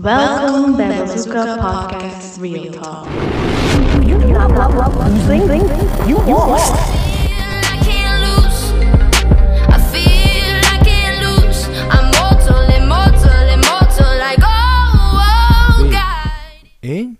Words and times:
Welkom 0.00 0.76
bij 0.76 1.04
Bazooka 1.04 1.54
Podcast 1.54 2.36
Real 2.40 2.70
Talk. 2.70 3.06
I 3.06 4.08
can't 7.84 8.20
lose. 8.24 8.74
I 9.68 9.78
feel 9.90 10.56
I 10.56 10.78
can't 10.82 11.18
lose. 11.22 11.68
I'm 11.90 12.04
mortal, 12.04 12.62
immortal, 12.80 13.48
immortal, 13.48 14.12
like 14.14 14.42
oh, 14.42 15.14
oh 15.14 15.78
God. 15.78 16.30
1. 16.80 17.18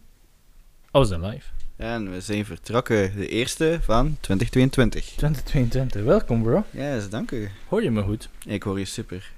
Oh, 0.90 1.00
we 1.02 1.06
zijn 1.06 1.24
live. 1.24 1.46
En 1.76 2.10
we 2.10 2.20
zijn 2.20 2.44
vertrokken, 2.44 3.16
de 3.16 3.28
eerste 3.28 3.78
van 3.82 4.16
2022. 4.20 5.04
2022. 5.04 6.02
Welkom, 6.02 6.42
bro. 6.42 6.64
Ja, 6.70 6.94
dus 6.94 7.10
dank 7.10 7.30
u. 7.30 7.50
Hoor 7.68 7.82
je 7.82 7.90
me 7.90 8.02
goed? 8.02 8.28
Ik 8.44 8.62
hoor 8.62 8.78
je 8.78 8.84
super. 8.84 9.30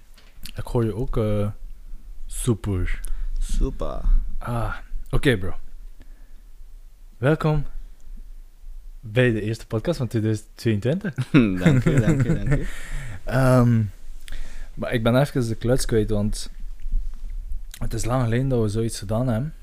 Ik 0.57 0.65
hoor 0.65 0.85
je 0.85 0.95
ook 0.95 1.17
eh 1.17 1.47
super. 2.27 3.01
Super. 3.57 4.01
Ah, 4.39 4.75
oké, 5.11 5.37
bro. 5.39 5.55
Welkom 7.19 7.65
bij 9.01 9.33
de 9.33 9.41
eerste 9.43 9.67
podcast 9.67 9.99
van 9.99 10.09
2022. 10.09 11.15
dank 11.59 11.85
u, 11.85 12.01
dank 12.01 12.25
u, 12.25 12.35
dank 12.35 12.49
u. 12.55 12.67
Ehm, 13.25 13.83
maar 14.75 14.93
ik 14.93 15.03
ben 15.03 15.21
even 15.21 15.49
de 15.49 15.55
kluts 15.55 15.85
kwijt, 15.85 16.11
want 16.11 16.51
het 17.79 17.95
is 17.95 18.05
lang 18.05 18.23
geleden 18.23 18.49
dat 18.49 18.63
we 18.63 18.69
zoiets 18.69 18.99
gedaan 18.99 19.29
hebben. 19.29 19.55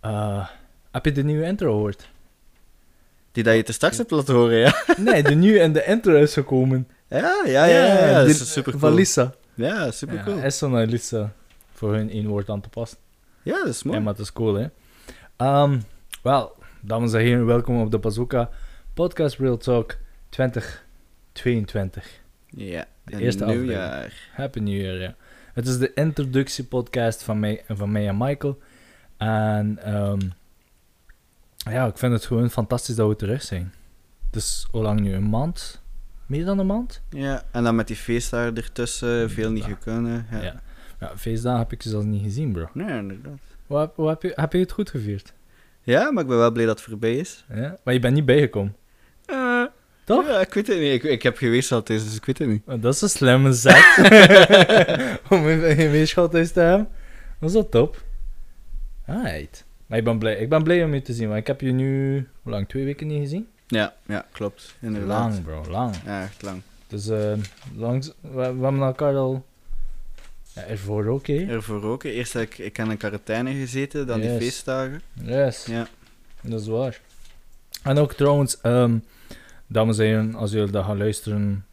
Eh, 0.00 0.48
heb 0.90 1.04
je 1.04 1.12
de 1.12 1.24
nieuwe 1.24 1.44
intro 1.44 1.72
gehoord? 1.72 2.08
Die 3.32 3.42
dat 3.42 3.54
je 3.54 3.62
te 3.62 3.72
straks 3.72 3.96
hebt 3.96 4.10
laten 4.10 4.34
horen, 4.34 4.58
ja? 4.58 4.84
Nee, 4.98 5.22
de 5.22 5.34
nieuwe 5.34 5.60
en 5.60 5.72
de 5.72 5.84
intro 5.84 6.14
is 6.14 6.32
gekomen. 6.32 6.88
Ja, 7.08 7.42
ja, 7.46 7.64
ja. 7.64 7.84
ja, 7.84 8.20
is 8.20 8.52
super 8.52 8.72
Van 8.72 8.80
cool. 8.80 8.94
Lisa. 8.94 9.34
Ja, 9.54 9.90
super 9.90 10.22
cool. 10.24 10.36
Ja, 10.36 10.42
Esso 10.42 10.68
naar 10.68 10.86
Lisa. 10.86 11.32
Voor 11.84 11.94
hun 11.94 12.10
één 12.10 12.26
woord 12.26 12.48
aan 12.50 12.60
te 12.60 12.68
passen. 12.68 12.98
Ja, 13.42 13.58
dat 13.58 13.66
is 13.66 13.82
mooi. 13.82 13.96
Ja, 13.98 14.02
maar 14.04 14.12
het 14.12 14.22
is 14.22 14.32
cool, 14.32 14.54
hè. 14.54 14.66
Ehm, 15.36 15.80
Wel, 16.22 16.56
dames 16.80 17.12
en 17.12 17.20
heren, 17.20 17.46
welkom 17.46 17.80
op 17.80 17.90
de 17.90 17.98
Bazooka 17.98 18.50
Podcast 18.94 19.38
Real 19.38 19.56
Talk 19.56 19.96
2022. 20.28 22.20
Ja, 22.46 22.86
De 23.04 23.18
eerste 23.18 23.44
nieuwjaar. 23.44 24.30
Happy 24.32 24.58
New 24.58 24.80
Year, 24.80 25.00
ja. 25.00 25.14
Het 25.52 25.66
is 25.66 25.78
de 25.78 25.92
introductiepodcast 25.94 27.22
van 27.22 27.40
mij, 27.40 27.64
van 27.68 27.92
mij 27.92 28.08
en 28.08 28.16
Michael. 28.18 28.58
En 29.16 29.78
ehm, 29.82 30.20
ja, 31.56 31.86
ik 31.86 31.98
vind 31.98 32.12
het 32.12 32.24
gewoon 32.26 32.50
fantastisch 32.50 32.94
dat 32.96 33.08
we 33.08 33.16
terug 33.16 33.42
zijn. 33.42 33.72
Dus 34.30 34.66
hoe 34.70 34.82
lang 34.82 35.00
nu? 35.00 35.12
Een 35.14 35.28
maand? 35.28 35.82
Meer 36.26 36.44
dan 36.44 36.58
een 36.58 36.66
maand? 36.66 37.02
Ja, 37.08 37.42
en 37.50 37.64
dan 37.64 37.74
met 37.76 37.86
die 37.86 37.96
feestdagen 37.96 38.56
ertussen, 38.56 39.30
veel 39.30 39.50
niet 39.50 39.64
Ja. 39.64 39.68
gekunnen. 39.68 40.26
Ja. 40.30 40.42
Ja. 40.42 40.62
Ja, 41.00 41.12
feestdagen 41.16 41.58
heb 41.58 41.72
ik 41.72 41.82
je 41.82 41.88
zelfs 41.88 42.06
niet 42.06 42.22
gezien, 42.22 42.52
bro. 42.52 42.68
Nee, 42.72 42.98
inderdaad. 42.98 43.38
Hoe 43.66 43.78
heb, 43.78 43.92
hoe 43.96 44.08
heb, 44.08 44.22
je, 44.22 44.32
heb 44.34 44.52
je 44.52 44.58
het 44.58 44.72
goed 44.72 44.90
gevierd? 44.90 45.32
Ja, 45.82 46.10
maar 46.10 46.22
ik 46.22 46.28
ben 46.28 46.38
wel 46.38 46.52
blij 46.52 46.66
dat 46.66 46.78
het 46.80 46.88
voorbij 46.88 47.16
is. 47.16 47.44
Ja? 47.54 47.76
Maar 47.84 47.94
je 47.94 48.00
bent 48.00 48.14
niet 48.14 48.24
bijgekomen. 48.24 48.76
Eh, 49.26 49.62
Toch? 50.04 50.26
Ja, 50.26 50.40
ik 50.40 50.54
weet 50.54 50.66
het 50.66 50.78
niet. 50.78 50.92
Ik, 50.92 51.02
ik 51.02 51.22
heb 51.22 51.36
geweest 51.36 51.72
al 51.72 51.82
thuis, 51.82 52.04
dus 52.04 52.16
ik 52.16 52.24
weet 52.24 52.38
het 52.38 52.48
niet. 52.48 52.62
Oh, 52.66 52.82
Dat 52.82 52.94
is 52.94 53.00
een 53.00 53.08
slimme 53.08 53.52
zet. 53.52 53.96
Om 55.30 55.48
in 55.48 55.76
je 55.82 55.88
weerschot 55.90 56.30
thuis 56.30 56.52
te 56.52 56.60
hebben. 56.60 56.88
Dat 57.40 57.48
is 57.48 57.54
wel 57.54 57.68
top. 57.68 58.02
Alright. 59.06 59.64
Maar 59.86 59.98
ik 59.98 60.04
ben 60.04 60.18
blij. 60.18 60.36
Ik 60.36 60.48
ben 60.48 60.62
blij 60.62 60.84
om 60.84 60.94
je 60.94 61.02
te 61.02 61.12
zien. 61.12 61.26
Want 61.28 61.40
ik 61.40 61.46
heb 61.46 61.60
je 61.60 61.72
nu, 61.72 62.14
hoe 62.42 62.52
lang? 62.52 62.68
Twee 62.68 62.84
weken 62.84 63.06
niet 63.06 63.20
gezien? 63.20 63.48
Ja, 63.66 63.94
ja, 64.06 64.26
klopt. 64.32 64.74
Inderdaad. 64.80 65.32
Lang, 65.32 65.44
bro. 65.44 65.64
Lang. 65.70 65.94
Ja, 66.04 66.22
echt 66.22 66.42
lang. 66.42 66.62
Dus 66.86 67.08
eh, 67.08 67.32
langs, 67.76 68.12
we, 68.20 68.28
we 68.32 68.40
hebben 68.40 68.80
elkaar 68.80 69.14
al... 69.16 69.44
Ja, 70.54 70.62
ervoor 70.62 71.06
ook, 71.06 71.26
hè? 71.26 71.46
Ervoor 71.48 71.82
ook. 71.84 72.02
hè. 72.02 72.08
Eerst 72.08 72.32
heb 72.32 72.42
ik, 72.42 72.58
ik 72.58 72.76
heb 72.76 72.88
in 72.88 72.96
quarantaine 72.96 73.52
gezeten, 73.54 74.06
dan 74.06 74.20
die 74.20 74.36
feestdagen. 74.38 75.02
Yes. 75.22 75.64
Ja. 75.66 75.88
Dat 76.42 76.60
is 76.60 76.66
waar. 76.66 77.00
En 77.82 77.98
ook 77.98 78.12
trouwens, 78.12 78.60
ehm, 78.60 78.96
dames 79.66 79.98
en 79.98 80.04
heren, 80.04 80.34
als 80.34 80.50
jullie 80.52 80.70
dat 80.70 80.84
gaan 80.84 80.98
luisteren 80.98 81.66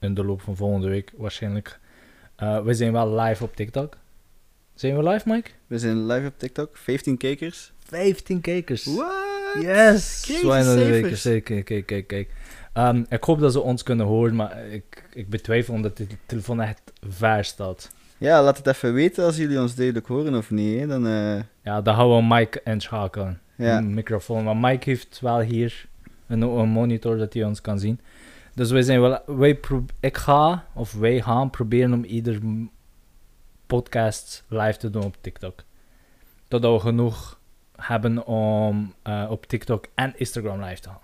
in 0.00 0.14
de 0.14 0.24
loop 0.24 0.40
van 0.40 0.56
volgende 0.56 0.88
week 0.88 1.12
waarschijnlijk. 1.16 1.78
eh 2.36 2.62
we 2.62 2.74
zijn 2.74 2.92
wel 2.92 3.20
live 3.20 3.42
op 3.44 3.56
TikTok. 3.56 3.96
Zijn 4.74 4.96
we 4.96 5.08
live, 5.08 5.28
Mike? 5.28 5.50
We 5.66 5.78
zijn 5.78 6.06
live 6.06 6.26
op 6.26 6.38
TikTok, 6.38 6.76
15 6.76 7.16
kijkers. 7.16 7.72
15 7.86 8.40
kijkers. 8.40 8.84
What? 8.84 9.12
Yes! 9.60 10.22
Crazy 10.24 10.40
Zwijn 10.40 10.64
naar 10.64 10.76
de 10.76 10.82
cijfers. 10.82 11.22
kijkers. 11.22 11.64
Kijk, 11.64 11.84
kijk, 11.86 12.06
kijk, 12.06 12.28
Ehm, 12.78 13.04
ik 13.08 13.24
hoop 13.24 13.38
dat 13.40 13.52
ze 13.52 13.60
ons 13.60 13.82
kunnen 13.82 14.06
horen, 14.06 14.34
maar 14.36 14.66
ik, 14.66 15.08
ik 15.12 15.28
betwijfel 15.30 15.74
omdat 15.74 15.96
de 15.96 16.06
telefoon 16.26 16.60
echt 16.60 16.92
ver 17.08 17.44
staat. 17.44 17.90
Ja, 18.18 18.42
laat 18.42 18.56
het 18.56 18.66
even 18.66 18.92
weten 18.92 19.24
als 19.24 19.36
jullie 19.36 19.60
ons 19.60 19.74
duidelijk 19.74 20.06
horen 20.06 20.34
of 20.34 20.50
niet. 20.50 20.78
Hè. 20.80 20.86
Dan, 20.86 21.06
eh, 21.06 21.40
Ja, 21.62 21.80
dan 21.82 21.94
gaan 21.94 22.08
we 22.16 22.34
Mike 22.34 22.60
inschakelen. 22.64 23.40
ja. 23.56 23.76
Een 23.76 23.94
microfoon. 23.94 24.44
Maar 24.44 24.56
Mike 24.56 24.90
heeft 24.90 25.20
wel 25.20 25.40
hier 25.40 25.86
een, 26.26 26.40
een 26.42 26.68
monitor 26.68 27.16
dat 27.16 27.32
hij 27.34 27.44
ons 27.44 27.60
kan 27.60 27.78
zien. 27.78 28.00
Dus 28.54 28.70
wij 28.70 28.82
zijn 28.82 29.00
wel. 29.00 29.18
Wij 29.26 29.54
pro- 29.54 29.84
ik 30.00 30.16
ga, 30.16 30.64
of 30.74 30.92
wij 30.94 31.20
gaan 31.22 31.50
proberen 31.50 31.92
om 31.92 32.04
ieder 32.04 32.40
podcast 33.66 34.44
live 34.48 34.78
te 34.78 34.90
doen 34.90 35.04
op 35.04 35.16
TikTok. 35.20 35.62
Totdat 36.48 36.72
we 36.72 36.80
genoeg 36.88 37.38
hebben 37.76 38.26
om 38.26 38.94
eh, 39.02 39.26
op 39.30 39.46
TikTok 39.46 39.86
en 39.94 40.12
Instagram 40.18 40.62
live 40.62 40.80
te 40.80 40.88
gaan. 40.88 40.98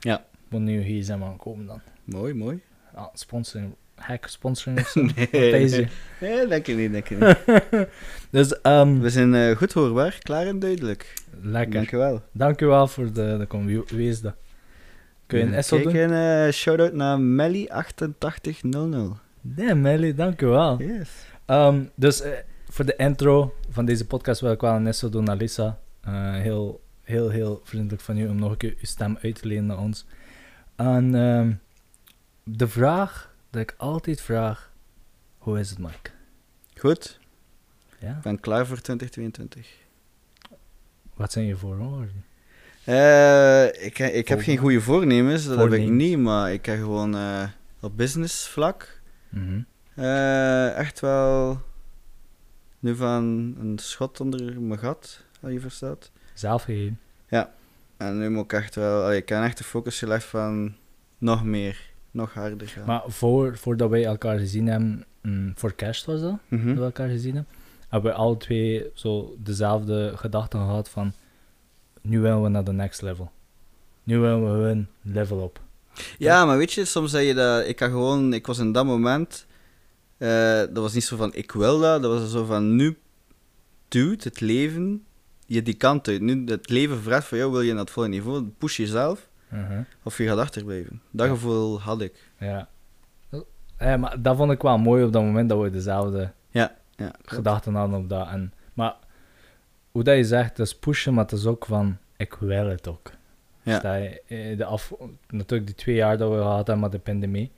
Ja. 0.00 0.24
Want 0.48 0.64
nu 0.64 0.80
hier 0.82 1.04
zijn 1.04 1.18
we 1.18 1.24
aankomen 1.24 1.66
dan. 1.66 1.80
Mooi, 2.04 2.34
mooi. 2.34 2.60
Ah, 2.94 3.06
sponsoring. 3.14 3.74
Hack 3.94 4.26
sponsoring 4.26 4.80
of 4.80 4.88
zo. 4.88 5.00
Nee, 5.32 5.88
nee, 6.20 6.46
denk 6.46 6.66
ik 6.66 6.76
niet, 6.76 6.92
denk 6.92 7.08
ik 7.08 7.18
niet. 7.18 7.86
Dus 8.30 8.60
ehm 8.60 8.98
We 8.98 9.10
zijn 9.10 9.34
eh, 9.34 9.56
goed 9.56 9.72
hoorbaar, 9.72 10.18
klaar 10.22 10.46
en 10.46 10.58
duidelijk. 10.58 11.14
lekker. 11.40 11.72
Dankjewel. 11.74 12.22
Dankjewel 12.32 12.86
voor 12.88 13.12
de, 13.12 13.36
de 13.38 13.46
kom. 13.46 13.66
Wie, 13.66 13.82
wie 13.86 14.08
is 14.08 14.20
dat? 14.20 14.34
Kun 15.26 15.38
je 15.38 15.56
een 15.56 15.64
SO 15.64 15.76
Kijk, 15.76 15.92
doen? 15.92 16.10
een 16.10 16.46
eh, 16.46 16.52
shout-out 16.52 16.92
naar 16.92 17.18
Melly8800. 17.18 19.20
Nee, 19.40 19.74
Melly, 19.74 20.14
dankjewel. 20.14 20.82
Yes. 20.82 21.10
Ehm, 21.46 21.82
dus 21.94 22.20
eh, 22.22 22.30
voor 22.68 22.84
de 22.84 22.96
intro 22.96 23.54
van 23.70 23.84
deze 23.84 24.06
podcast 24.06 24.40
wil 24.40 24.52
ik 24.52 24.60
wel 24.60 24.74
een 24.74 24.94
SO 24.94 25.08
doen 25.08 25.24
naar 25.24 25.36
Lisa. 25.36 25.78
Heel, 26.32 26.80
heel, 27.02 27.28
heel 27.28 27.60
vriendelijk 27.64 28.02
van 28.02 28.18
u 28.18 28.28
om 28.28 28.38
nog 28.38 28.50
een 28.50 28.56
keer 28.56 28.70
uw 28.70 28.76
stem 28.84 29.18
uit 29.22 29.40
te 29.40 29.46
lenen 29.48 29.66
naar 29.66 29.78
ons. 29.78 30.06
En 30.76 31.14
ehm, 31.14 31.52
de 32.44 32.68
vraag 32.68 33.34
dat 33.50 33.62
ik 33.62 33.74
altijd 33.76 34.20
vraag, 34.20 34.72
hoe 35.38 35.58
is 35.58 35.70
het 35.70 35.78
Mike? 35.78 36.10
Goed, 36.78 37.20
Ja? 37.98 38.16
ik 38.16 38.22
ben 38.22 38.40
klaar 38.40 38.66
voor 38.66 38.80
2022. 38.80 39.68
Wat 41.14 41.32
zijn 41.32 41.46
je 41.46 41.56
voorwaarden? 41.56 42.24
Eh, 42.84 43.84
ik, 43.84 43.98
ik 43.98 44.28
heb 44.28 44.40
geen 44.40 44.56
goede 44.58 44.80
voornemens, 44.80 45.44
dat 45.46 45.56
heb 45.58 45.66
ik 45.66 45.72
Voornemens. 45.72 46.02
niet, 46.02 46.18
maar 46.18 46.52
ik 46.52 46.66
heb 46.66 46.76
gewoon 46.78 47.16
eh, 47.16 47.48
op 47.80 47.96
business 47.96 48.48
vlak 48.48 49.00
Mhm. 49.28 49.60
eh, 49.94 50.76
echt 50.78 51.00
wel 51.00 51.60
nu 52.78 52.96
van 52.96 53.22
een 53.60 53.78
schot 53.78 54.20
onder 54.20 54.60
mijn 54.62 54.78
gat, 54.80 55.24
als 55.42 55.52
je 55.52 55.60
verstaat. 55.60 56.10
Zelf 56.34 56.62
gegeven. 56.62 57.00
En 57.96 58.18
nu 58.18 58.30
moet 58.30 58.44
ik 58.44 58.52
echt 58.52 58.74
wel, 58.74 59.12
ik 59.12 59.28
heb 59.28 59.42
echt 59.42 59.58
de 59.58 59.64
focus 59.64 59.98
gelegd 59.98 60.24
van 60.24 60.74
nog 61.18 61.44
meer, 61.44 61.90
nog 62.10 62.34
harder 62.34 62.68
gaan. 62.68 62.86
Maar 62.86 63.02
voor, 63.06 63.56
voordat 63.56 63.90
wij 63.90 64.04
elkaar 64.04 64.38
gezien 64.38 64.66
hebben, 64.66 65.04
mm, 65.22 65.52
voor 65.54 65.72
kerst 65.72 66.04
was 66.04 66.20
dat? 66.20 66.38
Mhm. 66.48 66.66
dat 66.66 66.76
we 66.76 66.82
elkaar 66.82 67.08
gezien 67.08 67.34
hebben, 67.34 67.54
hebben 67.88 68.10
we 68.10 68.16
alle 68.16 68.36
twee 68.36 68.90
zo 68.94 69.36
dezelfde 69.38 70.12
gedachten 70.16 70.58
gehad 70.58 70.88
van 70.88 71.12
nu 72.00 72.20
willen 72.20 72.42
we 72.42 72.48
naar 72.48 72.64
de 72.64 72.72
next 72.72 73.02
level. 73.02 73.30
Nu 74.02 74.18
willen 74.18 74.62
we 74.62 74.68
een 74.68 74.88
level 75.02 75.38
op. 75.38 75.60
Ja, 76.18 76.44
maar 76.44 76.58
weet 76.58 76.72
je, 76.72 76.84
soms 76.84 77.10
zei 77.10 77.26
je 77.26 77.34
dat, 77.34 77.66
ik 77.66 77.78
had 77.78 77.90
gewoon, 77.90 78.32
ik 78.32 78.46
was 78.46 78.58
in 78.58 78.72
dat 78.72 78.84
moment, 78.84 79.46
eh, 80.16 80.58
dat 80.58 80.76
was 80.76 80.92
niet 80.92 81.04
zo 81.04 81.16
van 81.16 81.34
ik 81.34 81.52
wil 81.52 81.80
dat, 81.80 82.02
dat 82.02 82.20
was 82.20 82.30
zo 82.30 82.44
van 82.44 82.76
nu 82.76 82.98
duwt 83.88 84.24
het 84.24 84.40
leven 84.40 85.05
je 85.46 85.62
die 85.62 85.74
kant 85.74 86.08
uit. 86.08 86.20
Nu 86.20 86.44
het 86.46 86.70
leven 86.70 86.98
vraagt 87.02 87.26
van 87.26 87.38
jou, 87.38 87.50
wil 87.50 87.60
je 87.60 87.70
naar 87.72 87.80
het 87.80 87.90
volgende 87.90 88.16
niveau, 88.18 88.42
push 88.58 88.76
jezelf 88.76 89.28
Mhm, 89.48 89.82
of 90.02 90.18
je 90.18 90.26
gaat 90.26 90.38
achterblijven. 90.38 91.02
Dat 91.10 91.26
Ja. 91.26 91.32
gevoel 91.32 91.80
had 91.80 92.00
ik. 92.00 92.30
Ja. 92.38 92.68
Maar 93.78 94.22
dat 94.22 94.36
vond 94.36 94.50
ik 94.52 94.62
wel 94.62 94.78
mooi 94.78 95.04
op 95.04 95.12
dat 95.12 95.22
moment 95.22 95.48
dat 95.48 95.60
we 95.62 95.70
dezelfde 95.70 96.32
Ja, 96.50 96.76
klopt. 96.96 97.16
gedachten 97.24 97.74
hadden 97.74 97.98
op 97.98 98.08
dat. 98.08 98.28
En, 98.28 98.52
maar 98.74 98.94
hoe 99.90 100.02
dat 100.02 100.16
je 100.16 100.24
zegt, 100.24 100.56
dat 100.56 100.66
is 100.66 100.76
pushen, 100.78 101.14
maar 101.14 101.24
het 101.24 101.32
is 101.32 101.46
ook 101.46 101.66
van 101.66 101.98
ik 102.16 102.34
wil 102.34 102.66
het 102.66 102.88
ook. 102.88 103.10
Ja. 103.62 103.82
Eh, 104.26 104.56
de 104.56 104.64
af, 104.64 104.92
natuurlijk 105.28 105.66
die 105.66 105.74
twee 105.76 105.94
jaar 105.94 106.18
dat 106.18 106.30
we 106.30 106.36
gehad 106.36 106.56
hebben 106.66 106.80
met 106.80 106.92
de 106.92 106.98
pandemie, 106.98 107.50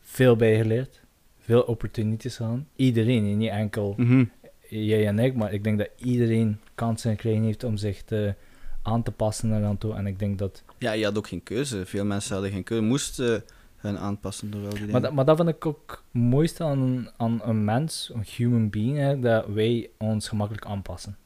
veel 0.00 0.36
bijgeleerd, 0.36 1.00
veel 1.40 1.62
opportunities 1.62 2.36
gehad. 2.36 2.58
Iedereen, 2.76 3.36
niet 3.38 3.50
enkel 3.50 3.94
Mhm. 3.96 4.24
jij 4.68 5.06
en 5.06 5.18
ik, 5.18 5.34
maar 5.34 5.52
ik 5.52 5.64
denk 5.64 5.78
dat 5.78 5.88
iedereen 5.96 6.60
kansen 6.80 7.10
gekregen 7.10 7.42
heeft 7.42 7.64
om 7.64 7.76
zich 7.76 8.02
te, 8.02 8.34
aan 8.82 9.02
te 9.02 9.10
passen 9.10 9.56
eraan 9.56 9.78
toe. 9.78 9.94
En 9.94 10.06
ik 10.06 10.18
denk 10.18 10.38
dat, 10.38 10.62
Ja, 10.78 10.92
je 10.92 11.04
had 11.04 11.18
ook 11.18 11.28
geen 11.28 11.42
keuze. 11.42 11.86
Veel 11.86 12.04
mensen 12.04 12.32
hadden 12.32 12.50
geen 12.52 12.62
keuze. 12.64 12.84
Moest 12.84 13.18
eh, 13.20 13.34
hun 13.76 13.98
aanpassen 13.98 14.50
door 14.50 14.60
wel 14.60 14.70
die 14.70 14.78
dingen. 14.78 14.92
Maar, 14.92 15.00
dat- 15.02 15.12
maar 15.12 15.24
dat 15.24 15.36
vind 15.36 15.48
ik 15.48 15.66
ook 15.66 16.04
het 16.12 16.22
mooiste 16.22 16.64
aan, 16.64 17.08
aan 17.16 17.40
een 17.44 17.64
mens, 17.64 18.10
een 18.14 18.24
human 18.36 18.70
being, 18.70 18.96
hè, 18.98 19.18
dat 19.18 19.46
wij 19.46 19.90
ons 19.98 20.28
gemakkelijk 20.28 20.66
aanpassen. 20.66 21.16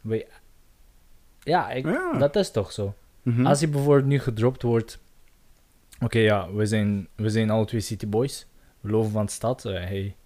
Wij, 0.00 0.26
ja, 1.40 1.70
ik, 1.70 1.84
Ja. 1.84 2.18
dat 2.18 2.36
is 2.36 2.50
toch 2.50 2.72
zo. 2.72 2.94
Mhm. 3.22 3.46
Als 3.46 3.60
je 3.60 3.68
bijvoorbeeld 3.68 4.06
nu 4.06 4.18
gedropt 4.18 4.62
wordt. 4.62 4.98
Oké, 6.00 6.18
ja, 6.18 6.52
we 6.52 6.66
zijn, 6.66 7.08
we 7.14 7.30
zijn 7.30 7.50
alle 7.50 7.64
twee 7.64 7.80
City 7.80 8.06
Boys. 8.08 8.46
We 8.80 8.90
lopen 8.90 9.10
van 9.10 9.26
de 9.26 9.32
stad. 9.32 9.64
eh, 9.64 9.72
hey, 9.72 10.16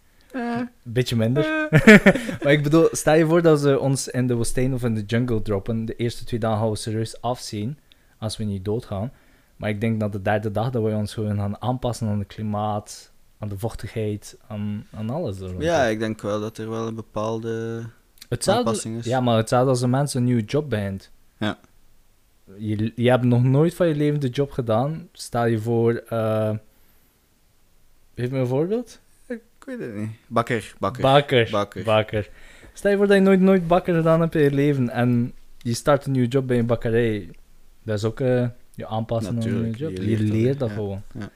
beetje 0.83 1.17
minder. 1.17 1.69
eh. 1.71 2.05
maar 2.43 2.53
ik 2.53 2.63
bedoel, 2.63 2.89
stel 2.93 3.15
je 3.15 3.27
voor 3.27 3.43
dat 3.43 3.61
ze 3.61 3.79
ons 3.81 4.09
in 4.09 4.27
de 4.27 4.35
woestijn 4.35 4.75
of 4.75 4.83
in 4.85 4.95
de 4.95 5.03
jungle 5.05 5.43
droppen. 5.43 5.85
De 5.85 5.97
eerste 5.97 6.25
twee 6.25 6.41
dagen 6.41 6.59
gaan 6.59 6.71
we 6.71 6.77
serieus 6.77 7.21
afzien. 7.21 7.79
Als 8.19 8.37
we 8.37 8.45
niet 8.45 8.65
doodgaan. 8.65 9.13
Maar 9.57 9.69
ik 9.71 9.81
denk 9.81 10.01
dat 10.01 10.13
de 10.13 10.23
derde 10.23 10.51
dag 10.51 10.71
dat 10.71 10.83
we 10.83 10.91
ons 10.91 11.15
gewoon 11.15 11.37
gaan 11.37 11.63
aanpassen 11.63 12.09
aan 12.09 12.19
het 12.19 12.29
klimaat. 12.29 13.13
Aan 13.39 13.49
de 13.49 13.59
vochtigheid. 13.59 14.39
Aan, 14.49 14.87
aan 14.95 15.11
alles. 15.11 15.41
er. 15.41 15.63
Ja, 15.63 15.85
ik 15.85 15.99
denk 15.99 16.21
wel 16.21 16.41
dat 16.41 16.59
er 16.59 16.71
wel 16.71 16.87
een 16.87 16.95
bepaalde 16.95 17.83
Hetzelfde, 18.29 18.65
aanpassing 18.65 18.99
is. 18.99 19.05
ja, 19.05 19.21
maar 19.21 19.37
hetzelfde 19.37 19.71
als 19.71 19.83
een 19.83 19.91
mens 19.91 20.15
een 20.15 20.25
nieuwe 20.25 20.45
job 20.45 20.71
begint. 20.71 21.11
Ja. 21.39 21.59
Je, 22.57 22.93
je 22.95 23.11
hebt 23.11 23.25
nog 23.25 23.43
nooit 23.43 23.75
van 23.75 23.87
je 23.89 23.95
leven 23.95 24.21
de 24.21 24.29
job 24.29 24.51
gedaan. 24.51 25.09
Stel 25.13 25.47
je 25.47 25.59
voor... 25.59 25.95
eh 25.95 26.51
Geef 28.15 28.31
me 28.31 28.39
een 28.39 28.47
voorbeeld. 28.47 29.01
Ik 29.61 29.67
weet 29.67 29.79
het 29.79 29.95
niet. 29.95 30.11
Bakker, 30.27 30.75
bakker. 30.79 31.03
Bakker. 31.03 31.49
Bakker. 31.51 31.85
Bakker. 31.85 32.31
Stel 32.73 32.91
je 32.91 32.97
voor 32.97 33.07
dat 33.07 33.17
je 33.17 33.23
nooit, 33.23 33.41
nooit 33.41 33.67
bakker 33.69 33.95
gedaan 33.95 34.21
hebt 34.21 34.35
in 34.35 34.43
je 34.43 34.51
leven 34.53 34.89
en 34.91 35.33
je 35.59 35.75
start 35.75 36.07
een 36.07 36.13
nieuwe 36.13 36.29
job 36.29 36.47
bij 36.47 36.59
een 36.59 36.67
bakkerij. 36.67 37.29
Dat 37.83 37.97
is 37.99 38.05
ook 38.05 38.21
eh, 38.21 38.49
je 38.75 38.87
aanpassen 38.87 39.37
aan 39.37 39.43
een 39.43 39.49
nieuwe 39.49 39.67
Natuurlijk, 39.67 39.97
job. 39.97 40.05
je 40.07 40.11
Je 40.11 40.19
leert 40.19 40.33
leert, 40.33 40.59
dat, 40.59 40.69
ja. 40.69 40.75
gewoon. 40.75 41.03
Ja. 41.19 41.31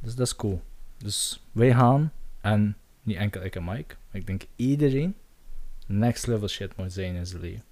Dus 0.00 0.14
dat 0.14 0.26
is 0.26 0.36
cool. 0.36 0.62
Dus 0.98 1.42
wij 1.52 1.72
gaan, 1.74 2.12
en 2.40 2.76
niet 3.02 3.16
enkel 3.16 3.44
ik 3.44 3.56
en 3.56 3.64
Mike, 3.64 3.94
maar 4.10 4.20
ik 4.20 4.26
denk 4.26 4.42
iedereen 4.56 5.14
next 5.86 6.26
level 6.26 6.48
shit 6.48 6.76
moet 6.76 6.92
zijn 6.92 7.14
in 7.14 7.26
zijn 7.26 7.40
leven. 7.40 7.62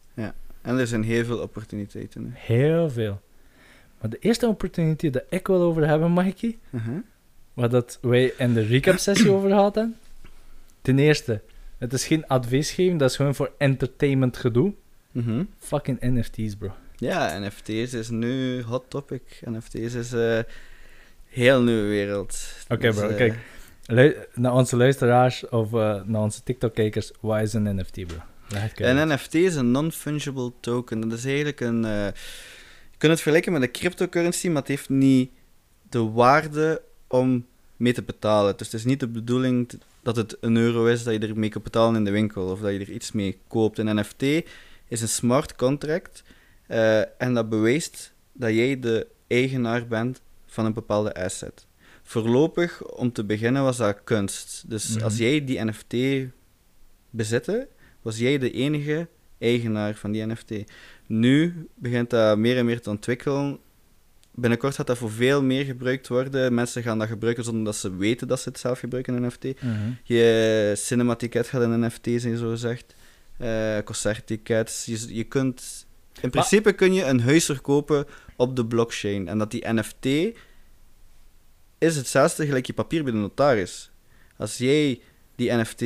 En 0.62 0.78
er 0.78 0.86
zijn 0.86 1.02
heel 1.02 1.24
veel 1.24 1.38
opportuniteiten. 1.38 2.24
hè. 2.24 2.54
Heel 2.54 2.90
veel. 2.90 3.20
Maar 4.00 4.10
de 4.10 4.18
eerste 4.18 4.46
opportunity 4.46 5.10
dat 5.10 5.22
ik 5.28 5.46
wil 5.46 5.60
over 5.62 5.86
hebben, 5.86 6.12
Mikey, 6.12 6.58
Mhm. 6.70 6.90
Wat 7.60 7.70
dat 7.70 7.98
wij 8.02 8.32
in 8.38 8.54
de 8.54 8.60
recap 8.62 8.98
sessie 8.98 9.30
over 9.34 9.62
hebben. 9.62 9.96
Ten 10.82 10.98
eerste, 10.98 11.40
het 11.78 11.92
is 11.92 12.06
geen 12.06 12.26
advies 12.26 12.70
geven, 12.70 12.96
dat 12.98 13.10
is 13.10 13.16
gewoon 13.16 13.34
voor 13.34 13.52
entertainment 13.58 14.36
gedoe. 14.36 14.72
Mhm. 15.12 15.44
Fucking 15.58 16.00
NFT's, 16.00 16.54
bro. 16.56 16.72
Ja, 16.96 17.38
NFT's 17.38 17.92
is 17.92 18.08
nu 18.08 18.62
hot 18.62 18.84
topic. 18.88 19.22
NFT's 19.44 19.94
is 19.94 20.12
een 20.12 20.44
heel 21.26 21.62
nieuwe 21.62 21.86
wereld. 21.88 22.44
Oké, 22.68 22.80
Dus, 22.86 22.96
bro, 22.96 23.08
eh, 23.08 23.16
kijk. 23.16 23.38
Lu- 23.86 24.16
naar 24.34 24.52
onze 24.54 24.76
luisteraars 24.76 25.48
of 25.48 25.72
eh, 25.74 26.02
naar 26.04 26.20
onze 26.22 26.42
TikTok-kijkers, 26.42 27.10
wat 27.20 27.40
is 27.40 27.52
een 27.52 27.76
NFT, 27.76 28.06
bro? 28.06 28.16
Een 28.74 29.08
NFT 29.08 29.34
is 29.34 29.54
een 29.54 29.70
non-fungible 29.70 30.52
token. 30.60 31.00
Dat 31.00 31.18
is 31.18 31.24
eigenlijk 31.24 31.60
een... 31.60 31.84
eh, 31.84 32.06
je 32.90 32.96
kunt 32.98 33.12
het 33.12 33.20
vergelijken 33.20 33.52
met 33.52 33.62
een 33.62 33.70
cryptocurrency, 33.70 34.48
maar 34.48 34.56
het 34.60 34.68
heeft 34.68 34.88
niet 34.88 35.30
de 35.88 35.98
waarde 36.10 36.82
om 37.08 37.46
mee 37.80 37.92
te 37.92 38.02
betalen. 38.02 38.56
Dus 38.56 38.66
het 38.66 38.76
is 38.80 38.84
niet 38.84 39.00
de 39.00 39.08
bedoeling 39.08 39.70
dat 40.02 40.16
het 40.16 40.36
een 40.40 40.56
euro 40.56 40.86
is 40.86 41.02
dat 41.02 41.14
je 41.14 41.28
ermee 41.28 41.48
kunt 41.48 41.64
betalen 41.64 41.96
in 41.96 42.04
de 42.04 42.10
winkel 42.10 42.50
of 42.50 42.60
dat 42.60 42.72
je 42.72 42.78
er 42.78 42.90
iets 42.90 43.12
mee 43.12 43.38
koopt. 43.48 43.78
Een 43.78 43.96
NFT 43.98 44.22
is 44.88 45.00
een 45.02 45.08
smart 45.08 45.56
contract 45.56 46.22
eh, 46.66 47.22
en 47.22 47.34
dat 47.34 47.48
bewijst 47.48 48.12
dat 48.32 48.50
jij 48.54 48.80
de 48.80 49.06
eigenaar 49.26 49.86
bent 49.86 50.20
van 50.46 50.64
een 50.64 50.72
bepaalde 50.72 51.14
asset. 51.14 51.66
Voorlopig, 52.02 52.82
om 52.84 53.12
te 53.12 53.24
beginnen, 53.24 53.62
was 53.62 53.76
dat 53.76 54.04
kunst. 54.04 54.64
Dus 54.66 54.94
Mhm. 54.94 55.04
als 55.04 55.16
jij 55.16 55.44
die 55.44 55.64
NFT 55.64 55.94
bezitte, 57.10 57.68
was 58.02 58.18
jij 58.18 58.38
de 58.38 58.50
enige 58.50 59.08
eigenaar 59.38 59.94
van 59.94 60.12
die 60.12 60.26
NFT. 60.26 60.52
Nu 61.06 61.66
begint 61.74 62.10
dat 62.10 62.38
meer 62.38 62.56
en 62.56 62.64
meer 62.64 62.80
te 62.80 62.90
ontwikkelen. 62.90 63.58
Binnenkort 64.40 64.74
gaat 64.74 64.86
dat 64.86 64.98
voor 64.98 65.10
veel 65.10 65.42
meer 65.42 65.64
gebruikt 65.64 66.08
worden. 66.08 66.54
Mensen 66.54 66.82
gaan 66.82 66.98
dat 66.98 67.08
gebruiken 67.08 67.44
zonder 67.44 67.64
dat 67.64 67.76
ze 67.76 67.96
weten 67.96 68.28
dat 68.28 68.40
ze 68.40 68.48
het 68.48 68.58
zelf 68.58 68.78
gebruiken, 68.78 69.14
een 69.14 69.26
NFT. 69.26 69.62
Mhm. 69.62 69.90
Je 70.02 70.72
cinematicket 70.76 71.46
gaat 71.46 71.62
een 71.62 71.80
NFT 71.80 72.08
zijn, 72.16 72.36
zo 72.36 72.50
gezegd. 72.50 72.94
Eh 73.36 73.78
concerttickets. 73.84 74.84
Je, 74.84 75.14
je 75.14 75.24
kunt... 75.24 75.86
In 76.20 76.30
principe 76.30 76.72
kun 76.72 76.92
je 76.92 77.04
een 77.04 77.20
huis 77.20 77.44
verkopen 77.44 78.06
op 78.36 78.56
de 78.56 78.66
blockchain. 78.66 79.28
En 79.28 79.38
dat 79.38 79.50
die 79.50 79.72
NFT 79.72 80.06
is 81.78 81.96
hetzelfde 81.96 82.46
gelijk 82.46 82.66
je 82.66 82.72
papier 82.72 83.02
bij 83.02 83.12
de 83.12 83.18
notaris. 83.18 83.90
Als 84.36 84.58
jij 84.58 85.00
die 85.36 85.52
NFT 85.52 85.84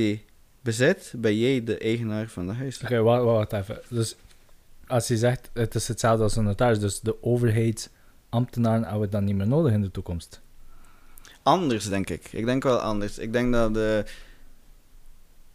bezit, 0.60 1.12
ben 1.16 1.38
jij 1.38 1.64
de 1.64 1.78
eigenaar 1.78 2.28
van 2.28 2.46
dat 2.46 2.56
huis. 2.56 2.82
Oké, 2.82 3.02
wacht, 3.02 3.22
wacht 3.22 3.52
even. 3.52 3.80
Dus 3.88 4.16
als 4.86 5.08
je 5.08 5.16
zegt, 5.16 5.50
het 5.52 5.74
is 5.74 5.88
hetzelfde 5.88 6.22
als 6.22 6.36
een 6.36 6.44
notaris, 6.44 6.78
dus 6.78 7.00
de 7.00 7.22
overheidsambtenaren 8.34 8.82
hebben 8.82 9.00
we 9.00 9.08
dan 9.08 9.24
niet 9.24 9.36
meer 9.36 9.46
nodig 9.46 9.72
in 9.72 9.82
de 9.82 9.90
toekomst. 9.90 10.40
Anders, 11.42 11.88
denk 11.88 12.10
ik. 12.10 12.32
Ik 12.32 12.44
denk 12.44 12.62
wel 12.62 12.78
anders. 12.78 13.18
Ik 13.18 13.32
denk 13.32 13.52
dat 13.52 13.74
de... 13.74 14.04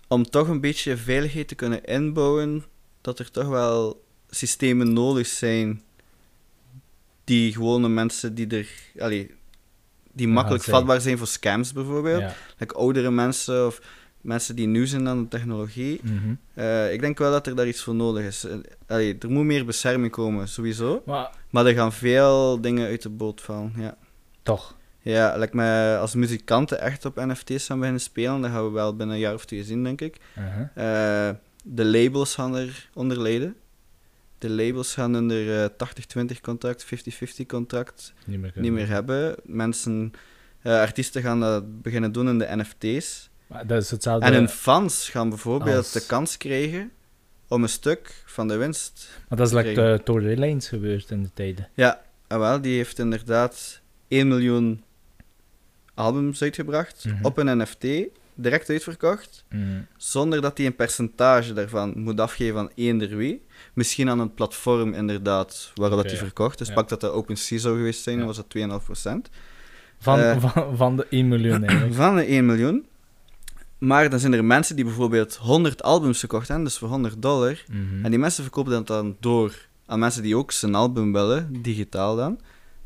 om 0.08 0.30
toch 0.30 0.48
een 0.48 0.62
beetje 0.62 0.98
veiligheid 0.98 1.48
te 1.48 1.56
kunnen 1.56 1.84
inbouwen, 1.84 2.66
dat 3.02 3.20
er 3.20 3.31
toch 3.31 3.48
wel 3.48 4.04
systemen 4.30 4.94
nodig 4.94 5.28
zijn 5.28 5.81
die 7.24 7.54
gewone 7.54 7.90
mensen 7.90 8.36
die 8.36 8.48
er... 8.48 8.70
Allee, 9.00 9.38
die 10.12 10.28
makkelijk 10.28 10.64
vatbaar 10.64 11.02
zijn 11.02 11.18
voor 11.18 11.28
scams 11.28 11.74
bijvoorbeeld. 11.74 12.22
Ja. 12.22 12.36
Like 12.58 12.74
oudere 12.74 13.12
mensen 13.12 13.66
of 13.66 13.81
mensen 14.30 14.56
die 14.56 14.68
nieuw 14.68 14.86
zijn 14.86 15.08
aan 15.08 15.22
de 15.22 15.28
technologie. 15.28 16.02
Mhm. 16.04 16.34
Eh, 16.54 16.94
ik 16.94 17.02
denk 17.02 17.18
wel 17.18 17.31
dat 17.31 17.48
er 17.48 17.56
daar 17.56 17.68
iets 17.68 17.81
voor 17.81 17.96
nodig 17.96 18.26
is. 18.26 18.44
Eh, 18.44 18.58
allee, 18.88 19.18
er 19.20 19.31
moet 19.31 19.46
meer 19.46 19.66
bescherming 19.66 20.12
komen, 20.12 20.48
sowieso. 20.48 21.02
Maar 21.06 21.30
Maar 21.50 21.66
er 21.66 21.74
gaan 21.74 21.94
veel 21.94 22.62
dingen 22.62 22.88
uit 22.88 23.02
de 23.02 23.10
boot 23.10 23.42
vallen, 23.42 23.74
ja. 23.78 23.98
toch. 24.44 24.78
Ja, 25.02 25.38
like 25.38 25.56
me, 25.56 25.98
als 26.00 26.16
muzikanten 26.16 26.81
echt 26.81 27.06
op 27.06 27.16
NFT's 27.16 27.66
gaan 27.66 27.78
beginnen 27.78 28.02
spelen, 28.02 28.42
dan 28.42 28.52
gaan 28.52 28.66
we 28.66 28.72
wel 28.72 28.96
binnen 28.96 29.16
een 29.16 29.22
jaar 29.22 29.34
of 29.34 29.46
twee 29.46 29.64
zien, 29.64 29.84
denk 29.84 30.02
ik. 30.02 30.18
Mhm. 30.36 30.62
Eh, 30.76 31.30
de 31.64 31.86
labels 31.86 32.36
gaan 32.36 32.56
eronder 32.56 33.22
lijden. 33.22 33.56
De 34.38 34.50
labels 34.50 34.94
gaan 34.94 35.16
onder 35.16 35.64
eh 35.64 35.70
80-20 35.78 36.42
contract, 36.42 36.86
50-50 36.86 37.46
contract 37.46 38.14
Niet 38.26 38.40
meer, 38.40 38.52
niet 38.56 38.72
meer 38.72 38.88
hebben. 38.88 39.36
Mensen, 39.44 40.12
artiesten 40.64 41.22
gaan 41.22 41.40
dat 41.40 41.81
beginnen 41.81 42.12
doen 42.12 42.30
in 42.30 42.38
de 42.38 42.56
NFT's. 42.56 43.29
Maar 43.50 43.68
dat 43.68 43.81
is 43.84 43.92
hetzelfde. 43.92 44.25
En 44.25 44.34
hun 44.34 44.50
fans 44.50 45.10
gaan 45.10 45.30
bijvoorbeeld 45.30 45.78
Als- 45.78 45.92
de 45.92 46.06
kans 46.06 46.38
krijgen 46.38 46.92
om 47.48 47.63
een 47.63 47.69
stuk 47.69 48.23
van 48.26 48.47
de 48.47 48.56
winst. 48.57 49.09
maar 49.30 49.38
dat 49.38 49.47
is 49.47 49.54
like 49.54 49.71
krijgen. 49.71 49.97
de 49.97 50.04
Tory 50.04 50.40
Lanez 50.40 50.69
gebeurd 50.69 51.09
in 51.12 51.23
de 51.23 51.30
tijden. 51.33 51.68
Ja, 51.73 52.02
en 52.28 52.40
wel, 52.40 52.62
die 52.62 52.76
heeft 52.76 53.00
inderdaad 53.00 53.81
1 54.07 54.28
miljoen 54.28 54.83
albums 55.94 56.42
uitgebracht 56.42 57.06
Mhm. 57.06 57.26
op 57.26 57.38
een 57.38 57.57
NFT, 57.57 57.85
direct 58.35 58.69
uitverkocht. 58.69 59.45
Mhm. 59.50 59.81
zonder 59.97 60.42
dat 60.42 60.57
hij 60.57 60.66
een 60.68 60.76
percentage 60.76 61.54
daarvan 61.54 61.94
moet 61.95 62.19
afgeven 62.19 62.59
aan 62.59 62.69
eender 62.76 63.16
wie. 63.18 63.45
Misschien 63.73 64.09
aan 64.09 64.19
een 64.19 64.33
platform 64.33 64.94
inderdaad 64.94 65.71
waarop 65.76 65.97
dat 66.02 66.12
hij 66.12 66.19
verkocht. 66.19 66.57
Dus 66.57 66.68
Ja. 66.68 66.73
pak 66.73 66.90
dat 66.90 67.02
de 67.02 67.09
OpenSea 67.09 67.57
zou 67.59 67.76
geweest 67.78 68.04
zijn, 68.04 68.18
Ja. 68.19 68.26
was 68.26 68.35
dat 68.35 68.50
2,5%. 68.50 69.30
Van, 70.00 70.19
Eh. 70.19 70.40
van, 70.44 70.78
van 70.78 70.95
de 70.95 71.06
1 71.09 71.28
miljoen 71.28 71.64
eigenlijk. 71.66 71.94
Van 71.95 72.16
de 72.16 72.30
1 72.31 72.45
miljoen. 72.45 72.85
Maar 73.80 74.09
dan 74.09 74.19
zijn 74.19 74.33
er 74.33 74.45
mensen 74.45 74.76
die 74.76 74.86
bijvoorbeeld 74.86 75.36
100 75.36 75.83
albums 75.83 76.19
gekocht 76.19 76.48
hebben, 76.48 76.66
dus 76.66 76.78
voor 76.78 76.88
100 76.90 77.21
dollar. 77.21 77.64
Mhm. 77.71 78.04
En 78.06 78.09
die 78.09 78.19
mensen 78.19 78.44
verkopen 78.44 78.71
dat 78.71 78.88
dan 78.88 79.16
door 79.19 79.68
aan 79.86 80.00
mensen 80.00 80.24
die 80.24 80.38
ook 80.38 80.52
zijn 80.52 80.76
album 80.76 81.14
willen, 81.14 81.62
digitaal 81.62 82.16
dan. 82.16 82.40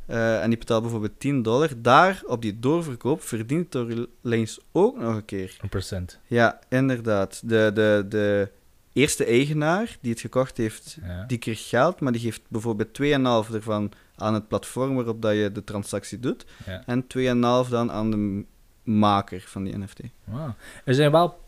Eh, 0.06 0.42
en 0.44 0.50
die 0.50 0.58
betalen 0.58 0.82
bijvoorbeeld 0.84 1.20
10 1.20 1.42
dollar. 1.42 1.70
Daar, 1.78 2.22
op 2.26 2.42
die 2.42 2.60
doorverkoop, 2.60 3.22
verdient 3.22 3.72
Tory 3.72 4.08
Lanez 4.22 4.58
ook 4.72 4.98
nog 5.00 5.16
een 5.16 5.26
keer. 5.26 5.58
Een 5.62 5.70
procent. 5.70 6.20
Ja, 6.28 6.60
inderdaad. 6.70 7.42
De, 7.46 7.72
de, 7.74 8.06
de 8.10 8.50
eerste 8.94 9.26
eigenaar 9.26 9.98
die 10.02 10.12
het 10.12 10.20
gekocht 10.22 10.58
heeft, 10.58 10.98
Ja. 11.06 11.24
die 11.28 11.38
kreeg 11.38 11.70
geld, 11.70 12.00
maar 12.00 12.12
die 12.12 12.22
geeft 12.22 12.42
bijvoorbeeld 12.48 12.94
2,5 12.94 13.54
ervan 13.54 13.92
aan 14.16 14.34
het 14.34 14.48
platform 14.48 14.96
waarop 14.96 15.22
dat 15.22 15.34
je 15.34 15.52
de 15.52 15.64
transactie 15.64 16.20
doet. 16.20 16.46
Ja. 16.66 16.84
En 16.86 17.02
2,5 17.08 17.70
dan 17.70 17.92
aan 17.92 18.12
de 18.12 18.46
maker 18.84 19.44
van 19.48 19.64
die 19.64 19.78
NFT. 19.78 20.00
Wauw. 20.24 20.56
Er 20.86 20.94
zijn 20.94 21.12
wel 21.12 21.40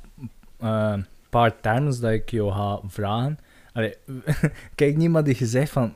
een 0.60 1.06
paar 1.30 1.60
terms 1.62 2.00
dat 2.00 2.12
ik 2.12 2.30
jou 2.32 2.52
ga 2.52 2.80
vragen. 2.88 3.40
Allee, 3.74 3.96
kijk, 4.76 4.96
niemand 4.98 5.26
die 5.26 5.36
gezegd 5.36 5.72
van, 5.72 5.96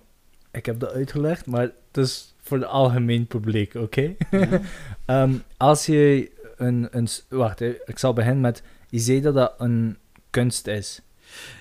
ik 0.51 0.65
heb 0.65 0.79
dat 0.79 0.93
uitgelegd, 0.93 1.45
maar 1.45 1.61
het 1.61 1.97
is 1.97 2.35
voor 2.41 2.57
het 2.57 2.67
algemeen 2.67 3.27
publiek, 3.27 3.73
oké? 3.75 4.15
Ja. 4.31 4.59
Ehm, 5.05 5.33
als 5.57 5.85
je 5.85 6.31
een, 6.57 6.87
een... 6.91 7.07
Wacht, 7.29 7.61
ik 7.61 7.97
zal 7.97 8.13
beginnen 8.13 8.41
met... 8.41 8.63
Je 8.89 8.99
zei 8.99 9.21
dat 9.21 9.33
dat 9.33 9.53
een 9.57 9.97
kunst 10.29 10.67
is, 10.67 11.01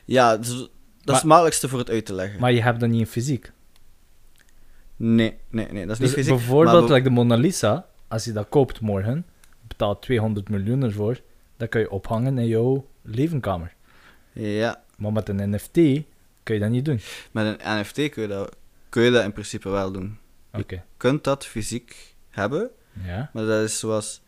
Ja, 0.04 0.36
dus 0.36 0.48
dat 0.48 0.58
is 0.58 0.68
Maar- 1.04 1.14
het 1.14 1.24
makkelijkste 1.24 1.68
voor 1.68 1.78
het 1.78 1.90
uit 1.90 2.06
te 2.06 2.14
leggen. 2.14 2.40
maar 2.40 2.52
je 2.52 2.62
hebt 2.62 2.80
dat 2.80 2.88
niet 2.88 3.00
in 3.00 3.06
fysiek. 3.06 3.52
Nee, 4.96 5.38
nee, 5.50 5.66
nee, 5.72 5.86
dat 5.86 5.90
is 5.92 5.98
Dus 5.98 6.06
niet 6.06 6.16
fysiek. 6.16 6.34
bijvoorbeeld, 6.34 6.80
maar 6.88 6.92
like 6.96 7.08
de 7.08 7.14
Mona 7.14 7.34
Lisa, 7.36 7.86
als 8.08 8.24
je 8.24 8.32
dat 8.32 8.48
koopt 8.48 8.80
morgen, 8.80 9.26
betaalt 9.68 10.02
200 10.02 10.48
miljoen 10.48 10.82
ervoor, 10.82 11.20
dat 11.56 11.68
kan 11.68 11.80
je 11.80 11.90
ophangen 11.90 12.38
in 12.38 12.46
jouw 12.46 12.86
levenkamer. 13.02 13.74
Ja, 14.32 14.82
Maar 14.96 15.12
met 15.12 15.28
een 15.28 15.50
NFT 15.50 15.72
kun 16.42 16.54
je 16.54 16.58
dat 16.60 16.70
niet 16.70 16.84
doen. 16.84 17.00
met 17.30 17.46
een 17.60 17.80
NFT 17.80 17.94
kun 18.08 18.22
je 18.22 18.28
dat, 18.28 18.56
kun 18.88 19.02
je 19.02 19.10
dat 19.10 19.24
in 19.24 19.32
principe 19.32 19.68
wel 19.68 19.92
doen. 19.92 20.18
Oké. 20.52 20.74
Je 20.74 20.80
kunt 20.96 21.24
dat 21.24 21.46
fysiek 21.46 22.14
hebben, 22.30 22.70
Ja. 23.04 23.30
maar 23.32 23.44
dat 23.44 23.64
is 23.64 23.78
zoals... 23.78 24.20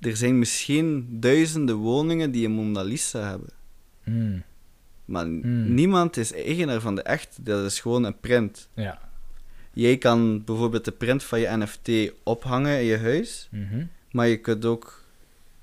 Er 0.00 0.16
zijn 0.16 0.38
misschien 0.38 1.06
duizenden 1.20 1.76
woningen 1.76 2.30
die 2.30 2.44
een 2.46 2.52
Mona 2.52 2.82
Lisa 2.82 3.28
hebben. 3.28 3.48
Hmm. 4.02 4.42
Maar 5.04 5.24
Hmm. 5.24 5.74
niemand 5.74 6.16
is 6.16 6.32
eigenaar 6.32 6.80
van 6.80 6.94
de 6.94 7.02
echt. 7.02 7.38
Dat 7.44 7.64
is 7.64 7.80
gewoon 7.80 8.04
een 8.04 8.20
print. 8.20 8.68
Ja. 8.74 8.98
Jij 9.72 9.98
kan 9.98 10.44
bijvoorbeeld 10.44 10.84
de 10.84 10.92
print 10.92 11.24
van 11.24 11.40
je 11.40 11.56
NFT 11.56 12.12
ophangen 12.22 12.78
in 12.78 12.84
je 12.84 12.98
huis, 12.98 13.48
Mhm. 13.50 13.84
Maar 14.14 14.26
je 14.26 14.36
kunt 14.36 14.64
ook 14.64 15.02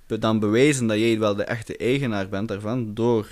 dan 0.05 0.39
bewijzen 0.39 0.88
dat 0.88 0.98
jij 0.98 1.20
wel 1.20 1.36
de 1.36 1.43
echte 1.43 1.77
eigenaar 1.77 2.29
bent 2.29 2.48
daarvan 2.48 2.93
door 2.93 3.27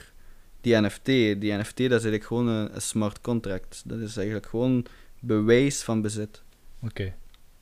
die 0.61 0.75
NFT. 0.75 1.05
Die 1.05 1.53
NFT 1.53 1.77
dat 1.77 1.77
is 1.77 1.89
eigenlijk 1.89 2.23
gewoon 2.23 2.47
een, 2.47 2.75
een 2.75 2.81
smart 2.81 3.21
contract. 3.21 3.81
Dat 3.85 3.99
is 3.99 4.17
eigenlijk 4.17 4.47
gewoon 4.47 4.85
bewijs 5.19 5.83
van 5.83 6.01
bezit. 6.01 6.41
Oké. 6.81 7.13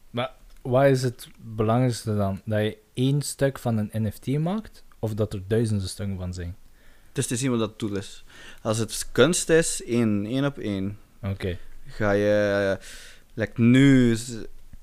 Maar 0.09 0.31
wat 0.61 0.85
is 0.85 1.03
het 1.03 1.27
belangrijkste 1.39 2.15
dan? 2.15 2.41
Dat 2.45 2.61
je 2.61 2.77
één 2.93 3.21
stuk 3.21 3.59
van 3.59 3.77
een 3.77 4.03
NFT 4.03 4.27
maakt, 4.27 4.83
of 4.99 5.13
dat 5.13 5.33
er 5.33 5.41
duizenden 5.47 5.87
stukken 5.87 6.17
van 6.17 6.33
zijn? 6.33 6.55
Het 7.07 7.17
is 7.17 7.27
te 7.27 7.35
zien 7.35 7.49
wat 7.49 7.59
dat 7.59 7.79
doel 7.79 7.95
is. 7.95 8.23
Als 8.61 8.77
het 8.77 9.09
kunst 9.11 9.49
is, 9.49 9.83
één, 9.83 10.25
één 10.25 10.45
op 10.45 10.57
één. 10.57 10.97
Oké. 11.23 11.57
Ga 11.87 12.11
je, 12.11 12.77
eh, 12.79 12.85
like 13.33 13.61
nu, 13.61 14.17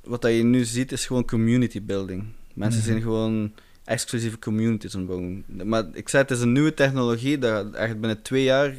wat 0.05 0.23
dat 0.23 0.33
je 0.33 0.43
nu 0.43 0.65
ziet 0.65 0.93
is 0.93 1.07
gewoon 1.07 1.25
community 1.27 1.83
building. 1.83 2.25
Mensen 2.55 2.81
Mhm. 2.81 2.91
zijn 2.91 3.03
gewoon 3.03 3.53
exclusieve 3.85 4.39
communities 4.39 4.95
aan 4.95 5.01
het 5.01 5.09
bouwen. 5.09 5.45
Maar 5.69 5.85
ik 5.93 6.09
zei, 6.09 6.23
het 6.23 6.31
is 6.33 6.41
een 6.41 6.53
nieuwe 6.53 6.75
technologie, 6.75 7.39
dat 7.39 7.75
echt 7.75 8.01
binnen 8.01 8.23
twee 8.23 8.43
jaar, 8.45 8.75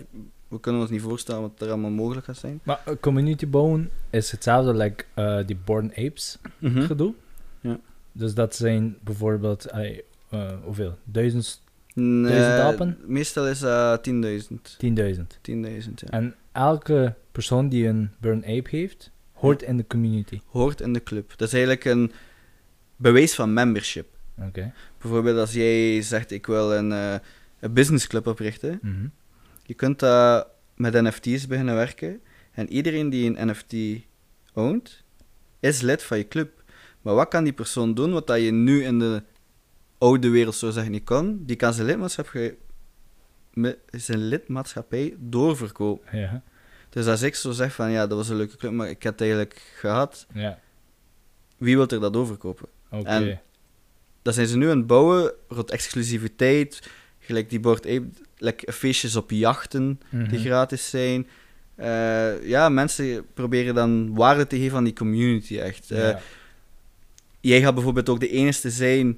we 0.48 0.60
kunnen 0.60 0.82
ons 0.82 0.90
niet 0.90 1.02
voorstellen 1.02 1.42
wat 1.42 1.62
er 1.62 1.68
allemaal 1.68 1.90
mogelijk 1.90 2.26
gaat 2.26 2.38
zijn. 2.38 2.60
Maar 2.64 2.82
eh, 2.86 2.94
community 3.00 3.48
bouwen 3.48 3.90
is 4.10 4.32
hetzelfde 4.32 4.74
like 4.74 5.04
eh, 5.14 5.40
die 5.46 5.58
Born 5.66 5.92
Apes 5.98 6.38
gedoe. 6.62 7.14
Hm? 7.62 7.68
Ja. 7.68 7.80
Dus 8.12 8.34
dat 8.34 8.56
zijn 8.56 8.98
bijvoorbeeld, 9.04 9.66
eh, 9.66 9.98
hoeveel? 10.64 10.98
Duizend, 11.04 11.64
Nee, 11.94 12.32
Duizend 12.32 12.60
apen? 12.62 12.98
Meestal 13.06 13.48
is 13.48 13.60
dat 13.60 14.04
10.000. 14.04 14.76
tienduizend. 14.78 15.40
10.000, 15.42 16.00
ja. 16.02 16.08
En 16.10 16.36
elke 16.52 17.14
persoon 17.32 17.70
die 17.70 17.88
een 17.88 18.10
Burn 18.20 18.44
Ape 18.46 18.70
heeft, 18.70 19.12
hoort 19.34 19.62
in 19.62 19.78
de 19.78 19.86
community. 19.88 20.40
Hoort 20.46 20.82
in 20.82 20.94
de 20.94 21.04
club. 21.04 21.30
Dat 21.36 21.48
is 21.48 21.54
eigenlijk 21.54 21.86
een 21.86 22.12
bewijs 22.96 23.36
van 23.36 23.54
membership. 23.54 24.08
Oké. 24.40 24.74
Bijvoorbeeld 25.02 25.38
als 25.38 25.54
jij 25.54 26.02
zegt, 26.02 26.32
ik 26.32 26.46
wil 26.46 26.74
een, 26.74 26.92
eh 26.92 27.16
een 27.60 27.74
businessclub 27.74 28.28
oprichten. 28.28 28.80
Mhm. 28.82 29.08
Je 29.66 29.74
kunt 29.74 30.00
dat 30.00 30.48
met 30.76 30.94
NFT's 30.94 31.48
beginnen 31.48 31.76
werken. 31.76 32.22
En 32.52 32.70
iedereen 32.70 33.10
die 33.10 33.38
een 33.38 33.48
NFT 33.50 34.04
oont, 34.54 35.04
is 35.60 35.82
lid 35.82 36.04
van 36.04 36.18
je 36.18 36.28
club. 36.28 36.64
Maar 37.02 37.14
wat 37.16 37.28
kan 37.28 37.44
die 37.44 37.54
persoon 37.54 37.94
doen 37.94 38.12
wat 38.12 38.28
dat 38.28 38.42
je 38.42 38.52
nu 38.52 38.84
in 38.84 39.00
de 39.00 39.24
oude 39.98 40.30
wereld 40.30 40.56
zo 40.56 40.70
zeggen 40.70 40.92
niet 40.92 41.04
kon? 41.04 41.44
Die 41.46 41.56
kan 41.56 41.74
zijn 41.74 41.88
lidmaatschap 41.88 42.28
zijn 43.92 44.20
lidmaatschappij 44.28 45.16
doorverkopen. 45.20 46.20
Ja. 46.20 46.42
Dus 46.90 47.08
als 47.08 47.22
ik 47.22 47.36
zo 47.36 47.52
zeg 47.52 47.74
van 47.74 47.92
ja, 47.92 48.08
dat 48.08 48.18
was 48.18 48.30
een 48.30 48.36
leuke 48.36 48.58
club, 48.58 48.72
maar 48.72 48.90
ik 48.90 49.04
heb 49.04 49.12
het 49.12 49.22
eigenlijk 49.22 49.62
gehad, 49.76 50.28
Ja. 50.34 50.60
wie 51.58 51.76
wil 51.76 51.88
er 51.88 52.00
dat 52.00 52.14
doorverkopen? 52.14 52.68
Oké. 53.00 53.08
En- 53.10 53.40
Dat 54.22 54.34
zijn 54.34 54.48
ze 54.48 54.58
nu 54.58 54.70
aan 54.70 54.78
het 54.78 54.88
bouwen 54.88 55.32
rond 55.48 55.72
exclusiviteit, 55.72 56.90
gelijk 57.20 57.50
die 57.50 57.60
Board 57.60 57.86
Ape, 57.86 58.06
like 58.38 58.72
feestjes 58.74 59.16
op 59.16 59.32
jachten 59.32 60.00
die 60.10 60.20
Mhm. 60.22 60.38
gratis 60.38 60.90
zijn. 60.90 61.28
Eh, 61.76 62.48
ja, 62.48 62.70
mensen 62.70 63.26
proberen 63.34 63.76
dan 63.76 64.16
waarde 64.16 64.48
te 64.48 64.58
geven 64.58 64.78
aan 64.78 64.84
die 64.84 64.94
community 64.94 65.58
echt. 65.60 65.92
Eh, 65.92 65.98
Ja. 66.00 66.20
Jij 67.42 67.62
gaat 67.62 67.74
bijvoorbeeld 67.74 68.10
ook 68.10 68.20
de 68.20 68.30
enige 68.30 68.70
zijn, 68.70 69.18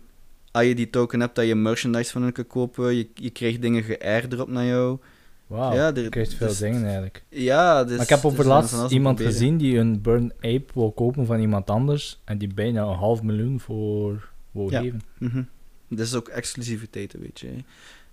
als 0.51 0.65
je 0.65 0.75
die 0.75 0.89
token 0.89 1.19
hebt, 1.19 1.36
dat 1.36 1.46
je 1.48 1.55
merchandise 1.55 2.12
van 2.12 2.22
hen 2.22 2.31
kan 2.31 2.48
kopen. 2.48 2.96
Je, 2.96 3.07
je 3.13 3.29
krijgt 3.29 3.62
dingen 3.62 3.84
geairdrop 3.84 4.48
naar 4.50 4.65
jou. 4.65 5.00
Wauw, 5.48 5.74
Ja, 5.74 5.88
je 5.88 5.94
er- 6.04 6.10
krijgt 6.10 6.34
veel 6.34 6.48
dus- 6.48 6.58
dingen 6.58 6.84
eigenlijk. 6.84 7.24
Ja, 7.30 7.84
dus, 7.84 7.92
maar 7.96 8.01
ik 8.04 8.10
heb 8.10 8.22
dus 8.22 8.32
over 8.32 8.44
we 8.44 8.50
gaan 8.50 8.54
laatst 8.54 8.70
van 8.72 8.80
alles 8.80 8.92
iemand 8.92 9.22
gezien 9.22 9.58
die 9.58 9.77
een 9.77 10.01
Burn 10.01 10.32
Ape 10.38 10.66
wil 10.74 10.92
kopen 10.92 11.25
van 11.25 11.39
iemand 11.39 11.70
anders 11.70 12.20
en 12.25 12.38
die 12.38 12.54
bijna 12.54 12.82
een 12.82 12.96
half 12.98 13.22
miljoen 13.22 13.60
voor 13.60 14.30
wil 14.51 14.72
Ja. 14.72 14.82
geven. 14.82 15.01
Mhm. 15.18 15.44
Dat 15.89 16.00
is 16.00 16.16
ook 16.16 16.27
exclusiviteit, 16.27 17.16
beetje. 17.20 17.48
hè. 17.48 17.56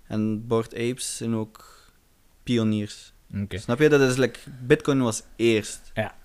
En 0.07 0.47
Bored 0.47 0.73
Apes 0.73 1.17
zijn 1.17 1.35
ook 1.35 1.83
pioniers. 2.43 3.13
Snap 3.49 3.79
je? 3.79 3.89
Dat 3.89 4.01
is 4.01 4.17
like, 4.17 4.39
Bitcoin 4.67 5.01
was 5.01 5.23
eerst. 5.35 5.91
Ja. 5.93 6.15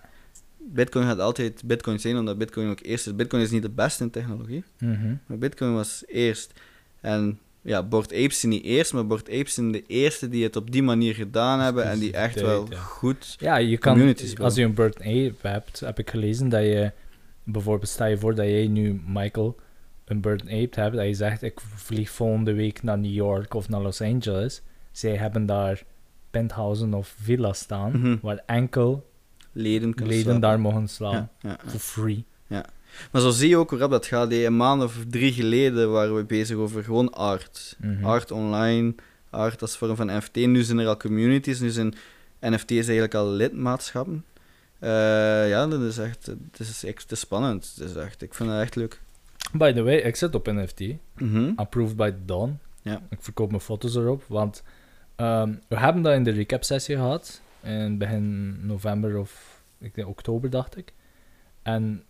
Bitcoin 0.59 1.07
gaat 1.07 1.19
altijd 1.19 1.63
Bitcoin 1.65 2.01
zijn, 2.01 2.17
omdat 2.17 2.39
Bitcoin 2.39 2.69
ook 2.71 2.81
eerst 2.83 3.07
is. 3.07 3.15
Bitcoin 3.17 3.43
is 3.43 3.51
niet 3.51 3.63
de 3.63 3.71
beste 3.71 4.03
in 4.05 4.11
technologie, 4.11 4.65
Mhm. 4.79 5.15
maar 5.27 5.39
Bitcoin 5.39 5.75
was 5.75 6.03
eerst. 6.07 6.53
En 7.01 7.39
ja, 7.63 7.83
Bored 7.83 8.13
Apes 8.13 8.41
zijn 8.41 8.53
niet 8.53 8.65
eerst, 8.65 8.93
maar 8.93 9.07
Bored 9.07 9.29
Apes 9.29 9.55
zijn 9.55 9.73
de 9.73 9.87
eerste 9.87 10.29
die 10.29 10.45
het 10.45 10.57
op 10.57 10.71
die 10.71 10.83
manier 10.83 11.15
gedaan 11.15 11.61
hebben 11.61 11.85
en 11.85 11.99
die 11.99 12.13
echt 12.13 12.41
wel 12.41 12.67
ja. 12.71 12.77
goed... 12.79 13.37
Ja, 13.39 13.57
je 13.57 13.79
kan, 13.79 13.93
Communities 13.93 14.39
als 14.39 14.55
je 14.55 14.63
een 14.63 14.75
Burn 14.75 14.95
Ape 14.99 15.49
hebt, 15.49 15.81
heb 15.81 15.99
ik 15.99 16.11
gelezen 16.11 16.49
dat 16.49 16.63
je, 16.63 16.93
bijvoorbeeld 17.45 17.89
stel 17.91 18.07
je 18.07 18.19
voor 18.19 18.35
dat 18.35 18.47
jij 18.47 18.67
nu, 18.67 19.01
Michael, 19.07 19.57
een 20.05 20.21
Burn 20.21 20.43
Ape 20.43 20.81
hebt, 20.81 20.97
dat 20.97 21.07
je 21.07 21.15
zegt, 21.15 21.43
ik 21.43 21.61
vlieg 21.61 22.11
volgende 22.11 22.53
week 22.53 22.83
naar 22.83 22.99
New 22.99 23.13
York 23.13 23.55
of 23.55 23.69
naar 23.69 23.81
Los 23.81 24.01
Angeles. 24.01 24.63
Zij 24.93 25.17
hebben 25.17 25.47
daar 25.47 25.83
penthousen 26.31 26.95
of 26.95 27.15
villa's 27.21 27.59
staan, 27.59 27.91
Mhm. 28.01 28.17
waar 28.23 28.43
enkel 28.47 29.09
Leden 29.53 29.93
leden 29.97 30.21
slapen. 30.23 30.41
daar 30.41 30.61
mogen 30.61 30.89
slaan, 30.89 31.13
Ja, 31.15 31.31
ja, 31.41 31.49
ja. 31.65 31.71
for 31.71 31.81
free. 31.81 32.25
Maar 33.13 33.21
zo 33.21 33.31
zie 33.31 33.49
je 33.49 33.57
ook 33.57 33.71
hoe 33.71 33.79
rap 33.79 33.91
dat 33.91 34.07
gaat. 34.07 34.33
Een 34.33 34.57
maand 34.57 34.83
of 34.83 34.97
drie 35.09 35.33
geleden 35.33 35.93
waren 35.93 36.17
we 36.17 36.25
bezig 36.25 36.57
over 36.57 36.85
gewoon 36.85 37.13
art. 37.13 37.77
Mhm. 37.79 38.05
Art 38.05 38.31
online, 38.31 38.95
art 39.31 39.63
als 39.63 39.77
vorm 39.77 39.97
van 39.97 40.17
NFT. 40.17 40.35
Nu 40.35 40.63
zijn 40.63 40.79
er 40.79 40.87
al 40.87 40.97
communities, 40.97 41.61
nu 41.61 41.69
zijn 41.69 41.95
NFT's 42.41 42.73
eigenlijk 42.73 43.15
al 43.15 43.31
lidmaatschappen. 43.31 44.25
Eh, 44.79 45.49
ja, 45.49 45.67
dat 45.67 45.81
is 45.81 45.99
echt, 45.99 46.27
het 46.27 46.61
is, 46.61 46.85
echt 46.85 47.13
spannend. 47.19 47.73
Het 47.75 47.89
is 47.89 47.95
echt, 47.95 48.23
ik 48.23 48.35
vind 48.35 48.51
het 48.51 48.61
echt 48.61 48.77
leuk. 48.77 49.01
By 49.53 49.73
the 49.73 49.83
way, 49.83 49.97
ik 49.97 50.17
zit 50.17 50.35
op 50.35 50.47
NFT. 50.47 50.81
Mhm. 51.19 51.53
Approved 51.57 51.97
by 51.97 52.13
Dawn. 52.25 52.59
Ja. 52.83 53.03
Ik 53.11 53.19
verkoop 53.21 53.51
mijn 53.51 53.63
foto's 53.63 53.95
erop, 53.95 54.25
want 54.29 54.63
ehm, 55.17 55.55
we 55.69 55.79
hebben 55.79 56.03
dat 56.03 56.15
in 56.15 56.25
de 56.25 56.31
recap-sessie 56.31 56.97
gehad. 56.97 57.41
In 57.63 57.99
begin 57.99 58.57
november 58.67 59.19
of 59.19 59.63
ik 59.79 59.95
denk 59.95 60.09
oktober, 60.09 60.51
dacht 60.51 60.77
ik. 60.77 60.93
En 61.63 62.03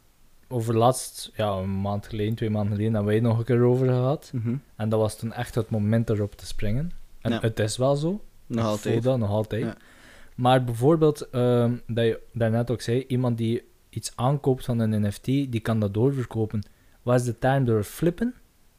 over 0.53 0.77
laatst, 0.77 1.31
ja, 1.37 1.49
een 1.51 1.81
maand 1.81 2.07
geleden, 2.07 2.35
twee 2.35 2.51
maanden 2.51 2.71
geleden, 2.73 2.95
hebben 2.95 3.13
wij 3.13 3.21
het 3.21 3.29
nog 3.29 3.39
een 3.39 3.45
keer 3.45 3.63
over 3.63 3.87
gehad. 3.87 4.31
Mhm. 4.35 4.55
En 4.77 4.89
dat 4.89 5.01
was 5.01 5.19
toen 5.19 5.33
echt 5.33 5.55
het 5.55 5.71
moment 5.71 6.11
erop 6.11 6.37
te 6.37 6.47
springen. 6.47 6.93
En 7.21 7.31
Ja. 7.33 7.41
het 7.41 7.59
is 7.59 7.77
wel 7.77 7.97
zo. 7.97 8.21
Nog 8.47 8.59
Ik 8.65 8.71
altijd. 8.71 8.95
voel 8.95 9.03
dat 9.03 9.19
nog 9.19 9.31
altijd. 9.31 9.63
Ja. 9.63 9.77
Maar 10.35 10.65
bijvoorbeeld, 10.65 11.29
ehm, 11.31 11.73
dat 11.87 12.05
je 12.05 12.21
daarnet 12.33 12.71
ook 12.71 12.81
zei, 12.81 13.05
iemand 13.09 13.39
die 13.39 13.63
iets 13.91 14.13
aankoopt 14.15 14.65
van 14.65 14.79
een 14.79 15.01
NFT, 15.07 15.25
die 15.25 15.61
kan 15.61 15.81
dat 15.81 15.95
doorverkopen. 15.95 16.63
Wat 17.03 17.21
is 17.21 17.25
de 17.27 17.39
term 17.39 17.65
door 17.65 17.83
flippen? 17.85 18.35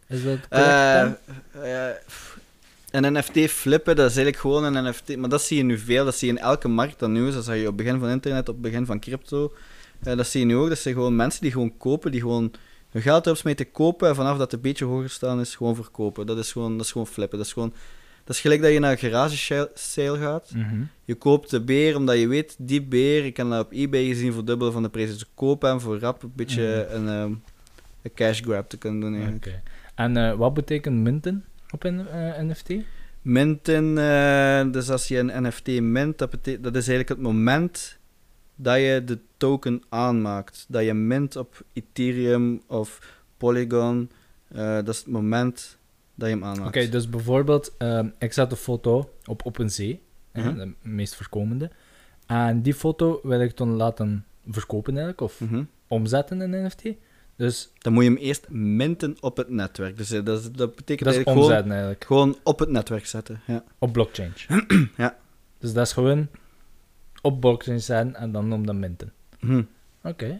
Is 0.07 0.23
dat 0.23 0.47
correct? 0.49 1.19
Eh, 1.51 1.89
eh, 1.89 1.95
een 2.91 3.13
NFT 3.13 3.51
flippen, 3.51 3.95
dat 3.95 4.09
is 4.09 4.15
eigenlijk 4.15 4.37
gewoon 4.37 4.63
een 4.63 4.89
NFT. 4.89 5.17
Maar 5.17 5.29
dat 5.29 5.41
zie 5.41 5.57
je 5.57 5.63
nu 5.63 5.77
veel, 5.77 6.05
dat 6.05 6.15
zie 6.15 6.27
je 6.31 6.33
in 6.37 6.41
elke 6.43 6.67
markt 6.67 6.99
dat 6.99 7.09
nu 7.09 7.27
is. 7.27 7.33
Dat 7.33 7.43
zag 7.45 7.55
je 7.55 7.61
op 7.61 7.67
het 7.67 7.75
begin 7.75 7.99
van 7.99 8.09
internet, 8.09 8.39
op 8.49 8.53
het 8.53 8.61
begin 8.61 8.85
van 8.85 8.99
crypto. 8.99 9.53
Eh, 10.03 10.17
dat 10.17 10.27
zie 10.27 10.39
je 10.39 10.45
nu 10.45 10.55
ook. 10.55 10.69
Dat 10.69 10.77
zijn 10.77 10.93
gewoon 10.93 11.15
mensen 11.15 11.41
die 11.41 11.51
gewoon 11.51 11.77
kopen, 11.77 12.11
die 12.11 12.21
gewoon 12.21 12.51
hun 12.89 13.01
geld 13.01 13.25
erop 13.25 13.37
smeten, 13.37 13.71
kopen. 13.71 14.09
En 14.09 14.15
vanaf 14.15 14.31
dat 14.31 14.41
het 14.41 14.53
een 14.53 14.61
beetje 14.61 14.85
hoger 14.85 15.09
staan 15.09 15.39
is, 15.39 15.55
gewoon 15.55 15.75
verkopen. 15.75 16.25
Dat 16.25 16.37
is 16.37 16.51
gewoon, 16.51 16.77
dat 16.77 16.85
is 16.85 16.91
gewoon 16.91 17.07
flippen. 17.07 17.37
Dat 17.37 17.47
is 17.47 17.53
gewoon... 17.53 17.73
Dat 18.23 18.35
is 18.35 18.41
gelijk 18.41 18.61
dat 18.61 18.71
je 18.71 18.79
naar 18.79 18.91
een 18.91 18.97
garage 18.97 19.69
sale 19.73 20.17
gaat. 20.17 20.51
Mhm. 20.55 20.81
Je 21.05 21.15
koopt 21.15 21.49
de 21.49 21.61
beer 21.61 21.95
omdat 21.95 22.19
je 22.19 22.27
weet, 22.27 22.55
die 22.57 22.81
beer, 22.81 23.25
ik 23.25 23.33
kan 23.33 23.49
dat 23.49 23.65
op 23.65 23.71
eBay 23.71 24.05
gezien 24.05 24.33
voor 24.33 24.45
dubbele 24.45 24.71
van 24.71 24.83
de 24.83 24.89
prijs. 24.89 25.11
Dus 25.11 25.25
koop 25.35 25.61
hem 25.61 25.79
voor 25.79 25.99
rap 25.99 26.23
een 26.23 26.31
beetje 26.35 26.87
een, 26.87 27.07
ehm, 27.07 27.33
een 28.01 28.13
cash 28.15 28.41
grab 28.41 28.69
te 28.69 28.77
kunnen 28.77 28.99
doen 28.99 29.13
eigenlijk. 29.13 29.59
En 29.95 30.17
eh, 30.17 30.33
wat 30.33 30.53
betekent 30.53 30.95
minten 30.95 31.45
op 31.71 31.83
een 31.83 32.07
eh, 32.07 32.41
NFT? 32.41 32.73
Minten, 33.21 33.95
dus 34.71 34.89
als 34.89 35.07
je 35.07 35.17
een 35.17 35.47
NFT 35.47 35.81
mint, 35.81 36.17
dat, 36.17 36.31
dat 36.43 36.75
is 36.75 36.87
eigenlijk 36.87 37.09
het 37.09 37.21
moment 37.21 37.99
dat 38.55 38.77
je 38.77 39.01
de 39.05 39.19
token 39.37 39.83
aanmaakt. 39.89 40.65
Dat 40.67 40.83
je 40.83 40.93
mint 40.93 41.35
op 41.35 41.63
Ethereum 41.73 42.61
of 42.67 43.19
Polygon, 43.37 44.11
eh, 44.47 44.73
dat 44.75 44.87
is 44.87 44.97
het 44.97 45.07
moment 45.07 45.77
dat 46.15 46.29
je 46.29 46.33
hem 46.35 46.43
Oké, 46.43 46.51
aanmaakt. 46.59 46.91
dus 46.91 47.09
bijvoorbeeld, 47.09 47.73
ehm, 47.77 48.07
ik 48.19 48.33
zet 48.33 48.51
een 48.51 48.57
foto 48.57 49.13
op 49.25 49.41
Open 49.45 49.69
Zee, 49.69 50.01
hè, 50.31 50.43
Mhm. 50.43 50.55
de 50.57 50.73
meest 50.81 51.15
voorkomende. 51.15 51.69
En 52.25 52.61
die 52.61 52.73
foto 52.73 53.19
wil 53.23 53.41
ik 53.41 53.57
dan 53.57 53.69
laten 53.75 54.25
verkopen 54.47 54.91
eigenlijk, 54.93 55.21
of 55.21 55.39
Mhm. 55.39 55.63
omzetten 55.87 56.41
in 56.41 56.65
NFT. 56.65 56.83
Dus 57.35 57.71
Dan 57.77 57.93
moet 57.93 58.03
je 58.03 58.09
hem 58.09 58.19
eerst 58.19 58.49
minten 58.49 59.17
op 59.19 59.37
het 59.37 59.49
netwerk. 59.49 59.97
Dus 59.97 60.11
eh, 60.11 60.23
dat, 60.25 60.39
is- 60.39 60.51
dat 60.51 60.75
betekent 60.75 61.09
dat 61.09 61.17
is 61.17 61.23
eigenlijk 61.25 61.47
gewoon, 61.47 61.71
eigenlijk. 61.71 62.03
gewoon 62.05 62.37
op 62.43 62.59
het 62.59 62.69
netwerk 62.69 63.05
zetten. 63.05 63.41
Ja. 63.47 63.63
Op 63.77 63.91
blockchain. 63.93 64.33
Ja. 64.97 65.17
Dus 65.59 65.73
dat 65.73 65.85
is 65.85 65.93
gewoon 65.93 66.27
op 67.21 67.39
blockchain 67.39 67.81
zetten 67.81 68.15
en 68.15 68.31
dan 68.31 68.47
noem 68.47 68.65
dat 68.65 68.75
minten. 68.75 69.13
Hm. 69.39 69.63
Oké. 70.03 70.39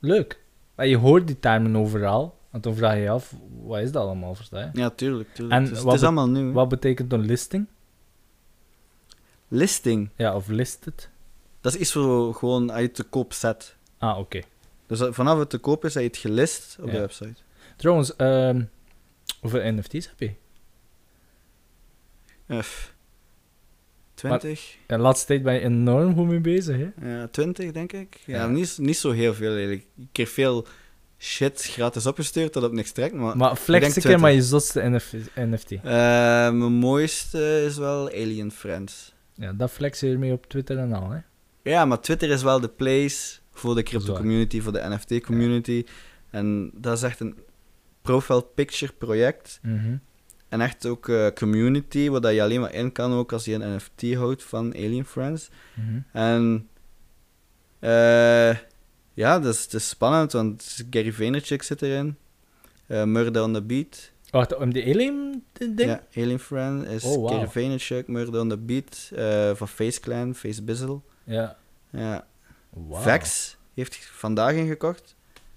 Leuk. 0.00 0.40
Maar 0.74 0.86
je 0.86 0.96
hoort 0.96 1.26
die 1.26 1.38
termen 1.38 1.76
overal. 1.76 2.38
Want 2.50 2.64
dan 2.64 2.74
vraag 2.74 2.94
je 2.94 3.00
je 3.00 3.10
af, 3.10 3.34
wat 3.62 3.80
is 3.80 3.92
dat 3.92 4.02
allemaal, 4.02 4.34
versta 4.34 4.60
je? 4.60 4.68
Ja, 4.72 4.90
tuurlijk. 4.90 5.34
tuurlijk. 5.34 5.56
En 5.56 5.62
het 5.62 5.72
is, 5.72 5.82
wat 5.82 5.92
het 5.92 6.00
is 6.00 6.06
allemaal 6.06 6.28
nieuw. 6.28 6.46
hè. 6.46 6.52
Wat 6.52 6.68
betekent 6.68 7.12
een 7.12 7.20
listing? 7.26 7.66
Listing. 9.48 10.08
Ja, 10.16 10.34
of 10.34 10.48
listed? 10.48 11.10
Dat 11.60 11.74
is 11.74 11.80
iets 11.80 11.92
voor 11.92 12.34
gewoon 12.34 12.70
als 12.70 12.80
je 12.80 12.90
te 12.90 13.02
koop 13.02 13.32
zet. 13.32 13.76
Ah, 13.98 14.18
oké. 14.18 14.40
Dus 14.86 15.00
vanaf 15.10 15.38
het 15.38 15.50
te 15.50 15.58
koop 15.58 15.84
is, 15.84 15.94
hij 15.94 16.04
het 16.04 16.16
gelist 16.16 16.76
op 16.80 16.86
Ja. 16.86 16.92
de 16.92 16.98
website. 16.98 17.34
Trouwens, 17.76 18.16
ehm, 18.16 18.64
hoeveel 19.40 19.72
NFT's 19.72 20.08
heb 20.16 20.18
je? 20.18 20.32
F. 22.62 22.94
20? 24.14 24.76
De 24.86 24.98
laatste 24.98 25.26
tijd 25.26 25.42
ben 25.42 25.54
je 25.54 25.60
enorm 25.60 26.14
goed 26.14 26.26
mee 26.26 26.40
bezig, 26.40 26.76
hè? 26.76 27.08
Ja, 27.08 27.26
20 27.28 27.72
denk 27.72 27.92
ik. 27.92 28.20
Ja, 28.26 28.36
Ja. 28.36 28.46
Niet, 28.46 28.78
niet 28.80 28.96
zo 28.96 29.10
heel 29.10 29.34
veel 29.34 29.50
eigenlijk. 29.52 29.86
Ik 29.96 30.06
kreeg 30.12 30.30
veel 30.30 30.66
shit 31.18 31.62
gratis 31.62 32.06
opgestuurd 32.06 32.52
dat 32.52 32.64
op 32.64 32.72
niks 32.72 32.92
trekt. 32.92 33.14
Maar, 33.14 33.36
Maar 33.36 33.56
flex 33.56 33.86
een 33.86 33.92
keer 33.92 34.00
20. 34.02 34.20
maar 34.22 34.32
je 34.32 34.42
zotste 34.42 34.80
NF 34.88 35.14
NFT. 35.34 35.70
Eh, 35.72 35.82
mijn 35.82 36.72
mooiste 36.72 37.64
is 37.66 37.76
wel 37.76 38.08
Alien 38.08 38.50
Friends. 38.50 39.14
Ja, 39.34 39.52
dat 39.52 39.70
flex 39.70 40.00
je 40.00 40.08
ermee 40.10 40.32
op 40.32 40.46
Twitter 40.46 40.78
en 40.78 40.92
al, 40.92 41.10
hè? 41.10 41.18
Ja, 41.62 41.84
maar 41.84 42.00
Twitter 42.00 42.30
is 42.30 42.42
wel 42.42 42.60
de 42.60 42.68
place 42.68 43.38
voor 43.52 43.74
de 43.74 43.82
crypto 43.82 44.14
community, 44.14 44.60
voor 44.60 44.72
de 44.72 44.82
NFT 44.88 45.20
community. 45.20 45.84
En 46.30 46.70
dat 46.74 46.96
is 46.96 47.02
echt 47.02 47.20
een 47.20 47.36
profile 48.02 48.44
picture 48.54 48.92
project. 48.92 49.58
Mhm. 49.62 49.96
En 50.52 50.60
echt 50.60 50.86
ook 50.86 51.08
eh, 51.08 51.26
community, 51.34 52.08
waar 52.10 52.20
dat 52.20 52.34
je 52.34 52.42
alleen 52.42 52.60
maar 52.60 52.74
in 52.74 52.92
kan 52.92 53.12
ook 53.12 53.32
als 53.32 53.44
je 53.44 53.54
een 53.54 53.76
NFT 53.76 54.14
houdt 54.14 54.42
van 54.42 54.74
Alien 54.74 55.04
Friends. 55.04 55.50
Mhm. 55.74 56.00
En 56.12 56.68
eh, 57.78 58.56
ja, 59.14 59.38
dat 59.38 59.54
is, 59.54 59.68
dat 59.68 59.80
is 59.80 59.88
spannend, 59.88 60.32
want 60.32 60.84
Gary 60.90 61.12
Vaynerchuk 61.12 61.62
zit 61.62 61.82
erin. 61.82 62.16
Eh 62.86 63.04
Murder 63.04 63.42
on 63.42 63.52
the 63.52 63.62
Beat. 63.62 64.12
Wacht, 64.30 64.56
om 64.56 64.72
die 64.72 64.84
alien 64.94 65.44
ding? 65.52 65.80
Ja, 65.80 66.02
Alien 66.16 66.38
Friend 66.38 66.86
is 66.86 67.04
Oh. 67.04 67.30
Gary 67.30 67.48
Vaynerchuk, 67.48 68.08
Murder 68.08 68.40
on 68.40 68.48
the 68.48 68.58
Beat 68.58 69.10
van 69.56 69.68
Face 69.68 70.00
Clan, 70.00 70.34
Face 70.34 70.62
Bizzle. 70.62 71.00
Ja. 71.24 71.56
Ja. 71.90 72.26
Wow. 72.70 73.02
Vex 73.02 73.56
heeft 73.74 73.96
vandaag 73.96 74.52
ingekocht. 74.52 75.16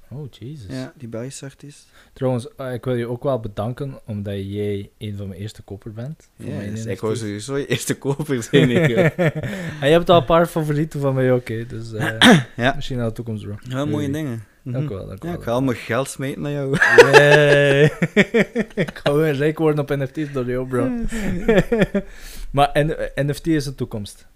Oh, 0.09 0.27
Jesus. 0.31 0.65
Ja, 0.69 0.93
die 0.95 1.07
Belgische 1.07 1.45
artiest. 1.45 1.88
Trouwens, 2.13 2.47
eh, 2.55 2.74
ik 2.74 2.85
wil 2.85 2.93
je 2.93 3.07
ook 3.07 3.24
wel 3.24 3.39
bedanken 3.39 4.00
omdat 4.05 4.33
jij 4.35 4.89
een 4.97 5.17
van 5.17 5.27
mijn 5.27 5.39
eerste 5.41 5.62
koper 5.62 5.93
bent. 5.93 6.29
Ja, 6.35 6.59
dus 6.59 6.85
ik 6.85 7.00
wou 7.00 7.15
sowieso 7.15 7.57
je 7.57 7.65
eerste 7.67 7.97
koper 7.97 8.43
zijn. 8.51 8.69
ik, 8.69 8.89
eh. 8.89 9.19
en 9.81 9.88
je 9.89 9.93
hebt 9.93 10.09
al 10.09 10.17
een 10.19 10.25
paar 10.25 10.45
favorieten 10.45 11.00
van 11.00 11.13
mij, 11.13 11.31
oké. 11.31 11.65
dus 11.65 11.93
eh, 11.93 12.39
Ja. 12.55 12.74
misschien 12.75 12.97
naar 12.97 13.07
de 13.07 13.13
toekomst, 13.13 13.43
bro. 13.43 13.55
Ja, 13.62 13.85
mooie 13.85 14.12
dingen. 14.12 14.43
Dank 14.63 14.85
Mhm. 14.85 14.93
wel, 14.93 15.07
dank 15.07 15.24
u 15.24 15.27
Ja, 15.27 15.31
wel. 15.31 15.39
ik 15.41 15.45
ga 15.47 15.51
al 15.51 15.62
mijn 15.62 15.77
geld 15.77 16.09
smeten 16.09 16.41
naar 16.41 16.51
jou. 16.51 16.74
Ik 18.75 18.91
ga 18.93 19.09
gewoon 19.09 19.29
rijk 19.31 19.57
worden 19.57 19.79
op 19.79 19.89
NFT's 19.89 20.31
door 20.31 20.45
jou, 20.45 20.67
bro. 20.67 20.89
maar 22.51 22.69
N- 22.74 22.95
NFT 23.27 23.47
is 23.47 23.63
de 23.63 23.75
toekomst. 23.75 24.27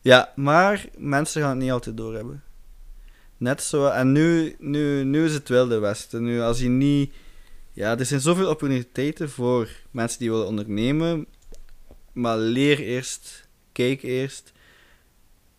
Ja, 0.00 0.32
maar 0.36 0.86
mensen 0.98 1.40
gaan 1.42 1.50
het 1.50 1.58
niet 1.58 1.70
altijd 1.70 1.96
doorhebben. 1.96 2.42
Net 3.36 3.62
zo, 3.62 3.86
en 3.86 4.12
nu, 4.12 4.56
nu, 4.58 5.04
nu 5.04 5.24
is 5.24 5.34
het 5.34 5.48
Wilde 5.48 5.78
Westen. 5.78 6.22
Nu, 6.22 6.40
als 6.40 6.60
je 6.60 6.68
niet... 6.68 7.12
Ja, 7.72 7.98
er 7.98 8.04
zijn 8.06 8.20
zoveel 8.20 8.50
opportuniteiten 8.50 9.30
voor 9.30 9.68
mensen 9.90 10.18
die 10.18 10.30
willen 10.30 10.46
ondernemen. 10.46 11.26
Maar 12.12 12.38
leer 12.38 12.78
eerst, 12.78 13.48
kijk 13.72 14.02
eerst. 14.02 14.52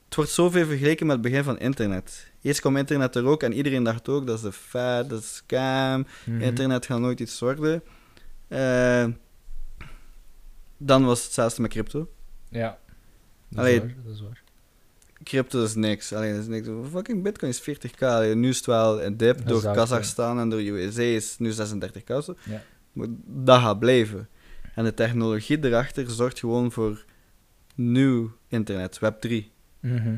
Het 0.05 0.15
wordt 0.15 0.31
zoveel 0.31 0.65
vergeleken 0.65 1.05
met 1.05 1.15
het 1.15 1.25
begin 1.25 1.43
van 1.43 1.59
internet. 1.59 2.31
Eerst 2.41 2.59
kwam 2.59 2.77
internet 2.77 3.15
er 3.15 3.25
ook 3.25 3.43
en 3.43 3.53
iedereen 3.53 3.83
dacht 3.83 4.09
ook, 4.09 4.27
dat 4.27 4.35
is 4.35 4.41
de 4.41 4.51
fad, 4.51 5.09
dat 5.09 5.19
is 5.19 5.35
scam. 5.35 6.05
Mhm. 6.25 6.41
Internet 6.41 6.85
gaat 6.85 6.99
nooit 6.99 7.19
iets 7.19 7.39
worden. 7.39 7.83
Eh, 8.47 9.07
dan 10.77 11.05
was 11.05 11.17
het 11.17 11.25
hetzelfde 11.25 11.61
met 11.61 11.71
crypto. 11.71 12.09
Ja. 12.49 12.79
Dat 13.49 13.59
Allee, 13.59 13.75
is 13.75 13.79
waar, 13.81 13.95
dat 14.03 14.13
is 14.13 14.21
waar. 14.21 14.43
Crypto 15.27 15.63
is 15.63 15.75
niks. 15.75 16.13
Alleen 16.13 16.35
is 16.35 16.47
niks. 16.47 16.67
Fucking 16.91 17.23
Bitcoin 17.23 17.51
is 17.51 17.61
40k. 17.61 17.99
Allee, 17.99 18.35
nu 18.35 18.49
is 18.49 18.57
het 18.57 18.65
wel 18.65 19.03
een 19.03 19.17
dip 19.17 19.37
Dat 19.37 19.47
door 19.47 19.73
Kazachstan 19.73 20.39
en 20.39 20.49
door 20.49 20.59
USA 20.59 21.01
is 21.01 21.35
nu 21.37 21.51
36k. 21.51 22.23
Zo. 22.23 22.35
Ja. 22.43 22.63
Maar 22.91 23.07
dat 23.25 23.59
gaat 23.59 23.79
blijven. 23.79 24.29
En 24.75 24.83
de 24.83 24.93
technologie 24.93 25.65
erachter 25.65 26.09
zorgt 26.09 26.39
gewoon 26.39 26.71
voor 26.71 27.05
nieuw 27.75 28.31
internet, 28.47 28.99
Web 28.99 29.21
3. 29.21 29.51
Mhm. 29.79 30.17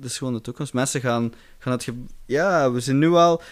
Dat 0.00 0.10
is 0.10 0.18
gewoon 0.18 0.34
de 0.34 0.40
toekomst. 0.40 0.72
Mensen 0.72 1.00
gaan, 1.00 1.32
gaan 1.58 1.72
het... 1.72 1.88
Ja, 2.26 2.72
we 2.72 2.80
zijn 2.80 2.98
nu 2.98 3.08
al... 3.08 3.42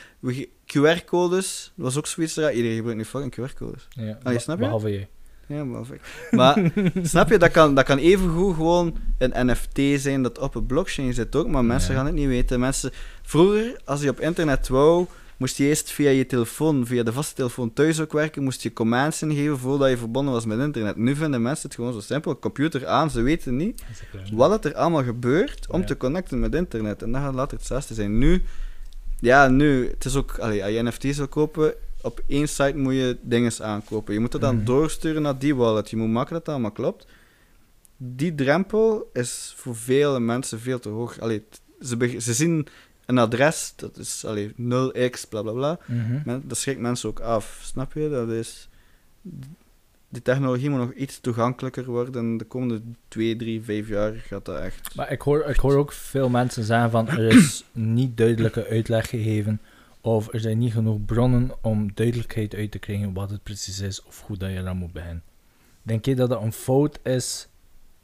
QR-codes, 0.67 1.73
dat 1.75 1.85
was 1.85 1.97
ook 1.97 2.07
zoiets. 2.07 2.39
Iedereen 2.39 2.77
gebruikt 2.77 2.99
nu 2.99 3.05
fucking 3.05 3.51
QR-codes. 3.51 3.89
Ja. 3.89 4.19
Ah, 4.23 4.33
je 4.33 4.39
snapt 4.39 4.59
je? 4.59 4.65
Behalve 4.65 4.91
jij. 4.91 5.09
Ja, 5.49 5.65
maar... 5.65 5.83
Maar, 6.31 6.71
snap 7.03 7.29
je, 7.31 7.39
dat 7.39 7.51
kan, 7.51 7.75
dat 7.75 7.85
kan 7.85 7.99
evengoed 7.99 8.55
gewoon 8.55 8.97
een 9.19 9.47
NFT 9.51 10.01
zijn 10.01 10.23
dat 10.23 10.39
op 10.39 10.55
een 10.55 10.67
blockchain 10.67 11.15
zit 11.15 11.37
ook, 11.37 11.49
maar 11.49 11.65
mensen 11.65 11.91
Ja. 11.93 11.97
gaan 11.97 12.07
het 12.07 12.15
niet 12.15 12.27
weten. 12.27 12.61
Mensen, 12.61 12.91
vroeger, 13.23 13.81
als 13.85 14.03
je 14.03 14.09
op 14.11 14.21
internet 14.21 14.69
wou, 14.69 15.07
moest 15.37 15.57
je 15.57 15.65
eerst 15.65 15.91
via 15.91 16.11
je 16.11 16.27
telefoon, 16.27 16.87
via 16.87 17.03
de 17.03 17.13
vaste 17.13 17.35
telefoon 17.35 17.73
thuis 17.73 18.01
ook 18.01 18.13
werken, 18.13 18.43
moest 18.43 18.63
je 18.63 18.73
commands 18.73 19.23
ingeven 19.23 19.59
voordat 19.59 19.91
je 19.91 19.97
verbonden 19.97 20.33
was 20.35 20.45
met 20.47 20.59
internet. 20.59 20.97
Nu 20.97 21.15
vinden 21.17 21.43
mensen 21.43 21.67
het 21.69 21.75
gewoon 21.75 21.93
zo 21.93 22.01
simpel. 22.01 22.39
Computer 22.39 22.87
aan, 22.87 23.11
ze 23.11 23.21
weten 23.23 23.57
niet 23.57 23.83
wat 24.33 24.51
het 24.51 24.65
er 24.65 24.75
allemaal 24.75 25.05
gebeurt 25.05 25.67
om 25.71 25.81
Ja. 25.81 25.87
te 25.87 25.97
connecten 25.97 26.41
met 26.41 26.55
internet. 26.55 27.03
En 27.03 27.13
dat 27.13 27.21
gaat 27.23 27.35
later 27.35 27.57
hetzelfde 27.59 27.95
zijn. 27.95 28.19
Nu, 28.19 28.43
ja, 29.21 29.49
nu, 29.49 29.89
het 29.89 30.05
is 30.05 30.17
ook, 30.17 30.39
allee, 30.39 30.65
als 30.65 30.73
je 30.73 30.83
NFT's 30.83 31.17
wil 31.17 31.29
kopen, 31.29 31.75
op 32.03 32.23
één 32.27 32.49
site 32.49 32.77
moet 32.77 32.95
je 32.95 33.17
dingen 33.23 33.53
aankopen. 33.61 34.15
Je 34.15 34.21
moet 34.21 34.33
het 34.33 34.43
dan 34.43 34.57
Mhm. 34.57 34.65
doorsturen 34.65 35.23
naar 35.23 35.39
die 35.39 35.55
wallet. 35.55 35.91
Je 35.91 35.97
moet 35.97 36.09
maken 36.11 36.33
dat 36.33 36.41
het 36.41 36.49
allemaal 36.55 36.71
klopt. 36.71 37.07
Die 37.97 38.35
drempel 38.35 39.11
is 39.13 39.53
voor 39.57 39.77
vele 39.77 40.21
mensen 40.21 40.61
veel 40.61 40.79
te 40.79 40.89
hoog. 40.89 41.21
Allee, 41.21 41.45
ze, 42.19 42.35
zien 42.35 42.67
een 43.07 43.19
adres, 43.19 43.73
dat 43.77 43.97
is 43.97 44.25
allee, 44.25 44.53
0x, 44.57 45.25
bla 45.25 45.43
bla 45.43 45.53
bla. 45.53 45.79
Mhm. 45.87 46.21
Men, 46.25 46.43
dat 46.45 46.59
schrikt 46.59 46.81
mensen 46.81 47.09
ook 47.09 47.21
af, 47.21 47.61
snap 47.63 47.93
je? 47.93 48.09
Dat 48.09 48.29
is... 48.31 48.69
Die 50.11 50.23
technologie 50.23 50.71
moet 50.71 50.79
nog 50.79 50.93
iets 50.93 51.21
toegankelijker 51.21 51.85
worden. 51.85 52.37
De 52.37 52.45
komende 52.45 52.81
2, 53.09 53.37
3, 53.37 53.63
5 53.63 53.89
jaar 53.89 54.13
gaat 54.15 54.45
dat 54.45 54.59
echt... 54.61 54.95
Maar 54.95 55.13
ik 55.13 55.21
hoor, 55.21 55.45
ik 55.45 55.57
hoor 55.57 55.77
ook 55.77 55.93
veel 55.93 56.29
mensen 56.29 56.65
zeggen 56.65 56.91
van 56.91 57.09
er 57.09 57.19
is 57.37 57.65
niet 57.73 58.17
duidelijke 58.17 58.67
uitleg 58.67 59.09
gegeven 59.09 59.61
of 60.15 60.33
er 60.33 60.41
zijn 60.41 60.59
niet 60.59 60.73
genoeg 60.73 61.05
bronnen 61.05 61.51
om 61.63 61.95
duidelijkheid 61.95 62.55
uit 62.55 62.71
te 62.71 62.79
krijgen 62.79 63.13
wat 63.13 63.31
het 63.31 63.43
precies 63.43 63.81
is 63.81 64.03
of 64.03 64.23
hoe 64.27 64.37
dat 64.37 64.51
je 64.51 64.57
eraan 64.57 64.77
moet 64.77 64.93
beginnen. 64.93 65.23
Denk 65.83 66.05
je 66.05 66.15
dat 66.15 66.29
dat 66.29 66.43
een 66.43 66.53
fout 66.53 66.99
is 67.03 67.49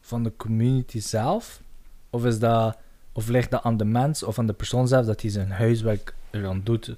van 0.00 0.22
de 0.22 0.32
community 0.36 1.00
zelf? 1.00 1.62
Of, 2.10 2.24
is 2.24 2.38
dat, 2.38 2.78
of 3.12 3.28
ligt 3.28 3.50
dat 3.50 3.62
aan 3.62 3.76
de 3.76 3.84
mens 3.84 4.22
of 4.22 4.38
aan 4.38 4.46
de 4.46 4.52
persoon 4.52 4.88
zelf 4.88 5.06
dat 5.06 5.20
hij 5.20 5.30
zijn 5.30 5.50
huiswerk 5.50 6.14
eraan 6.30 6.60
doet 6.64 6.96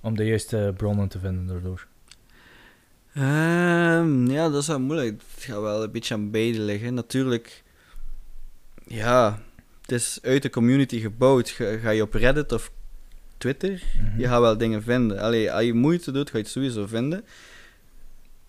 om 0.00 0.16
de 0.16 0.24
juiste 0.24 0.74
bronnen 0.76 1.08
te 1.08 1.18
vinden 1.18 1.46
daardoor? 1.46 1.86
Ehm, 3.14 4.30
ja, 4.30 4.48
dat 4.48 4.60
is 4.60 4.66
wel 4.66 4.80
moeilijk. 4.80 5.22
Het 5.34 5.44
gaat 5.44 5.60
wel 5.60 5.82
een 5.82 5.90
beetje 5.90 6.14
aan 6.14 6.30
beide 6.30 6.60
liggen. 6.60 6.94
Natuurlijk, 6.94 7.64
ja, 8.86 9.42
het 9.80 9.92
is 9.92 10.18
uit 10.22 10.42
de 10.42 10.50
community 10.50 11.00
gebouwd. 11.00 11.48
Ga, 11.48 11.78
ga 11.78 11.90
je 11.90 12.02
op 12.02 12.14
Reddit 12.14 12.52
of 12.52 12.72
Twitter, 13.40 13.70
Mhm. 14.00 14.20
je 14.20 14.26
gaat 14.26 14.40
wel 14.40 14.56
dingen 14.58 14.82
vinden. 14.82 15.18
Allee, 15.18 15.52
als 15.52 15.64
je 15.64 15.74
moeite 15.74 16.12
doet, 16.12 16.30
ga 16.30 16.36
je 16.36 16.42
het 16.42 16.52
sowieso 16.52 16.86
vinden. 16.86 17.24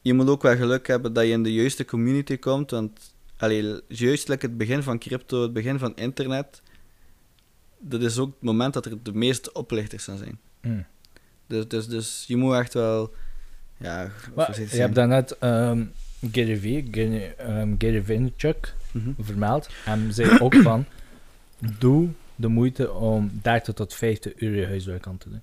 Je 0.02 0.14
moet 0.14 0.30
ook 0.30 0.42
wel 0.42 0.56
geluk 0.56 0.88
hebben 0.88 1.14
dat 1.14 1.24
je 1.26 1.32
in 1.32 1.44
de 1.44 1.54
juiste 1.54 1.86
community 1.86 2.38
komt, 2.38 2.72
want 2.72 3.14
allee, 3.38 3.80
juist 3.88 4.28
like 4.28 4.46
het 4.46 4.58
begin 4.58 4.84
van 4.84 5.00
crypto, 5.00 5.42
het 5.42 5.54
begin 5.54 5.80
van 5.80 5.96
internet, 5.96 6.62
dat 7.80 8.02
is 8.02 8.18
ook 8.18 8.28
het 8.34 8.42
moment 8.42 8.74
dat 8.74 8.86
er 8.86 8.98
de 9.04 9.14
meeste 9.14 9.54
oplichters 9.54 10.04
gaan 10.04 10.18
zijn. 10.18 10.40
Mm. 10.62 10.86
Dus, 11.48 11.68
dus, 11.68 11.88
dus 11.88 12.24
je 12.28 12.38
moet 12.38 12.56
echt 12.56 12.74
wel, 12.74 13.14
ja, 13.78 14.12
Maar 14.36 14.60
je 14.62 14.66
hebt 14.78 14.96
daarnet 14.96 15.38
ehm 15.38 15.84
Gary 16.32 16.58
V, 16.60 16.84
Gary, 16.92 17.36
Gary 17.78 18.04
Vaynerchuk, 18.04 18.74
Mhm. 18.92 19.10
vermeld. 19.20 19.70
En 19.86 20.14
zei 20.14 20.40
ook 20.40 20.56
van, 20.56 20.86
doe 21.80 22.10
de 22.42 22.48
moeite 22.48 22.94
om 22.94 23.40
30 23.42 23.74
tot 23.74 23.94
50 23.94 24.40
uur 24.40 24.56
je 24.56 24.66
huiswerk 24.66 25.08
aan 25.08 25.18
te 25.18 25.30
doen. 25.30 25.42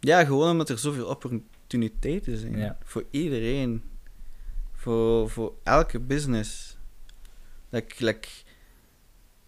Ja, 0.00 0.24
gewoon 0.24 0.50
omdat 0.50 0.68
er 0.68 0.78
zoveel 0.78 1.06
opportuniteiten 1.06 2.38
zijn. 2.38 2.58
Ja. 2.58 2.78
Voor 2.82 3.04
iedereen. 3.10 3.82
Voor, 4.72 5.30
voor 5.30 5.54
elke 5.62 6.00
business. 6.00 6.76
Like, 7.68 8.04
like, 8.04 8.28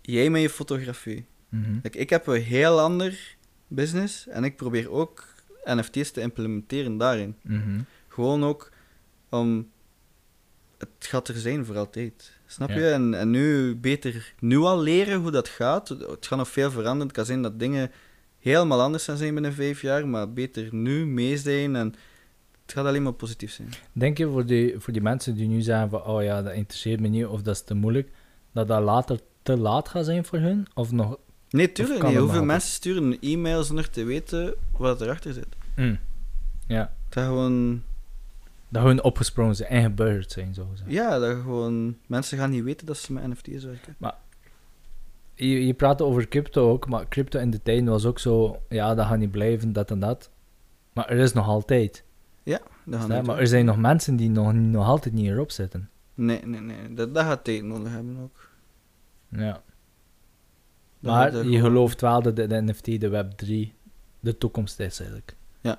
jij 0.00 0.30
met 0.30 0.42
je 0.42 0.50
fotografie. 0.50 1.26
Mhm. 1.48 1.78
Like, 1.82 1.98
ik 1.98 2.10
heb 2.10 2.26
een 2.26 2.42
heel 2.42 2.80
ander 2.80 3.36
business 3.66 4.28
en 4.28 4.44
ik 4.44 4.56
probeer 4.56 4.90
ook 4.90 5.34
NFT's 5.64 6.10
te 6.10 6.20
implementeren 6.20 6.96
daarin. 6.96 7.36
Mhm. 7.42 7.80
Gewoon 8.08 8.44
ook 8.44 8.72
om... 9.28 9.70
Het 10.78 10.88
gaat 10.98 11.28
er 11.28 11.38
zijn 11.38 11.64
voor 11.64 11.76
altijd. 11.76 12.39
Snap 12.50 12.68
Ja. 12.68 12.74
je? 12.76 12.88
En, 12.90 13.14
en 13.14 13.30
nu 13.30 13.76
beter 13.76 14.32
nu 14.38 14.58
al 14.58 14.80
leren 14.80 15.20
hoe 15.20 15.30
dat 15.30 15.48
gaat. 15.48 15.88
Het 15.88 16.26
gaat 16.26 16.38
nog 16.38 16.48
veel 16.48 16.70
veranderen. 16.70 17.06
Het 17.06 17.16
kan 17.16 17.24
zijn 17.24 17.42
dat 17.42 17.58
dingen 17.58 17.90
helemaal 18.38 18.80
anders 18.80 19.04
gaan 19.04 19.16
zijn 19.16 19.34
binnen 19.34 19.52
vijf 19.52 19.82
jaar, 19.82 20.08
maar 20.08 20.32
beter 20.32 20.68
nu 20.74 21.06
mee 21.06 21.36
zijn 21.38 21.76
en 21.76 21.94
het 22.62 22.72
gaat 22.78 22.86
alleen 22.86 23.02
maar 23.02 23.12
positief 23.12 23.52
zijn. 23.52 23.68
Denk 23.92 24.18
je 24.18 24.26
voor 24.28 24.46
die, 24.46 24.74
voor 24.78 24.92
die 24.92 25.02
mensen 25.02 25.34
die 25.34 25.48
nu 25.48 25.60
zeggen 25.60 25.90
van, 25.90 26.04
oh 26.04 26.22
ja, 26.22 26.42
dat 26.42 26.52
interesseert 26.54 27.00
me 27.00 27.08
niet 27.08 27.26
of 27.26 27.42
dat 27.42 27.54
is 27.54 27.62
te 27.62 27.74
moeilijk, 27.74 28.10
dat 28.52 28.68
dat 28.68 28.82
later 28.82 29.20
te 29.42 29.56
laat 29.56 29.88
gaat 29.88 30.04
zijn 30.04 30.24
voor 30.24 30.38
hun? 30.38 30.66
Of 30.74 30.92
nog... 30.92 31.18
Nee, 31.50 31.72
tuurlijk 31.72 32.02
niet. 32.02 32.16
Hoeveel 32.16 32.44
mensen 32.44 32.70
sturen 32.70 33.02
een 33.02 33.18
e-mail 33.20 33.62
zonder 33.62 33.90
te 33.90 34.04
weten 34.04 34.54
wat 34.76 35.00
erachter 35.00 35.32
zit? 35.32 35.46
Mm. 35.76 35.98
Ja, 36.66 36.92
Dat 37.08 37.24
gewoon... 37.24 37.82
dat 38.70 38.82
hun 38.82 39.02
opgesprongen 39.02 39.56
zijn 39.56 39.96
en 39.96 40.24
zijn, 40.26 40.54
zo. 40.54 40.66
Ja, 40.86 41.18
dat 41.18 41.36
gewoon... 41.36 41.96
Mensen 42.06 42.38
gaan 42.38 42.50
niet 42.50 42.62
weten 42.64 42.86
dat 42.86 42.96
ze 42.96 43.12
met 43.12 43.26
NFT's 43.26 43.64
werken. 43.64 43.96
Je, 45.34 45.66
je 45.66 45.74
praat 45.74 46.02
over 46.02 46.28
crypto 46.28 46.70
ook, 46.70 46.88
maar 46.88 47.08
crypto 47.08 47.38
in 47.38 47.50
de 47.50 47.62
tijd 47.62 47.84
was 47.84 48.04
ook 48.06 48.18
zo, 48.18 48.62
ja, 48.68 48.94
dat 48.94 49.06
gaat 49.06 49.18
niet 49.18 49.30
blijven, 49.30 49.72
dat 49.72 49.90
en 49.90 49.98
dat. 50.00 50.30
Maar 50.92 51.08
er 51.08 51.18
is 51.18 51.32
nog 51.32 51.46
altijd. 51.46 52.04
Dat 52.84 53.00
gaat 53.00 53.08
Ja, 53.08 53.16
niet 53.16 53.26
maar 53.26 53.38
er 53.38 53.46
zijn 53.46 53.64
nog 53.64 53.76
mensen 53.76 54.16
die 54.16 54.30
nog, 54.30 54.52
nog 54.52 54.86
altijd 54.86 55.14
niet 55.14 55.26
erop 55.26 55.50
zitten. 55.50 55.90
Nee, 56.14 56.46
nee, 56.46 56.60
nee. 56.60 56.94
Dat, 56.94 57.14
dat 57.14 57.24
gaat 57.24 57.44
tijd 57.44 57.62
nodig 57.64 57.92
hebben 57.92 58.18
ook. 58.22 58.48
Ja. 59.28 59.62
Dat 61.00 61.12
Maar 61.12 61.32
je 61.32 61.38
gewoon- 61.42 61.60
gelooft 61.60 62.00
wel 62.00 62.22
dat 62.22 62.36
de, 62.36 62.46
de 62.46 62.62
NFT, 62.62 62.84
de 63.00 63.08
Web3, 63.10 63.74
de 64.20 64.38
toekomst 64.38 64.80
is 64.80 64.98
eigenlijk. 65.00 65.36
Ja. 65.60 65.78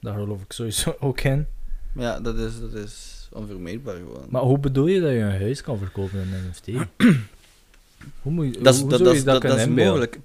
Daar 0.00 0.14
geloof 0.14 0.42
ik 0.42 0.52
sowieso 0.52 0.96
ook 1.00 1.20
in. 1.20 1.46
Ja, 1.94 2.20
dat 2.20 2.36
is, 2.38 2.60
dat 2.60 2.72
is 2.72 3.28
onvermijdbaar 3.32 3.96
gewoon. 3.96 4.26
Maar 4.28 4.42
hoe 4.42 4.58
bedoel 4.58 4.86
je 4.86 5.00
dat 5.00 5.10
je 5.10 5.16
een 5.18 5.40
huis 5.40 5.62
kan 5.62 5.78
verkopen 5.78 6.20
in 6.20 6.32
een 6.32 6.50
NFT? 6.50 6.66
hoe 8.22 8.32
moet 8.32 8.54
je, 8.54 8.60
dat 8.60 8.78
hoe 8.78 8.88
dat, 8.90 8.98
dat, 8.98 9.08
je 9.08 9.14
is- 9.16 9.24
dat, 9.24 9.38
kunnen 9.38 9.56
dat 9.58 9.66
is 9.66 9.70
inbeelden? 9.72 9.92
mogelijk. 10.00 10.20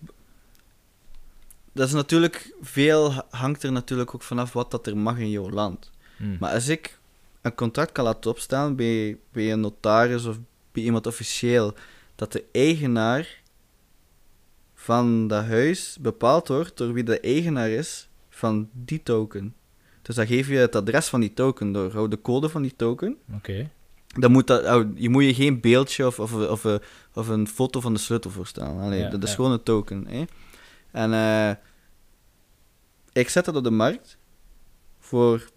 Dat 1.71 1.87
is 1.87 1.93
natuurlijk... 1.93 2.53
Veel 2.61 3.13
hangt 3.29 3.63
er 3.63 3.71
natuurlijk 3.71 4.15
ook 4.15 4.21
vanaf 4.23 4.53
wat 4.53 4.71
dat 4.71 4.87
er 4.87 4.97
mag 4.97 5.17
in 5.17 5.29
jouw 5.29 5.49
land. 5.49 5.91
Hmm. 6.17 6.37
Maar 6.39 6.53
als 6.53 6.67
ik 6.67 6.99
een 7.41 7.55
contract 7.55 7.91
kan 7.91 8.03
laten 8.03 8.31
opstaan 8.31 8.75
bij, 8.75 9.17
bij 9.31 9.51
een 9.51 9.59
notaris 9.59 10.25
of 10.25 10.37
bij 10.71 10.83
iemand 10.83 11.07
officieel, 11.07 11.73
dat 12.15 12.31
de 12.31 12.43
eigenaar 12.51 13.41
van 14.75 15.27
dat 15.27 15.45
huis 15.45 15.97
bepaald 16.01 16.47
wordt 16.47 16.77
door 16.77 16.93
wie 16.93 17.03
de 17.03 17.19
eigenaar 17.19 17.69
is 17.69 18.07
van 18.29 18.69
die 18.73 19.03
token. 19.03 19.53
Dus 20.09 20.17
dan 20.17 20.27
geef 20.27 20.47
je 20.47 20.55
het 20.55 20.75
adres 20.75 21.07
van 21.07 21.19
die 21.19 21.33
token 21.33 21.71
door, 21.71 22.09
de 22.09 22.21
code 22.21 22.49
van 22.49 22.61
die 22.61 22.75
token. 22.75 23.17
Oké. 23.33 23.69
Dan 24.07 24.31
moet 24.31 24.47
dat, 24.47 24.87
je 24.95 25.09
moet 25.09 25.23
je 25.23 25.33
geen 25.33 25.61
beeldje 25.61 26.07
of, 26.07 26.19
of, 26.19 26.65
of, 27.13 27.27
een 27.27 27.47
foto 27.47 27.79
van 27.79 27.93
de 27.93 27.99
sleutel 27.99 28.31
voorstellen. 28.31 28.81
Allee, 28.81 28.99
Ja, 28.99 29.09
dat 29.09 29.23
is 29.23 29.29
ja. 29.29 29.35
gewoon 29.35 29.51
een 29.51 29.63
token. 29.63 30.07
Hè? 30.07 30.23
En 30.91 31.13
eh, 31.13 31.55
ik 33.13 33.29
zet 33.29 33.45
dat 33.45 33.55
op 33.55 33.63
de 33.63 33.69
markt 33.71 34.17
voor 34.99 35.49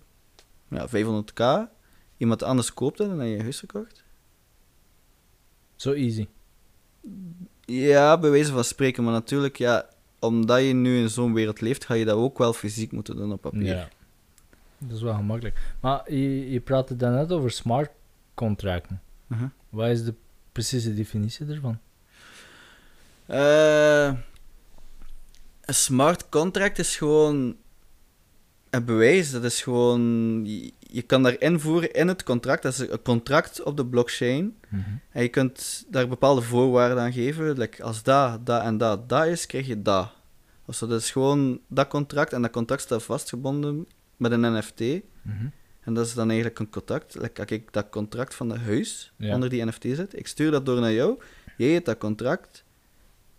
ja, 0.68 0.88
500k. 0.88 1.70
Iemand 2.16 2.42
anders 2.42 2.74
koopt 2.74 2.98
het 2.98 3.08
en 3.08 3.16
dan 3.16 3.22
heb 3.22 3.28
je 3.28 3.36
je 3.36 3.42
huis 3.42 3.58
gekocht. 3.58 4.04
Zo 5.76 5.92
easy. 5.92 6.26
Ja, 7.64 8.18
bij 8.18 8.30
wijze 8.30 8.52
van 8.52 8.64
spreken. 8.64 9.04
Maar 9.04 9.12
natuurlijk, 9.12 9.56
ja, 9.56 9.88
omdat 10.18 10.62
je 10.64 10.72
nu 10.72 10.98
in 10.98 11.10
zo'n 11.10 11.34
wereld 11.34 11.60
leeft, 11.60 11.84
ga 11.84 11.94
je 11.94 12.04
dat 12.04 12.16
ook 12.16 12.38
wel 12.38 12.52
fysiek 12.52 12.92
moeten 12.92 13.16
doen 13.16 13.32
op 13.32 13.40
papier. 13.40 13.76
Ja. 13.76 13.88
Dat 14.86 14.96
is 14.96 15.02
wel 15.02 15.14
gemakkelijk. 15.14 15.60
Maar 15.80 16.12
je, 16.12 16.50
je 16.50 16.60
praatte 16.60 16.96
daarnet 16.96 17.32
over 17.32 17.50
smart 17.50 17.90
contracten. 18.34 19.00
Mhm. 19.26 19.46
Wat 19.68 19.88
is 19.88 20.04
de 20.04 20.14
precieze 20.52 20.94
definitie 20.94 21.46
ervan? 21.46 21.78
Eh, 23.26 24.06
een 25.60 25.74
smart 25.74 26.28
contract 26.28 26.78
is 26.78 26.96
gewoon 26.96 27.56
een 28.70 28.84
bewijs. 28.84 29.30
Dat 29.30 29.44
is 29.44 29.62
gewoon... 29.62 30.00
Je, 30.44 30.72
je 30.78 31.02
kan 31.02 31.22
daar 31.22 31.40
invoeren 31.40 31.92
in 31.92 32.08
het 32.08 32.22
contract. 32.22 32.62
Dat 32.62 32.72
is 32.72 32.78
een 32.78 33.02
contract 33.02 33.62
op 33.62 33.76
de 33.76 33.86
blockchain. 33.86 34.56
En 35.10 35.22
je 35.22 35.28
kunt 35.28 35.84
daar 35.88 36.08
bepaalde 36.08 36.42
voorwaarden 36.42 37.00
aan 37.00 37.12
geven. 37.12 37.58
Like 37.58 37.82
als 37.82 38.02
dat, 38.02 38.46
dat 38.46 38.62
en 38.62 38.78
dat, 38.78 39.08
dat 39.08 39.26
is, 39.26 39.46
krijg 39.46 39.66
je 39.66 39.82
dat. 39.82 40.12
Of 40.66 40.74
zo, 40.74 40.86
dat 40.86 41.00
is 41.00 41.10
gewoon 41.10 41.60
dat 41.68 41.88
contract. 41.88 42.32
En 42.32 42.42
dat 42.42 42.50
contract 42.50 42.82
staat 42.82 43.02
vastgebonden 43.02 43.86
met 44.22 44.32
een 44.32 44.58
NFT. 44.58 44.80
Mhm. 45.22 45.46
En 45.80 45.94
dat 45.94 46.06
is 46.06 46.14
dan 46.14 46.30
eigenlijk 46.30 46.58
een. 46.58 47.02
Like, 47.12 47.40
als 47.40 47.50
ik 47.50 47.72
dat 47.72 47.88
contract 47.90 48.34
van 48.34 48.48
dat 48.48 48.58
huis 48.58 49.12
Ja. 49.16 49.34
onder 49.34 49.48
die 49.48 49.64
NFT 49.64 49.82
zet, 49.82 50.18
ik 50.18 50.26
stuur 50.26 50.50
dat 50.50 50.66
door 50.66 50.80
naar 50.80 50.92
jou. 50.92 51.20
Jij 51.56 51.70
hebt 51.70 51.86
dat 51.86 51.98
contract. 51.98 52.64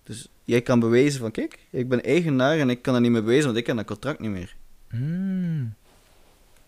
Dus 0.03 0.27
jij 0.43 0.61
kan 0.61 0.79
bewijzen 0.79 1.19
van, 1.19 1.31
kijk, 1.31 1.59
ik 1.69 1.89
ben 1.89 2.03
eigenaar 2.03 2.57
en 2.57 2.69
ik 2.69 2.81
kan 2.81 2.93
dat 2.93 3.01
niet 3.01 3.11
meer 3.11 3.21
bewijzen, 3.21 3.45
want 3.45 3.57
ik 3.57 3.67
heb 3.67 3.75
dat 3.75 3.85
contract 3.85 4.19
niet 4.19 4.31
meer. 4.31 4.55
Hmm. 4.89 5.73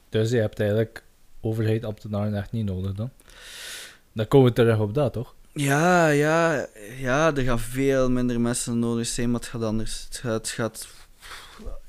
Dus 0.10 0.30
je 0.30 0.38
hebt 0.38 0.60
eigenlijk 0.60 1.04
overheid 1.42 1.86
ambtenaren 1.86 2.36
echt 2.36 2.52
niet 2.52 2.66
nodig 2.66 2.94
dan? 2.94 3.10
Dan 4.12 4.28
komen 4.28 4.48
we 4.48 4.54
terug 4.54 4.80
op 4.80 4.94
dat, 4.94 5.14
toch? 5.14 5.36
Ja, 5.52 6.08
ja, 6.08 6.68
ja, 6.98 7.36
er 7.36 7.44
gaan 7.44 7.60
veel 7.60 8.10
minder 8.12 8.42
mensen 8.42 8.80
nodig 8.80 9.08
zijn, 9.08 9.32
maar 9.32 9.40
het 9.40 9.50
gaat 9.50 9.64
anders. 9.64 10.04
Het 10.06 10.18
gaat, 10.18 10.34
het 10.34 10.50
gaat, 10.50 10.88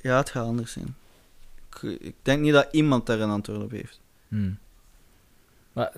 ja, 0.01 0.17
het 0.17 0.31
gaat 0.31 0.47
anders 0.47 0.73
zijn. 0.73 0.97
Ik, 1.83 2.15
denk 2.23 2.43
niet 2.43 2.53
dat 2.53 2.69
iemand 2.71 3.07
daar 3.07 3.21
een 3.21 3.31
antwoord 3.31 3.63
op 3.63 3.71
heeft. 3.71 4.01
Hmm. 4.29 4.59
Maar 5.73 5.93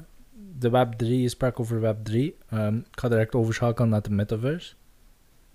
de 0.58 0.68
Web3, 0.68 1.06
je 1.06 1.28
sprak 1.28 1.60
over 1.60 1.80
Web3. 1.80 2.14
Ehm, 2.48 2.76
ik 2.76 3.00
ga 3.00 3.08
direct 3.08 3.34
overschakelen 3.34 3.88
naar 3.88 4.02
de 4.02 4.10
metaverse. 4.10 4.74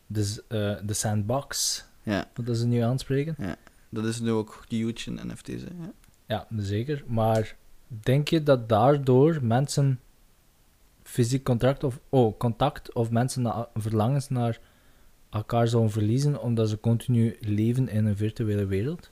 Dus 0.08 0.48
eh, 0.48 0.76
de 0.84 0.94
sandbox, 0.94 1.84
Ja, 2.04 2.30
wat 2.34 2.48
is 2.48 2.60
het 2.60 2.68
nu 2.68 2.80
aanspreken? 2.80 3.36
dat 3.90 4.06
is 4.06 4.20
nu 4.20 4.32
ook 4.32 4.66
huge 4.68 5.12
in 5.12 5.28
NFT's. 5.28 5.62
Hè. 5.62 5.70
Ja. 5.80 5.94
Ja, 6.26 6.48
zeker. 6.58 7.04
Maar 7.08 7.56
denk 7.88 8.28
je 8.28 8.44
dat 8.44 8.70
daardoor 8.70 9.40
mensen 9.42 10.00
fysiek 11.04 11.44
contact 11.44 11.84
of, 11.84 12.00
oh, 12.10 12.38
contact 12.38 12.94
of 12.94 13.10
mensen 13.10 13.42
na, 13.42 13.70
verlangens 13.74 14.30
naar 14.30 14.60
elkaar 15.30 15.68
zouden 15.68 15.92
verliezen 15.92 16.42
omdat 16.42 16.70
ze 16.70 16.80
continu 16.80 17.38
leven 17.40 17.90
in 17.90 18.06
een 18.06 18.18
virtuele 18.18 18.66
wereld? 18.66 19.12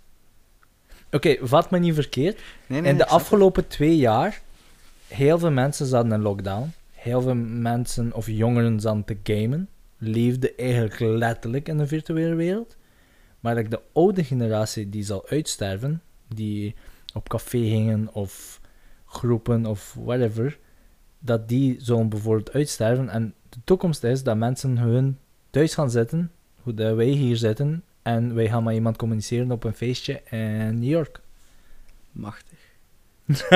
Oké, 1.11 1.37
vat 1.41 1.71
me 1.71 1.79
niet 1.79 1.93
verkeerd. 1.93 2.39
Nee, 2.67 2.81
nee, 2.81 2.91
in 2.91 2.97
de 2.97 3.07
afgelopen 3.07 3.67
twee 3.67 3.97
jaar, 3.97 4.41
heel 5.07 5.39
veel 5.39 5.51
mensen 5.51 5.85
zaten 5.85 6.11
in 6.11 6.21
lockdown. 6.21 6.73
Heel 6.91 7.21
veel 7.21 7.35
mensen 7.35 8.13
of 8.13 8.27
jongeren 8.27 8.79
zaten 8.79 9.05
te 9.05 9.17
gamen. 9.23 9.69
Leefden 9.97 10.57
eigenlijk 10.57 10.99
letterlijk 10.99 11.67
in 11.67 11.79
een 11.79 11.87
virtuele 11.87 12.35
wereld. 12.35 12.77
Maar 13.39 13.55
like, 13.55 13.69
de 13.69 13.81
oude 13.93 14.23
generatie 14.23 14.89
die 14.89 15.03
zal 15.03 15.27
uitsterven, 15.27 16.01
die 16.27 16.75
op 17.13 17.29
café 17.29 17.57
gingen 17.57 18.09
of 18.13 18.61
groepen 19.05 19.65
of 19.65 19.97
whatever, 20.03 20.57
dat 21.19 21.47
die 21.47 21.75
zullen 21.79 22.09
bijvoorbeeld 22.09 22.53
uitsterven. 22.53 23.09
En 23.09 23.33
de 23.49 23.59
toekomst 23.63 24.03
is 24.03 24.23
dat 24.23 24.37
mensen 24.37 24.77
hun 24.77 25.17
thuis 25.49 25.73
gaan 25.73 25.91
zitten, 25.91 26.31
hoe 26.61 26.73
dat 26.73 26.95
wij 26.95 27.05
hier 27.05 27.37
zitten, 27.37 27.83
en 28.01 28.35
wij 28.35 28.47
gaan 28.47 28.63
met 28.63 28.73
iemand 28.73 28.97
communiceren 28.97 29.51
op 29.51 29.63
een 29.63 29.73
feestje 29.73 30.21
in 30.29 30.79
New 30.79 30.89
York. 30.89 31.21
Machtig. 32.11 32.59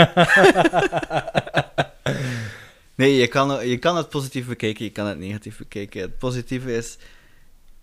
nee, 2.96 3.16
je 3.16 3.28
kan, 3.28 3.68
je 3.68 3.78
kan 3.78 3.98
het 3.98 4.10
positief 4.10 4.48
bekijken, 4.48 4.86
je 4.86 4.92
kan 4.92 5.06
het 5.06 5.18
negatief 5.18 5.58
bekijken. 5.58 6.02
Het 6.02 6.18
positieve 6.18 6.76
is, 6.76 6.98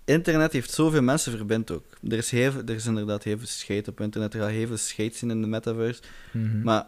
internet 0.04 0.52
heeft 0.52 0.70
zoveel 0.70 1.02
mensen 1.02 1.36
verbindt 1.36 1.70
ook. 1.70 1.84
Er 2.08 2.18
is, 2.18 2.30
heel, 2.30 2.52
er 2.66 2.74
is 2.74 2.86
inderdaad 2.86 3.24
heel 3.24 3.38
veel 3.38 3.46
scheid 3.46 3.88
op 3.88 4.00
internet, 4.00 4.34
er 4.34 4.40
gaat 4.40 4.50
heel 4.50 4.66
veel 4.66 4.76
scheid 4.76 5.14
zien 5.14 5.30
in 5.30 5.40
de 5.40 5.46
metaverse. 5.46 6.02
Mhm. 6.32 6.62
Maar 6.62 6.86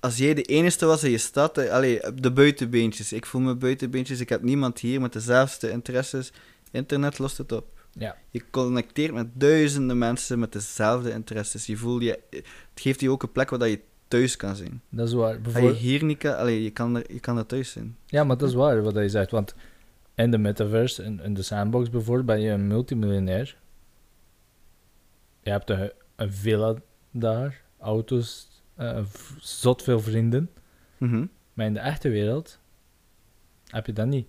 als 0.00 0.16
jij 0.16 0.34
de 0.34 0.42
enige 0.42 0.86
was 0.86 1.04
in 1.04 1.10
je 1.10 1.18
stad, 1.18 1.58
eh, 1.58 1.70
allee, 1.70 2.00
de 2.14 2.32
buitenbeentjes, 2.32 3.12
ik 3.12 3.26
voel 3.26 3.40
me 3.40 3.54
buitenbeentjes, 3.54 4.20
ik 4.20 4.28
heb 4.28 4.42
niemand 4.42 4.78
hier 4.78 5.00
met 5.00 5.12
dezelfde 5.12 5.70
interesses. 5.70 6.32
Internet 6.76 7.18
lost 7.18 7.38
het 7.38 7.52
op. 7.52 7.66
Ja. 7.92 8.16
Je 8.30 8.42
connecteert 8.50 9.12
met 9.12 9.26
duizenden 9.32 9.98
mensen 9.98 10.38
met 10.38 10.52
dezelfde 10.52 11.10
interesses. 11.12 11.66
Je 11.66 11.76
voelt 11.76 12.02
je, 12.02 12.20
het 12.30 12.46
geeft 12.74 13.00
je 13.00 13.10
ook 13.10 13.22
een 13.22 13.32
plek 13.32 13.50
waar 13.50 13.58
dat 13.58 13.68
je 13.68 13.80
thuis 14.08 14.36
kan 14.36 14.56
zijn. 14.56 14.82
Dat 14.88 15.08
is 15.08 15.14
waar. 15.14 15.26
Als 15.26 15.36
je 15.36 15.42
Bijvoorbeeld, 15.42 15.76
hier 15.76 16.04
niet 16.04 16.18
kan, 16.18 16.36
allee, 16.36 16.62
je 16.62 16.70
kan 16.70 16.96
er, 16.96 17.12
je 17.12 17.20
kan 17.20 17.38
er 17.38 17.46
thuis 17.46 17.70
zijn. 17.70 17.96
ja, 18.06 18.24
maar 18.24 18.36
dat 18.36 18.48
is 18.48 18.54
waar 18.54 18.82
wat 18.82 18.94
je 18.94 19.08
zegt. 19.08 19.30
Want 19.30 19.54
in 20.14 20.30
de 20.30 20.38
metaverse, 20.38 21.02
in, 21.02 21.20
in 21.20 21.34
de 21.34 21.42
sandbox 21.42 21.90
bijvoorbeeld, 21.90 22.26
ben 22.26 22.40
je 22.40 22.50
een 22.50 22.66
multimiljonair. 22.66 23.56
Je 25.42 25.50
hebt 25.50 25.70
een, 25.70 25.92
een 26.16 26.32
villa 26.32 26.74
daar, 27.10 27.62
auto's, 27.78 28.48
eh, 28.74 29.04
zot 29.38 29.82
veel 29.82 30.00
vrienden. 30.00 30.50
Mhm. 30.98 31.26
Maar 31.52 31.66
in 31.66 31.74
de 31.74 31.80
echte 31.80 32.08
wereld 32.08 32.58
Heb 33.66 33.86
je 33.86 33.92
dat 33.92 34.06
niet? 34.06 34.26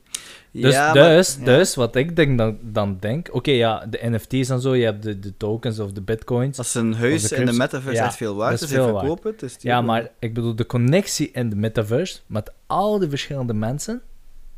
Dus, 0.52 0.74
Ja, 0.74 0.94
maar- 0.94 1.10
dus, 1.10 1.38
ja. 1.40 1.46
dus 1.46 1.76
wat 1.76 1.96
ik 1.96 2.16
denk 2.16 2.38
dan, 2.38 2.58
dan 2.62 2.98
denk... 3.00 3.30
Oké, 3.32 3.52
ja, 3.52 3.86
de 3.90 4.00
NFT's 4.02 4.50
en 4.50 4.62
zo, 4.62 4.76
je 4.76 4.84
hebt 4.86 5.04
de, 5.04 5.20
de 5.20 5.38
tokens 5.38 5.80
of 5.80 5.92
de 5.92 6.02
bitcoins. 6.02 6.58
Als 6.58 6.76
een 6.76 6.94
huis 6.94 7.24
de 7.28 7.36
in 7.36 7.46
de 7.46 7.54
metaverse 7.54 7.98
Ja, 7.98 8.06
echt 8.06 8.16
veel 8.16 8.36
waard 8.36 8.66
verkopen 8.66 9.32
het, 9.32 9.42
is 9.42 9.58
die 9.58 9.70
Ja, 9.72 9.82
maar 9.82 10.10
ik 10.20 10.34
bedoel, 10.34 10.56
de 10.56 10.66
connectie 10.66 11.32
in 11.32 11.50
de 11.50 11.56
metaverse 11.56 12.20
met 12.26 12.52
al 12.68 13.00
die 13.00 13.10
verschillende 13.10 13.54
mensen. 13.54 14.02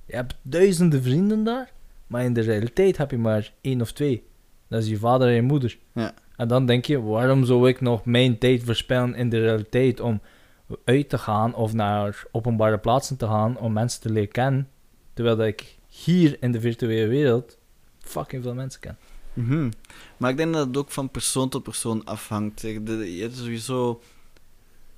Je 0.06 0.15
hebt 0.15 0.36
duizenden 0.42 1.04
vrienden 1.04 1.44
daar, 1.44 1.72
maar 2.08 2.24
in 2.24 2.34
de 2.34 2.42
realiteit 2.42 2.98
heb 2.98 3.12
je 3.12 3.18
maar 3.18 3.52
één 3.62 3.82
of 3.82 3.92
twee. 3.92 4.24
Dat 4.68 4.82
is 4.84 4.89
je 4.89 4.98
vader 4.98 5.28
en 5.28 5.34
je 5.34 5.42
moeder. 5.42 5.78
Ja. 5.94 6.13
En 6.36 6.48
dan 6.48 6.65
denk 6.65 6.86
je, 6.86 7.02
waarom 7.02 7.46
zou 7.46 7.70
ik 7.70 7.82
nog 7.82 8.06
mijn 8.06 8.38
tijd 8.38 8.63
verspillen 8.63 9.15
in 9.15 9.30
de 9.30 9.39
realiteit 9.39 10.00
om 10.00 10.22
uit 10.86 11.10
te 11.10 11.17
gaan 11.17 11.55
of 11.55 11.73
naar 11.73 12.23
openbare 12.32 12.77
plaatsen 12.77 13.17
te 13.17 13.25
gaan 13.27 13.58
om 13.58 13.73
mensen 13.73 14.01
te 14.01 14.12
leren 14.12 14.32
kennen, 14.32 14.69
terwijl 15.13 15.36
dat 15.38 15.47
ik 15.47 15.77
hier 15.88 16.38
in 16.39 16.51
de 16.51 16.60
virtuele 16.60 17.08
wereld 17.08 17.58
fucking 17.99 18.43
veel 18.43 18.53
mensen 18.53 18.79
ken. 18.82 18.97
Mhm. 19.34 19.69
Maar 20.17 20.29
ik 20.29 20.38
denk 20.38 20.53
dat 20.53 20.67
het 20.67 20.77
ook 20.77 20.91
van 20.91 21.10
persoon 21.10 21.49
tot 21.49 21.63
persoon 21.63 22.05
afhangt. 22.05 22.62
De- 22.62 23.15
Je 23.15 23.21
hebt 23.21 23.38
sowieso 23.38 24.01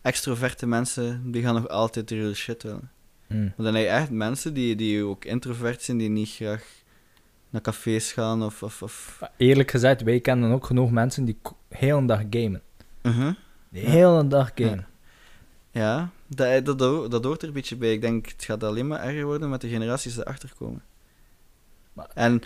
extroverte 0.02 0.68
mensen, 0.68 1.32
die 1.32 1.42
gaan 1.44 1.54
nog 1.54 1.68
altijd 1.68 2.08
de 2.08 2.16
real 2.22 2.34
shit 2.34 2.64
willen. 2.64 2.92
Hmm. 3.28 3.44
Maar 3.44 3.66
dan 3.66 3.76
heb 3.76 3.84
je 3.84 3.90
echt 3.90 4.10
mensen 4.10 4.54
die, 4.54 4.76
die 4.76 5.04
ook 5.06 5.26
introvert 5.26 5.82
zijn, 5.82 5.98
die 5.98 6.10
niet 6.10 6.30
graag 6.30 6.66
naar 7.50 7.62
cafés 7.62 8.12
gaan 8.12 8.44
of... 8.44 8.64
of, 8.64 8.82
of... 8.84 9.20
Eerlijk 9.38 9.72
gezegd, 9.72 10.02
wij 10.04 10.20
kennen 10.20 10.52
ook 10.52 10.66
genoeg 10.66 10.92
mensen 10.92 11.26
die 11.26 11.38
heel 11.70 11.98
een 11.98 12.06
dag 12.06 12.22
gamen. 12.30 12.62
Mhm. 13.02 13.34
De 13.70 13.82
Ja. 13.82 13.90
hele 13.90 14.28
dag 14.28 14.52
gamen. 14.56 14.76
Ja, 14.78 14.88
dat, 16.28 16.66
dat, 16.66 16.80
dat, 16.80 17.12
dat 17.12 17.24
hoort 17.24 17.42
er 17.42 17.48
een 17.48 17.54
beetje 17.54 17.76
bij. 17.76 17.94
Ik 17.94 18.02
denk, 18.02 18.30
het 18.30 18.44
gaat 18.44 18.64
alleen 18.64 18.88
maar 18.88 19.00
erger 19.04 19.26
worden 19.26 19.50
met 19.50 19.62
de 19.62 19.68
generaties 19.70 20.14
die 20.14 20.24
erachter 20.24 20.54
komen. 20.58 20.84
Maar- 21.94 22.10
En 22.14 22.42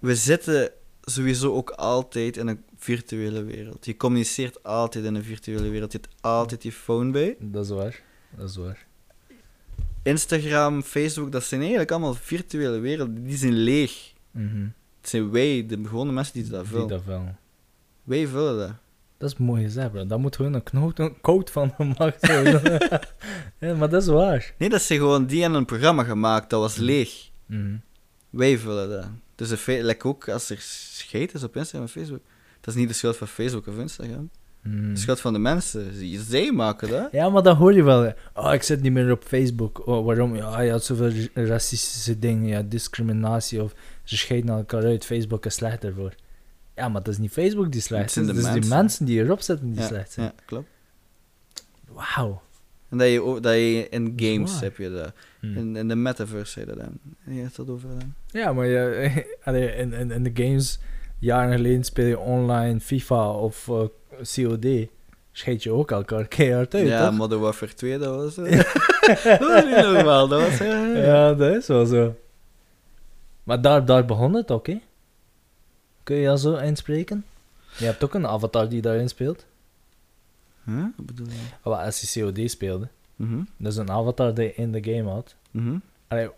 we 0.00 0.14
zitten 0.14 0.70
sowieso 1.02 1.54
ook 1.54 1.70
altijd 1.70 2.36
in 2.36 2.46
een 2.46 2.64
virtuele 2.78 3.42
wereld. 3.44 3.86
Je 3.86 3.96
communiceert 3.96 4.62
altijd 4.62 5.04
in 5.04 5.14
een 5.14 5.24
virtuele 5.24 5.68
wereld. 5.68 5.92
Je 5.92 5.98
hebt 6.02 6.14
altijd 6.22 6.62
je 6.62 6.72
phone 6.72 7.10
bij. 7.10 7.36
Dat 7.38 7.64
is 7.64 7.70
waar. 7.70 8.02
Dat 8.36 8.48
is 8.48 8.56
waar. 8.56 8.86
Instagram, 10.02 10.82
Facebook, 10.82 11.32
dat 11.32 11.44
zijn 11.44 11.60
eigenlijk 11.60 11.90
allemaal 11.90 12.14
virtuele 12.14 12.78
werelden. 12.78 13.24
Die 13.24 13.36
zijn 13.36 13.52
leeg. 13.52 14.12
Mhm. 14.30 14.66
Het 15.00 15.08
zijn 15.10 15.30
wij, 15.30 15.66
de 15.66 15.80
gewone 15.84 16.12
mensen, 16.12 16.34
die 16.34 16.48
dat 16.50 16.60
Die 16.60 16.70
vullen. 16.70 16.88
dat 16.88 17.04
wel. 17.04 17.34
Wij 18.02 18.26
vullen 18.26 18.58
dat. 18.58 18.72
Dat 19.20 19.30
is 19.30 19.36
mooi 19.38 19.62
gezegd, 19.62 19.90
bro. 19.92 20.06
Daar 20.06 20.20
moet 20.20 20.36
gewoon 20.36 20.54
een, 20.54 20.62
knoop, 20.62 20.98
een 20.98 21.20
quote 21.20 21.52
van 21.52 21.72
gemaakt 21.76 22.26
worden. 22.26 22.62
ja, 23.60 23.74
maar 23.74 23.88
dat 23.88 24.02
is 24.02 24.08
waar. 24.08 24.54
Nee, 24.58 24.68
dat 24.68 24.82
zijn 24.82 24.98
gewoon 24.98 25.26
die 25.26 25.40
hebben 25.40 25.58
een 25.58 25.64
programma 25.64 26.02
gemaakt, 26.04 26.50
dat 26.50 26.60
was 26.60 26.76
leeg. 26.76 27.30
Mhm. 27.46 27.74
Wij 28.30 28.58
vullen 28.58 28.88
dat. 28.88 29.06
Dus 29.34 29.66
like 29.66 30.06
ook 30.08 30.28
als 30.28 30.50
er 30.50 30.56
scheid 30.60 31.34
is 31.34 31.42
op 31.42 31.56
Instagram 31.56 31.82
en 31.82 31.88
Facebook. 31.92 32.20
Dat 32.60 32.74
is 32.74 32.80
niet 32.80 32.88
de 32.88 32.94
schuld 32.94 33.16
van 33.16 33.26
Facebook 33.26 33.66
of 33.66 33.78
Instagram. 33.78 34.30
Mhm. 34.62 34.94
De 34.94 35.00
schuld 35.00 35.20
van 35.20 35.32
de 35.32 35.38
mensen. 35.38 35.92
Zij- 36.22 36.52
maken 36.52 36.88
dat. 36.88 37.08
Ja, 37.12 37.28
maar 37.28 37.42
dan 37.42 37.56
hoor 37.56 37.74
je 37.74 37.82
wel. 37.82 38.12
Oh, 38.34 38.52
ik 38.52 38.62
zit 38.62 38.82
niet 38.82 38.92
meer 38.92 39.10
op 39.10 39.24
Facebook. 39.24 39.86
Oh, 39.86 40.04
waarom? 40.04 40.36
Ja, 40.36 40.60
je 40.60 40.70
had 40.70 40.84
zoveel 40.84 41.08
ra- 41.10 41.44
racistische 41.46 42.18
dingen. 42.18 42.46
Ja, 42.48 42.62
discriminatie 42.62 43.62
of 43.62 43.74
ze 44.04 44.16
scheiden 44.16 44.54
elkaar 44.54 44.84
uit. 44.84 45.04
Facebook 45.04 45.46
is 45.46 45.54
slecht 45.54 45.82
daarvoor. 45.82 46.14
Ja, 46.80 46.88
maar 46.88 47.02
dat 47.02 47.12
is 47.12 47.18
niet 47.18 47.30
Facebook 47.32 47.72
die 47.72 47.80
slecht 47.80 48.04
is. 48.06 48.12
zijn 48.12 48.26
Het 48.26 48.34
de 48.34 48.40
is 48.42 48.60
die 48.60 48.68
mensen. 48.74 49.06
die 49.06 49.20
erop 49.22 49.40
zitten 49.40 49.70
die 49.70 49.80
Ja, 49.80 49.86
slecht 49.86 50.12
zijn. 50.12 50.26
ja, 50.26 50.32
klopt. 50.44 50.68
Wauw. 51.88 52.42
En 52.88 52.98
dat 52.98 53.08
je, 53.08 53.22
ook, 53.22 53.42
dat 53.42 53.52
je 53.54 53.86
in 53.90 54.12
games 54.16 54.60
heb 54.60 54.76
je 54.76 54.90
dat. 54.90 55.12
Hm. 55.40 55.56
In, 55.56 55.76
in 55.76 55.88
de 55.88 55.94
metaverse 55.96 56.52
zei 56.52 56.64
je 56.66 56.72
dat 56.74 56.80
dan. 56.84 56.98
En 57.24 57.34
je 57.34 57.42
hebt 57.42 57.56
dat 57.56 57.68
over 57.68 57.88
dan. 57.88 58.14
Ja, 58.26 58.52
maar 58.52 58.66
je, 58.66 59.10
in, 59.76 59.92
in, 59.92 60.10
in 60.10 60.22
de 60.22 60.30
games, 60.34 60.78
jaren 61.18 61.52
geleden 61.56 61.84
speel 61.84 62.06
je 62.06 62.18
online 62.18 62.80
FIFA 62.80 63.30
of 63.30 63.68
eh, 63.68 63.84
COD. 64.34 64.66
Scheet 65.32 65.62
je 65.62 65.70
ook 65.72 65.90
elkaar 65.90 66.28
keihard 66.28 66.74
uit, 66.74 66.86
ja, 66.88 67.06
toch? 67.08 67.16
Modern 67.16 67.40
Warfare 67.40 67.74
2, 67.74 67.98
dat 67.98 68.14
was... 68.16 68.34
dat 69.24 69.38
was 69.38 69.64
niet 69.64 69.76
normaal. 69.76 70.28
Dat 70.28 70.40
was... 70.40 70.58
Ja, 70.94 71.34
dat 71.34 71.56
is 71.56 71.66
wel 71.66 71.86
zo. 71.86 72.16
Maar 73.42 73.60
daar, 73.60 73.84
daar 73.84 74.04
begon 74.04 74.34
het 74.34 74.50
ook, 74.50 74.66
hè? 74.66 74.80
Kun 76.10 76.18
je 76.18 76.26
dat 76.26 76.40
zo 76.40 76.54
inspreken? 76.56 77.24
Je 77.78 77.84
hebt 77.84 78.04
ook 78.04 78.14
een 78.14 78.26
avatar 78.26 78.68
die 78.68 78.80
daarin 78.82 79.08
speelt. 79.08 79.46
Huh? 80.64 80.84
Wat 80.96 81.06
bedoel 81.06 81.26
je? 81.26 81.32
Oh, 81.62 81.84
als 81.84 82.00
je 82.00 82.20
COD 82.32 82.50
speelde, 82.50 82.88
Mhm, 83.16 83.42
dat 83.56 83.72
is 83.72 83.78
een 83.78 83.90
avatar 83.90 84.34
die 84.34 84.44
je 84.44 84.54
in 84.54 84.72
de 84.72 84.82
game 84.82 85.10
had. 85.10 85.34
mhm. 85.50 85.78
Allee, 86.08 86.28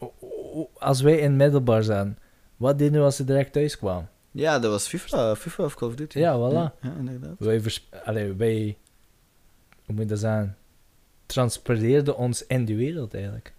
als 0.79 1.01
wij 1.01 1.19
in 1.19 1.37
middelbaar 1.37 1.83
zijn, 1.83 2.19
wat 2.57 2.79
deden 2.79 2.99
we 2.99 3.05
als 3.05 3.17
ze 3.17 3.25
direct 3.25 3.53
thuis 3.53 3.79
kwamen? 3.79 4.09
Ja, 4.31 4.59
dat 4.59 4.71
was 4.71 4.89
FIFA, 4.89 5.37
FIFA 5.37 5.65
of 5.65 5.75
Call 5.75 5.89
of 5.89 5.95
Duty. 5.95 6.19
Ja, 6.19 6.37
voilà. 6.37 6.53
Ja, 6.53 6.75
ja, 6.83 6.95
inderdaad. 6.99 7.35
Wij, 7.39 7.61
vers- 7.61 7.89
allee, 8.05 8.33
wij, 8.33 8.77
hoe 9.85 9.95
moet 9.95 9.99
je 10.05 10.07
dat 10.09 10.19
zeggen, 10.19 10.57
ons 12.17 12.47
in 12.47 12.65
die 12.65 12.77
wereld 12.77 13.15
eigenlijk. 13.15 13.53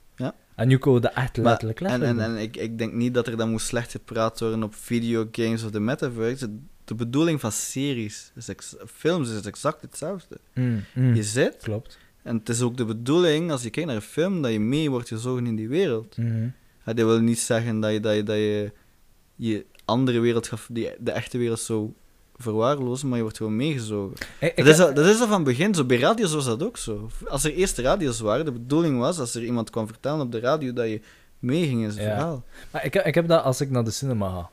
En 0.56 0.68
nu 0.68 0.78
komen 0.78 1.02
we 1.02 1.08
dat 1.08 1.18
echt 1.18 1.38
Maar- 1.38 1.46
letterlijk 1.46 1.80
En, 1.82 1.86
letterlijk 1.88 2.20
en, 2.20 2.26
doen. 2.28 2.36
en 2.38 2.42
ik, 2.44 2.58
ik 2.58 2.78
denk 2.78 2.94
niet 2.94 3.14
dat 3.14 3.28
er 3.28 3.38
dan 3.38 3.50
moest 3.50 3.66
slecht 3.68 3.92
gepraat 3.92 4.40
worden 4.40 4.64
op 4.64 4.76
videogames 4.76 5.64
of 5.64 5.72
de 5.72 5.80
metaverse. 5.80 6.50
De 6.86 6.96
bedoeling 6.96 7.40
van 7.40 7.52
series, 7.52 8.32
is 8.36 8.50
ex- 8.50 8.76
films, 8.96 9.30
is 9.30 9.46
exact 9.46 9.82
hetzelfde. 9.82 10.38
Mm, 10.54 10.84
mm. 10.94 11.14
Je 11.16 11.24
zit, 11.24 11.58
Klopt. 11.58 11.98
en 12.24 12.38
het 12.38 12.50
is 12.50 12.62
ook 12.62 12.78
de 12.78 12.86
bedoeling, 12.86 13.52
als 13.52 13.64
je 13.64 13.70
kijkt 13.70 13.88
naar 13.88 13.98
een 13.98 14.02
film, 14.06 14.42
dat 14.42 14.52
je 14.52 14.60
mee 14.60 14.90
wordt 14.90 15.08
gezogen 15.08 15.46
in 15.48 15.56
die 15.56 15.68
wereld. 15.70 16.18
Mhm. 16.18 16.44
Ja, 16.86 16.94
dat 16.94 17.06
wil 17.06 17.20
niet 17.20 17.40
zeggen 17.40 17.80
dat 17.80 17.92
je 17.92 18.00
dat 18.00 18.16
je, 18.16 18.24
dat 18.24 18.36
je, 18.36 18.72
je 19.36 19.66
andere 19.86 20.20
wereld, 20.20 20.52
die, 20.70 20.90
de 21.00 21.12
echte 21.12 21.38
wereld 21.38 21.60
zou 21.60 21.92
verwaarlozen, 22.44 23.08
maar 23.08 23.16
je 23.18 23.24
wordt 23.24 23.38
gewoon 23.38 23.56
meegezogen. 23.56 24.16
Dat, 24.56 24.68
is 24.68 24.80
al, 24.80 24.94
dat 24.94 25.06
is 25.06 25.22
al 25.22 25.28
van 25.28 25.44
begin 25.44 25.74
zo. 25.74 25.84
Bij 25.86 25.98
radio's 26.00 26.34
was 26.34 26.46
dat 26.46 26.64
ook 26.64 26.78
zo. 26.78 27.10
Als 27.28 27.44
er 27.44 27.54
eerste 27.54 27.82
radio's 27.82 28.20
waren, 28.20 28.46
de 28.46 28.52
bedoeling 28.52 29.00
was, 29.00 29.20
als 29.20 29.36
er 29.36 29.44
iemand 29.44 29.70
kwam 29.70 29.88
vertellen 29.88 30.22
op 30.22 30.32
de 30.32 30.40
radio, 30.40 30.74
dat 30.74 30.88
je 30.88 31.02
meeging 31.40 31.84
in 31.84 31.92
zijn 31.92 32.08
Ja. 32.08 32.14
verhaal. 32.16 32.44
Maar 32.72 32.86
ik, 32.86 32.94
heb- 32.94 33.06
ik 33.06 33.16
heb 33.16 33.28
dat 33.28 33.44
als 33.44 33.62
ik 33.62 33.70
naar 33.70 33.84
de 33.84 33.92
cinema 33.92 34.30
ga. 34.30 34.50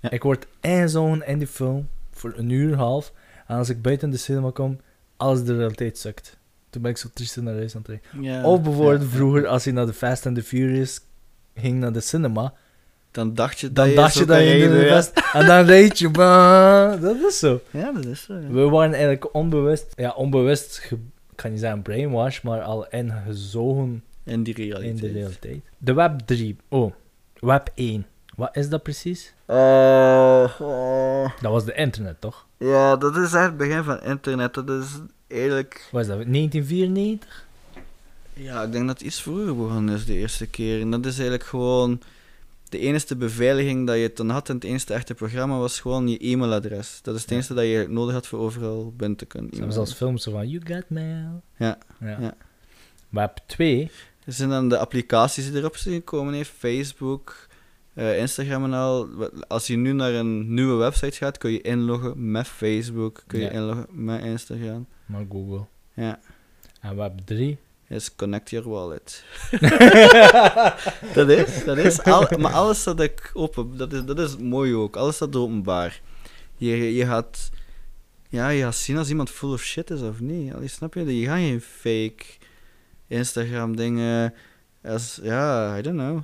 Ja. 0.00 0.10
Ik 0.10 0.22
word 0.22 0.46
inzogen 0.60 1.26
in 1.26 1.38
die 1.38 1.46
film 1.48 1.88
voor 2.12 2.32
een 2.36 2.50
uur 2.50 2.76
half. 2.76 3.12
En 3.46 3.56
als 3.56 3.68
ik 3.68 3.82
buiten 3.82 4.10
de 4.10 4.16
cinema 4.16 4.50
kom, 4.50 4.80
alles 5.16 5.44
de 5.44 5.56
realiteit 5.56 5.98
sukt. 5.98 6.36
Toen 6.70 6.82
ben 6.82 6.90
ik 6.90 6.96
zo 6.96 7.08
triest 7.14 7.36
naar 7.36 7.54
huis 7.54 7.74
aan 7.76 7.82
het 7.86 7.90
rijden. 7.90 8.22
Ja, 8.32 8.44
Of 8.44 8.62
bijvoorbeeld 8.62 9.10
vroeger, 9.10 9.46
als 9.46 9.64
je 9.64 9.72
naar 9.72 9.86
de 9.86 9.92
Fast 9.92 10.26
and 10.26 10.34
the 10.36 10.42
Furious 10.42 11.00
ging 11.54 11.78
naar 11.80 11.92
de 11.92 12.00
cinema, 12.00 12.54
Dan 13.12 13.34
dacht 13.34 13.60
je 13.60 13.66
dat 13.66 13.74
dan 13.76 13.88
je 13.88 13.94
dacht 13.94 14.14
je 14.14 14.24
dat 14.24 14.38
je 14.38 14.56
in 14.58 14.70
de 14.70 14.76
ja. 14.76 14.94
Fast... 14.94 15.20
En 15.32 15.46
dan 15.46 15.64
reed 15.64 15.98
je, 15.98 16.08
bah, 16.10 17.00
dat 17.02 17.16
is 17.28 17.38
zo. 17.38 17.60
Ja, 17.70 17.92
dat 17.92 18.04
is 18.04 18.22
zo. 18.22 18.34
ja. 18.34 18.48
We 18.48 18.60
waren 18.68 18.92
eigenlijk 18.92 19.34
onbewust, 19.34 19.86
ja, 19.96 20.10
onbewust, 20.10 20.78
ge- 20.78 20.94
ik 21.30 21.36
kan 21.36 21.50
niet 21.50 21.60
zeggen 21.60 21.82
brainwash, 21.82 22.40
maar 22.40 22.62
al 22.62 22.86
ingezogen 22.88 24.02
In 24.24 24.42
die 24.42 24.54
in 24.54 24.62
realiteit. 24.70 25.00
de 25.00 25.18
realiteit. 25.18 25.60
De 25.78 25.92
Web 25.92 26.18
3, 26.24 26.56
oh, 26.68 26.92
Web 27.40 27.70
1. 27.74 28.06
Wat 28.36 28.56
is 28.56 28.68
dat 28.68 28.82
precies? 28.82 29.34
Oh. 29.46 31.30
Dat 31.40 31.52
was 31.52 31.64
de 31.64 31.74
internet, 31.74 32.20
toch? 32.20 32.46
Ja, 32.58 32.96
dat 32.96 33.16
is 33.16 33.32
echt 33.32 33.44
het 33.44 33.56
begin 33.56 33.82
van 33.82 34.02
internet. 34.02 34.54
Dat 34.54 34.68
is 34.70 34.86
eigenlijk... 35.28 35.88
Wat 35.92 36.00
is 36.00 36.06
dat? 36.06 36.16
1994? 36.16 37.46
Ja, 38.34 38.62
ik 38.62 38.72
denk 38.72 38.86
dat 38.86 38.98
het 38.98 39.06
iets 39.06 39.22
vroeger 39.22 39.56
begonnen 39.56 39.94
is 39.94 40.04
de 40.04 40.14
eerste 40.14 40.46
keer. 40.46 40.80
En 40.80 40.90
dat 40.90 41.00
is 41.06 41.14
eigenlijk 41.14 41.44
gewoon... 41.44 42.00
De 42.72 42.78
enige 42.78 43.16
beveiliging 43.16 43.86
dat 43.86 43.96
je 43.98 44.12
toen 44.12 44.28
had 44.28 44.48
in 44.48 44.54
het 44.54 44.64
eerste 44.64 44.94
echte 44.94 45.14
programma 45.14 45.58
was 45.58 45.80
gewoon 45.80 46.08
je 46.08 46.18
e-mailadres. 46.18 46.98
Dat 47.02 47.14
is 47.14 47.20
het 47.22 47.30
enige 47.30 47.54
dat 47.54 47.64
je 47.64 47.86
nodig 47.88 48.14
had 48.14 48.26
voor 48.26 48.38
overal 48.38 48.92
binnen 48.96 49.18
te 49.18 49.26
kunnen. 49.26 49.72
Zelfs 49.72 49.92
films 49.94 50.22
zo 50.22 50.30
van, 50.30 50.48
you 50.48 50.62
got 50.66 50.90
mail. 50.90 51.42
Ja, 51.56 51.78
ja. 52.00 52.16
ja. 52.20 52.34
Web 53.08 53.38
2, 53.46 53.90
Er 54.24 54.32
zijn 54.32 54.48
dan 54.48 54.68
de 54.68 54.78
applicaties 54.78 55.50
die 55.50 55.58
erop 55.58 55.76
zijn 55.76 55.94
gekomen, 55.94 56.34
heeft 56.34 56.50
Facebook, 56.50 57.46
eh, 57.94 58.18
Instagram 58.18 58.64
en 58.64 58.72
al. 58.72 59.08
Als 59.48 59.66
je 59.66 59.76
nu 59.76 59.92
naar 59.92 60.12
een 60.12 60.54
nieuwe 60.54 60.74
website 60.74 61.16
gaat, 61.16 61.38
kun 61.38 61.50
je 61.52 61.60
inloggen 61.60 62.30
met 62.30 62.46
Facebook, 62.46 63.22
kun 63.26 63.38
je 63.38 63.44
Ja. 63.44 63.50
inloggen 63.50 63.86
met 63.90 64.24
Instagram. 64.24 64.86
maar 65.06 65.24
Google. 65.30 65.64
Ja, 65.94 66.20
En 66.80 66.96
Web 66.96 67.18
3. 67.24 67.58
Is 67.92 68.14
connect 68.16 68.50
your 68.50 68.68
wallet. 68.68 69.24
dat 71.14 71.28
is, 71.28 71.64
dat 71.64 71.78
is. 71.78 72.02
Al, 72.02 72.26
maar 72.38 72.52
alles 72.52 72.80
staat 72.80 73.00
ik 73.00 73.30
open. 73.34 73.76
Dat 73.76 73.92
is, 73.92 74.04
dat 74.04 74.18
is 74.18 74.36
mooi 74.36 74.74
ook. 74.74 74.96
Alles 74.96 75.14
staat 75.14 75.36
openbaar. 75.36 76.00
Je, 76.56 76.94
je 76.94 77.06
gaat, 77.06 77.50
ja, 78.28 78.48
je 78.48 78.62
gaat 78.62 78.74
zien 78.74 78.96
als 78.98 79.08
iemand 79.08 79.30
full 79.30 79.52
of 79.52 79.62
shit 79.62 79.90
is 79.90 80.00
of 80.02 80.20
niet. 80.20 80.52
Allee, 80.54 80.68
snap 80.68 80.94
je? 80.94 81.18
Je 81.20 81.26
gaat 81.26 81.36
geen 81.36 81.60
fake 81.60 82.24
Instagram 83.06 83.76
dingen. 83.76 84.34
Als, 84.84 85.18
ja, 85.22 85.78
I 85.78 85.82
don't 85.82 85.98
know. 85.98 86.20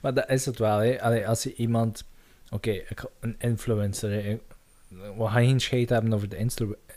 Maar 0.00 0.14
dat 0.14 0.28
is 0.30 0.44
het 0.46 0.58
wel, 0.58 0.78
hè. 0.78 1.02
Allee, 1.02 1.28
als 1.28 1.42
je 1.42 1.54
iemand... 1.54 2.04
Oké, 2.50 2.80
een 3.20 3.34
influencer, 3.38 4.10
hè. 4.10 4.18
Ik- 4.18 4.40
We 4.88 5.26
gaan 5.26 5.44
geen 5.44 5.60
scheet 5.60 5.88
hebben 5.88 6.12
over 6.12 6.28
de 6.28 6.46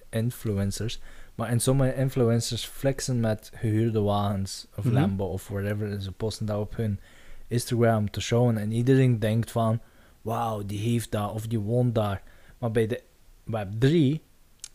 influencers. 0.10 1.00
Maar 1.36 1.52
in 1.52 1.60
sommige 1.62 1.96
influencers 1.96 2.66
flexen 2.66 3.20
met 3.20 3.52
gehuurde 3.56 4.00
wagens. 4.00 4.68
Of 4.76 4.84
Mhm. 4.86 4.94
Lambo 4.94 5.26
of 5.26 5.48
whatever. 5.48 5.92
en 5.92 6.02
Ze 6.02 6.12
posten 6.12 6.46
dat 6.46 6.60
op 6.60 6.76
hun 6.76 7.00
Instagram 7.48 8.12
te 8.12 8.22
showen 8.22 8.58
en 8.58 8.72
iedereen 8.72 9.20
denkt 9.20 9.52
van, 9.52 9.80
wauw, 10.22 10.66
die 10.66 10.80
heeft 10.80 11.12
dat 11.12 11.32
of 11.32 11.48
die 11.48 11.60
woont 11.60 11.96
daar. 11.96 12.22
Maar 12.58 12.72
bij 12.72 12.88
de 12.88 13.02
Web 13.44 13.68
3 13.80 14.22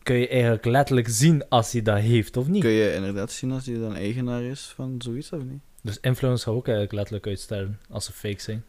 kun 0.03 0.15
je 0.15 0.27
eigenlijk 0.27 0.65
letterlijk 0.65 1.09
zien 1.09 1.47
als 1.49 1.71
hij 1.71 1.81
dat 1.81 1.97
heeft 1.97 2.37
of 2.37 2.47
niet. 2.47 2.61
Kun 2.61 2.71
je 2.71 2.93
inderdaad 2.93 3.31
zien 3.31 3.51
als 3.51 3.65
hij 3.65 3.77
dan 3.79 3.95
eigenaar 3.95 4.41
is 4.43 4.73
van 4.75 4.95
zoiets 5.01 5.31
of 5.31 5.43
niet? 5.43 5.61
Dus 5.83 5.99
influencers 5.99 6.43
gaan 6.43 6.53
ook 6.53 6.65
eigenlijk 6.67 6.95
letterlijk 6.95 7.27
uitsterven 7.27 7.79
als 7.89 8.05
ze 8.05 8.11
fake 8.11 8.41
zijn. 8.41 8.63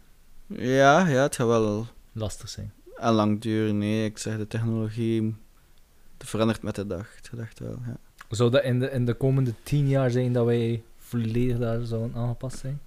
Ja, 0.46 1.08
ja, 1.08 1.22
het 1.22 1.36
gaat 1.36 1.46
wel 1.46 1.86
Lastig 2.12 2.48
zijn. 2.48 2.72
en 2.96 3.12
lang 3.12 3.40
duren. 3.40 3.78
Nee, 3.78 4.04
ik 4.04 4.18
zeg 4.18 4.36
de 4.36 4.46
technologie 4.46 5.34
verandert 6.28 6.62
met 6.62 6.74
de 6.74 6.86
dag. 6.86 7.08
Gedacht 7.22 7.58
wel, 7.58 7.78
ja. 7.86 7.96
Zou 8.30 8.50
dat 8.50 8.62
in 8.62 8.78
de, 8.78 8.90
in 8.90 9.04
de 9.04 9.14
komende 9.14 9.54
tien 9.62 9.88
jaar 9.88 10.10
zijn 10.10 10.32
dat 10.32 10.44
wij 10.44 10.82
volledig 10.98 11.58
daar 11.58 11.84
zouden 11.84 12.16
aangepast 12.16 12.58
zijn? 12.58 12.80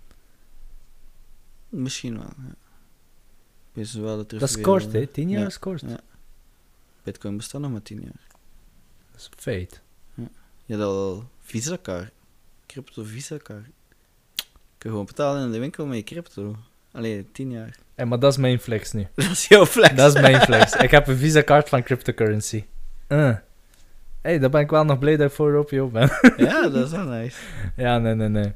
Misschien 1.70 2.18
wel, 2.18 2.30
ja. 2.38 2.56
Wees 3.74 3.94
wel 3.94 4.18
dat 4.18 4.32
er 4.32 4.40
Dat 4.40 4.50
is 4.50 4.62
kort, 4.62 4.92
hè? 4.94 5.08
Tien 5.08 5.30
jaar 5.30 5.42
Ja, 5.42 5.48
is 5.48 5.60
kort. 5.60 5.82
ja. 5.82 6.00
Bitcoin 7.04 7.38
bestaat 7.38 7.62
nog 7.62 7.72
maar 7.72 7.82
10 7.82 8.02
jaar. 8.02 8.28
Dat 9.12 9.20
is 9.22 9.26
een 9.26 9.42
feit. 9.42 9.82
Je 10.66 10.74
hebt 10.74 10.82
al 10.82 11.30
Visa-kaart. 11.42 12.12
Crypto 12.66 13.04
Visa-kaart. 13.04 13.66
Kun 14.36 14.46
je 14.78 14.90
gewoon 14.90 15.06
betalen 15.06 15.46
in 15.46 15.52
de 15.52 15.60
winkel 15.60 15.86
met 15.86 15.98
je 15.98 16.04
crypto. 16.04 16.56
Allee, 16.92 17.32
10 17.32 17.52
jaar. 17.52 17.78
En, 17.96 18.08
maar 18.08 18.20
dat 18.20 18.32
is 18.32 18.38
mijn 18.38 18.60
flex 18.60 18.92
nu. 18.92 19.08
Dat 19.16 19.26
is 19.32 19.48
jouw 19.48 19.66
flex. 19.66 19.96
Dat 19.96 20.16
is 20.16 20.22
mijn 20.22 20.42
flex. 20.42 20.74
Ik 20.74 20.92
heb 20.92 21.08
een 21.08 21.18
Visa-kaart 21.18 21.70
van 21.70 21.84
cryptocurrency. 21.84 22.64
Uh. 23.08 23.36
hey, 24.22 24.40
daar 24.40 24.50
ben 24.50 24.62
ik 24.62 24.70
wel 24.70 24.84
nog 24.86 25.00
blij 25.00 25.18
dat 25.18 25.30
ik 25.30 25.36
voor 25.36 25.56
op 25.56 25.70
je 25.70 25.84
op 25.84 25.92
ben. 25.92 26.10
Ja, 26.38 26.70
dat 26.70 26.86
is 26.86 26.92
wel 26.92 27.06
nice. 27.18 27.38
ja, 27.76 27.98
nee, 27.98 28.16
nee, 28.16 28.30
nee. 28.30 28.54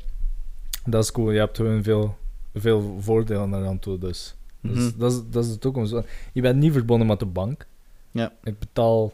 Dat 0.85 1.03
is 1.03 1.11
cool. 1.11 1.31
Je 1.31 1.39
hebt 1.39 1.57
gewoon 1.57 1.83
veel, 1.83 2.17
veel 2.53 2.97
voordelen 3.01 3.53
eraan 3.53 3.79
toe, 3.79 3.97
dus. 3.97 4.35
Dus 4.61 4.77
Mhm. 4.77 4.99
dat, 4.99 5.11
is, 5.11 5.21
dat 5.29 5.43
is 5.45 5.51
de 5.51 5.59
toekomst. 5.59 5.95
Je 6.33 6.41
bent 6.41 6.59
niet 6.59 6.73
verbonden 6.73 7.07
met 7.07 7.19
de 7.19 7.25
bank. 7.25 7.65
Ja. 8.11 8.31
Ik 8.43 8.59
betaal 8.59 9.13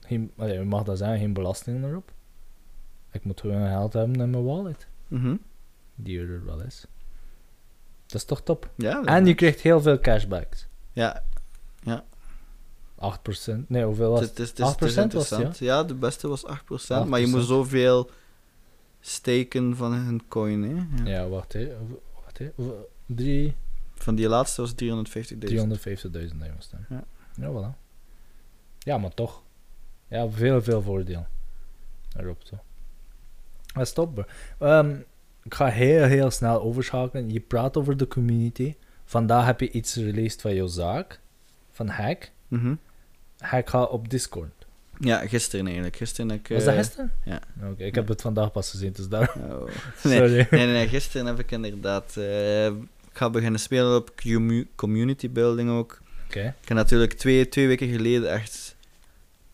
geen, 0.00 0.30
allee, 0.36 0.58
je 0.58 0.64
mag 0.64 0.82
dat 0.82 0.98
zeggen, 0.98 1.18
geen 1.18 1.32
belasting 1.32 1.84
erop. 1.84 2.12
Ik 3.12 3.24
moet 3.24 3.40
gewoon 3.40 3.68
geld 3.68 3.92
hebben 3.92 4.20
in 4.20 4.30
mijn 4.30 4.44
wallet. 4.44 4.86
Mhm. 5.08 5.36
Die 5.94 6.20
er 6.20 6.44
wel 6.44 6.62
is. 6.62 6.86
Dat 8.06 8.14
is 8.20 8.24
toch 8.24 8.42
top. 8.42 8.70
Ja, 8.76 9.04
En 9.04 9.26
je 9.26 9.34
krijgt 9.34 9.60
heel 9.60 9.80
veel 9.80 9.98
cashbacks. 10.00 10.66
Ja, 10.92 11.22
8%. 13.00 13.66
Nee, 13.66 13.84
hoeveel 13.84 14.10
was 14.10 14.20
het 14.20 14.28
het? 14.30 14.38
is, 14.38 14.48
het 14.48 14.58
is, 14.58 14.66
het 14.68 14.80
is 14.82 14.90
8% 14.90 14.94
was 14.94 14.94
het, 14.94 15.04
interessant. 15.04 15.58
ja? 15.58 15.84
de 15.84 15.94
beste 15.94 16.28
was 16.28 16.44
8%, 16.46 17.08
maar 17.08 17.20
je 17.20 17.26
moet 17.26 17.42
8%. 17.42 17.44
zoveel 17.46 18.10
steken 19.00 19.76
van 19.76 19.92
een 19.92 20.22
coin, 20.28 20.62
hè. 20.62 21.02
Ja. 21.04 21.18
Ja, 21.20 21.28
wacht 21.28 21.52
hè. 21.52 21.76
Wacht 22.24 22.38
hè. 22.38 22.50
Drie- 23.06 23.54
Van 23.94 24.14
die 24.14 24.28
laatste 24.28 24.60
was 24.60 24.72
350.000. 24.72 25.38
350.000 25.38 26.38
euro 26.40 26.54
staan. 26.58 26.86
Ja. 26.88 27.04
Ja, 27.34 27.50
voilà. 27.52 27.78
Ja, 28.78 28.98
maar 28.98 29.14
toch. 29.14 29.42
Ja, 30.08 30.28
veel, 30.30 30.62
veel 30.62 30.82
voordeel. 30.82 31.26
Erop 32.16 32.42
zo. 32.44 32.58
Dat 33.74 33.82
is 33.86 33.92
top, 33.92 34.14
bro. 34.14 34.24
Ehm, 34.58 34.96
ik 35.42 35.54
ga 35.54 35.66
heel, 35.66 36.04
heel 36.04 36.30
snel 36.30 36.62
overschakelen. 36.62 37.30
Je 37.30 37.40
praat 37.40 37.76
over 37.76 37.96
de 37.96 38.08
community. 38.08 38.74
Vandaag 39.04 39.46
heb 39.46 39.60
je 39.60 39.70
iets 39.70 39.94
released 39.96 40.40
van 40.40 40.54
jouw 40.54 40.66
zaak. 40.66 41.20
Van 41.70 41.88
Hack. 41.88 42.30
Mhm. 42.48 42.74
Gaat 43.40 43.90
op 43.90 44.08
Discord. 44.10 44.50
Ja, 45.00 45.26
gisteren 45.26 45.64
eigenlijk. 45.66 45.96
Gisteren 45.96 46.30
heb 46.30 46.38
ik... 46.40 46.48
Was 46.48 46.64
dat 46.64 46.72
eh, 46.74 46.78
gisteren? 46.80 47.12
ja. 47.24 47.40
Oké, 47.70 47.84
ik 47.84 47.94
heb 47.94 48.08
het 48.08 48.20
vandaag 48.20 48.52
pas 48.52 48.70
gezien, 48.70 48.92
dus 48.92 49.08
daar... 49.08 49.34
oh. 49.50 49.62
Nee, 50.04 50.16
Sorry. 50.18 50.34
nee, 50.36 50.46
nee, 50.50 50.66
nee, 50.66 50.88
gisteren 50.88 51.26
heb 51.26 51.38
ik 51.38 51.50
inderdaad... 51.50 52.16
eh, 52.16 52.66
ik 52.66 53.24
ga 53.24 53.30
beginnen 53.30 53.60
spelen 53.60 53.96
op 53.96 54.12
commu- 54.22 54.66
community 54.74 55.30
building 55.30 55.70
ook. 55.70 56.00
Oké. 56.26 56.40
Ik 56.62 56.68
heb 56.68 56.76
natuurlijk 56.76 57.12
twee, 57.12 57.48
twee 57.48 57.66
weken 57.66 57.88
geleden 57.88 58.30
echt 58.32 58.76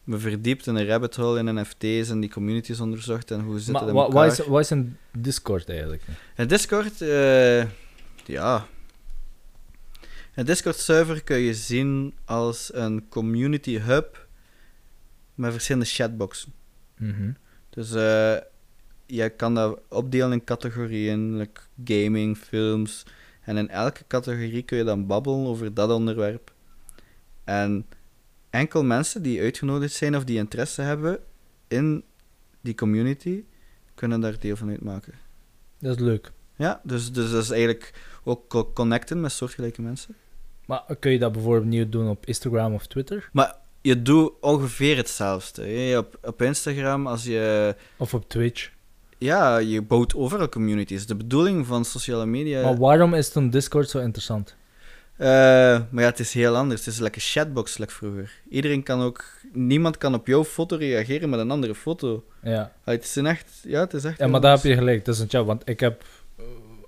me 0.04 0.18
verdiept 0.18 0.66
in 0.66 0.74
een 0.74 0.86
rabbit 0.86 1.16
hole 1.16 1.38
in 1.38 1.54
NFT's 1.60 2.08
en 2.10 2.20
die 2.20 2.30
communities 2.30 2.80
onderzocht 2.80 3.30
en 3.30 3.40
hoe 3.40 3.58
zit 3.58 3.66
het 3.66 3.74
Maar 3.74 3.88
in 3.88 3.94
wa- 3.94 4.02
elkaar. 4.04 4.26
wat 4.28 4.38
is, 4.38 4.46
wat 4.46 4.60
is 4.60 4.70
een 4.70 4.96
Discord 5.18 5.68
eigenlijk? 5.68 6.02
Het 6.34 6.48
Discord, 6.48 7.00
eh, 7.00 7.64
ja. 8.24 8.66
Het 10.34 10.46
Discord-server 10.46 11.22
kun 11.22 11.38
je 11.38 11.54
zien 11.54 12.14
als 12.24 12.74
een 12.74 13.08
community 13.08 13.78
hub 13.78 14.26
met 15.34 15.52
verschillende 15.52 15.86
chatboxen. 15.88 16.52
Mhm. 16.98 17.32
Dus 17.70 17.92
eh, 17.92 18.36
je 19.06 19.28
kan 19.28 19.54
dat 19.54 19.80
opdelen 19.88 20.32
in 20.32 20.44
categorieën, 20.44 21.36
like 21.36 21.60
gaming, 21.84 22.36
films. 22.36 23.06
En 23.40 23.56
in 23.56 23.68
elke 23.68 24.04
categorie 24.06 24.62
kun 24.62 24.78
je 24.78 24.84
dan 24.84 25.06
babbelen 25.06 25.46
over 25.46 25.74
dat 25.74 25.90
onderwerp. 25.90 26.52
En 27.44 27.86
enkel 28.50 28.84
mensen 28.84 29.22
die 29.22 29.40
uitgenodigd 29.40 29.92
zijn 29.92 30.16
of 30.16 30.24
die 30.24 30.38
interesse 30.38 30.82
hebben 30.82 31.18
in 31.68 32.04
die 32.60 32.74
community, 32.74 33.44
kunnen 33.94 34.20
daar 34.20 34.38
deel 34.38 34.56
van 34.56 34.68
uitmaken. 34.68 35.14
Dat 35.78 35.96
is 35.96 36.02
leuk. 36.02 36.32
Ja, 36.56 36.80
dus, 36.84 37.12
dus 37.12 37.30
dat 37.30 37.42
is 37.42 37.50
eigenlijk 37.50 37.92
ook 38.24 38.48
co- 38.48 38.72
connecten 38.72 39.20
met 39.20 39.32
soortgelijke 39.32 39.82
mensen. 39.82 40.14
Maar 40.66 40.82
kun 40.98 41.10
je 41.12 41.18
dat 41.18 41.32
bijvoorbeeld 41.32 41.64
niet 41.66 41.92
doen 41.92 42.08
op 42.08 42.26
Instagram 42.26 42.74
of 42.74 42.86
Twitter? 42.86 43.28
Maar 43.32 43.54
je 43.80 44.02
doet 44.02 44.32
ongeveer 44.40 44.96
hetzelfde. 44.96 45.62
hè. 45.66 45.98
Op, 45.98 46.18
op 46.22 46.42
Instagram, 46.42 47.06
als 47.06 47.24
je... 47.24 47.74
Of 47.96 48.14
op 48.14 48.28
Twitch? 48.28 48.70
Ja, 49.18 49.56
je 49.58 49.82
bouwt 49.82 50.14
overal 50.14 50.48
communities. 50.48 51.06
De 51.06 51.14
bedoeling 51.14 51.66
van 51.66 51.84
sociale 51.84 52.26
media... 52.26 52.62
Maar 52.62 52.76
waarom 52.78 53.14
is 53.14 53.32
dan 53.32 53.50
Discord 53.50 53.88
zo 53.90 53.98
interessant? 53.98 54.56
Eh, 55.16 55.26
maar 55.90 56.02
ja, 56.02 56.08
het 56.08 56.18
is 56.18 56.32
heel 56.34 56.56
anders. 56.56 56.84
Het 56.84 56.94
is 56.94 57.00
lekker 57.00 57.20
chatbox, 57.22 57.78
like 57.78 57.92
vroeger. 57.92 58.32
Iedereen 58.48 58.82
kan 58.82 59.00
ook... 59.00 59.24
Niemand 59.52 59.98
kan 59.98 60.14
op 60.14 60.26
jouw 60.26 60.44
foto 60.44 60.76
reageren 60.76 61.28
met 61.30 61.40
een 61.40 61.50
andere 61.50 61.74
foto. 61.74 62.24
Ja, 62.42 62.60
Ah, 62.84 62.94
het 62.94 63.04
is 63.04 63.14
een 63.16 63.26
echt... 63.26 63.60
Ja, 63.62 63.80
het 63.80 63.94
is 63.94 64.04
echt... 64.04 64.18
ja 64.18 64.26
maar 64.26 64.40
daar 64.40 64.54
heb 64.54 64.64
je 64.64 64.74
gelijk. 64.74 65.04
Dat 65.04 65.14
is 65.14 65.20
een 65.20 65.28
chat, 65.28 65.46
want 65.46 65.68
ik 65.68 65.80
heb... 65.80 66.04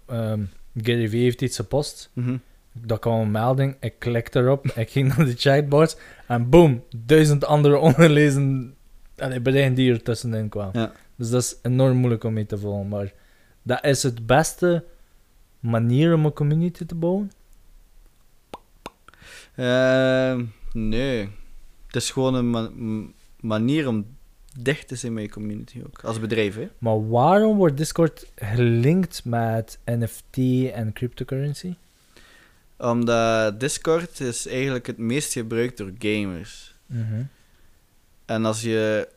ehm, 0.07 0.41
Gary 0.83 1.09
Vee 1.09 1.23
heeft 1.23 1.43
iets 1.43 1.57
gepost. 1.57 2.11
Mhm. 2.13 2.37
Dat 2.85 2.99
kwam 2.99 3.21
een 3.21 3.31
melding. 3.31 3.77
Ik 3.81 3.95
klikte 3.99 4.39
erop. 4.41 4.67
ik 4.77 4.91
ging 4.91 5.17
naar 5.17 5.27
de 5.27 5.35
chatbox. 5.37 5.97
En 6.27 6.49
boom, 6.49 6.85
duizend 6.97 7.45
andere 7.45 7.79
ongelezen 7.89 8.75
allee, 9.17 9.41
berichten 9.41 9.75
die 9.75 9.93
er 9.93 10.03
tussenin 10.03 10.49
kwamen. 10.49 10.81
Ja. 10.81 10.93
Dus 11.17 11.31
dat 11.31 11.43
is 11.43 11.57
enorm 11.63 11.97
moeilijk 11.97 12.25
om 12.25 12.33
mee 12.33 12.47
te 12.47 12.59
volgen. 12.59 12.89
Maar 12.89 13.13
dat 13.63 13.85
is 13.85 14.03
het 14.03 14.27
beste 14.27 14.85
manier 15.61 16.15
om 16.15 16.25
een 16.25 16.33
community 16.33 16.85
te 16.87 16.95
bouwen. 16.95 17.31
Eh, 19.55 20.41
nee. 20.73 21.29
Het 21.87 21.97
is 21.97 22.11
gewoon 22.11 22.35
een 22.35 22.51
ma- 22.51 22.71
manier 23.41 23.89
om 23.89 24.07
dicht 24.61 24.89
te 24.89 24.97
zijn 24.97 25.13
met 25.13 25.23
je 25.23 25.31
community 25.31 25.83
ook. 25.87 26.01
Als 26.05 26.21
bedrijf, 26.21 26.55
hè. 26.57 26.69
Maar 26.79 27.09
waarom 27.09 27.57
wordt 27.57 27.77
Discord 27.77 28.27
gelinkt 28.35 29.25
met 29.25 29.79
NFT 29.85 30.37
en 30.73 30.93
cryptocurrency? 30.93 31.75
Omdat 32.79 33.61
Discord 33.61 34.21
is 34.21 34.47
eigenlijk 34.47 34.87
het 34.87 34.99
meest 34.99 35.33
gebruikt 35.33 35.77
door 35.77 35.93
gamers. 35.99 36.75
Mhm. 36.87 37.23
En 38.25 38.45
als 38.45 38.63
je 38.63 39.09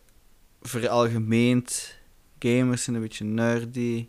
veralgemeent, 0.61 1.95
gamers 2.39 2.83
zijn 2.83 2.95
een 2.95 3.01
beetje 3.01 3.25
nerdy, 3.25 4.07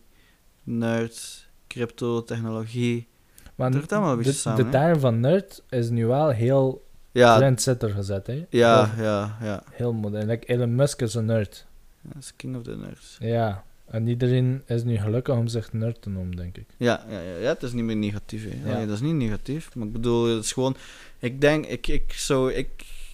nerds, 0.63 1.49
crypto, 1.67 2.25
technologie. 2.25 3.09
Maar 3.55 3.73
Het 3.73 3.93
allemaal 3.93 4.11
een 4.11 4.17
beetje 4.17 4.33
de, 4.33 4.39
samen, 4.39 4.65
de 4.65 4.71
term 4.71 5.01
van 5.01 5.21
nerd 5.21 5.63
is 5.69 5.91
nu 5.91 6.07
wel 6.07 6.29
heel 6.29 6.87
Ja, 7.13 7.37
trendsetter 7.37 7.91
gezet. 7.91 8.27
Hè? 8.27 8.47
ja, 8.51 8.91
ja, 8.99 9.37
ja. 9.43 9.63
heel 9.71 9.93
modern. 9.93 10.27
Like 10.27 10.47
Elon 10.47 10.75
Musk 10.75 11.03
is 11.03 11.15
een 11.15 11.25
nerd. 11.25 11.67
Dat 12.03 12.23
is 12.23 12.37
king 12.37 12.57
of 12.57 12.63
the 12.63 12.77
nerds. 12.77 13.17
Ja. 13.21 13.65
En 13.91 14.07
iedereen 14.07 14.63
is 14.67 14.85
nu 14.85 14.97
gelukkig 14.97 15.37
om 15.37 15.49
zich 15.49 15.73
nerd 15.73 16.03
te 16.03 16.11
noemen, 16.11 16.37
denk 16.37 16.57
ik. 16.57 16.67
Ja, 16.77 17.05
ja, 17.09 17.21
ja, 17.21 17.37
ja, 17.37 17.49
het 17.49 17.63
is 17.63 17.73
niet 17.73 17.85
meer 17.85 17.97
negatief. 17.97 18.45
Hè. 18.45 18.69
Ja. 18.71 18.77
Nee, 18.77 18.87
dat 18.87 18.95
is 18.95 19.01
niet 19.01 19.15
negatief. 19.15 19.75
Maar 19.75 19.87
ik 19.87 19.93
bedoel, 19.93 20.25
het 20.25 20.45
is 20.45 20.53
gewoon... 20.53 20.77
Ik 21.19 21.41
denk, 21.41 21.67
ik, 21.67 21.87
ik 21.87 22.13
zou... 22.13 22.53
Ik, 22.53 22.69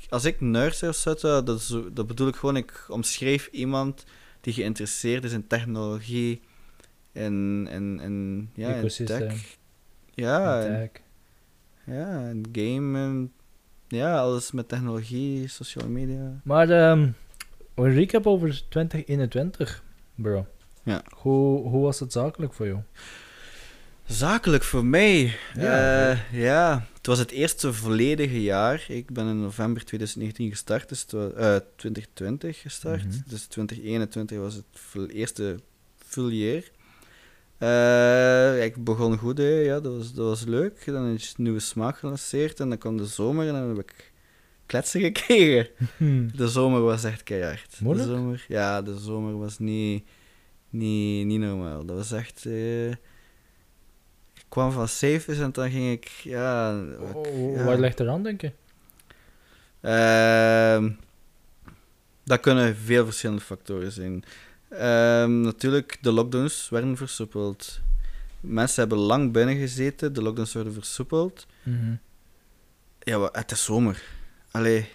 als 0.09 0.25
ik 0.25 0.41
nerd 0.41 0.77
zou 0.77 0.93
zetten, 0.93 1.45
dat, 1.45 1.59
is, 1.59 1.77
dat 1.93 2.07
bedoel 2.07 2.29
ik 2.29 2.37
gewoon... 2.37 2.57
Ik 2.57 2.85
omschreef 2.89 3.49
iemand 3.53 4.05
die 4.41 4.53
geïnteresseerd 4.53 5.25
is 5.25 5.33
in 5.33 5.47
technologie, 5.47 6.41
in, 7.13 7.69
in, 7.71 8.01
in, 8.01 8.49
ja, 8.55 8.75
in 8.75 8.89
tech. 9.05 9.57
Ja, 10.15 10.63
en, 10.63 10.91
Tech. 10.91 11.03
ja, 11.97 12.29
en 12.29 12.43
gamen. 12.53 13.33
Ja, 13.89 14.19
alles 14.19 14.53
met 14.53 14.69
technologie, 14.69 15.49
sociale 15.49 15.89
media. 15.89 16.41
Maar 16.45 16.71
ehm, 16.71 17.11
een 17.75 17.93
recap 17.93 18.27
over 18.27 18.63
2021, 18.69 19.85
bro. 20.15 20.47
Ja. 20.87 21.03
Hoe, 21.15 21.69
hoe 21.69 21.83
was 21.83 22.01
het 22.01 22.13
zakelijk 22.13 22.53
voor 22.55 22.67
jou? 22.67 22.79
Zakelijk 24.07 24.63
voor 24.63 24.85
mij. 24.85 25.37
Ja, 25.55 26.09
Ja, 26.11 26.19
ja, 26.33 26.87
het 26.97 27.07
was 27.07 27.19
het 27.19 27.31
eerste 27.31 27.73
volledige 27.73 28.43
jaar. 28.43 28.85
Ik 28.89 29.11
ben 29.13 29.27
in 29.27 29.41
november 29.41 29.85
2019 29.85 30.51
gestart, 30.51 30.89
dus 30.89 31.01
het 31.01 31.13
wa- 31.13 31.29
eh, 31.29 31.57
2020 31.77 32.61
gestart. 32.61 33.05
Mhm. 33.05 33.17
Dus 33.27 33.45
2021 33.47 34.39
was 34.39 34.55
het 34.55 35.11
eerste 35.13 35.57
full 35.97 36.31
year. 36.33 36.63
Eh, 37.59 38.65
ik 38.65 38.85
begon 38.85 39.19
goed, 39.19 39.39
hè. 39.39 39.45
ja, 39.61 39.81
dat 39.81 39.97
was, 39.97 40.13
dat 40.13 40.27
was 40.27 40.45
leuk. 40.45 40.83
Dan 40.87 41.07
is 41.15 41.35
een 41.37 41.43
nieuwe 41.45 41.61
smaak 41.61 41.99
gelanceerd 41.99 42.61
en 42.61 42.69
dan 42.69 42.79
kwam 42.79 42.97
de 42.97 43.07
zomer 43.07 43.47
en 43.47 43.53
dan 43.53 43.69
heb 43.69 43.79
ik 43.79 44.13
kletsen 44.67 45.01
gekregen. 45.01 45.69
De 46.37 46.49
zomer 46.49 46.81
was 46.81 47.05
echt 47.05 47.23
keihard. 47.23 47.77
Moeilijk? 47.81 48.09
De 48.09 48.15
zomer, 48.15 48.45
ja, 48.49 48.83
de 48.83 48.99
zomer 48.99 49.39
was 49.39 49.59
niet, 49.59 50.05
niet, 50.77 51.27
niet 51.27 51.41
normaal. 51.41 51.85
Dat 51.85 51.97
was 51.97 52.13
echt... 52.13 52.47
eh, 52.47 52.91
ik 54.35 54.45
kwam 54.49 54.73
van 54.73 54.89
cijfers 54.89 55.39
en 55.39 55.53
dan 55.53 55.71
ging 55.71 55.93
ik... 55.93 56.05
Ja, 56.09 56.81
ik- 56.81 57.27
ja. 57.57 57.65
Waar 57.65 57.79
ligt 57.79 58.01
er 58.01 58.09
aan, 58.09 58.23
denk 58.23 58.41
je? 58.41 58.53
Ehm, 59.81 60.91
dat 62.25 62.41
kunnen 62.41 62.77
veel 62.77 63.05
verschillende 63.05 63.43
factoren 63.43 63.93
zijn. 63.93 64.25
Ehm, 64.69 65.41
natuurlijk, 65.41 65.99
de 66.01 66.13
lockdowns 66.13 66.69
werden 66.69 66.97
versoepeld. 66.97 67.81
Mensen 68.41 68.81
hebben 68.81 68.99
lang 68.99 69.33
binnen 69.33 69.57
gezeten, 69.57 70.13
de 70.13 70.23
lockdowns 70.23 70.53
werden 70.53 70.73
versoepeld. 70.73 71.47
Ja, 72.99 73.19
wa- 73.19 73.29
het 73.33 73.51
is 73.51 73.65
zomer. 73.65 74.03
Allee, 74.51 74.89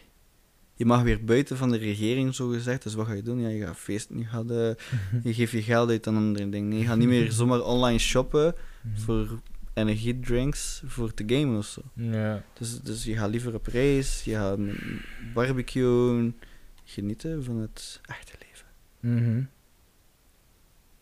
je 0.81 0.87
mag 0.87 1.01
weer 1.01 1.23
buiten 1.23 1.57
van 1.57 1.71
de 1.71 1.77
regering, 1.77 2.35
zo 2.35 2.47
gezegd. 2.47 2.83
Dus 2.83 2.93
wat 2.93 3.07
ga 3.07 3.13
je 3.13 3.21
doen? 3.21 3.39
Ja, 3.39 3.47
je 3.47 3.65
gaat 3.65 3.77
feesten, 3.77 4.17
je, 4.17 4.25
gaat, 4.25 4.49
eh, 4.51 4.71
je 5.23 5.33
geeft 5.33 5.51
je 5.51 5.61
geld 5.61 5.89
uit 5.89 6.07
aan 6.07 6.15
andere 6.15 6.49
dingen. 6.49 6.69
Nee, 6.69 6.79
je 6.79 6.85
gaat 6.85 6.97
niet 6.97 7.07
meer 7.07 7.31
zomaar 7.41 7.61
online 7.61 7.99
shoppen 7.99 8.55
voor 8.93 9.39
energiedrinks 9.73 10.81
voor 10.85 11.13
te 11.13 11.23
gamen 11.27 11.57
of 11.57 11.65
zo. 11.65 11.81
Ja. 11.93 12.43
Dus, 12.53 12.79
dus 12.81 13.03
je 13.03 13.15
gaat 13.15 13.29
liever 13.29 13.53
op 13.53 13.67
reis, 13.67 14.23
je 14.23 14.33
gaat 14.33 14.59
barbecuen, 15.33 16.37
genieten 16.83 17.43
van 17.43 17.57
het 17.57 17.99
echte 18.05 18.33
leven. 18.39 18.67
Mhm. 18.99 19.43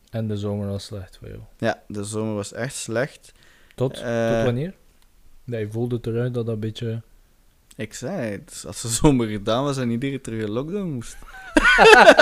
En 0.10 0.28
de 0.28 0.38
zomer 0.38 0.68
was 0.68 0.86
slecht 0.86 1.18
voor 1.18 1.28
jou. 1.28 1.40
Ja, 1.58 1.84
de 1.88 2.04
zomer 2.04 2.36
was 2.36 2.54
echt 2.54 2.76
slecht. 2.76 3.32
Tot, 3.76 4.00
Eh, 4.00 4.34
tot 4.36 4.44
wanneer? 4.44 4.74
Nee, 5.44 5.60
je 5.60 5.72
voelde 5.72 5.96
het 5.96 6.08
eruit 6.08 6.34
dat 6.34 6.46
dat 6.46 6.54
een 6.54 6.60
beetje... 6.60 7.02
Ik 7.80 7.94
zei 7.94 8.32
het, 8.32 8.64
als 8.68 8.82
de 8.82 8.88
zomer 8.88 9.28
gedaan 9.28 9.64
was 9.64 9.78
en 9.78 9.90
iedereen 9.90 10.22
terug 10.22 10.42
in 10.42 10.50
lockdown 10.50 10.90
moest. 10.90 11.18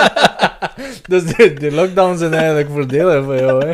dus 1.08 1.24
de, 1.24 1.54
de 1.58 1.72
lockdowns 1.72 2.18
zijn 2.18 2.32
eigenlijk 2.32 2.70
voordelig 2.70 3.24
voor 3.24 3.36
jou, 3.36 3.66
hè? 3.66 3.72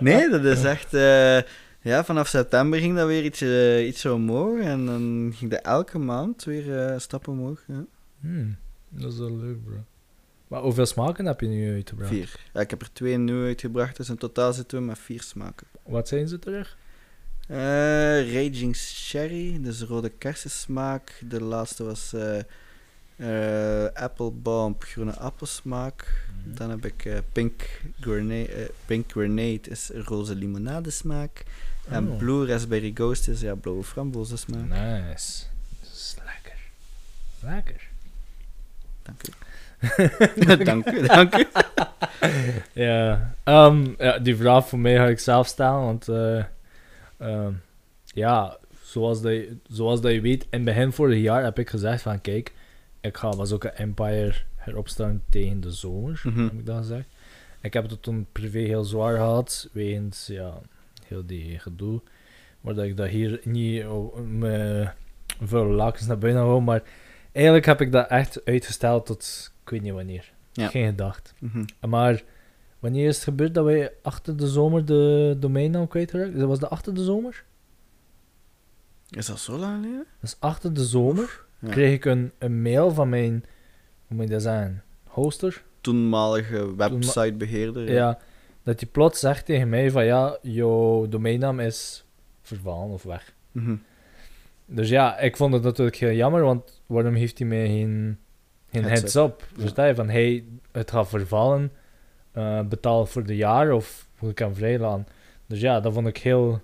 Nee, 0.00 0.28
dat 0.30 0.44
is 0.44 0.64
echt... 0.64 0.94
eh, 0.94 1.38
ja, 1.80 2.04
vanaf 2.04 2.28
september 2.28 2.78
ging 2.78 2.96
dat 2.96 3.06
weer 3.06 3.24
iets, 3.24 3.40
eh, 3.40 3.86
iets 3.86 4.00
zo 4.00 4.14
omhoog 4.14 4.60
en 4.60 4.86
dan 4.86 5.32
ging 5.34 5.50
dat 5.50 5.60
elke 5.60 5.98
maand 5.98 6.44
weer 6.44 6.78
eh, 6.78 6.98
stappen 6.98 7.32
omhoog. 7.32 7.62
Ja. 7.66 7.84
Hmm, 8.20 8.56
dat 8.88 9.12
is 9.12 9.18
wel 9.18 9.36
leuk, 9.36 9.64
bro. 9.64 9.84
Maar 10.48 10.60
hoeveel 10.60 10.86
smaken 10.86 11.26
heb 11.26 11.40
je 11.40 11.46
nu 11.46 11.74
uitgebracht? 11.74 12.10
Vier. 12.10 12.40
Ja, 12.52 12.60
ik 12.60 12.70
heb 12.70 12.80
er 12.82 12.92
twee 12.92 13.18
nu 13.18 13.44
uitgebracht, 13.44 13.96
dus 13.96 14.08
in 14.08 14.16
totaal 14.16 14.52
zitten 14.52 14.78
we 14.78 14.84
met 14.84 14.98
vier 14.98 15.22
smaken. 15.22 15.66
Wat 15.82 16.08
zijn 16.08 16.28
ze 16.28 16.38
terug? 16.38 16.76
Eh, 17.48 18.32
Raging 18.32 18.76
Sherry, 18.76 19.58
dus 19.60 19.82
rode 19.82 20.08
kersensmaak. 20.08 21.12
De 21.28 21.40
laatste 21.42 21.84
was 21.84 22.12
eh 22.12 22.42
eh, 23.16 23.84
Apple 23.94 24.30
Bomb, 24.30 24.82
groene 24.82 25.16
appelsmaak. 25.18 26.26
Dan 26.44 26.70
heb 26.70 26.84
ik 26.84 27.22
Pink, 27.32 27.80
Grenade, 28.00 28.70
Pink 28.86 29.10
Grenade, 29.10 29.60
is 29.70 29.90
roze 29.94 30.34
limonadesmaak. 30.34 31.44
En 31.88 32.08
Oh. 32.10 32.16
Blue 32.18 32.46
Raspberry 32.46 32.90
Ghost 32.94 33.28
is 33.28 33.40
ja, 33.40 33.54
blauwe 33.54 33.82
frambozensmaak. 33.82 34.68
Nice. 34.68 35.42
Dat 35.80 35.90
is 35.92 36.16
lekker. 36.24 36.58
Lekker. 37.40 37.80
Dank 39.02 39.20
u. 39.28 39.32
dank 40.64 40.86
u, 40.86 41.06
dank 41.06 41.36
u. 41.36 41.46
Ja, 42.72 43.34
ehm, 43.44 43.86
ja, 43.98 44.18
die 44.18 44.36
vraag 44.36 44.68
voor 44.68 44.78
mij 44.78 44.96
ga 44.96 45.06
ik 45.06 45.18
zelf 45.18 45.46
stellen, 45.46 45.80
want 45.80 46.08
ehm, 47.16 47.52
ja, 48.04 48.58
zoals 48.82 49.22
dat, 49.22 49.32
je, 49.32 49.56
zoals 49.68 50.00
dat 50.00 50.12
je 50.12 50.20
weet, 50.20 50.42
in 50.42 50.48
het 50.50 50.64
begin 50.64 50.92
vorig 50.92 51.20
jaar 51.22 51.44
heb 51.44 51.58
ik 51.58 51.70
gezegd 51.70 52.02
van 52.02 52.20
kijk, 52.20 52.52
ik 53.00 53.16
ga 53.16 53.30
was 53.30 53.52
ook 53.52 53.64
een 53.64 53.74
Empire 53.74 54.34
heropstarten 54.56 55.22
tegen 55.30 55.60
de 55.60 55.70
zomer, 55.70 56.20
Mhm. 56.24 56.42
heb 56.42 56.52
ik 56.52 56.66
dat 56.66 56.76
gezegd. 56.76 57.08
Ik 57.60 57.72
heb 57.72 57.88
het 57.90 58.02
toen 58.02 58.26
privé 58.32 58.58
heel 58.58 58.84
zwaar 58.84 59.14
gehad, 59.16 59.68
wegens 59.72 60.26
ja, 60.26 60.60
heel 61.06 61.26
die 61.26 61.58
gedoe, 61.58 62.00
maar 62.60 62.74
dat 62.74 62.84
ik 62.84 62.96
dat 62.96 63.08
hier 63.08 63.40
niet 63.44 63.84
oh, 63.86 64.16
me 64.16 64.88
veel 65.42 65.64
lakens 65.66 66.06
naar 66.06 66.18
binnen 66.18 66.42
hou, 66.42 66.62
maar 66.62 66.82
eigenlijk 67.32 67.66
heb 67.66 67.80
ik 67.80 67.92
dat 67.92 68.08
echt 68.08 68.44
uitgesteld 68.44 69.06
tot 69.06 69.52
ik 69.64 69.70
weet 69.70 69.82
niet 69.82 69.92
wanneer. 69.92 70.32
Ja. 70.52 70.68
Geen 70.68 70.86
gedacht. 70.86 71.34
Mhm. 71.38 71.64
Maar 71.88 72.22
wanneer 72.84 73.08
is 73.08 73.14
het 73.14 73.24
gebeurd 73.24 73.54
dat 73.54 73.64
wij 73.64 73.92
achter 74.02 74.36
de 74.36 74.48
zomer 74.48 74.84
de 74.84 75.36
domeinnaam 75.40 75.88
kwijtraakten? 75.88 76.38
Dat 76.38 76.48
was 76.48 76.58
dat 76.58 76.70
achter 76.70 76.94
de 76.94 77.04
zomer? 77.04 77.44
Is 79.10 79.26
dat 79.26 79.38
zo 79.38 79.56
lang 79.58 79.74
geleden? 79.82 80.06
Dus 80.20 80.36
achter 80.38 80.74
de 80.74 80.84
zomer 80.84 81.44
Ja. 81.58 81.68
kreeg 81.68 81.92
ik 81.92 82.04
een, 82.04 82.32
een 82.38 82.62
mail 82.62 82.90
van 82.90 83.08
mijn, 83.08 83.44
hoe 84.06 84.16
moet 84.16 84.26
je 84.26 84.32
dat 84.32 84.42
zeggen, 84.42 84.82
hoster. 85.04 85.64
Toenmalige 85.80 86.76
websitebeheerder. 86.76 87.92
Ja. 87.92 88.18
dat 88.62 88.80
hij 88.80 88.88
plots 88.88 89.20
zegt 89.20 89.46
tegen 89.46 89.68
mij 89.68 89.90
van 89.90 90.04
ja, 90.04 90.38
jouw 90.42 91.06
domeinnaam 91.08 91.60
is 91.60 92.04
vervallen 92.42 92.88
of 92.90 93.02
weg. 93.02 93.34
Mhm. 93.52 93.76
Dus 94.66 94.88
ja, 94.88 95.18
ik 95.18 95.36
vond 95.36 95.52
het 95.54 95.62
natuurlijk 95.62 95.96
heel 95.96 96.12
jammer, 96.12 96.42
want 96.42 96.82
waarom 96.86 97.14
heeft 97.14 97.38
hij 97.38 97.46
mij 97.48 97.66
geen, 97.66 98.18
geen 98.70 98.82
Heads 98.84 99.00
heads, 99.00 99.14
up. 99.14 99.22
up? 99.24 99.60
Versta 99.60 99.84
je? 99.84 99.94
Van 99.94 100.08
hey, 100.08 100.44
het 100.72 100.90
gaat 100.90 101.08
vervallen, 101.08 101.72
eh, 102.34 102.60
betaal 102.60 103.06
voor 103.06 103.24
de 103.24 103.36
jaar 103.36 103.72
of 103.72 104.06
moet 104.18 104.30
ik 104.30 104.38
hem 104.38 104.54
vrijlaten? 104.54 105.06
Dus 105.46 105.60
ja, 105.60 105.80
dat 105.80 105.92
vond 105.92 106.06
ik 106.06 106.16
heel 106.18 106.60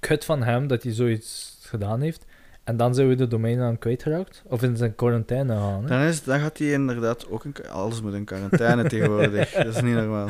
kut 0.00 0.24
van 0.24 0.42
hem 0.42 0.66
dat 0.66 0.82
hij 0.82 0.92
zoiets 0.92 1.58
gedaan 1.62 2.00
heeft. 2.00 2.24
En 2.64 2.76
dan 2.76 2.94
zijn 2.94 3.08
we 3.08 3.14
de 3.14 3.26
domeinnaam 3.28 3.78
kwijtgeraakt. 3.78 4.42
Of 4.46 4.62
in 4.62 4.76
zijn 4.76 4.94
quarantaine 4.94 5.54
gaan. 5.54 5.82
Hè? 5.82 5.88
Dan, 5.88 6.00
is, 6.00 6.22
dan 6.24 6.40
gaat 6.40 6.58
hij 6.58 6.72
inderdaad 6.72 7.28
ook... 7.30 7.44
In, 7.44 7.54
alles 7.70 8.00
moet 8.02 8.14
in 8.14 8.24
quarantaine 8.24 8.88
tegenwoordig. 8.88 9.50
Dat 9.52 9.66
is 9.66 9.80
niet 9.80 9.94
normaal. 9.94 10.28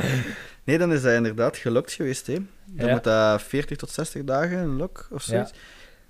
Nee, 0.65 0.79
dan 0.79 0.93
is 0.93 1.03
dat 1.03 1.13
inderdaad 1.13 1.57
gelokt 1.57 1.93
geweest. 1.93 2.27
Hè. 2.27 2.35
Dan 2.65 2.87
Ja. 2.87 2.93
moet 2.93 3.05
dat 3.05 3.43
40 3.43 3.77
tot 3.77 3.91
60 3.91 4.25
dagen 4.25 4.59
een 4.59 4.77
lok 4.77 5.09
of 5.11 5.23
zoiets. 5.23 5.53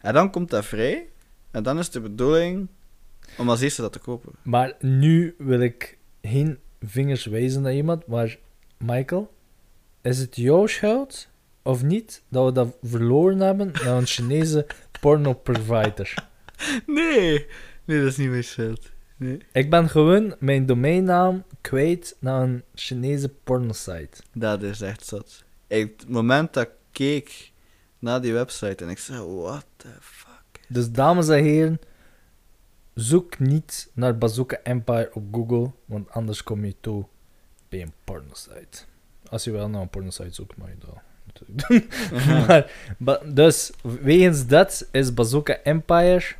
En 0.00 0.14
dan 0.14 0.30
komt 0.30 0.50
dat 0.50 0.64
vrij. 0.64 1.06
En 1.50 1.62
dan 1.62 1.78
is 1.78 1.90
de 1.90 2.00
bedoeling 2.00 2.68
om 3.38 3.48
als 3.50 3.60
eerste 3.60 3.82
dat 3.82 3.92
te 3.92 3.98
kopen. 3.98 4.32
Maar 4.42 4.72
nu 4.80 5.34
wil 5.38 5.60
ik 5.60 5.98
geen 6.22 6.58
vingers 6.86 7.24
wijzen 7.24 7.62
naar 7.62 7.74
iemand, 7.74 8.06
maar 8.06 8.38
Michael, 8.78 9.32
is 10.02 10.18
het 10.18 10.36
jouw 10.36 10.66
schuld 10.66 11.28
of 11.62 11.82
niet 11.82 12.22
dat 12.28 12.44
we 12.44 12.52
dat 12.52 12.76
verloren 12.82 13.40
hebben 13.40 13.72
naar 13.84 13.96
een 13.96 14.06
Chinese 14.06 14.66
porno-provider? 15.00 16.28
Nee, 16.86 17.46
nee, 17.84 17.98
dat 17.98 18.08
is 18.08 18.16
niet 18.16 18.30
mijn 18.30 18.44
schuld. 18.44 18.90
Nee. 19.16 19.38
Ik 19.52 19.70
ben 19.70 19.88
gewoon 19.88 20.34
mijn 20.38 20.66
domeinnaam 20.66 21.44
kwijt 21.60 22.16
naar 22.20 22.42
een 22.42 22.62
Chinese 22.74 23.28
pornosite. 23.28 24.22
Dat 24.32 24.62
is 24.62 24.80
echt 24.80 25.06
zot. 25.06 25.44
Ik, 25.66 25.92
het 25.96 26.08
moment 26.08 26.52
dat 26.52 26.66
ik 26.66 26.72
keek 26.92 27.52
naar 27.98 28.20
die 28.20 28.32
website 28.32 28.84
en 28.84 28.90
ik 28.90 28.98
zei, 28.98 29.20
what 29.22 29.66
the 29.76 29.88
fuck. 30.00 30.60
Dus 30.68 30.90
dames 30.90 31.28
en 31.28 31.42
heren, 31.44 31.80
zoek 32.96 33.38
niet 33.38 33.90
naar 33.92 34.18
Bazooka 34.18 34.58
Empire 34.62 35.10
op 35.12 35.24
Google, 35.32 35.70
want 35.84 36.10
anders 36.10 36.42
kom 36.42 36.64
je 36.64 36.74
toe 36.80 37.06
bij 37.68 37.82
een 37.82 37.92
pornosite. 38.04 38.82
Als 39.28 39.44
je 39.44 39.50
wel 39.50 39.68
naar 39.68 39.80
een 39.80 39.88
pornosite 39.88 40.34
zoekt, 40.34 40.56
mag 40.56 40.68
je 40.68 40.74
dat 40.78 40.98
natuurlijk 41.26 41.68
doen. 41.68 41.86
maar, 42.46 42.72
ba- 42.98 43.20
dus, 43.24 43.72
wegens 43.82 44.46
dat 44.46 44.88
is 44.92 45.14
Bazooka 45.14 45.58
Empire... 45.62 46.34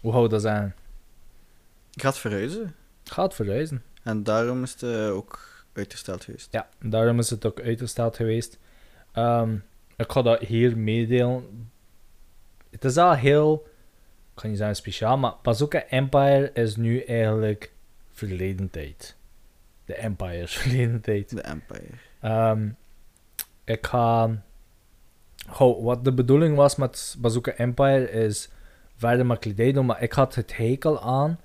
Hoe 0.00 0.12
hou 0.12 0.28
dat 0.28 0.46
aan? 0.46 0.74
Ik 1.92 2.02
ga 2.02 2.08
het 2.08 2.18
verhuizen. 2.18 2.74
Gaat 3.04 3.34
verhuizen. 3.34 3.82
En 4.02 4.22
daarom 4.22 4.62
is 4.62 4.72
het 4.72 4.82
eh, 4.82 5.14
ook 5.14 5.64
uitgesteld 5.72 6.24
geweest. 6.24 6.48
Ja, 6.50 6.68
daarom 6.80 7.18
is 7.18 7.30
het 7.30 7.46
ook 7.46 7.60
uitgesteld 7.60 8.16
geweest. 8.16 8.58
Ehm, 9.12 9.54
ik 9.96 10.12
ga 10.12 10.22
dat 10.22 10.40
hier 10.40 10.76
meedelen. 10.76 11.70
Het 12.70 12.84
is 12.84 12.96
al 12.96 13.14
heel, 13.14 13.67
ik 14.38 14.44
kan 14.44 14.52
niet 14.52 14.58
zeggen 14.58 14.76
speciaal, 14.76 15.18
maar 15.18 15.34
Bazooka 15.42 15.86
Empire 15.86 16.50
is 16.54 16.76
nu 16.76 17.00
eigenlijk 17.00 17.72
verleden 18.10 18.70
tijd. 18.70 19.16
De 19.84 19.94
Empire 19.94 20.42
is 20.42 20.56
verleden 20.58 21.00
tijd. 21.00 21.30
De 21.30 21.40
Empire. 21.40 21.90
Ehm, 22.20 22.68
ik 23.64 23.86
ga. 23.86 24.42
Goh, 25.48 25.84
wat 25.84 26.04
de 26.04 26.12
bedoeling 26.12 26.56
was 26.56 26.76
met 26.76 27.16
Bazooka 27.18 27.52
Empire 27.52 28.10
is 28.10 28.48
verder 28.96 29.26
met 29.26 29.38
kledij 29.38 29.72
doen, 29.72 29.86
maar 29.86 30.02
ik 30.02 30.12
had 30.12 30.34
het 30.34 30.56
hekel 30.56 31.00
aan 31.00 31.40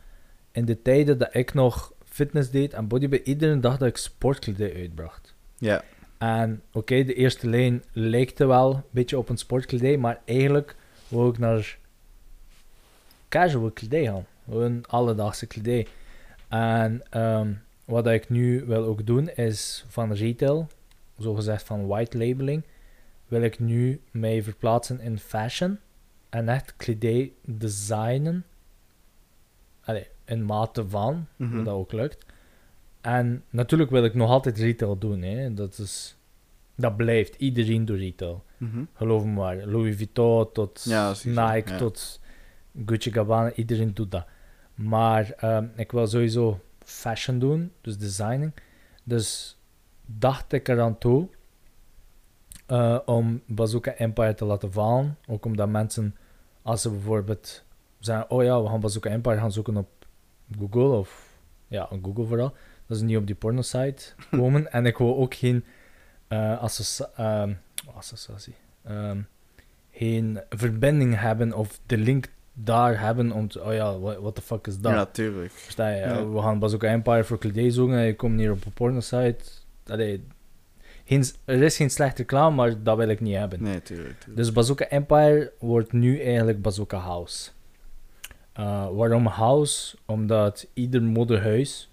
in 0.51 0.65
de 0.65 0.81
tijden 0.81 1.17
dat 1.17 1.35
ik 1.35 1.53
nog 1.53 1.93
fitness 2.05 2.49
deed 2.49 2.73
en 2.73 2.87
bodybuilding, 2.87 3.29
iedere 3.29 3.59
dag 3.59 3.77
dat 3.77 3.87
ik 3.87 3.97
sportkledij 3.97 4.75
uitbracht. 4.75 5.35
Ja. 5.57 5.83
En 6.17 6.61
oké, 6.71 7.03
de 7.03 7.13
eerste 7.13 7.49
lijn 7.49 7.83
lijkt 7.91 8.39
er 8.39 8.47
wel 8.47 8.73
een 8.73 8.83
beetje 8.89 9.17
op 9.17 9.29
een 9.29 9.37
sportkledij, 9.37 9.97
maar 9.97 10.21
eigenlijk 10.25 10.75
wil 11.07 11.29
ik 11.29 11.37
naar 11.37 11.77
casual 13.33 13.71
kledij 13.71 14.03
gaan. 14.05 14.25
Gewoon 14.49 14.85
alledaagse 14.87 15.45
kledij. 15.47 15.87
En 16.47 17.01
ehm, 17.09 17.51
wat 17.85 18.07
ik 18.07 18.29
nu 18.29 18.65
wil 18.65 18.83
ook 18.83 19.05
doen 19.05 19.29
is 19.29 19.85
van 19.87 20.13
retail 20.13 20.67
zogezegd 21.17 21.63
van 21.63 21.87
white 21.87 22.17
labeling, 22.17 22.63
wil 23.27 23.41
ik 23.41 23.59
nu 23.59 24.01
mij 24.11 24.43
verplaatsen 24.43 24.99
in 24.99 25.19
fashion 25.19 25.77
en 26.29 26.49
echt 26.49 26.73
kledij 26.77 27.31
designen. 27.45 28.45
Allee, 29.83 30.07
in 30.25 30.43
mate 30.43 30.89
van, 30.89 31.27
Mhm. 31.35 31.63
dat 31.63 31.73
ook 31.73 31.91
lukt. 31.91 32.25
En 33.01 33.43
natuurlijk 33.49 33.89
wil 33.91 34.03
ik 34.03 34.13
nog 34.13 34.29
altijd 34.29 34.57
retail 34.57 34.97
doen, 34.97 35.21
hè. 35.21 35.53
Dat, 35.53 35.77
is, 35.77 36.15
dat 36.75 36.97
blijft. 36.97 37.35
Iedereen 37.35 37.85
doet 37.85 37.97
retail. 37.99 38.43
Mhm. 38.57 38.83
Geloof 38.93 39.23
me 39.25 39.31
maar. 39.31 39.55
Louis 39.65 39.95
Vuitton 39.95 40.51
tot 40.51 40.83
Ja, 40.83 41.13
Nike 41.23 41.69
ja. 41.69 41.77
tot 41.77 42.19
Gucci 42.85 43.11
Gabbana. 43.11 43.53
Iedereen 43.53 43.93
doet 43.93 44.11
dat. 44.11 44.25
Maar 44.75 45.31
ehm, 45.37 45.67
ik 45.75 45.91
wil 45.91 46.07
sowieso 46.07 46.59
fashion 46.79 47.39
doen, 47.39 47.71
dus 47.81 47.97
designing. 47.97 48.53
Dus 49.03 49.57
dacht 50.05 50.53
ik 50.53 50.67
eraan 50.67 50.97
toe 50.97 51.27
eh, 52.65 52.99
om 53.05 53.41
Bazooka 53.47 53.93
Empire 53.93 54.33
te 54.33 54.45
laten 54.45 54.71
vallen. 54.71 55.17
Ook 55.27 55.45
omdat 55.45 55.69
mensen, 55.69 56.15
als 56.61 56.81
ze 56.81 56.89
bijvoorbeeld 56.89 57.63
zeggen, 57.99 58.29
oh 58.29 58.43
ja, 58.43 58.61
we 58.61 58.69
gaan 58.69 58.79
Bazooka 58.79 59.09
Empire 59.09 59.37
gaan 59.37 59.51
zoeken 59.51 59.77
op 59.77 59.89
Google 60.59 60.97
of 60.97 61.37
ja, 61.67 61.87
op 61.91 62.03
Google 62.03 62.25
vooral. 62.25 62.53
Dat 62.87 62.97
ze 62.97 63.03
niet 63.03 63.17
op 63.17 63.25
die 63.25 63.35
porno-site 63.35 64.13
komen. 64.39 64.71
en 64.71 64.85
ik 64.85 64.97
wil 64.97 65.17
ook 65.17 65.33
geen 65.33 65.65
eh, 66.27 66.61
associa- 66.61 67.09
ehm, 67.15 67.53
associatie, 67.95 68.55
ehm, 68.83 69.21
geen 69.91 70.41
verbinding 70.49 71.19
hebben 71.19 71.53
of 71.53 71.79
de 71.85 71.97
link 71.97 72.27
daar 72.53 72.99
hebben 72.99 73.31
om 73.31 73.47
te, 73.47 73.63
oh 73.63 73.73
ja, 73.73 73.99
what, 73.99 74.35
the 74.35 74.41
fuck 74.41 74.67
is 74.67 74.79
dat? 74.79 74.91
Ja, 74.91 74.97
natuurlijk. 74.97 75.51
Versta 75.51 75.89
je? 75.89 75.99
Ja. 75.99 76.29
We 76.29 76.41
gaan 76.41 76.59
Bazooka 76.59 76.87
Empire 76.87 77.23
voor 77.23 77.37
kledij 77.37 77.69
zoeken 77.69 77.97
en 77.97 78.05
je 78.05 78.15
komt 78.15 78.39
hier 78.39 78.51
op 78.51 78.65
een 78.65 78.71
porno-site. 78.73 79.43
Allee, 79.87 80.23
geen, 81.05 81.23
er 81.45 81.61
is 81.61 81.75
geen 81.75 81.89
slechte 81.89 82.21
reclame, 82.21 82.55
maar 82.55 82.83
dat 82.83 82.97
wil 82.97 83.07
ik 83.09 83.19
niet 83.19 83.35
hebben. 83.35 83.63
Nee, 83.63 83.81
tuurlijk. 83.81 84.19
tuurlijk. 84.19 84.37
Dus 84.37 84.51
Bazooka 84.51 84.85
Empire 84.87 85.51
wordt 85.59 85.91
nu 85.91 86.21
eigenlijk 86.21 86.61
Bazooka 86.61 86.97
House. 86.97 87.49
Uh, 88.59 88.87
waarom 88.91 89.25
House? 89.25 89.95
Omdat 90.05 90.67
ieder 90.73 91.01
modehuis, 91.03 91.89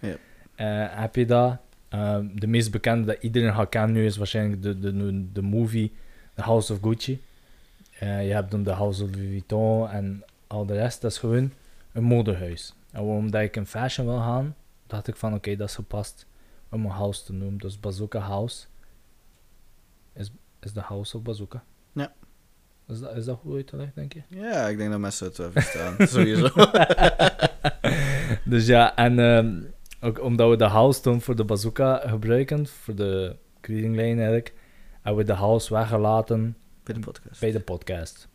Ja. 0.00 0.16
eh, 0.54 1.00
heb 1.00 1.14
je 1.16 1.26
dat. 1.26 1.56
Uh, 1.94 2.16
de 2.34 2.46
meest 2.46 2.70
bekende 2.70 3.06
dat 3.06 3.16
iedereen 3.22 3.54
gaat 3.54 3.68
kennen 3.68 3.92
nu 3.92 4.04
is 4.04 4.16
waarschijnlijk 4.16 4.62
de, 4.62 4.78
de, 4.78 5.32
de 5.32 5.42
movie 5.42 5.92
The 6.34 6.42
House 6.42 6.72
of 6.72 6.78
Gucci. 6.82 7.22
Eh, 8.02 8.26
je 8.26 8.32
hebt 8.32 8.50
dan 8.50 8.62
de 8.62 8.70
House 8.70 9.04
of 9.04 9.14
Louis 9.14 9.28
Vuitton 9.28 9.88
en 9.88 10.24
al 10.46 10.66
de 10.66 10.74
rest. 10.74 11.00
Dat 11.00 11.10
is 11.10 11.18
gewoon 11.18 11.52
een 11.92 12.02
modehuis. 12.02 12.74
En 12.90 13.00
omdat 13.00 13.42
ik 13.42 13.56
in 13.56 13.66
fashion 13.66 14.06
wil 14.06 14.18
gaan, 14.18 14.56
dacht 14.86 15.08
ik 15.08 15.16
van 15.16 15.34
oké, 15.34 15.56
dat 15.56 15.68
is 15.68 15.74
gepast 15.74 16.26
om 16.70 16.84
een 16.84 16.90
house 16.90 17.24
te 17.24 17.32
noemen. 17.32 17.58
Dus 17.58 17.80
Bazooka 17.80 18.18
House 18.18 18.66
is, 20.12 20.32
is 20.60 20.72
de 20.72 20.80
House 20.80 21.16
of 21.16 21.22
Bazooka. 21.22 21.64
Ja. 21.92 22.12
Is 22.88 23.00
dat, 23.00 23.16
is 23.16 23.24
dat 23.24 23.38
goed 23.38 23.54
uitgelegd, 23.54 23.94
denk 23.94 24.12
je? 24.12 24.22
Ja, 24.28 24.68
ik 24.68 24.76
denk 24.76 24.90
dat 24.90 25.00
mensen 25.00 25.26
het 25.26 25.36
wel 25.36 25.50
verstaan. 25.50 25.96
Sowieso. 26.06 26.48
dus 28.52 28.66
ja, 28.66 28.96
en 28.96 29.18
ehm, 29.18 29.62
ook 30.00 30.20
omdat 30.20 30.50
we 30.50 30.56
de 30.56 30.64
house 30.64 31.00
toen 31.00 31.20
voor 31.20 31.36
de 31.36 31.44
bazooka 31.44 31.96
gebruiken, 32.06 32.66
voor 32.66 32.94
de 32.94 33.36
kledinglijn 33.60 34.16
eigenlijk, 34.16 34.54
hebben 35.02 35.24
we 35.26 35.32
de 35.32 35.38
house 35.38 35.74
weggelaten 35.74 36.56
Bij 36.82 36.94
de 36.94 37.00
podcast. 37.00 37.40
bij 37.40 37.50
de 37.50 37.60
podcast. 37.60 38.28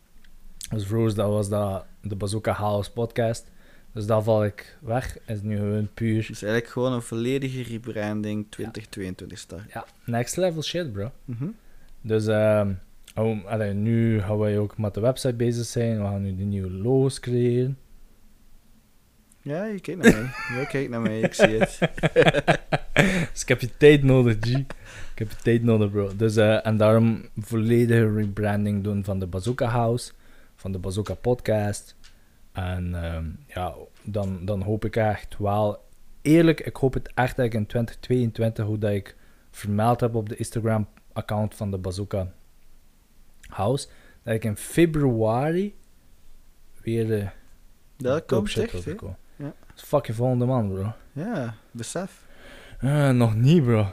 Dus 0.70 0.86
vroeger 0.86 1.14
dat 1.14 1.30
was 1.30 1.48
dat 1.48 1.84
de 2.02 2.16
Bazooka 2.16 2.52
House 2.52 2.92
podcast. 2.92 3.50
Dus 3.92 4.06
dat 4.06 4.24
val 4.24 4.44
ik 4.44 4.78
weg. 4.80 5.18
Is 5.26 5.42
nu 5.42 5.56
gewoon 5.56 5.88
puur 5.94 6.26
Dus 6.26 6.42
eigenlijk 6.42 6.72
gewoon 6.72 6.92
een 6.92 7.02
volledige 7.02 7.62
rebranding 7.62 8.46
2022 8.50 9.38
start. 9.38 9.72
ja, 9.72 9.86
next 10.04 10.36
level 10.36 10.62
shit, 10.62 10.92
bro. 10.92 11.10
Mhm. 11.24 11.48
Dus 12.00 12.26
ehm, 12.26 12.72
oh, 13.14 13.44
allee, 13.46 13.72
nu 13.72 14.20
gaan 14.20 14.38
wij 14.38 14.58
ook 14.58 14.78
met 14.78 14.94
de 14.94 15.00
website 15.00 15.34
bezig 15.34 15.66
zijn. 15.66 15.98
We 15.98 16.04
gaan 16.04 16.22
nu 16.22 16.36
de 16.36 16.44
nieuwe 16.44 16.70
logo's 16.70 17.20
creëren. 17.20 17.78
Ja, 19.42 19.64
je 19.64 19.80
kijkt 19.80 20.02
naar 20.02 20.12
mij. 20.12 20.30
Je 20.60 20.66
kijkt 20.66 20.90
naar 20.90 21.00
mij, 21.00 21.20
ik 21.20 21.34
zie 21.34 21.58
het. 21.58 21.78
Dus 23.32 23.42
ik 23.42 23.48
heb 23.48 23.60
je 23.60 23.76
tijd 23.76 24.02
nodig, 24.02 24.36
G. 24.40 24.64
Ik 25.18 25.28
heb 25.28 25.38
tijd 25.38 25.62
nodig, 25.62 25.90
bro. 25.90 26.16
Dus, 26.16 26.36
eh, 26.36 26.66
en 26.66 26.76
daarom 26.76 27.28
volledige 27.36 28.12
rebranding 28.12 28.84
doen 28.84 29.04
van 29.04 29.18
de 29.18 29.26
Bazooka 29.26 29.66
House, 29.66 30.12
van 30.56 30.72
de 30.72 30.78
Bazooka 30.78 31.14
Podcast. 31.14 31.96
En 32.52 33.04
ehm, 33.04 33.24
ja, 33.46 33.74
dan, 34.02 34.44
dan 34.44 34.62
hoop 34.62 34.84
ik 34.84 34.96
echt 34.96 35.38
wel... 35.38 35.86
Eerlijk, 36.22 36.60
ik 36.60 36.76
hoop 36.76 36.94
het 36.94 37.10
echt 37.14 37.36
dat 37.36 37.44
ik 37.44 37.54
in 37.54 37.66
2022, 37.66 38.64
hoe 38.64 38.78
dat 38.78 38.90
ik 38.90 39.16
vermeld 39.50 40.00
heb 40.00 40.14
op 40.14 40.28
de 40.28 40.36
Instagram-account 40.36 41.54
van 41.54 41.70
de 41.70 41.78
Bazooka 41.78 42.32
House, 43.40 43.88
dat 44.22 44.34
ik 44.34 44.44
in 44.44 44.56
februari 44.56 45.74
weer 46.82 47.06
de 47.06 47.28
Dat 47.96 48.28
dope 48.28 48.34
komt 48.34 48.56
echt. 48.56 48.84
Ja. 48.84 48.94
Dat 49.36 49.76
is 49.76 49.82
fucking 49.82 50.16
volgende 50.16 50.44
man, 50.44 50.68
bro. 50.68 50.92
Ja, 51.12 51.54
besef. 51.70 52.26
Eh, 52.78 53.10
nog 53.10 53.34
niet, 53.34 53.64
bro. 53.64 53.86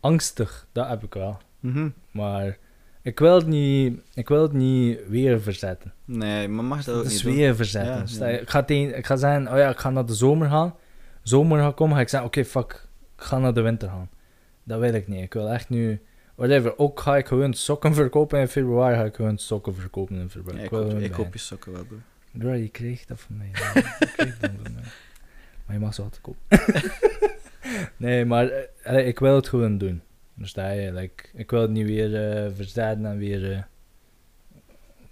Angstig, 0.00 0.66
dat 0.72 0.88
heb 0.88 1.02
ik 1.02 1.14
wel. 1.14 1.38
Mhm. 1.60 1.88
Maar 2.10 2.58
ik 3.02 3.18
wil 3.18 3.34
het 3.34 3.46
niet, 3.46 4.00
ik 4.14 4.28
wil 4.28 4.42
het 4.42 4.52
niet 4.52 4.98
weer 5.08 5.40
verzetten. 5.40 5.92
Nee, 6.04 6.48
maar 6.48 6.64
mag 6.64 6.84
dat 6.84 6.96
ook 6.96 7.02
niet 7.02 7.12
is 7.12 7.22
doen. 7.22 7.34
weer 7.34 7.56
verzetten. 7.56 8.18
Ja, 8.18 8.28
ja. 8.28 8.38
Ik, 8.38 8.50
ga 8.50 8.62
tegen, 8.62 8.96
ik 8.96 9.06
ga 9.06 9.16
zeggen, 9.16 9.48
oh 9.52 9.58
ja, 9.58 9.68
ik 9.70 9.78
ga 9.78 9.90
naar 9.90 10.06
de 10.06 10.14
zomer 10.14 10.48
gaan. 10.48 10.74
Zomer 11.22 11.60
gaat 11.60 11.74
komen, 11.74 11.96
ga 11.96 12.02
ik 12.02 12.08
zeggen, 12.08 12.28
oké, 12.28 12.44
fuck, 12.44 12.88
ik 13.16 13.22
ga 13.22 13.38
naar 13.38 13.54
de 13.54 13.60
winter 13.60 13.88
gaan. 13.88 14.10
Dat 14.64 14.80
wil 14.80 14.94
ik 14.94 15.08
niet. 15.08 15.22
Ik 15.22 15.32
wil 15.32 15.48
echt 15.48 15.68
nu, 15.68 16.00
whatever. 16.34 16.78
Ook 16.78 17.00
ga 17.00 17.16
ik 17.16 17.26
gewoon 17.26 17.54
sokken 17.54 17.94
verkopen 17.94 18.40
in 18.40 18.48
februari, 18.48 18.96
ga 18.96 19.04
ik 19.04 19.14
gewoon 19.14 19.38
sokken 19.38 19.74
verkopen 19.74 20.16
in 20.16 20.30
februari. 20.30 20.58
Ja, 20.58 20.64
ik, 20.64 20.68
gewoon 20.68 21.00
ik 21.02 21.12
hoop 21.12 21.32
je 21.32 21.38
sokken 21.38 21.72
wel, 21.72 21.84
bro. 21.84 21.96
Bro, 22.32 22.52
je 22.52 22.68
kreeg 22.68 23.04
dat 23.04 23.20
van 23.20 23.36
mij. 23.36 23.50
Je 23.98 24.12
kreeg 24.16 24.38
dat 24.38 24.50
van 24.62 24.72
mij. 24.74 24.82
Maar 25.66 25.76
je 25.76 25.82
mag 25.82 25.94
ze 25.94 26.02
altijd 26.02 26.20
kopen. 26.20 26.40
nee, 27.96 28.24
maar 28.24 28.50
eh, 28.82 29.06
ik 29.06 29.18
wil 29.18 29.34
het 29.34 29.48
gewoon 29.48 29.78
doen. 29.78 30.02
Je? 30.34 30.90
Like, 30.94 31.24
ik 31.34 31.50
wil 31.50 31.60
het 31.62 31.70
niet 31.70 31.86
weer 31.86 32.14
eh 32.44 32.50
verzetten 32.54 33.06
en 33.06 33.18
weer... 33.18 33.52
eh, 33.52 33.62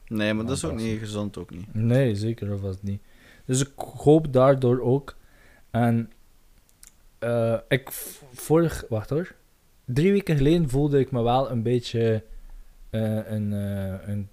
Nee, 0.08 0.34
maar 0.34 0.44
dat 0.46 0.56
is 0.56 0.64
ook 0.64 0.76
niet 0.76 0.98
gezond, 0.98 1.38
ook 1.38 1.50
niet. 1.50 1.74
Nee, 1.74 2.14
zeker 2.14 2.52
of 2.52 2.60
vast 2.60 2.82
niet. 2.82 3.02
Dus 3.44 3.60
ik 3.60 3.72
hoop 3.76 4.32
daardoor 4.32 4.80
ook. 4.80 5.16
En 5.70 6.10
ik 7.68 7.90
vorig, 8.32 8.84
wacht 8.88 9.10
hoor. 9.10 9.34
Drie 9.84 10.12
weken 10.12 10.36
geleden 10.36 10.68
voelde 10.68 10.98
ik 10.98 11.10
me 11.10 11.22
wel 11.22 11.50
een 11.50 11.62
beetje 11.62 12.22
een, 12.90 13.52
een 14.10 14.28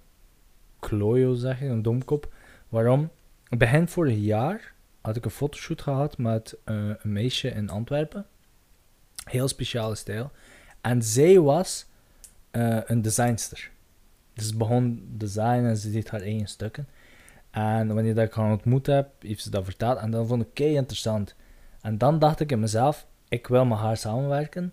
klojo, 0.80 1.34
zeg 1.34 1.60
je, 1.60 1.66
een 1.66 1.82
domkop. 1.82 2.32
Waarom? 2.68 3.10
Begin 3.48 3.88
vorig 3.88 4.16
jaar 4.16 4.73
had 5.04 5.16
ik 5.16 5.24
een 5.24 5.30
fotoshoot 5.30 5.82
gehad 5.82 6.18
met 6.18 6.56
eh, 6.64 6.74
een 6.74 7.12
meisje 7.12 7.48
in 7.48 7.70
Antwerpen. 7.70 8.26
Heel 9.24 9.48
speciale 9.48 9.94
stijl. 9.94 10.30
En 10.80 11.02
zij 11.02 11.40
was 11.40 11.86
eh, 12.50 12.78
een 12.84 13.02
designster. 13.02 13.70
Dus 14.34 14.48
ze 14.48 14.56
begon 14.56 15.04
design 15.08 15.64
en 15.64 15.76
ze 15.76 15.90
deed 15.90 16.10
haar 16.10 16.20
eigen 16.20 16.48
stukken. 16.48 16.88
En 17.50 17.94
wanneer 17.94 18.14
dat 18.14 18.26
ik 18.26 18.32
haar 18.32 18.50
ontmoet 18.50 18.86
heb, 18.86 19.08
heeft 19.18 19.42
ze 19.42 19.50
dat 19.50 19.64
verteld. 19.64 19.98
En 19.98 20.10
dat 20.10 20.26
vond 20.26 20.42
ik 20.42 20.48
kei 20.52 20.74
interessant. 20.74 21.34
En 21.80 21.98
dan 21.98 22.18
dacht 22.18 22.40
ik 22.40 22.52
in 22.52 22.60
mezelf, 22.60 23.06
ik 23.28 23.46
wil 23.46 23.64
met 23.64 23.78
haar 23.78 23.96
samenwerken. 23.96 24.72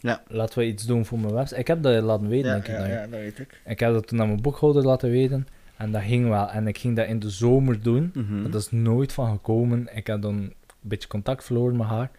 Ja. 0.00 0.22
Laten 0.28 0.58
we 0.58 0.66
iets 0.66 0.86
doen 0.86 1.04
voor 1.04 1.18
mijn 1.18 1.34
website. 1.34 1.60
Ik 1.60 1.66
heb 1.66 1.82
dat 1.82 2.02
laten 2.02 2.28
weten, 2.28 2.50
denk 2.50 2.68
ik. 2.68 2.76
dan. 2.76 3.10
dat 3.10 3.20
weet 3.20 3.38
ik. 3.38 3.60
Ik 3.64 3.80
heb 3.80 3.92
dat 3.92 4.06
toen 4.06 4.20
aan 4.20 4.28
mijn 4.28 4.42
boekhouder 4.42 4.84
laten 4.84 5.10
weten. 5.10 5.48
En 5.76 5.92
dat 5.92 6.02
ging 6.02 6.28
wel. 6.28 6.50
En 6.50 6.66
ik 6.66 6.78
ging 6.78 6.96
dat 6.96 7.06
in 7.06 7.18
de 7.18 7.30
zomer 7.30 7.82
doen. 7.82 8.10
Mhm. 8.14 8.50
Dat 8.50 8.60
is 8.60 8.70
nooit 8.70 9.12
van 9.12 9.30
gekomen. 9.30 9.96
Ik 9.96 10.06
heb 10.06 10.22
dan 10.22 10.36
een 10.36 10.54
beetje 10.80 11.08
contact 11.08 11.44
verloren 11.44 11.76
met 11.76 11.86
haar. 11.86 12.10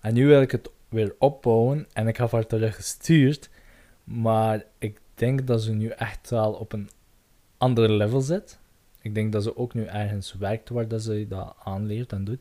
En 0.00 0.14
nu 0.14 0.26
wil 0.26 0.40
ik 0.40 0.50
het 0.50 0.70
weer 0.88 1.14
opbouwen. 1.18 1.86
En 1.92 2.08
ik 2.08 2.16
heb 2.16 2.30
haar 2.30 2.46
terug 2.46 2.74
gestuurd. 2.74 3.50
Maar 4.04 4.64
ik 4.78 5.00
denk 5.14 5.46
dat 5.46 5.62
ze 5.62 5.72
nu 5.72 5.88
echt 5.88 6.30
wel 6.30 6.52
op 6.52 6.72
een 6.72 6.88
andere 7.58 7.92
level 7.92 8.20
zit. 8.20 8.58
Ik 9.02 9.14
denk 9.14 9.32
dat 9.32 9.42
ze 9.42 9.56
ook 9.56 9.74
nu 9.74 9.84
ergens 9.84 10.34
werkt 10.34 10.68
waar 10.68 10.88
dat 10.88 11.02
ze 11.02 11.26
dat 11.28 11.56
aanleert 11.64 12.12
en 12.12 12.24
doet. 12.24 12.40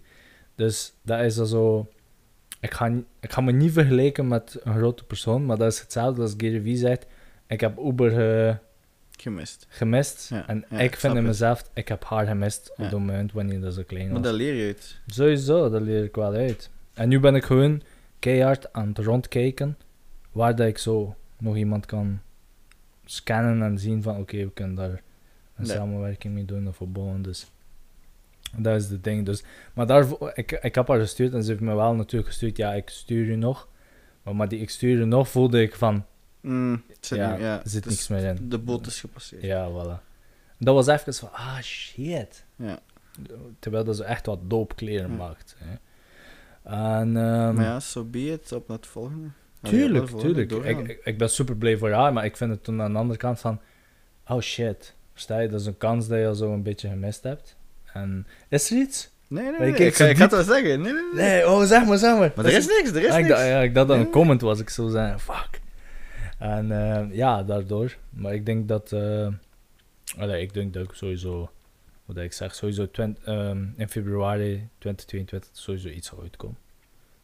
Dus 0.55 0.93
dat 1.01 1.19
is 1.19 1.36
dan 1.36 1.47
zo... 1.47 1.88
Ik 2.59 2.73
ga, 2.73 2.91
ik 3.19 3.32
ga 3.32 3.41
me 3.41 3.51
niet 3.51 3.71
vergelijken 3.71 4.28
met 4.28 4.59
een 4.63 4.76
grote 4.76 5.03
persoon, 5.03 5.45
maar 5.45 5.57
dat 5.57 5.71
is 5.71 5.80
hetzelfde 5.80 6.21
als 6.21 6.34
Gary 6.38 6.61
Vee 6.61 6.76
zegt. 6.76 7.05
Ik 7.47 7.59
heb 7.61 7.80
Uber 7.80 8.11
Gemist. 9.18 9.66
gemist. 9.70 10.30
Ja, 10.30 10.47
en 10.47 10.66
ja, 10.70 10.78
ik 10.80 10.95
vind 10.95 11.16
in 11.16 11.24
mezelf, 11.24 11.70
ik 11.74 11.88
heb 11.88 12.03
haar 12.03 12.26
gemist 12.26 12.72
op 12.72 12.78
dat 12.84 12.91
moment 12.91 13.32
wanneer 13.32 13.61
dat 13.61 13.74
zo 13.74 13.84
klein 13.88 14.05
Maar 14.05 14.13
was. 14.13 14.24
daar 14.24 14.34
leer 14.34 14.53
je 14.53 14.66
uit. 14.66 14.99
Sowieso, 15.07 15.70
dat 15.70 15.82
leer 15.82 16.03
ik 16.03 16.16
wel 16.16 16.34
uit. 16.34 16.70
En 16.93 17.09
nu 17.09 17.20
ben 17.20 17.36
ik 17.36 17.43
gewoon 17.43 17.82
keihard 18.20 18.74
aan 18.74 18.88
het 18.88 18.97
rondkijken 18.97 19.78
waar 20.32 20.55
dat 20.55 20.68
ik 20.68 20.78
zo 20.78 21.16
nog 21.38 21.55
iemand 21.55 21.86
kan 21.86 22.20
scannen 23.05 23.61
en 23.61 23.80
zien 23.80 24.01
van 24.01 24.18
oké, 24.18 24.38
we 24.38 24.51
kunnen 24.53 24.76
daar 24.76 25.01
een 25.55 25.66
samenwerking 25.66 26.34
mee 26.34 26.45
doen 26.45 26.68
of 26.68 26.82
opbouwen. 26.82 27.22
Dus 27.22 27.51
dat 28.57 28.82
is 28.82 28.89
het 28.89 29.03
ding. 29.03 29.26
Dus, 29.26 29.43
maar 29.74 29.88
daarvoor, 29.88 30.32
ik, 30.36 30.51
ik 30.51 30.76
heb 30.76 30.88
haar 30.88 30.99
gestuurd 30.99 31.34
en 31.34 31.43
ze 31.43 31.49
heeft 31.49 31.61
me 31.63 31.76
wel 31.76 31.93
natuurlijk 31.95 32.30
gestuurd, 32.30 32.57
ja, 32.57 32.74
ik 32.74 32.89
stuur 32.89 33.26
je 33.26 33.36
nog. 33.36 33.68
Maar, 34.24 34.36
maar 34.36 34.47
die 34.47 34.59
ik 34.59 34.70
stuurde 34.70 35.05
nog, 35.05 35.30
voelde 35.30 35.61
ik 35.61 35.76
van, 35.76 36.05
Mm, 36.46 36.84
zit 37.00 37.18
ja, 37.18 37.32
niet- 37.32 37.39
ja, 37.39 37.56
er 37.64 37.70
zit 37.70 37.86
is- 37.86 37.91
niks 37.91 38.08
meer 38.08 38.24
in. 38.24 38.50
De 38.50 38.58
boot 38.58 38.88
is 38.88 39.00
gepasseerd. 39.00 39.41
Ja, 39.41 39.70
voilà. 39.70 40.04
Dat 40.60 40.74
was 40.76 40.88
even 40.88 41.14
van, 41.14 41.32
ah 41.32 41.60
shit. 41.62 42.46
Ja. 42.56 42.80
Terwijl 43.60 43.84
dat 43.84 43.96
ze 43.96 44.04
echt 44.04 44.26
wat 44.26 44.39
doopkleren 44.50 45.10
Ja. 45.12 45.16
maakt. 45.18 45.56
Hè. 45.58 45.76
En, 46.64 47.18
ehm, 47.18 47.56
Maar 47.56 47.64
ja, 47.66 47.80
so 47.80 48.04
be 48.04 48.32
it. 48.32 48.52
Op 48.52 48.68
naar 48.68 48.78
het 48.78 48.88
volgende. 48.88 49.28
Tuurlijk, 49.62 50.08
tuurlijk. 50.08 50.52
Ik, 50.88 51.02
ik, 51.04 51.18
ben 51.18 51.30
super 51.30 51.56
blij 51.56 51.78
voor 51.78 51.91
haar, 51.91 52.14
maar 52.14 52.26
ik 52.26 52.38
vind 52.38 52.52
het 52.52 52.64
toen 52.64 52.82
aan 52.82 52.91
de 52.93 53.00
andere 53.00 53.20
kant 53.20 53.39
van, 53.39 53.60
oh 54.28 54.41
shit. 54.41 54.93
Versta 55.14 55.39
je, 55.39 55.48
dat 55.50 55.60
is 55.60 55.66
een 55.66 55.78
kans 55.78 56.08
dat 56.08 56.20
je 56.20 56.36
zo 56.36 56.54
een 56.54 56.64
beetje 56.64 56.89
gemist 56.89 57.24
hebt. 57.24 57.56
En 57.93 58.28
is 58.50 58.72
er 58.72 58.78
iets? 58.78 59.10
Nee, 59.28 59.43
nee, 59.52 59.60
nee. 59.60 59.86
Ik, 59.86 59.96
ga, 59.96 60.04
zo 60.06 60.10
ik 60.10 60.18
het 60.18 60.32
wel 60.32 60.43
zeggen. 60.43 60.82
Nee, 60.82 60.93
nee, 60.93 61.02
nee. 61.14 61.24
Nee, 61.26 61.50
oh 61.50 61.64
zeg 61.64 61.86
maar, 61.86 61.98
zeg 61.98 62.18
maar. 62.18 62.32
Maar 62.36 62.46
er 62.46 62.54
is 62.54 62.68
niks, 62.68 62.89
er 62.89 63.04
is 63.04 63.12
Ah, 63.12 63.20
ik, 63.20 63.26
niks. 63.28 63.39
ja, 63.39 63.62
ik 63.62 63.74
dacht 63.74 63.88
dat 63.88 63.98
een 63.98 64.10
comment 64.10 64.41
was, 64.41 64.60
ik 64.60 64.70
zou 64.70 64.89
zeggen, 64.89 65.20
fuck. 65.20 65.62
En 66.38 66.72
eh, 66.72 67.16
ja, 67.16 67.44
daardoor. 67.44 67.98
Maar 68.10 68.34
ik 68.34 68.46
denk 68.46 68.68
dat, 68.68 68.94
allee, 70.18 70.42
ik 70.42 70.54
denk 70.54 70.74
dat 70.74 70.84
ik 70.84 70.94
sowieso, 70.94 71.52
wat 72.06 72.18
ik 72.18 72.34
zeg, 72.34 72.56
sowieso 72.56 72.92
twint- 72.92 73.24
ehm, 73.24 73.66
in 73.76 73.90
februari 73.90 74.68
2022 74.78 75.50
sowieso 75.54 75.88
iets 75.88 76.08
zal 76.08 76.22
uitkomen. 76.22 76.58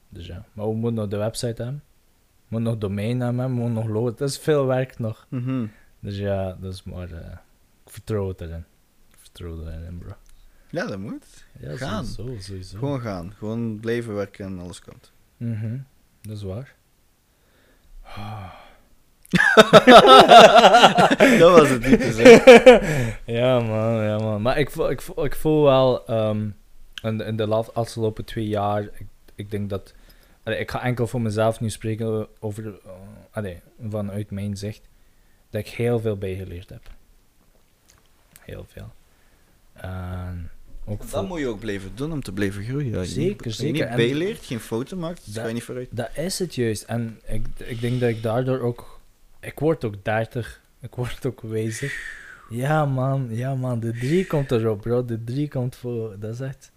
Dus 0.09 0.26
ja, 0.28 0.45
maar 0.53 0.68
we 0.68 0.74
moeten 0.74 0.93
nog 1.01 1.09
de 1.09 1.18
website 1.18 1.64
hebben. 1.64 1.84
We 2.47 2.57
moeten 2.57 2.72
nog 2.72 2.80
domein 2.82 3.20
hebben, 3.20 3.45
we 3.45 3.51
moeten 3.51 3.74
nog 3.74 3.88
load. 3.88 4.18
Dat 4.18 4.30
is 4.30 4.38
veel 4.39 4.66
werk 4.66 4.99
nog. 4.99 5.26
Mhm. 5.30 5.66
Dus 5.99 6.18
ja, 6.18 6.53
dat 6.62 6.74
is 6.74 6.84
maar, 6.84 7.12
eh, 7.12 7.32
ik 7.86 7.91
vertrouw 7.91 8.28
het 8.28 8.41
erin. 8.41 8.66
Ik 9.12 9.18
vertrouw 9.18 9.62
erin, 9.68 9.97
bro. 9.97 10.12
Ja, 10.70 10.86
dat 10.88 10.99
moet. 10.99 11.45
Ja, 11.59 11.78
Gaan. 11.78 12.05
sowieso, 12.05 12.41
sowieso. 12.41 12.78
Gewoon 12.78 13.01
gaan. 13.01 13.34
Gewoon 13.34 13.80
blijven 13.80 14.16
werken 14.16 14.45
en 14.45 14.59
alles 14.59 14.82
komt. 14.82 15.12
Mhm, 15.38 15.78
dat 16.22 16.38
is 16.38 16.43
waar. 16.43 16.76
dat 21.39 21.51
was 21.59 21.69
het 21.69 21.88
niet. 21.89 22.15
ja, 23.39 23.59
man, 23.59 24.03
ja, 24.03 24.17
man. 24.17 24.41
Maar 24.41 24.59
ik 24.59 24.71
voel, 24.71 24.89
ik 24.89 25.01
voel, 25.01 25.25
ik 25.25 25.36
voel 25.36 25.63
wel 25.63 26.05
ehm, 26.07 26.47
in, 27.03 27.17
de- 27.17 27.23
in 27.23 27.36
de 27.36 27.47
la- 27.47 27.65
afgelopen 27.73 28.25
twee 28.25 28.47
jaar, 28.47 28.82
ik, 28.84 29.05
ik 29.36 29.51
denk 29.51 29.69
dat. 29.69 29.93
allee, 30.43 30.59
ik 30.59 30.71
ga 30.71 30.82
enkel 30.84 31.07
voor 31.07 31.21
mezelf 31.21 31.59
nu 31.59 31.69
spreken 31.69 32.27
over, 32.39 32.63
uh, 32.65 32.71
allee, 33.32 33.59
vanuit 33.89 34.32
mijn 34.32 34.57
zicht, 34.57 34.82
dat 35.49 35.61
ik 35.61 35.67
heel 35.67 35.99
veel 35.99 36.17
bijgeleerd 36.17 36.69
heb. 36.69 36.82
Heel 38.41 38.65
veel. 38.67 38.91
En 39.73 40.49
ook 40.86 41.11
Dat 41.11 41.27
moet 41.27 41.39
je 41.39 41.47
ook 41.47 41.59
blijven 41.59 41.91
doen 41.95 42.11
om 42.11 42.21
te 42.23 42.32
blijven 42.32 42.63
groeien. 42.63 43.05
Zeker, 43.05 43.45
als 43.45 43.57
je 43.57 43.61
zeker. 43.63 43.88
niet 43.88 43.95
bijleert, 43.95 44.45
geen 44.45 44.59
fouten 44.59 44.99
maakt, 44.99 45.23
dan 45.25 45.34
Dat- 45.34 45.41
ga 45.41 45.47
je 45.47 45.53
niet 45.53 45.63
vooruit. 45.63 45.88
Dat 45.91 46.09
is 46.15 46.39
het 46.39 46.55
juist. 46.55 46.84
En 46.84 47.19
ik, 47.27 47.45
ik 47.57 47.82
denk 47.82 47.99
dat 47.99 48.09
ik 48.09 48.23
daardoor 48.23 48.59
ook. 48.59 48.99
Ik 49.41 49.59
word 49.59 49.85
ook 49.85 50.03
30. 50.03 50.61
Ik 50.79 50.95
word 50.95 51.25
ook 51.25 51.41
wijzer. 51.41 51.93
Ja, 52.49 52.85
man. 52.85 53.27
Ja, 53.35 53.55
man. 53.55 53.79
De 53.79 53.91
3 53.91 54.27
komt 54.27 54.51
erop, 54.51 54.81
bro. 54.81 55.05
De 55.05 55.23
3 55.23 55.47
komt 55.47 55.75
voor. 55.75 56.19
Dat 56.19 56.33
is 56.33 56.39
echt. 56.39 56.71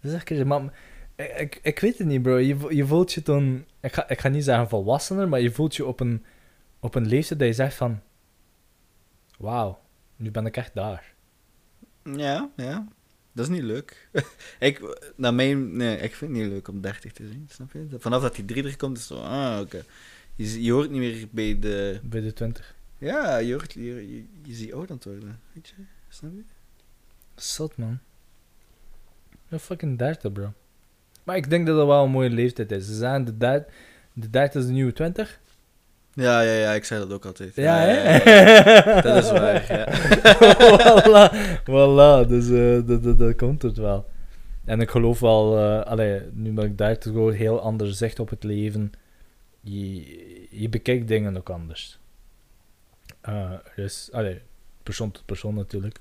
Dat 0.00 0.10
is 0.10 0.16
echt 0.16 0.24
crazy. 0.24 0.42
Maar 0.42 0.72
ik, 1.16 1.58
ik, 1.62 1.78
weet 1.78 1.98
het 1.98 2.06
niet, 2.06 2.22
bro. 2.22 2.38
Je, 2.38 2.66
je 2.68 2.86
voelt 2.86 3.12
je 3.12 3.22
toen. 3.22 3.66
Ik 3.80 3.92
ga, 3.92 4.08
ik 4.08 4.20
ga 4.20 4.28
niet 4.28 4.44
zeggen 4.44 4.68
volwassener, 4.68 5.28
maar 5.28 5.40
je 5.40 5.50
voelt 5.50 5.76
je 5.76 5.86
op 5.86 6.00
een, 6.00 6.24
op 6.80 6.94
een 6.94 7.06
leeftijd 7.06 7.38
dat 7.38 7.48
je 7.48 7.54
zegt 7.54 7.74
van. 7.74 8.00
Wauw, 9.38 9.78
nu 10.16 10.30
ben 10.30 10.46
ik 10.46 10.56
echt 10.56 10.74
daar. 10.74 11.14
Ja, 12.02 12.50
ja. 12.56 12.86
Dat 13.32 13.44
is 13.44 13.54
niet 13.56 13.62
leuk. 13.62 14.08
ik, 14.58 14.98
naar 15.16 15.34
mijn, 15.34 15.76
nee, 15.76 15.96
ik 15.96 16.14
vind 16.14 16.30
het 16.30 16.40
niet 16.40 16.50
leuk 16.50 16.68
om 16.68 16.80
30 16.80 17.12
te 17.12 17.26
zijn, 17.26 17.46
snap 17.48 17.72
je? 17.72 17.86
Vanaf 17.98 18.22
dat 18.22 18.34
die 18.34 18.44
3 18.44 18.64
er 18.64 18.76
komt, 18.76 18.98
is 18.98 19.06
zo, 19.06 19.16
ah, 19.16 19.60
oké. 19.60 19.84
Je, 20.48 20.72
hoort 20.72 20.90
niet 20.90 21.00
meer 21.00 21.26
bij 21.30 21.58
de... 21.58 22.00
Bij 22.02 22.20
de 22.20 22.32
20. 22.32 22.74
Ja, 22.98 23.36
je, 23.36 23.52
hoort, 23.52 23.72
je, 23.72 23.82
je, 23.82 24.24
je 24.42 24.54
ziet 24.54 24.72
oud 24.72 24.90
aan 24.90 24.96
het 24.96 25.04
worden, 25.04 25.40
weet 25.52 25.68
je? 25.68 25.74
Snap 26.08 26.30
je? 26.34 26.42
Zot, 27.34 27.76
man. 27.76 27.98
Ja, 29.48 29.58
fucking 29.58 29.98
30, 29.98 30.32
bro. 30.32 30.52
Maar 31.24 31.36
ik 31.36 31.50
denk 31.50 31.66
dat 31.66 31.76
dat 31.76 31.86
wel 31.86 32.04
een 32.04 32.10
mooie 32.10 32.30
leeftijd 32.30 32.72
is. 32.72 32.86
Ze 32.86 32.94
zeggen 32.94 33.24
de 33.24 33.36
30, 33.36 33.72
de 34.12 34.30
30 34.30 34.60
is 34.60 34.66
de 34.66 34.72
nieuwe 34.72 34.92
20. 34.92 35.40
Ja, 36.14 36.40
ja, 36.40 36.52
ja, 36.52 36.72
ik 36.72 36.84
zei 36.84 37.00
dat 37.00 37.12
ook 37.12 37.24
altijd. 37.24 37.54
Ja, 37.54 37.78
hè? 37.78 38.16
ja. 38.16 39.00
Dat 39.02 39.24
is 39.24 39.30
waar, 39.30 39.72
ja. 39.72 39.86
voilà, 40.60 41.34
voilà. 41.62 42.28
Dus 42.28 42.50
eh, 42.50 42.86
dat, 42.86 43.02
dat, 43.02 43.18
dat 43.18 43.36
komt 43.36 43.62
het 43.62 43.76
wel. 43.76 44.06
En 44.64 44.80
ik 44.80 44.90
geloof 44.90 45.20
wel, 45.20 45.58
allee, 45.84 46.20
nu 46.32 46.52
ben 46.52 46.64
ik 46.64 46.78
30 46.78 47.12
gewoon 47.12 47.32
heel 47.32 47.60
anders 47.60 47.96
zicht 47.96 48.18
op 48.18 48.30
het 48.30 48.44
leven. 48.44 48.92
Je, 49.60 50.28
je 50.50 50.68
bekijkt 50.68 51.08
dingen 51.08 51.36
ook 51.36 51.50
anders. 51.50 51.98
Eh, 53.20 53.52
dus, 53.76 54.08
allee, 54.12 54.42
persoon 54.82 55.10
tot 55.10 55.24
persoon 55.26 55.54
natuurlijk. 55.54 56.00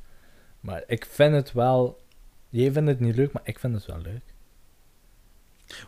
Maar 0.60 0.84
ik 0.88 1.06
vind 1.06 1.34
het 1.36 1.52
wel. 1.52 2.00
Jij 2.50 2.72
vindt 2.72 2.90
het 2.90 3.00
niet 3.00 3.16
leuk, 3.16 3.32
maar 3.32 3.42
ik 3.46 3.60
vind 3.60 3.74
het 3.76 3.86
wel 3.86 4.02
leuk. 4.02 4.22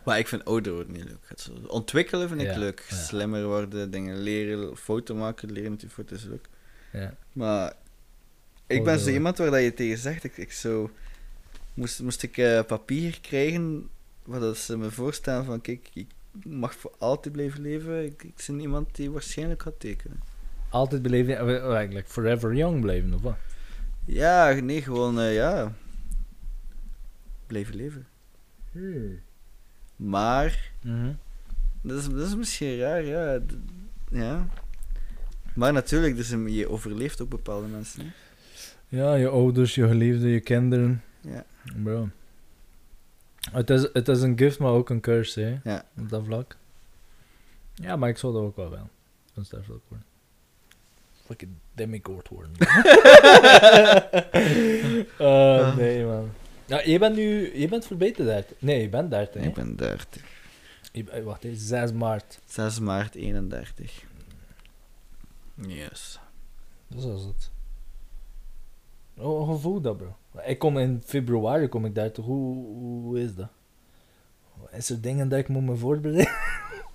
Maar 0.04 0.18
ik 0.18 0.28
vind 0.28 0.44
ouder 0.44 0.72
worden 0.72 0.92
niet 0.92 1.04
leuk. 1.04 1.24
Het 1.28 1.50
ontwikkelen 1.66 2.28
vind 2.28 2.40
ik 2.40 2.46
Ja, 2.46 2.58
leuk. 2.58 2.86
ja. 2.88 2.96
Slimmer 2.96 3.44
worden, 3.46 3.90
dingen 3.90 4.16
leren, 4.18 4.76
foto 4.76 5.14
maken, 5.14 5.52
leren 5.52 5.70
met 5.70 5.80
je 5.80 5.88
foto 5.88 6.14
is 6.14 6.24
leuk. 6.24 6.48
Ja. 6.92 7.14
Maar 7.32 7.74
ik 8.66 8.84
ben 8.84 8.98
zo. 8.98 9.10
iemand 9.10 9.38
waar 9.38 9.50
dat 9.50 9.62
je 9.62 9.74
tegen 9.74 9.98
zegt, 9.98 10.24
ik, 10.24 10.36
ik 10.36 10.52
zo... 10.52 10.90
Moest, 11.74 12.00
moest 12.02 12.22
ik 12.22 12.36
eh, 12.36 12.64
papier 12.64 13.20
krijgen, 13.20 13.88
waar 14.24 14.40
dat 14.40 14.56
ze 14.56 14.78
me 14.78 14.90
voorstellen 14.90 15.44
van, 15.44 15.60
kijk, 15.60 15.90
ik 15.92 16.06
mag 16.44 16.74
voor 16.74 16.92
altijd 16.98 17.32
blijven 17.34 17.60
leven. 17.60 18.04
Ik, 18.04 18.22
ik 18.22 18.44
ben 18.46 18.60
iemand 18.60 18.96
die 18.96 19.10
waarschijnlijk 19.10 19.62
gaat 19.62 19.80
tekenen. 19.80 20.20
Altijd 20.68 21.02
beleven, 21.02 21.36
eh, 21.38 21.74
eigenlijk 21.74 22.08
forever 22.08 22.54
young 22.54 22.80
blijven, 22.80 23.14
of 23.14 23.22
wat? 23.22 23.36
Ja, 24.04 24.52
nee, 24.52 24.82
gewoon, 24.82 25.20
eh, 25.20 25.34
ja... 25.34 25.72
Blijven 27.46 27.74
leven. 27.76 28.06
Maar, 29.96 30.70
Mhm. 30.82 31.12
dat 31.82 31.98
is, 31.98 32.08
dat 32.08 32.26
is 32.26 32.34
misschien 32.36 32.78
raar, 32.78 33.04
ja. 33.04 33.38
D- 33.38 33.54
ja. 34.10 34.48
Maar 35.54 35.72
natuurlijk, 35.72 36.16
dus, 36.16 36.30
um, 36.30 36.48
je 36.48 36.68
overleeft 36.70 37.20
ook 37.22 37.28
bepaalde 37.28 37.66
mensen. 37.66 38.00
Hè? 38.02 38.10
Ja, 38.96 39.14
je 39.14 39.28
ouders, 39.28 39.74
je 39.74 39.86
geliefden, 39.88 40.28
je 40.28 40.40
kinderen. 40.40 41.02
Ja. 41.20 41.44
Bro. 41.82 42.08
Het 43.50 43.70
is, 43.70 43.88
het 43.92 44.08
is 44.08 44.22
een 44.22 44.38
gift, 44.38 44.58
maar 44.58 44.70
ook 44.70 44.90
een 44.90 45.00
curse, 45.00 45.40
hè? 45.40 45.70
Ja. 45.70 45.84
Op 45.98 46.08
dat 46.08 46.24
vlak. 46.24 46.56
Ja, 47.74 47.96
maar 47.96 48.08
ik 48.08 48.18
zou 48.18 48.32
dat 48.32 48.42
ook 48.42 48.56
wel 48.56 48.70
wel. 48.70 48.88
Een 49.34 49.44
sterfelijk 49.44 49.82
worden. 49.88 50.06
Fucking 51.24 51.52
demigod 51.74 52.28
worden. 52.28 52.52
uh, 55.20 55.76
nee, 55.76 56.04
man. 56.04 56.30
Ja, 56.66 56.80
je 56.84 56.98
bent 56.98 57.16
nu... 57.16 57.58
Je 57.58 57.68
bent 57.68 57.86
verbeterd 57.86 58.26
30. 58.28 58.56
Nee, 58.60 58.80
je 58.80 58.88
bent 58.88 59.10
30, 59.10 59.42
hè? 59.42 59.48
Ik 59.48 59.54
ben 59.54 59.76
30. 59.76 60.22
Je 60.92 61.04
bent- 61.04 61.24
wacht, 61.24 61.42
hè, 61.42 61.54
6 61.54 61.92
maart. 61.92 62.38
6 62.46 62.78
maart 62.78 63.14
31. 63.14 64.02
Yes. 65.66 66.18
Dat 66.88 67.04
is 67.18 67.24
het. 67.24 67.50
Oh, 69.22 69.48
hoe 69.48 69.58
voelt 69.58 69.84
dat, 69.84 69.96
bro? 69.96 70.16
Ik 70.46 70.58
kom 70.58 70.78
in 70.78 71.02
februari, 71.04 71.68
kom 71.68 71.84
ik 71.84 71.94
30. 71.94 72.24
Hoe, 72.24 72.66
hoe 73.02 73.20
is 73.20 73.34
dat? 73.34 73.48
Is 74.70 74.90
er 74.90 75.00
dingen 75.00 75.28
dat 75.28 75.38
ik 75.38 75.48
moet 75.48 75.62
me 75.62 75.76
voorbereiden? 75.76 76.34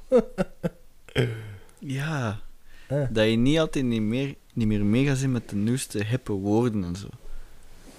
Ja. 1.80 2.40
Eh. 2.88 3.06
Dat 3.10 3.30
je 3.30 3.36
niet 3.36 3.60
altijd 3.60 3.86
niet 3.86 4.02
meer, 4.02 4.36
niet 4.54 4.68
meer 4.68 5.30
met 5.30 5.50
de 5.50 5.56
nieuwste 5.56 6.06
hippe 6.06 6.32
woorden 6.32 6.84
en 6.84 6.96
zo. 6.96 7.08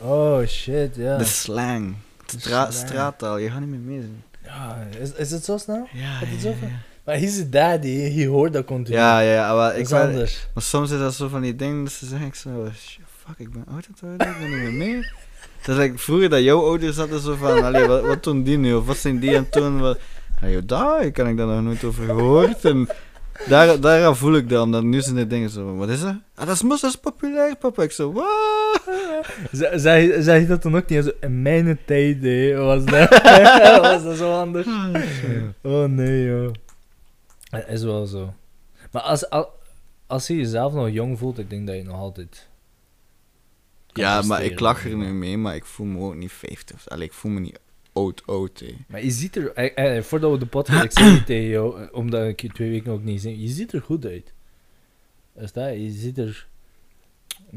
Oh, 0.00 0.46
shit, 0.46 0.94
ja. 0.96 1.16
De 1.16 1.24
slang. 1.24 1.94
De 2.26 2.40
Stra 2.40 2.70
straattaal, 2.70 3.38
je 3.38 3.50
gaat 3.50 3.60
niet 3.60 3.68
meer 3.68 3.78
mee 3.78 4.00
zijn. 4.00 4.22
Ja, 4.44 4.86
is, 5.00 5.12
is 5.12 5.30
het 5.30 5.44
zo 5.44 5.58
snel? 5.58 5.88
Ja, 5.92 6.20
ja, 6.20 6.48
ja. 6.50 6.68
Maar 7.04 7.14
hij 7.14 7.22
is 7.24 7.50
daddy, 7.50 7.88
je 7.88 8.26
hoort 8.26 8.52
dat 8.52 8.64
continu. 8.64 8.96
Ja, 8.96 9.20
ja, 9.20 9.32
ja. 9.32 9.54
Maar, 9.54 9.76
ik 9.76 9.84
is 9.84 9.92
anders. 9.92 10.48
maar 10.54 10.62
soms 10.62 10.90
is 10.90 10.98
dat 10.98 11.14
zo 11.14 11.28
van 11.28 11.40
die 11.40 11.56
dingen 11.56 11.84
dat 11.84 11.92
ze 11.92 12.06
zeggen, 12.06 12.26
ik 12.26 12.34
zo, 12.34 12.68
"Shit, 12.74 13.04
fuck, 13.28 13.38
ik 13.38 13.52
ben 13.52 13.64
oud 13.68 13.86
aan 14.02 14.10
het 14.18 14.28
ik 14.28 14.38
ben 14.38 14.50
niet 14.50 14.58
meer 14.58 14.72
mee. 14.72 15.10
Dat 15.64 15.76
like, 15.76 15.98
vroeger 15.98 16.28
dat 16.28 16.42
jouw 16.42 16.62
ouders 16.66 16.96
hadden 16.96 17.20
zo 17.20 17.34
van, 17.34 17.64
allee, 17.64 17.86
wat, 17.86 18.02
wat 18.02 18.22
doen 18.24 18.42
die 18.42 18.58
nu? 18.58 18.74
Of 18.74 18.86
wat 18.86 18.96
zijn 18.96 19.18
die 19.18 19.36
aan 19.36 19.42
het 19.42 19.52
doen? 19.52 19.80
Wat, 19.80 19.98
allee, 20.40 20.64
daar 20.64 21.10
kan 21.10 21.28
ik 21.28 21.36
daar 21.36 21.46
nog 21.46 21.62
nooit 21.62 21.84
over 21.84 22.04
gehoord. 22.04 22.64
En 22.64 22.88
daar, 23.48 23.80
daaraan 23.80 24.16
voel 24.16 24.34
ik 24.34 24.48
dat, 24.48 24.62
omdat 24.62 24.82
nu 24.82 25.00
zijn 25.00 25.14
de 25.16 25.26
dingen 25.26 25.50
zo 25.50 25.76
wat 25.76 25.88
is 25.88 26.00
dat? 26.00 26.14
Ah, 26.34 26.46
dat 26.46 26.54
is 26.54 26.62
mos, 26.62 26.80
dat 26.80 26.90
is 26.90 26.96
populair, 26.96 27.56
papa. 27.56 27.82
Ik 27.82 27.90
zo, 27.90 28.12
wat? 28.12 28.26
Z- 29.52 29.70
Zei, 29.74 30.22
zei 30.22 30.40
je 30.40 30.46
dat 30.46 30.62
dan 30.62 30.76
ook 30.76 30.88
niet? 30.88 31.04
Zo, 31.04 31.10
in 31.20 31.42
mijn 31.42 31.78
tijd 31.84 32.22
hè, 32.22 32.54
was, 32.56 32.84
dat, 32.84 33.08
was 33.82 34.02
dat 34.02 34.16
zo 34.16 34.40
anders. 34.40 34.66
Oh 35.62 35.84
nee, 35.84 36.24
joh. 36.26 36.52
Het 37.50 37.64
is 37.68 37.82
wel 37.82 38.06
zo. 38.06 38.34
Maar 38.92 39.02
als, 39.02 39.30
als, 39.30 39.46
als 40.06 40.26
je 40.26 40.36
jezelf 40.36 40.72
nog 40.72 40.90
jong 40.90 41.18
voelt, 41.18 41.38
ik 41.38 41.50
denk 41.50 41.66
dat 41.66 41.76
je 41.76 41.82
nog 41.82 41.96
altijd... 41.96 42.47
Ja, 43.98 44.22
maar 44.22 44.44
ik 44.44 44.60
lach 44.60 44.84
er 44.84 44.96
nu 44.96 45.12
mee, 45.12 45.36
maar 45.36 45.54
ik 45.54 45.64
voel 45.64 45.86
me 45.86 45.98
ook 46.06 46.14
niet 46.14 46.32
50. 46.32 46.88
Allee, 46.88 47.06
ik 47.06 47.12
voel 47.12 47.30
me 47.32 47.40
niet 47.40 47.60
oud, 47.92 48.22
oud. 48.26 48.64
Maar 48.88 49.04
je 49.04 49.10
ziet 49.10 49.36
er, 49.36 49.52
eh, 49.52 49.96
eh, 49.96 50.02
voordat 50.02 50.30
we 50.32 50.38
de 50.38 50.46
podcast, 50.46 50.82
ik 50.84 50.92
zei 50.92 51.24
tegen 51.24 51.48
jou, 51.48 51.80
eh, 51.82 51.88
omdat 51.92 52.28
ik 52.28 52.40
je 52.40 52.48
twee 52.48 52.70
weken 52.70 52.92
ook 52.92 53.02
niet 53.02 53.20
zie, 53.20 53.40
je 53.42 53.48
ziet 53.48 53.72
er 53.72 53.80
goed 53.82 54.06
uit. 54.06 54.32
Is 55.36 55.52
dat, 55.52 55.72
je 55.74 55.90
ziet 55.90 56.18
er 56.18 56.46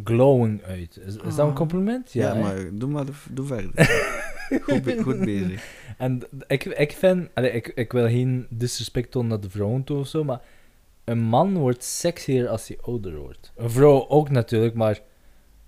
glowing 0.03 0.63
uit. 0.63 0.97
Is, 1.05 1.13
is 1.15 1.21
dat 1.21 1.37
een 1.37 1.45
Oh. 1.45 1.55
compliment? 1.55 2.13
Ja, 2.13 2.33
maar 2.33 2.69
doe 2.73 2.89
maar 2.89 3.05
doe 3.31 3.45
verder. 3.45 3.71
goed, 4.63 4.83
be- 4.83 5.01
goed 5.03 5.19
bezig. 5.19 5.63
En 5.97 6.21
ik, 6.47 6.65
ik 6.65 6.91
vind, 6.91 7.29
allee, 7.33 7.51
ik, 7.51 7.67
ik 7.67 7.91
wil 7.91 8.07
geen 8.07 8.45
disrespect 8.49 9.11
tonen 9.11 9.29
naar 9.29 9.39
de 9.39 9.49
vrouwen 9.49 9.83
toe 9.83 9.97
of 9.99 10.07
zo, 10.07 10.23
maar 10.23 10.41
een 11.03 11.19
man 11.21 11.57
wordt 11.57 11.83
sexier 11.83 12.47
als 12.47 12.67
hij 12.67 12.77
ouder 12.81 13.17
wordt. 13.17 13.51
Een 13.55 13.69
vrouw 13.69 14.07
ook 14.07 14.29
natuurlijk, 14.29 14.73
maar 14.73 14.99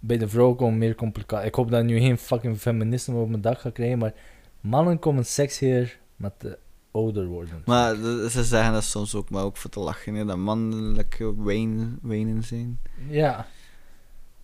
bij 0.06 0.18
de 0.18 0.28
vrouw 0.28 0.54
komen 0.54 0.78
meer 0.78 0.95
complicaties. 0.95 1.47
Ik 1.47 1.56
hoop 1.56 1.72
dat 1.72 1.80
ik 1.80 1.86
nu 1.86 1.99
geen 1.99 2.18
fucking 2.18 2.58
feminisme 2.58 3.16
op 3.16 3.30
mijn 3.30 3.41
dag 3.41 3.62
ga 3.62 3.70
krijgen, 3.70 3.97
maar 3.97 4.14
mannen 4.62 4.99
komen 4.99 5.26
sexier 5.26 5.99
met 6.16 6.34
de 6.38 6.58
ouder 6.91 7.26
worden. 7.26 7.62
Maar 7.66 7.95
ze 8.30 8.43
zeggen 8.43 8.74
dat 8.74 8.84
soms 8.84 9.16
ook, 9.16 9.30
maar 9.30 9.43
ook 9.43 9.58
voor 9.58 9.70
te 9.70 9.80
lachen, 9.80 10.14
hè, 10.14 10.26
dat 10.26 10.38
mannelijke 10.38 11.43
wijn, 11.43 11.99
wijnen 12.01 12.43
zijn. 12.43 12.80
Ja. 13.10 13.47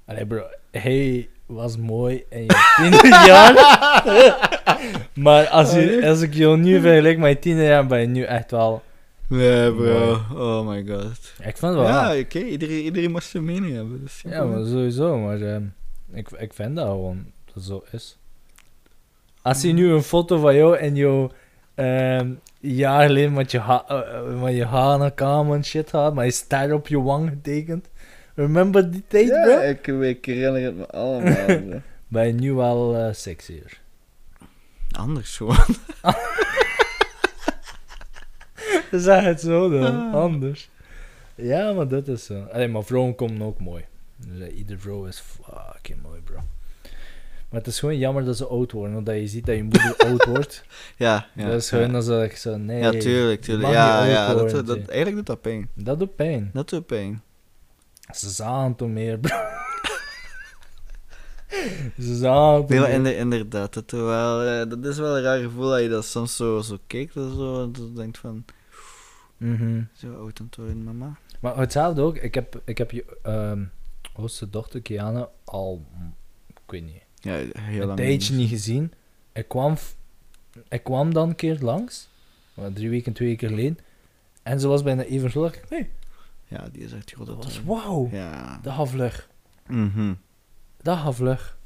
Allee 0.06 0.26
bro, 0.26 0.44
hij 0.72 1.30
was 1.46 1.78
mooi 1.78 2.24
in 2.30 2.42
je 2.42 2.70
tiende 2.76 3.08
jaar. 3.08 3.54
maar 5.26 5.48
als, 5.48 5.74
je, 5.74 6.08
als 6.08 6.22
ik 6.22 6.34
jou 6.34 6.58
nu 6.58 6.82
vergelijk 6.82 7.18
met 7.18 7.32
je 7.32 7.40
tiende 7.40 7.64
jaar, 7.64 7.86
ben 7.86 8.00
je 8.00 8.08
nu 8.08 8.24
echt 8.24 8.52
wel... 8.52 8.84
Nee, 9.30 9.74
bro. 9.74 10.12
Oh 10.34 10.68
my 10.68 10.86
god. 10.88 11.34
Ik 11.38 11.58
vind 11.58 11.62
het 11.62 11.74
wel 11.74 11.84
Ja, 11.84 12.20
oké, 12.20 12.40
iedereen, 12.40 12.84
iedereen 12.84 13.12
mag 13.12 13.24
zijn 13.24 13.46
mening 13.46 13.74
hebben. 13.74 14.02
Dus 14.02 14.22
ja, 14.22 14.44
maar 14.44 14.66
sowieso. 14.66 15.18
Maar 15.18 15.42
ehm, 15.42 15.64
ik, 16.14 16.30
ik 16.32 16.54
vind 16.54 16.76
dat 16.76 16.88
gewoon 16.88 17.26
dat 17.46 17.56
het 17.56 17.64
zo 17.64 17.84
is. 17.92 18.18
Als 19.42 19.62
je 19.62 19.72
nu 19.72 19.92
een 19.92 20.04
foto 20.04 20.38
van 20.40 20.56
jou 20.56 20.78
en 20.78 20.96
jou 20.96 21.32
ehm, 21.76 22.20
een 22.20 22.40
jaar 22.60 23.06
geleden 23.06 23.34
met 23.34 23.52
je, 23.52 23.60
ha 23.60 23.86
eh, 23.88 24.00
eh, 24.00 24.42
met 24.42 24.56
je 24.56 24.66
haar 24.66 24.98
naar 24.98 25.12
kamer 25.12 25.56
en 25.56 25.66
shit 25.66 25.92
had, 25.92 26.14
maar 26.14 26.26
je 26.26 26.32
ster 26.32 26.74
op 26.74 26.88
je 26.88 27.02
wang 27.02 27.30
getekend. 27.30 27.90
Remember 28.36 28.92
die 28.92 29.04
tijd, 29.08 29.28
ja, 29.28 29.44
bro? 29.44 29.60
ik, 29.60 29.88
ik 30.18 30.26
herinner 30.26 30.62
het 30.64 30.78
me 30.78 30.88
allemaal. 30.88 31.46
bro. 31.46 31.82
Ben 32.08 32.28
je 32.28 32.34
nu 32.34 32.54
wel 32.54 32.96
eh 32.96 33.14
sexier. 33.14 33.80
Anders 34.92 35.38
gewoon. 35.38 35.76
Zeg 38.92 39.24
het 39.24 39.42
zo 39.42 39.70
dan, 39.70 39.84
Ah. 40.10 40.14
anders. 40.14 40.70
Ja, 41.36 41.72
maar 41.74 41.88
dat 41.88 42.08
is 42.08 42.26
zo. 42.26 42.44
Allee, 42.52 42.68
maar 42.68 42.84
vrouwen 42.84 43.16
komen 43.16 43.42
ook 43.42 43.60
mooi. 43.60 43.86
Dus, 44.28 44.48
eh, 44.48 44.58
iedere 44.58 44.80
vrouw 44.80 45.06
is 45.06 45.20
fucking 45.42 46.02
mooi, 46.02 46.20
bro. 46.22 46.36
Maar 47.50 47.60
het 47.60 47.68
is 47.68 47.80
gewoon 47.80 47.98
jammer 47.98 48.26
dat 48.26 48.38
ze 48.38 48.46
oud 48.46 48.72
worden, 48.72 48.98
omdat 48.98 49.16
je 49.16 49.28
ziet 49.28 49.46
dat 49.46 49.56
je 49.56 49.64
moeder 49.64 49.96
oud 50.08 50.26
wordt. 50.26 50.64
Ja, 50.98 51.28
ja. 51.36 51.46
dat 51.50 51.62
is 51.62 51.70
gewoon 51.70 51.96
als 51.96 52.08
ik 52.08 52.36
zo, 52.38 52.58
nee. 52.58 52.80
Ja, 52.82 52.92
tuurlijk, 52.92 53.42
tuurlijk. 53.42 53.74
Ja, 53.74 54.06
ja, 54.06 54.34
dat, 54.34 54.50
dat, 54.66 54.78
eigenlijk 54.78 55.16
doet 55.16 55.26
dat 55.26 55.42
pijn. 55.42 55.70
Dat 55.74 56.00
doet 56.00 56.16
pijn. 56.16 56.50
Dat 56.54 56.70
doet 56.70 56.86
pijn. 56.86 57.22
Ze 58.16 58.30
zagen 58.30 58.76
toen 58.76 58.94
meer, 58.94 59.20
bro. 59.20 59.36
Ze 62.00 62.16
zagen 62.16 62.66
toen 62.66 62.80
meer. 62.80 62.90
inder- 62.90 63.18
inderdaad, 63.18 63.74
dat, 63.74 63.94
is 63.94 64.00
wel, 64.00 64.44
eh, 64.44 64.70
dat 64.70 64.86
is 64.86 64.98
wel 64.98 65.18
een 65.18 65.24
raar 65.24 65.40
gevoel 65.40 65.70
dat 65.70 65.82
je 65.82 65.90
dat 65.90 66.06
soms 66.06 66.36
zo, 66.36 66.60
zo 66.62 66.78
kijkt 66.88 67.16
en 67.16 67.34
zo. 67.36 67.62
En 67.64 67.72
dat 67.72 67.82
je 67.88 67.94
denkt 67.94 68.18
van, 68.18 68.46
Mhm. 69.40 69.82
zo 69.94 70.16
oud 70.16 70.40
aan 70.40 70.46
het 70.46 70.56
worden, 70.56 70.84
mama. 70.84 71.18
Maar 71.40 71.58
hetzelfde 71.58 72.02
ook, 72.02 72.16
ik 72.18 72.34
heb, 72.34 72.62
ik 72.66 72.78
heb 72.78 72.92
je 72.92 73.06
ehm 73.24 73.64
oudste 74.14 74.50
dochter, 74.50 74.82
Kiana, 74.82 75.30
al, 75.44 75.86
mm, 75.98 76.14
ik 76.48 76.58
weet 76.68 76.84
niet, 76.84 77.02
Ja, 77.16 77.34
heel 77.34 77.82
een 77.82 77.88
lang 77.88 78.00
tijdje 78.00 78.36
niet 78.36 78.50
gezien. 78.50 78.94
Ik 79.34 79.48
kwam, 79.48 79.76
ik 80.70 80.84
kwam 80.84 81.14
dan 81.14 81.30
een 81.30 81.36
keer 81.36 81.58
langs, 81.60 82.10
drie 82.74 82.90
weken, 82.90 83.14
twee 83.14 83.28
weken 83.28 83.50
geleden. 83.50 83.78
En 84.44 84.60
ze 84.60 84.68
was 84.68 84.84
bijna 84.84 85.04
even 85.04 85.32
ik, 85.32 85.64
Nee, 85.70 85.90
Ja, 86.48 86.68
die 86.72 86.82
is 86.84 86.94
echt 86.94 87.12
groot 87.12 87.28
dat 87.28 87.44
was 87.44 87.56
het 87.56 87.66
wauw. 87.66 88.10
Ja. 88.12 88.60
Dat 88.62 88.74
gaat 88.74 88.90
vlug. 88.90 89.30
Mhm. 89.68 90.14
Dat 90.82 90.98
gaat 90.98 91.16
vlug. 91.16 91.58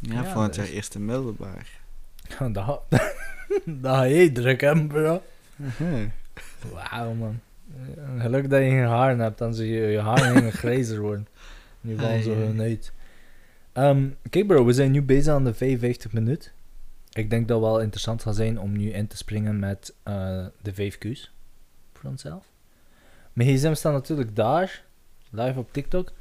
Ja, 0.00 0.12
Ja, 0.14 0.24
volgend 0.24 0.46
dat 0.46 0.54
jaar 0.54 0.64
is- 0.64 0.72
eerste 0.72 1.00
middelbaar. 1.00 1.80
dat 2.52 2.64
gaat 2.64 2.82
dat 3.82 3.94
ga 3.96 4.02
je 4.02 4.32
druk 4.32 4.60
hebben, 4.60 4.86
bro. 4.86 5.22
Mhm. 5.56 6.06
Wauw, 6.72 7.12
man. 7.14 7.40
Eh, 7.96 8.20
Geluk 8.20 8.50
dat 8.50 8.60
je 8.62 8.68
geen 8.68 8.84
haar 8.84 9.18
hebt, 9.18 9.38
dan 9.38 9.54
zie 9.54 9.72
je 9.72 9.86
je 9.86 10.00
haar 10.00 10.24
helemaal 10.26 10.50
grijzer 10.64 11.00
worden. 11.00 11.26
Nu 11.80 11.98
Ai, 11.98 12.06
ai. 12.06 12.30
hun 12.30 12.60
uit. 12.60 12.92
Ehm, 13.72 14.06
kijk 14.30 14.46
bro, 14.46 14.64
we 14.64 14.72
zijn 14.72 14.90
nu 14.90 15.02
bezig 15.02 15.32
aan 15.32 15.44
de 15.44 15.54
55 15.54 16.12
minuut. 16.12 16.52
Ik 17.12 17.30
denk 17.30 17.48
dat 17.48 17.60
het 17.60 17.66
wel 17.66 17.80
interessant 17.80 18.22
gaat 18.22 18.36
zijn 18.36 18.60
om 18.60 18.76
nu 18.76 18.90
in 18.90 19.06
te 19.06 19.16
springen 19.16 19.58
met 19.58 19.94
eh, 20.02 20.46
de 20.62 20.74
5 20.74 20.98
Q's 20.98 21.32
voor 21.92 22.10
onszelf. 22.10 22.44
Mijn 23.32 23.48
gsm 23.56 23.74
staat 23.74 23.92
natuurlijk 23.92 24.36
daar, 24.36 24.82
live 25.30 25.58
op 25.58 25.72
TikTok. 25.72 26.12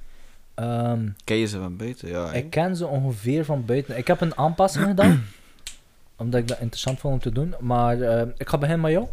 Ehm, 0.53 1.07
Ken 1.23 1.37
je 1.37 1.45
ze 1.45 1.59
van 1.59 1.77
buiten? 1.77 2.09
Ja, 2.09 2.31
ik 2.33 2.49
ken 2.49 2.75
ze 2.75 2.87
ongeveer 2.87 3.45
van 3.45 3.65
buiten. 3.65 3.97
Ik 3.97 4.07
heb 4.07 4.21
een 4.21 4.37
aanpassing 4.37 4.85
gedaan, 4.85 5.23
omdat 6.17 6.39
ik 6.39 6.47
dat 6.47 6.59
interessant 6.59 6.99
vond 6.99 7.13
om 7.13 7.19
te 7.19 7.31
doen. 7.31 7.55
Maar 7.59 8.01
eh, 8.01 8.27
ik 8.37 8.49
ga 8.49 8.57
beginnen 8.57 8.81
met 8.83 8.91
jou. 8.91 9.07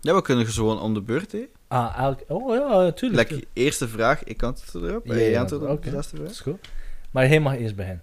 Ja, 0.00 0.14
we 0.14 0.22
kunnen 0.22 0.46
gewoon 0.46 0.80
om 0.80 0.94
de 0.94 1.00
beurt, 1.00 1.32
hè. 1.32 1.48
Ah, 1.68 1.98
elk... 1.98 2.20
Oh 2.28 2.54
ja, 2.54 2.92
tuurlijk. 2.92 3.30
Like, 3.30 3.46
eerste 3.52 3.88
vraag, 3.88 4.24
ik 4.24 4.42
antwoord 4.42 4.84
erop. 4.84 5.06
Ja, 5.06 5.14
jij 5.14 5.40
antwoordt 5.40 5.66
op 5.66 5.84
de 5.84 5.92
laatste 5.92 6.14
Dat 6.16 6.20
vraag. 6.24 6.34
is 6.36 6.40
goed. 6.40 6.68
Maar 7.10 7.26
hij 7.28 7.40
mag 7.40 7.56
eerst 7.56 7.76
beginnen. 7.76 8.02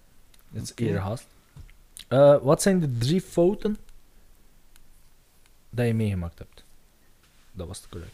Het 0.54 0.64
is 0.64 0.72
eerder 0.76 1.02
haast. 1.02 1.26
Eh, 2.08 2.36
wat 2.42 2.62
zijn 2.62 2.80
de 2.80 2.98
drie 2.98 3.22
fouten 3.22 3.78
dat 5.70 5.86
je 5.88 5.94
meegemaakt 5.94 6.38
hebt? 6.38 6.64
Dat 7.52 7.68
was 7.68 7.78
het 7.78 7.90
correct. 7.90 8.12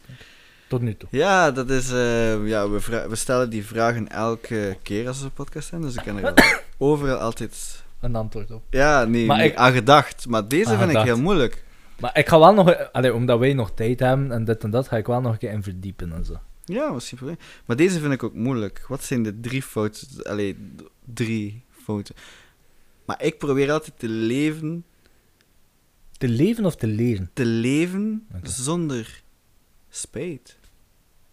Tot 0.68 0.82
nu 0.82 0.96
toe. 0.98 1.10
Ja, 1.12 1.52
dat 1.52 1.70
is... 1.70 1.92
eh, 1.92 2.48
ja, 2.48 2.70
we, 2.70 3.06
we 3.10 3.16
stellen 3.16 3.50
die 3.50 3.66
vragen 3.66 4.10
elke 4.10 4.78
keer 4.82 5.08
als 5.08 5.20
we 5.20 5.26
een 5.26 5.32
podcast 5.34 5.68
zijn, 5.68 5.82
dus 5.82 5.96
ik 5.96 6.04
kan 6.04 6.18
er 6.24 6.62
overal 6.78 7.18
altijd... 7.18 7.84
Een 8.00 8.16
antwoord 8.16 8.52
op. 8.52 8.64
Ja, 8.70 9.04
nee, 9.06 9.26
Maar 9.26 9.38
nee, 9.38 9.50
ik- 9.50 9.56
aan 9.56 9.74
gedacht. 9.74 10.28
Maar 10.28 10.48
deze 10.48 10.70
Aan 10.70 10.78
vind 10.78 10.92
ik 10.92 10.98
heel 10.98 11.18
moeilijk. 11.20 11.64
Maar 12.04 12.18
ik 12.18 12.28
ga 12.28 12.40
wel 12.40 12.54
nog... 12.54 12.92
Allee, 12.92 13.14
omdat 13.14 13.40
wij 13.40 13.54
nog 13.54 13.72
tijd 13.72 14.00
hebben 14.00 14.32
en 14.32 14.44
dit 14.46 14.64
en 14.64 14.70
dat, 14.70 14.88
ga 14.88 14.98
ik 14.98 15.06
wel 15.08 15.22
nog 15.22 15.32
een 15.32 15.38
keer 15.38 15.52
in 15.52 15.64
verdiepen 15.64 16.12
en 16.14 16.26
zo. 16.26 16.40
Ja, 16.66 16.92
misschien 16.92 17.18
probleem. 17.18 17.38
Maar 17.66 17.76
deze 17.76 18.00
vind 18.00 18.14
ik 18.14 18.24
ook 18.24 18.34
moeilijk. 18.34 18.86
Wat 18.88 19.04
zijn 19.04 19.24
de 19.24 19.40
drie 19.40 19.62
fouten? 19.64 20.08
Allee, 20.24 20.58
drie 21.14 21.64
fouten. 21.84 22.16
Maar 23.06 23.24
ik 23.24 23.38
probeer 23.38 23.72
altijd 23.72 24.00
te 24.00 24.08
leven, 24.08 24.86
Te 26.18 26.28
leven 26.28 26.66
of 26.66 26.76
te 26.76 26.88
leren? 26.88 27.30
te 27.34 27.46
leven 27.46 28.28
zonder 28.44 29.22
spijt. 29.90 30.58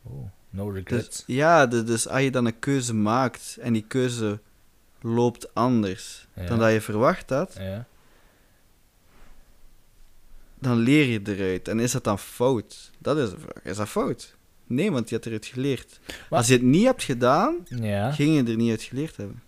Oh, 0.03 0.27
no 0.51 0.73
Dus, 0.73 0.75
regrets. 0.83 1.23
ja, 1.27 1.67
de- 1.67 1.85
dus 1.85 2.09
als 2.09 2.23
je 2.23 2.31
dan 2.31 2.47
een 2.47 2.59
keuze 2.59 2.95
maakt 2.95 3.57
en 3.61 3.73
die 3.73 3.85
keuze 3.89 4.41
loopt 5.01 5.55
anders 5.55 6.27
Ja. 6.35 6.47
dan 6.47 6.59
dat 6.59 6.73
je 6.73 6.81
verwacht 6.81 7.31
had, 7.31 7.55
Ja. 7.59 7.87
Dan 10.61 10.77
leer 10.77 11.07
je 11.07 11.21
eruit. 11.25 11.69
En 11.69 11.81
is 11.81 11.93
dat 11.93 12.05
dan 12.05 12.19
fout? 12.19 12.91
Dat 12.99 13.17
is 13.17 13.31
de 13.31 13.39
vraag. 13.39 13.65
Is 13.65 13.77
dat 13.77 13.89
fout? 13.89 14.37
Nee, 14.67 14.91
want 14.93 15.09
je 15.09 15.15
hebt 15.15 15.27
eruit 15.27 15.47
geleerd. 15.47 16.01
Maar- 16.07 16.39
Als 16.39 16.47
je 16.49 16.53
het 16.53 16.63
niet 16.63 16.85
hebt 16.85 17.03
gedaan, 17.03 17.57
Ja. 17.65 18.13
ging 18.13 18.37
je 18.37 18.51
er 18.53 18.57
niet 18.57 18.71
uit 18.71 18.83
geleerd 18.83 19.17
hebben. 19.17 19.43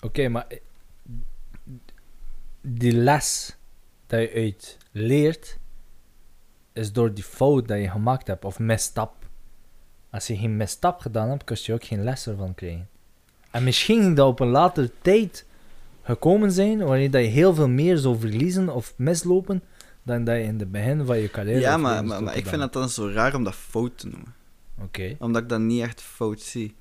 Oké, 0.00 0.28
maar 0.28 0.44
eh, 0.48 0.58
die 2.60 2.92
les 2.92 3.56
dat 4.06 4.20
je 4.20 4.32
uit 4.34 4.76
leert, 4.92 5.58
is 6.72 6.92
door 6.92 7.14
die 7.14 7.24
fout 7.24 7.68
dat 7.68 7.78
je 7.78 7.88
gemaakt 7.90 8.26
hebt, 8.26 8.44
of 8.44 8.58
misstap. 8.58 9.14
Als 10.10 10.26
je 10.26 10.36
geen 10.36 10.56
misstap 10.56 11.00
gedaan 11.00 11.28
hebt, 11.28 11.44
kun 11.44 11.56
je 11.60 11.72
ook 11.72 11.84
geen 11.84 12.02
les 12.04 12.26
ervan 12.26 12.54
krijgen. 12.54 12.88
En 13.50 13.64
misschien 13.64 14.14
dat 14.14 14.28
op 14.28 14.40
een 14.40 14.48
latere 14.48 14.90
tijd 15.02 15.46
gekomen 16.02 16.52
zijn, 16.52 16.78
wanneer 16.78 17.10
dat 17.10 17.22
je 17.22 17.28
heel 17.28 17.54
veel 17.54 17.68
meer 17.68 17.96
zou 17.96 18.18
verliezen 18.18 18.68
of 18.74 18.94
mislopen, 18.96 19.62
dan 20.02 20.24
dat 20.24 20.36
je 20.36 20.42
in 20.42 20.58
het 20.58 20.70
begin 20.70 21.06
van 21.06 21.18
je 21.18 21.30
carrière 21.30 21.60
Ja, 21.60 21.76
maar, 21.76 22.04
maar, 22.04 22.22
maar 22.22 22.36
ik 22.36 22.46
vind 22.46 22.62
het 22.62 22.72
dan 22.72 22.88
zo 22.88 23.08
raar 23.08 23.34
om 23.34 23.44
dat 23.44 23.54
fout 23.54 23.98
te 23.98 24.08
noemen. 24.08 24.34
Oké. 24.80 25.16
Omdat 25.18 25.42
ik 25.42 25.48
dat 25.48 25.60
niet 25.60 25.82
echt 25.82 26.00
fout 26.00 26.40
zie. 26.40 26.74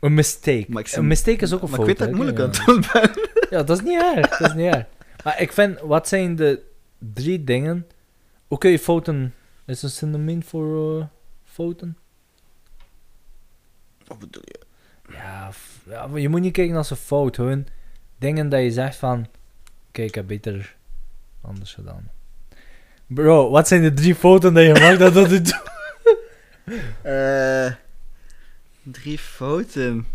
Een 0.00 0.14
mistake. 0.14 0.64
Maar 0.68 0.82
ik 0.82 0.92
een 0.92 1.06
mistake 1.06 1.42
is 1.42 1.52
ook 1.52 1.62
een 1.62 1.70
maar 1.70 1.78
fout. 1.78 1.88
ik 1.90 1.98
weet 1.98 1.98
dat 1.98 2.08
ik 2.08 2.14
moeilijk 2.14 2.38
Ja. 2.38 2.44
aan 2.44 2.50
het 2.50 2.64
doen 2.66 2.84
ben. 2.92 3.28
Ja, 3.50 3.62
dat 3.62 3.76
is 3.78 3.84
niet 3.84 4.02
erg. 4.02 4.38
Dat 4.38 4.48
is 4.48 4.54
niet 4.54 4.74
erg. 4.74 4.86
Maar 5.24 5.40
ik 5.40 5.52
vind, 5.52 5.80
wat 5.80 6.08
zijn 6.08 6.36
de 6.36 6.62
drie 6.98 7.44
dingen... 7.44 7.86
Oké, 8.48 8.78
fouten 8.78 9.34
is 9.64 9.82
een 9.82 9.90
synoniem 9.90 10.42
voor 10.42 10.98
eh, 11.00 11.06
fouten. 11.44 11.96
Wat 14.06 14.18
bedoel 14.18 14.42
je? 14.44 14.60
Ja, 15.12 15.50
ja, 15.88 16.06
maar 16.06 16.20
je 16.20 16.28
moet 16.28 16.40
niet 16.40 16.52
kijken 16.52 16.76
als 16.76 16.90
een 16.90 16.96
fout. 16.96 17.36
Gewoon 17.36 17.66
dingen 18.18 18.48
dat 18.48 18.60
je 18.62 18.70
zegt 18.70 18.96
van... 18.96 19.26
Kijk, 19.90 20.08
ik 20.08 20.14
heb 20.14 20.26
beter 20.26 20.76
anders 21.40 21.74
gedaan. 21.74 22.10
Bro, 23.14 23.50
wat 23.50 23.68
zijn 23.68 23.82
de 23.82 23.92
drie 23.92 24.14
fouten 24.14 24.54
dat 24.54 24.64
je 24.64 24.72
maakt 24.72 24.98
dat 24.98 25.14
dat 25.14 25.30
het 25.30 25.44
doet? 25.44 25.60
Eh, 27.02 27.72
drie 28.82 29.18
fouten. 29.18 30.06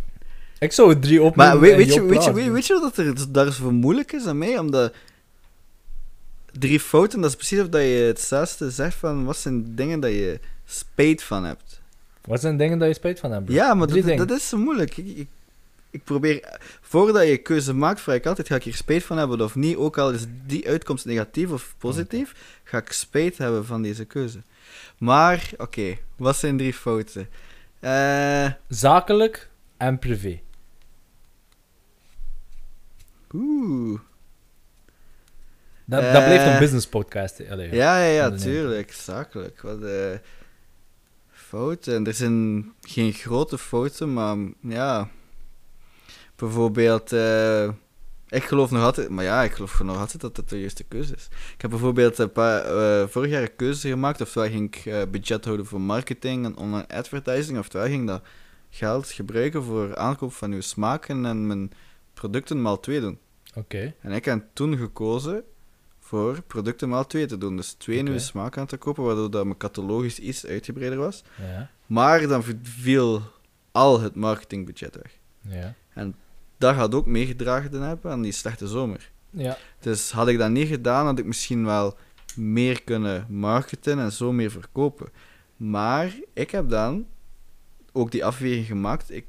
Ik 0.60 0.72
zou 0.72 0.90
het 0.90 1.02
drie 1.02 1.22
opnemen 1.22 1.52
Maar 1.54 1.60
weet, 1.60 1.94
je, 1.94 2.04
weet, 2.04 2.24
je, 2.24 2.52
weet 2.52 2.68
wat 2.68 2.98
er 2.98 3.32
daar 3.32 3.52
zo 3.52 3.72
moeilijk 3.72 4.12
is 4.12 4.26
aan 4.26 4.38
mij? 4.38 4.58
Omdat 4.58 4.94
drie 6.52 6.80
fouten, 6.80 7.22
dat 7.22 7.30
is 7.30 7.36
precies 7.36 7.60
of 7.60 7.70
dat 7.70 7.82
je 7.82 7.88
hetzelfde 7.88 8.72
zegt 8.72 8.96
van 8.96 9.26
wat 9.26 9.38
zijn 9.38 9.76
dingen 9.76 10.00
dat 10.00 10.12
je 10.12 10.40
spijt 10.66 11.24
van 11.24 11.44
hebt. 11.44 11.82
Wat 12.26 12.42
zijn 12.42 12.58
dingen 12.58 12.80
dat 12.80 12.88
je 12.88 12.94
spijt 12.94 13.20
van 13.20 13.32
hebt? 13.32 13.46
bro? 13.46 13.54
Ja, 13.54 13.74
maar 13.74 13.88
dat, 13.88 14.18
dat 14.18 14.32
is 14.32 14.50
zo 14.50 14.58
moeilijk. 14.58 14.98
Ik, 14.98 15.18
ik, 15.18 15.28
ik 15.90 16.04
probeer, 16.04 16.60
voordat 16.82 17.28
je 17.28 17.38
keuze 17.38 17.74
maakt, 17.74 18.02
vraag 18.02 18.16
ik 18.16 18.26
altijd, 18.26 18.48
ga 18.48 18.56
ik 18.56 18.64
hier 18.64 18.76
spijt 18.76 19.04
van 19.04 19.18
hebben 19.18 19.42
of 19.42 19.56
niet? 19.56 19.76
Ook 19.76 19.98
al 19.98 20.12
is 20.12 20.26
die 20.46 20.68
uitkomst 20.68 21.06
negatief 21.06 21.52
of 21.52 21.76
positief, 21.78 22.60
ga 22.64 22.78
ik 22.78 22.92
spijt 22.92 23.38
hebben 23.38 23.66
van 23.66 23.82
deze 23.82 24.06
keuze. 24.06 24.42
Maar, 24.98 25.52
oké, 25.58 25.98
wat 26.16 26.36
zijn 26.36 26.58
drie 26.58 26.74
fouten? 26.74 27.30
Eh, 27.80 28.52
Zakelijk 28.68 29.50
en 29.78 30.00
privé. 30.00 30.40
oeh. 33.34 34.00
Dat, 35.86 36.04
Eh, 36.04 36.14
dat 36.14 36.24
blijft 36.26 36.46
een 36.46 36.60
business 36.60 36.88
podcast. 36.88 37.50
Allee, 37.50 37.74
Ja, 37.76 38.04
ja, 38.04 38.12
ja, 38.12 38.32
tuurlijk. 38.38 38.94
Zakelijk. 38.94 39.62
Wat 39.62 39.82
eh, 39.84 40.18
fouten. 41.32 42.06
Er 42.08 42.14
zijn 42.14 42.72
geen 42.82 43.14
grote 43.14 43.58
fouten, 43.58 44.14
maar 44.14 44.38
ja. 44.62 45.10
Bijvoorbeeld, 46.38 47.12
eh, 47.12 47.64
ik 48.28 48.44
geloof 48.44 48.72
nog 48.72 48.84
altijd, 48.84 49.10
maar 49.10 49.24
ja, 49.24 49.44
ik 49.44 49.52
geloof 49.52 49.84
nog 49.84 49.98
altijd 49.98 50.22
dat 50.22 50.38
het 50.38 50.50
de 50.50 50.60
juiste 50.60 50.84
keuze 50.84 51.16
is. 51.16 51.28
Ik 51.54 51.62
heb 51.62 51.70
bijvoorbeeld 51.70 52.18
een 52.18 52.32
paar, 52.32 52.66
eh, 52.66 53.08
vorig 53.08 53.32
jaar 53.32 53.42
een 53.42 53.56
keuze 53.56 53.88
gemaakt, 53.88 54.22
oftewel 54.22 54.50
ging 54.50 54.76
ik 54.76 54.86
eh, 54.86 55.02
budget 55.12 55.46
houden 55.46 55.66
voor 55.66 55.82
marketing 55.82 56.46
en 56.46 56.58
online 56.58 56.88
advertising, 56.88 57.58
oftewel 57.58 57.88
ging 57.88 58.02
ik 58.02 58.08
dat 58.08 58.24
geld 58.70 59.12
gebruiken 59.12 59.64
voor 59.64 59.96
aankoop 59.96 60.34
van 60.34 60.50
nieuwe 60.50 60.64
smaken 60.64 61.26
en 61.26 61.48
mijn 61.48 61.72
producten 62.14 62.62
maal 62.62 62.80
2 62.80 63.00
doen. 63.00 63.20
Oké. 63.56 63.94
En 64.02 64.12
ik 64.12 64.26
heb 64.26 64.46
toen 64.54 64.78
gekozen 64.78 65.44
voor 66.00 66.42
producten 66.42 66.90
maal 66.90 67.06
2 67.06 67.26
te 67.26 67.38
doen. 67.38 67.56
Dus 67.56 67.74
twee 67.74 68.02
nieuwe 68.02 68.20
smaken 68.20 68.62
aan 68.62 68.68
te 68.68 68.78
kopen, 68.78 69.04
waardoor 69.04 69.32
dat 69.32 69.44
mijn 69.44 69.58
catalogisch 69.58 70.20
iets 70.20 70.46
uitgebreider 70.46 71.00
was. 71.00 71.24
Ja. 71.42 71.70
Maar 71.86 72.28
dan 72.28 72.44
viel 72.62 73.22
al 73.72 74.00
het 74.02 74.16
marketingbudget 74.16 74.96
weg. 74.96 75.18
Ja. 75.42 75.76
Dat 76.58 76.76
gaat 76.76 76.96
ook 76.96 77.06
meegedragen 77.06 77.82
hebben 77.82 78.12
aan 78.12 78.22
die 78.22 78.32
slechte 78.32 78.68
zomer. 78.68 79.12
Ja. 79.30 79.58
Dus 79.80 80.12
had 80.12 80.28
ik 80.28 80.38
dat 80.38 80.50
niet 80.50 80.68
gedaan, 80.68 81.06
had 81.06 81.20
ik 81.20 81.26
misschien 81.26 81.66
wel 81.66 81.98
meer 82.36 82.84
kunnen 82.84 83.26
marketen 83.30 84.00
en 84.00 84.12
zo 84.12 84.32
meer 84.32 84.52
verkopen. 84.52 85.10
Maar 85.56 86.14
ik 86.34 86.52
heb 86.52 86.70
dan 86.70 87.06
ook 87.94 88.12
die 88.12 88.26
afweging 88.26 88.66
gemaakt. 88.66 89.12
Ik 89.12 89.26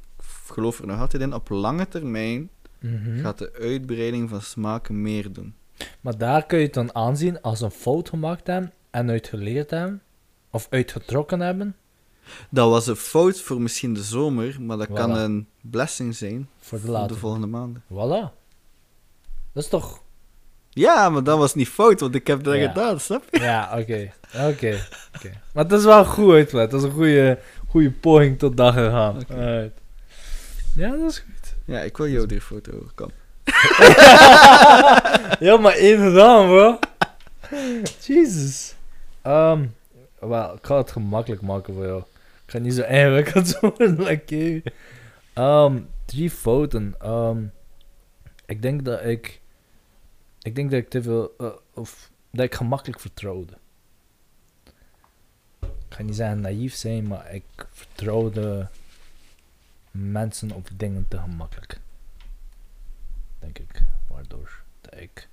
geloof 0.47 0.79
er 0.81 0.87
nog 0.87 1.01
altijd 1.01 1.23
in, 1.23 1.35
op 1.35 1.49
lange 1.49 1.89
termijn 1.89 2.51
Mhm. 2.81 3.21
gaat 3.21 3.39
de 3.39 3.53
uitbreiding 3.61 4.29
van 4.29 4.41
smaken 4.43 5.03
meer 5.03 5.33
doen. 5.33 5.55
Maar 6.01 6.19
daar 6.19 6.47
kun 6.47 6.59
je 6.59 6.65
het 6.65 6.75
dan 6.75 6.95
aanzien 6.95 7.41
als 7.41 7.61
een 7.61 7.71
fout 7.71 8.09
gemaakt 8.09 8.47
hebben 8.47 8.73
en 8.91 9.11
uitgeleerd 9.11 9.71
hebben. 9.71 10.03
Of 10.51 10.67
uitgetrokken 10.71 11.41
hebben. 11.41 11.77
Dat 12.51 12.71
was 12.71 12.87
een 12.87 12.97
fout 12.97 13.41
voor 13.41 13.61
misschien 13.61 13.95
de 13.95 14.03
zomer, 14.03 14.57
maar 14.61 14.77
dat 14.77 14.93
kan 14.93 15.17
een 15.17 15.49
blessing 15.61 16.17
zijn 16.17 16.49
Voor 16.61 16.79
de 16.79 16.85
voor 16.85 16.95
de 16.95 17.01
later. 17.01 17.17
volgende 17.17 17.47
maanden. 17.47 17.83
Voilà. 17.93 18.33
Dat 19.53 19.63
is 19.65 19.69
toch... 19.69 20.01
Ja, 20.71 21.09
maar 21.11 21.25
dat 21.25 21.39
was 21.39 21.55
niet 21.55 21.69
fout, 21.69 22.01
want 22.01 22.15
ik 22.15 22.27
heb 22.27 22.45
dat 22.45 22.55
Ja. 22.55 22.69
gedaan, 22.69 23.01
snap 23.01 23.25
je? 23.31 23.41
Ja, 23.41 23.79
oké. 23.79 24.13
Oké. 24.47 24.87
Maar 25.53 25.69
dat 25.69 25.79
is 25.79 25.85
wel 25.85 26.05
goed 26.05 26.33
uitgelegd. 26.33 26.71
Dat 26.71 26.81
is 26.83 26.87
een 26.87 26.95
goede, 26.95 27.39
goede 27.69 27.91
poging 27.91 28.39
tot 28.39 28.57
dag 28.57 28.75
gegaan. 28.75 29.17
Ja, 30.77 30.91
dat 30.91 31.11
is 31.11 31.19
goed. 31.19 31.55
Ja, 31.65 31.81
ik 31.81 31.97
wil 31.97 32.09
jou 32.09 32.27
die 32.27 32.41
foto. 32.41 32.73
Kom. 32.95 33.11
ja, 35.47 35.57
maar 35.61 35.73
één 35.73 35.99
gedaan, 36.09 36.47
bro. 36.47 36.79
Jesus. 38.01 38.75
Ehm 39.23 39.65
wel, 40.21 40.55
ik 40.55 40.67
ga 40.67 40.77
het 40.77 40.91
gemakkelijk 40.91 41.43
maken 41.43 41.75
voor 41.75 41.87
jou. 41.87 42.03
Ik 42.49 42.55
ga 42.55 42.61
niet 42.61 42.75
zo 42.75 42.83
ingewikkeld 42.83 43.61
worden, 43.61 44.21
you. 44.27 44.63
Ehm, 45.33 45.81
drie 46.05 46.31
fouten. 46.31 46.95
Ehm, 46.99 47.45
ik 48.47 48.63
denk 48.63 48.85
dat 48.85 49.05
ik... 49.05 49.41
Ik 50.43 50.55
denk 50.55 50.71
dat 50.71 50.81
ik 50.81 50.89
te 50.89 51.03
veel... 51.03 51.35
eh, 51.39 51.51
of 51.75 52.11
dat 52.31 52.45
ik 52.45 52.55
gemakkelijk 52.55 53.01
vertrouwde. 53.01 53.53
Ik 55.61 55.69
ga 55.89 56.03
niet 56.03 56.17
zeggen 56.17 56.41
naïef 56.41 56.75
zijn, 56.75 57.07
maar 57.07 57.35
ik 57.35 57.45
vertrouwde 57.71 58.69
mensen 59.91 60.53
of 60.53 60.63
dingen 60.77 61.07
te 61.09 61.19
gemakkelijk. 61.19 61.81
Denk 63.39 63.59
ik. 63.59 63.83
Waardoor 64.09 64.63
dat 64.81 65.01
ik... 65.01 65.29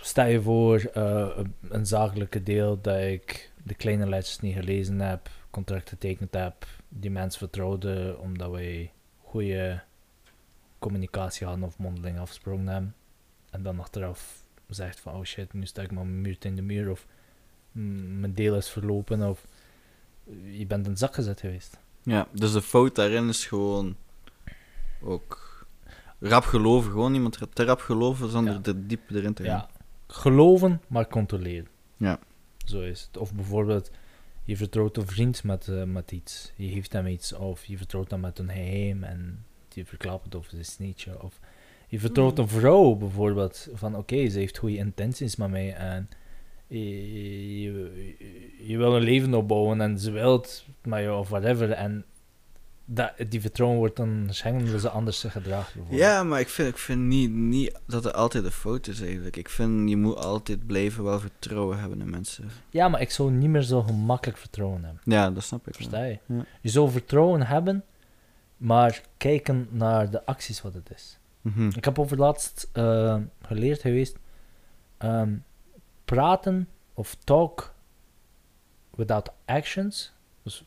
Stel 0.00 0.26
je 0.26 0.42
voor, 0.42 0.80
eh, 0.80 1.38
een 1.68 1.86
zakelijke 1.86 2.42
deel 2.42 2.80
dat 2.80 3.00
ik 3.00 3.54
de 3.66 3.74
kleine 3.74 4.08
letters 4.08 4.40
niet 4.40 4.54
gelezen 4.54 5.00
heb, 5.00 5.30
contract 5.50 5.88
getekend 5.88 6.34
heb, 6.34 6.66
die 6.88 7.10
mensen 7.10 7.38
vertrouwde 7.38 8.16
omdat 8.20 8.50
wij 8.50 8.92
goede 9.22 9.82
communicatie 10.78 11.46
hadden 11.46 11.64
of 11.66 11.78
mondeling 11.78 12.18
afgesproken 12.18 12.66
hebben. 12.66 12.94
En 13.50 13.62
dan 13.62 13.80
achteraf 13.80 14.44
zegt 14.68 15.00
van, 15.00 15.14
oh 15.14 15.22
shit, 15.24 15.52
nu 15.52 15.66
sta 15.66 15.82
ik 15.82 15.90
mijn 15.90 16.20
muur 16.20 16.36
in 16.40 16.56
de 16.56 16.62
muur 16.62 16.90
of 16.90 17.06
mijn 17.72 18.34
deel 18.34 18.56
is 18.56 18.68
verlopen 18.70 19.28
of 19.28 19.46
je 20.50 20.66
bent 20.66 20.86
in 20.86 20.92
de 20.92 20.98
zak 20.98 21.14
gezet 21.14 21.40
geweest. 21.40 21.78
Ja, 22.02 22.28
dus 22.32 22.52
de 22.52 22.62
fout 22.62 22.94
daarin 22.94 23.28
is 23.28 23.46
gewoon 23.46 23.96
ook 25.00 25.66
rap 26.20 26.44
geloven. 26.44 26.90
Gewoon 26.90 27.14
iemand 27.14 27.38
te 27.52 27.64
rap 27.64 27.80
geloven 27.80 28.30
zonder 28.30 28.52
Ja. 28.52 28.60
er 28.62 28.86
diep 28.86 29.10
erin 29.10 29.34
te 29.34 29.42
gaan. 29.44 29.56
Ja, 29.56 29.68
geloven, 30.06 30.80
maar 30.88 31.08
controleren. 31.08 31.68
Ja. 31.96 32.18
Zo 32.66 32.80
is 32.80 33.02
het. 33.02 33.16
Of 33.16 33.34
bijvoorbeeld, 33.34 33.90
je 34.44 34.56
vertrouwt 34.56 34.96
een 34.96 35.06
vriend 35.06 35.44
met, 35.44 35.68
eh, 35.68 35.82
met 35.82 36.12
iets. 36.12 36.52
Je 36.56 36.68
geeft 36.68 36.92
hem 36.92 37.06
iets. 37.06 37.32
Of 37.32 37.64
je 37.64 37.76
vertrouwt 37.76 38.10
hem 38.10 38.20
met 38.20 38.38
een 38.38 38.50
geheim 38.50 39.04
en 39.04 39.44
die 39.68 39.84
verklapt 39.84 40.24
het 40.24 40.34
of 40.34 40.50
het 40.50 40.78
is. 40.78 41.06
Of 41.20 41.40
je 41.88 42.00
vertrouwt 42.00 42.38
een 42.38 42.48
vrouw 42.48 42.94
bijvoorbeeld. 42.94 43.68
Van 43.72 43.96
oké, 43.96 44.28
ze 44.28 44.38
heeft 44.38 44.58
goede 44.58 44.76
intenties 44.76 45.36
met 45.36 45.50
mij 45.50 45.74
en 45.74 46.08
je, 46.66 47.60
je, 47.60 48.16
je 48.66 48.76
wil 48.76 48.96
een 48.96 49.02
leven 49.02 49.34
opbouwen 49.34 49.80
en 49.80 49.98
ze 49.98 50.10
wil 50.10 50.32
het 50.32 50.64
met 50.82 51.00
jou 51.00 51.18
of 51.18 51.28
whatever. 51.28 51.70
En 51.70 52.04
dat, 52.88 53.12
die 53.28 53.40
vertrouwen 53.40 53.78
wordt 53.78 53.96
dan 53.96 54.26
schenken 54.30 54.64
omdat 54.64 54.80
ze 54.80 54.88
anders 54.88 55.20
zich 55.20 55.42
bijvoorbeeld. 55.42 55.98
Ja, 55.98 56.22
maar 56.22 56.40
ik 56.40 56.48
vind, 56.48 56.68
ik 56.68 56.78
vind 56.78 57.00
niet, 57.00 57.30
niet 57.30 57.78
dat 57.86 58.04
het 58.04 58.14
altijd 58.14 58.44
een 58.44 58.50
fout 58.50 58.86
is 58.86 59.00
eigenlijk. 59.00 59.36
Ik 59.36 59.48
vind 59.48 59.88
je 59.88 59.96
moet 59.96 60.16
altijd 60.16 60.66
blijven 60.66 61.04
wel 61.04 61.20
vertrouwen 61.20 61.78
hebben 61.78 62.00
in 62.00 62.10
mensen. 62.10 62.50
ja, 62.70 62.88
maar 62.88 63.00
ik 63.00 63.10
zou 63.10 63.30
niet 63.30 63.48
meer 63.50 63.62
zo 63.62 63.82
gemakkelijk 63.82 64.38
vertrouwen 64.38 64.84
hebben. 64.84 65.02
Ja, 65.04 65.30
dat 65.30 65.42
snap 65.42 65.68
ik. 65.68 65.74
Versta 65.74 66.04
je? 66.04 66.18
Ja. 66.26 66.44
Je 66.60 66.68
zou 66.68 66.90
vertrouwen 66.90 67.46
hebben, 67.46 67.84
maar 68.56 69.02
kijken 69.16 69.68
naar 69.70 70.10
de 70.10 70.26
acties 70.26 70.62
wat 70.62 70.74
het 70.74 70.90
is. 70.94 71.18
Mhm. 71.40 71.68
Ik 71.76 71.84
heb 71.84 71.98
over 71.98 72.16
laatst 72.16 72.68
eh, 72.72 73.16
geleerd 73.42 73.80
geweest, 73.80 74.16
ehm, 74.98 75.34
praten 76.04 76.68
of 76.94 77.16
talk 77.24 77.74
without 78.90 79.30
actions, 79.44 80.12
dus 80.42 80.64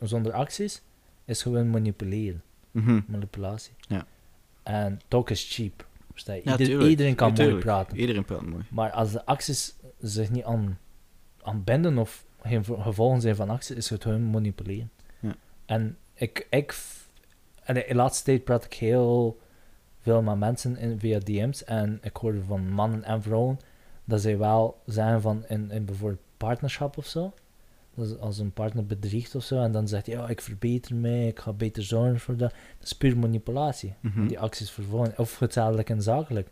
zonder 0.00 0.32
acties, 0.32 0.82
is 1.30 1.42
gewoon 1.42 1.70
manipuleren, 1.70 2.42
Mhm. 2.70 3.00
manipulatie. 3.06 3.72
Ja. 3.88 4.06
En 4.62 5.00
talk 5.08 5.30
is 5.30 5.54
cheap. 5.54 5.86
Versta 6.10 6.32
je? 6.32 6.40
Ja, 6.44 6.50
Ieder- 6.52 6.66
tuurlijk. 6.66 6.90
iedereen 6.90 7.14
kan 7.14 7.34
Ja, 7.36 7.44
mooi 7.44 7.56
praten. 7.56 7.96
Iedereen 7.98 8.24
praat 8.24 8.42
mooi. 8.46 8.64
Maar 8.70 8.90
als 8.90 9.12
de 9.12 9.26
acties 9.26 9.74
zich 10.00 10.30
niet 10.30 10.44
aan, 10.44 10.78
aan 11.42 11.64
binden 11.64 11.98
of 11.98 12.24
geen 12.42 12.64
vo- 12.64 12.76
gevolgen 12.76 13.20
zijn 13.20 13.36
van 13.36 13.50
acties, 13.50 13.76
is 13.76 13.90
het 13.90 14.02
gewoon 14.02 14.30
manipuleren. 14.30 14.90
Ja. 15.20 15.34
En 15.66 15.96
ik, 16.14 16.46
ik, 16.50 16.78
en 17.64 17.74
de 17.74 17.86
laatste 17.94 18.24
tijd 18.24 18.44
praat 18.44 18.64
ik 18.64 18.74
heel 18.74 19.40
veel 20.00 20.22
met 20.22 20.38
mensen 20.38 20.76
in, 20.76 20.98
via 20.98 21.18
DM's 21.18 21.64
en 21.64 21.98
ik 22.02 22.16
hoor 22.16 22.34
van 22.46 22.70
mannen 22.72 23.04
en 23.04 23.22
vrouwen 23.22 23.58
dat 24.04 24.20
zij 24.20 24.38
wel 24.38 24.80
zijn 24.86 25.20
van 25.20 25.44
in, 25.48 25.70
in 25.70 25.84
bijvoorbeeld 25.84 26.20
partnerschap 26.36 26.96
of 26.96 27.06
zo. 27.06 27.32
Dus 27.94 28.18
als 28.18 28.38
een 28.38 28.52
partner 28.52 28.86
bedriegt 28.86 29.34
of 29.34 29.44
zo 29.44 29.62
en 29.62 29.72
dan 29.72 29.88
zegt 29.88 30.06
hij, 30.06 30.14
ja, 30.14 30.28
ik 30.28 30.40
verbeter 30.40 30.94
mij, 30.96 31.26
ik 31.28 31.38
ga 31.38 31.52
beter 31.52 31.82
zorgen 31.82 32.20
voor 32.20 32.36
dat. 32.36 32.50
Dat 32.78 32.86
is 32.86 32.92
puur 32.92 33.18
manipulatie 33.18 33.94
Mhm. 34.00 34.26
die 34.26 34.38
acties 34.40 34.70
vervolgen. 34.70 35.12
Of 35.16 35.38
hetzelfde 35.38 35.82
en 35.84 36.02
zakelijk. 36.02 36.48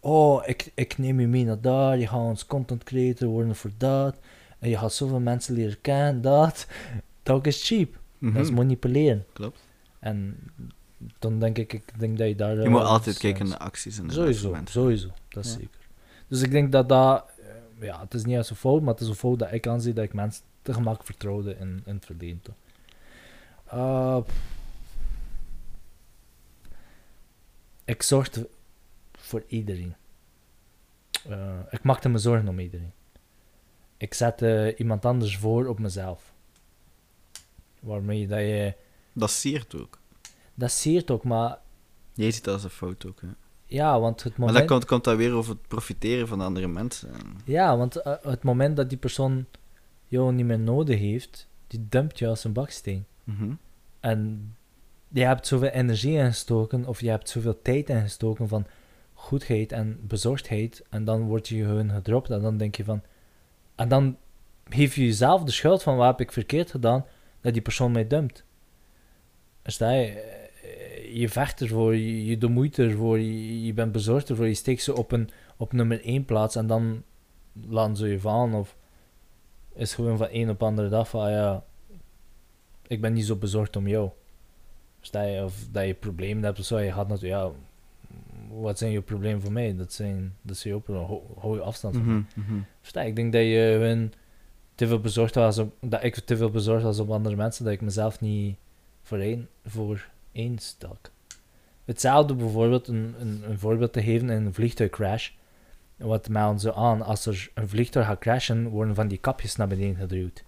Oh, 0.00 0.42
ik, 0.46 0.72
ik 0.74 0.98
neem 0.98 1.20
je 1.20 1.26
mee 1.26 1.44
naar 1.44 1.60
daar, 1.60 1.98
je 1.98 2.06
gaat 2.06 2.18
ons 2.20 2.46
content 2.46 2.84
creator 2.84 3.28
worden 3.28 3.56
voor 3.56 3.70
dat. 3.76 4.16
En 4.58 4.68
je 4.70 4.78
gaat 4.78 4.92
zoveel 4.92 5.20
mensen 5.20 5.54
leren 5.54 5.80
kennen, 5.80 6.20
dat. 6.22 6.66
Dat 7.22 7.46
is 7.46 7.66
cheap. 7.66 7.98
Mhm. 8.18 8.34
Dat 8.34 8.44
is 8.44 8.50
manipuleren. 8.50 9.24
Klopt. 9.32 9.64
En 9.98 10.36
dan 11.18 11.38
denk 11.38 11.58
ik, 11.58 11.72
ik 11.72 11.98
denk 11.98 12.18
dat 12.18 12.28
je 12.28 12.34
daar... 12.34 12.54
Je 12.56 12.62
eh, 12.62 12.68
moet 12.70 12.80
altijd 12.80 13.16
s- 13.16 13.18
kijken 13.18 13.48
naar 13.48 13.58
acties 13.58 13.98
en 13.98 14.10
Sowieso, 14.10 14.56
sowieso. 14.64 15.08
Dat 15.28 15.44
is 15.44 15.50
Ja. 15.52 15.56
zeker. 15.58 15.80
Dus 16.28 16.42
ik 16.42 16.50
denk 16.50 16.72
dat 16.72 16.88
dat... 16.88 17.24
eh, 17.40 17.86
Ja, 17.86 18.00
het 18.00 18.14
is 18.14 18.24
niet 18.24 18.36
eens 18.36 18.50
een 18.50 18.56
fout, 18.56 18.80
maar 18.82 18.92
het 18.94 19.02
is 19.02 19.08
een 19.08 19.14
fout 19.14 19.38
dat 19.38 19.52
ik 19.52 19.66
aanzie 19.66 19.92
dat 19.92 20.04
ik 20.04 20.12
mensen 20.14 20.42
te 20.68 20.74
gemakkelijk 20.74 21.04
vertrouwde 21.10 21.56
in, 21.58 21.82
in 21.84 21.94
het 21.94 22.04
verleden. 22.04 22.42
toch. 22.42 22.54
Eh, 23.64 24.18
ik 27.84 28.02
zorgde 28.02 28.48
voor 29.18 29.44
iedereen. 29.46 29.94
eh, 31.28 31.58
ik 31.70 31.82
maakte 31.82 32.08
me 32.08 32.18
zorgen 32.18 32.48
om 32.48 32.58
iedereen. 32.58 32.92
Ik 33.96 34.14
zette 34.14 34.74
iemand 34.76 35.04
anders 35.04 35.36
voor 35.36 35.66
op 35.66 35.78
mezelf. 35.78 36.32
Waarmee 37.80 38.26
dat 38.26 38.38
je... 38.38 38.74
Dat 39.12 39.30
siert 39.30 39.74
ook. 39.74 39.98
Dat 40.54 40.72
zeert 40.72 41.10
ook, 41.10 41.24
maar 41.24 41.58
Jij 42.14 42.30
ziet 42.30 42.44
dat 42.44 42.54
als 42.54 42.64
een 42.64 42.70
fout 42.70 43.06
ook, 43.06 43.20
hè. 43.20 43.28
ja, 43.66 44.00
want 44.00 44.22
het 44.22 44.36
Maar 44.36 44.46
moment... 44.48 44.58
dan 44.58 44.66
komt, 44.66 44.84
komt 44.88 45.04
dat 45.04 45.16
weer 45.16 45.32
over 45.32 45.52
het 45.52 45.68
profiteren 45.68 46.28
van 46.28 46.40
andere 46.40 46.68
mensen. 46.68 47.10
Ja, 47.44 47.76
want 47.76 47.96
eh, 47.96 48.14
het 48.22 48.42
moment 48.42 48.76
dat 48.76 48.88
die 48.88 48.98
persoon 48.98 49.46
jou 50.08 50.32
niet 50.32 50.46
meer 50.46 50.58
nodig 50.58 50.98
heeft, 50.98 51.48
die 51.66 51.86
dumpt 51.88 52.18
je 52.18 52.26
als 52.26 52.44
een 52.44 52.52
baksteen. 52.52 53.06
Mhm. 53.24 53.52
En 54.00 54.54
je 55.08 55.24
hebt 55.24 55.46
zoveel 55.46 55.68
energie 55.68 56.18
ingestoken, 56.18 56.86
of 56.86 57.00
je 57.00 57.10
hebt 57.10 57.28
zoveel 57.28 57.62
tijd 57.62 57.88
ingestoken 57.88 58.48
van 58.48 58.66
goedheid 59.12 59.72
en 59.72 59.98
bezorgdheid, 60.02 60.84
en 60.90 61.04
dan 61.04 61.22
word 61.22 61.48
je 61.48 61.64
gewoon 61.64 61.90
gedropt, 61.90 62.30
en 62.30 62.40
dan 62.40 62.56
denk 62.56 62.74
je 62.74 62.84
van... 62.84 63.02
En 63.74 63.88
dan 63.88 64.16
geef 64.68 64.94
je 64.94 65.04
jezelf 65.04 65.44
de 65.44 65.50
schuld 65.50 65.82
van 65.82 65.96
wat 65.96 66.06
heb 66.06 66.20
ik 66.20 66.32
verkeerd 66.32 66.70
gedaan, 66.70 67.04
dat 67.40 67.52
die 67.52 67.62
persoon 67.62 67.92
mij 67.92 68.06
dumpt. 68.06 68.44
Sta 69.62 69.90
je, 69.90 70.06
eh, 70.06 71.14
je 71.14 71.28
vecht 71.28 71.60
ervoor, 71.60 71.96
je, 71.96 72.26
je 72.26 72.38
doet 72.38 72.50
moeite 72.50 72.82
ervoor, 72.82 73.18
je, 73.18 73.64
je 73.64 73.72
bent 73.72 73.92
bezorgd 73.92 74.28
ervoor, 74.28 74.46
je 74.46 74.54
steekt 74.54 74.82
ze 74.82 74.96
op, 74.96 75.12
een, 75.12 75.30
op 75.56 75.72
nummer 75.72 76.04
1 76.04 76.24
plaats, 76.24 76.56
en 76.56 76.66
dan 76.66 77.02
laten 77.68 77.96
ze 77.96 78.08
je 78.08 78.20
vallen, 78.20 78.54
of 78.54 78.76
is 79.78 79.94
gewoon 79.94 80.16
van 80.16 80.28
een 80.30 80.50
op 80.50 80.62
andere 80.62 80.88
dag 80.88 81.08
van, 81.08 81.20
ah 81.20 81.30
ja, 81.30 81.64
ik 82.86 83.00
ben 83.00 83.12
niet 83.12 83.26
zo 83.26 83.36
bezorgd 83.36 83.76
om 83.76 83.88
jou. 83.88 84.10
Je, 85.00 85.42
of 85.44 85.66
dat 85.72 85.86
je 85.86 85.94
problemen 85.94 86.44
hebt 86.44 86.58
of 86.58 86.64
zo, 86.64 86.78
je 86.78 86.92
gaat 86.92 87.08
natuurlijk, 87.08 87.42
ja, 87.42 87.50
wat 88.60 88.78
zijn 88.78 88.92
je 88.92 89.00
problemen 89.00 89.40
voor 89.40 89.52
mij? 89.52 89.76
Dat 89.76 89.92
zijn, 89.92 90.34
dat 90.42 90.56
zijn 90.56 90.74
je 90.74 90.80
problemen, 90.80 91.20
hou, 91.38 91.56
je 91.56 91.62
afstand 91.62 91.96
van. 91.96 92.04
Mhm, 92.04 92.22
mhm. 92.34 92.60
Versta 92.80 93.00
je? 93.00 93.08
Ik 93.08 93.16
denk 93.16 93.32
dat 93.32 93.42
je 93.42 93.76
hun 93.80 94.12
te 94.74 94.86
veel 94.86 95.00
bezorgd 95.00 95.34
was 95.34 95.58
op, 95.58 95.74
dat 95.80 96.04
ik 96.04 96.14
te 96.14 96.36
veel 96.36 96.50
bezorgd 96.50 96.82
was 96.82 96.98
op 96.98 97.10
andere 97.10 97.36
mensen, 97.36 97.64
dat 97.64 97.72
ik 97.72 97.80
mezelf 97.80 98.20
niet 98.20 98.56
voor 99.02 99.18
één, 99.18 99.48
voor 99.64 100.08
één 100.32 100.58
stak. 100.58 101.10
Hetzelfde 101.84 102.34
bijvoorbeeld, 102.34 102.88
een, 102.88 103.14
een, 103.18 103.42
een 103.48 103.58
voorbeeld 103.58 103.92
te 103.92 104.02
geven 104.02 104.30
in 104.30 104.46
een 104.46 104.54
vliegtuigcrash. 104.54 105.30
Wat 105.98 106.28
melden 106.28 106.60
ze 106.60 106.74
aan, 106.74 107.02
als 107.02 107.26
er 107.26 107.50
een 107.54 107.68
vliegtuig 107.68 108.06
gaat 108.06 108.18
crashen, 108.18 108.68
worden 108.68 108.94
van 108.94 109.08
die 109.08 109.18
kapjes 109.18 109.56
naar 109.56 109.68
beneden 109.68 109.96
geduwd. 109.96 110.44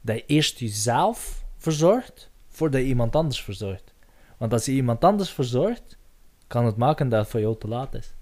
Dat 0.00 0.16
je 0.16 0.26
eerst 0.26 0.58
jezelf 0.58 1.44
verzorgt, 1.56 2.30
voordat 2.48 2.80
je 2.80 2.86
iemand 2.86 3.16
anders 3.16 3.42
verzorgt. 3.42 3.94
Want 4.36 4.52
als 4.52 4.64
je 4.64 4.72
iemand 4.72 5.04
anders 5.04 5.30
verzorgt, 5.30 5.98
kan 6.46 6.66
het 6.66 6.76
maken 6.76 7.08
dat 7.08 7.20
het 7.20 7.28
voor 7.28 7.40
jou 7.40 7.58
te 7.58 7.68
laat 7.68 7.94
is. 7.94 8.14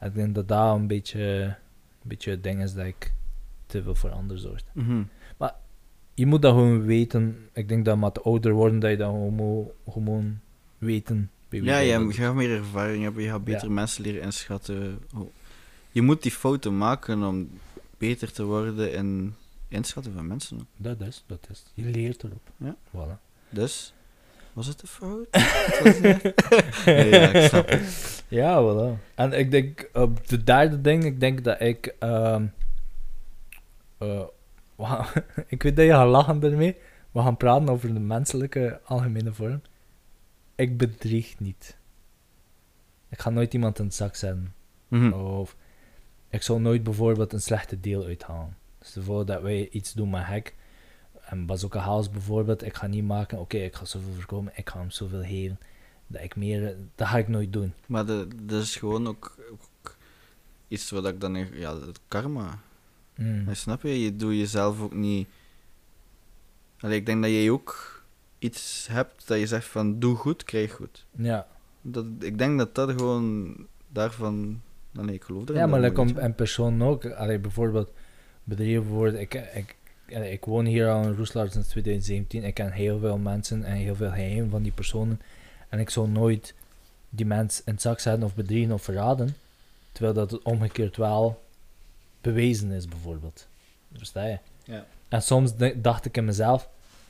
Ik 0.00 0.14
denk 0.14 0.34
dat 0.34 0.48
dat 0.48 0.74
een 0.74 0.86
beetje, 0.86 1.22
een 1.22 1.54
beetje 2.08 2.30
het 2.30 2.42
ding 2.42 2.62
is 2.62 2.74
dat 2.74 2.86
ik 2.86 3.12
te 3.66 3.82
veel 3.82 3.94
voor 3.94 4.10
anderen 4.10 4.42
zorg. 4.42 4.62
Mhm. 4.72 5.02
Je 6.14 6.26
moet 6.26 6.42
dat 6.42 6.52
gewoon 6.52 6.82
weten. 6.84 7.48
Ik 7.52 7.68
denk 7.68 7.84
dat 7.84 7.98
met 7.98 8.22
ouder 8.24 8.52
worden, 8.52 8.78
dat 8.78 8.90
je 8.90 8.96
dat 8.96 9.10
gewoon, 9.10 9.70
gewoon 9.88 10.40
weten. 10.78 11.30
Ja, 11.48 11.78
je, 11.78 12.12
gaat 12.12 12.34
meer 12.34 12.56
ervaring 12.56 13.02
hebben, 13.02 13.22
je 13.22 13.28
gaat 13.28 13.40
Ja. 13.44 13.52
beter 13.52 13.70
mensen 13.70 14.02
leren 14.02 14.22
inschatten. 14.22 14.98
Je 15.98 16.04
moet 16.04 16.22
die 16.22 16.32
fouten 16.32 16.76
maken 16.76 17.22
om 17.22 17.50
beter 17.96 18.32
te 18.32 18.44
worden 18.44 18.92
in 18.92 19.34
inschatten 19.68 20.12
van 20.12 20.26
mensen. 20.26 20.56
ook. 20.56 20.66
Dat 20.76 21.00
is, 21.00 21.24
dat 21.26 21.46
is. 21.50 21.64
Je 21.74 21.84
leert 21.84 22.22
erop. 22.22 22.50
Ja. 22.56 22.76
Voilà. 22.88 23.20
Dus, 23.50 23.94
was 24.52 24.66
het 24.66 24.82
een 24.82 24.88
fout? 24.88 25.26
Nee, 26.84 27.10
ja, 27.10 27.32
ik 27.32 27.48
snap 27.48 27.68
het. 27.68 28.24
Ja, 28.28 28.62
voilà. 28.62 29.14
En 29.14 29.32
ik 29.32 29.50
denk, 29.50 29.90
op 29.92 30.28
de 30.28 30.44
derde 30.44 30.80
ding, 30.80 31.04
ik 31.04 31.20
denk 31.20 31.44
dat 31.44 31.60
ik... 31.60 31.94
ehm 31.98 32.46
eh, 33.98 34.22
wauw, 34.76 35.04
ik 35.46 35.62
weet 35.62 35.76
dat 35.76 35.84
je 35.84 35.92
gaat 35.92 36.08
lachen 36.08 36.42
ermee. 36.42 36.76
We 37.12 37.20
gaan 37.20 37.36
praten 37.36 37.68
over 37.68 37.94
de 37.94 38.00
menselijke 38.00 38.80
algemene 38.84 39.32
vorm. 39.32 39.62
Ik 40.54 40.76
bedrieg 40.78 41.38
niet. 41.38 41.76
Ik 43.08 43.20
ga 43.20 43.30
nooit 43.30 43.54
iemand 43.54 43.78
in 43.78 43.84
het 43.84 43.94
zak 43.94 44.16
zetten. 44.16 44.54
Mhm. 44.88 45.12
Of 45.12 45.56
ik 46.30 46.42
zou 46.42 46.60
nooit 46.60 46.82
bijvoorbeeld 46.82 47.32
een 47.32 47.40
slechte 47.40 47.80
deal 47.80 48.04
uithalen. 48.04 48.56
Voor 48.80 49.26
dat 49.26 49.42
wij 49.42 49.68
iets 49.68 49.92
doen 49.92 50.10
met 50.10 50.26
hek. 50.26 50.54
En 51.20 51.46
Bazooka 51.46 51.78
House 51.78 52.10
bijvoorbeeld, 52.10 52.64
ik 52.64 52.74
ga 52.74 52.86
niet 52.86 53.04
maken, 53.04 53.38
oké, 53.38 53.56
ik 53.56 53.74
ga 53.74 53.84
zoveel 53.84 54.12
voorkomen, 54.12 54.52
ik 54.56 54.68
ga 54.68 54.78
hem 54.78 54.90
zoveel 54.90 55.22
geven. 55.22 55.58
Dat 56.06 56.22
ik 56.22 56.36
meer, 56.36 56.76
dat 56.94 57.08
ga 57.08 57.18
ik 57.18 57.28
nooit 57.28 57.52
doen. 57.52 57.72
Maar 57.86 58.06
dat 58.06 58.32
is 58.46 58.76
gewoon 58.76 59.06
ook, 59.08 59.36
ook 59.52 59.96
iets 60.68 60.90
wat 60.90 61.06
ik 61.06 61.20
dan... 61.20 61.34
Ja, 61.52 61.80
het 61.80 62.00
karma. 62.08 62.60
Mm. 63.16 63.54
Snap 63.54 63.82
je? 63.82 64.02
Je 64.02 64.16
doet 64.16 64.34
jezelf 64.34 64.80
ook 64.80 64.94
niet... 64.94 65.28
Allee, 66.80 66.98
ik 66.98 67.06
denk 67.06 67.22
dat 67.22 67.30
jij 67.30 67.50
ook 67.50 68.02
iets 68.38 68.86
hebt 68.90 69.28
dat 69.28 69.38
je 69.38 69.46
zegt 69.46 69.66
van 69.66 69.98
doe 69.98 70.16
goed, 70.16 70.44
krijg 70.44 70.72
goed. 70.72 71.06
Ja, 71.10 71.46
Dat, 71.82 72.06
ik 72.18 72.38
denk 72.38 72.58
dat 72.58 72.74
dat 72.74 72.90
gewoon 72.90 73.56
daarvan... 73.88 74.62
Nee, 74.90 75.14
ik 75.14 75.22
geloof 75.24 75.42
erin. 75.42 75.54
ja 75.60 75.66
maar 75.66 75.80
dat 75.80 76.08
je- 76.08 76.20
en 76.20 76.34
persoon 76.34 76.82
ook. 76.82 77.06
Allee, 77.06 77.38
bijvoorbeeld, 77.38 77.90
bedrijven 78.44 78.82
bijvoorbeeld, 78.82 79.14
ik, 79.20 79.34
ik, 79.34 79.76
allee, 80.14 80.32
ik 80.32 80.44
woon 80.44 80.64
hier 80.64 80.88
al 80.90 81.02
in 81.02 81.14
Roeslaar 81.16 81.50
sinds 81.50 81.68
2017. 81.68 82.44
Ik 82.44 82.54
ken 82.54 82.72
heel 82.72 82.98
veel 82.98 83.18
mensen 83.18 83.64
en 83.64 83.74
heel 83.74 83.94
veel 83.94 84.10
geheim 84.10 84.50
van 84.50 84.62
die 84.62 84.72
personen. 84.72 85.20
En 85.68 85.78
ik 85.78 85.90
zou 85.90 86.08
nooit 86.08 86.54
die 87.10 87.26
mens 87.26 87.62
in 87.64 87.72
het 87.72 87.82
zak 87.82 88.00
zetten 88.00 88.22
of 88.24 88.34
bedriegen 88.34 88.72
of 88.72 88.82
verraden. 88.82 89.36
Terwijl 89.92 90.14
dat 90.14 90.30
het 90.30 90.42
omgekeerd 90.42 90.96
wel 90.96 91.42
bewezen 92.20 92.70
is, 92.70 92.86
bijvoorbeeld. 92.88 93.48
Versta 93.96 94.24
je? 94.24 94.38
Ja. 94.64 94.86
En 95.08 95.22
soms 95.22 95.52
dacht 95.76 96.04
ik 96.04 96.16
in 96.16 96.24
mezelf, 96.24 96.68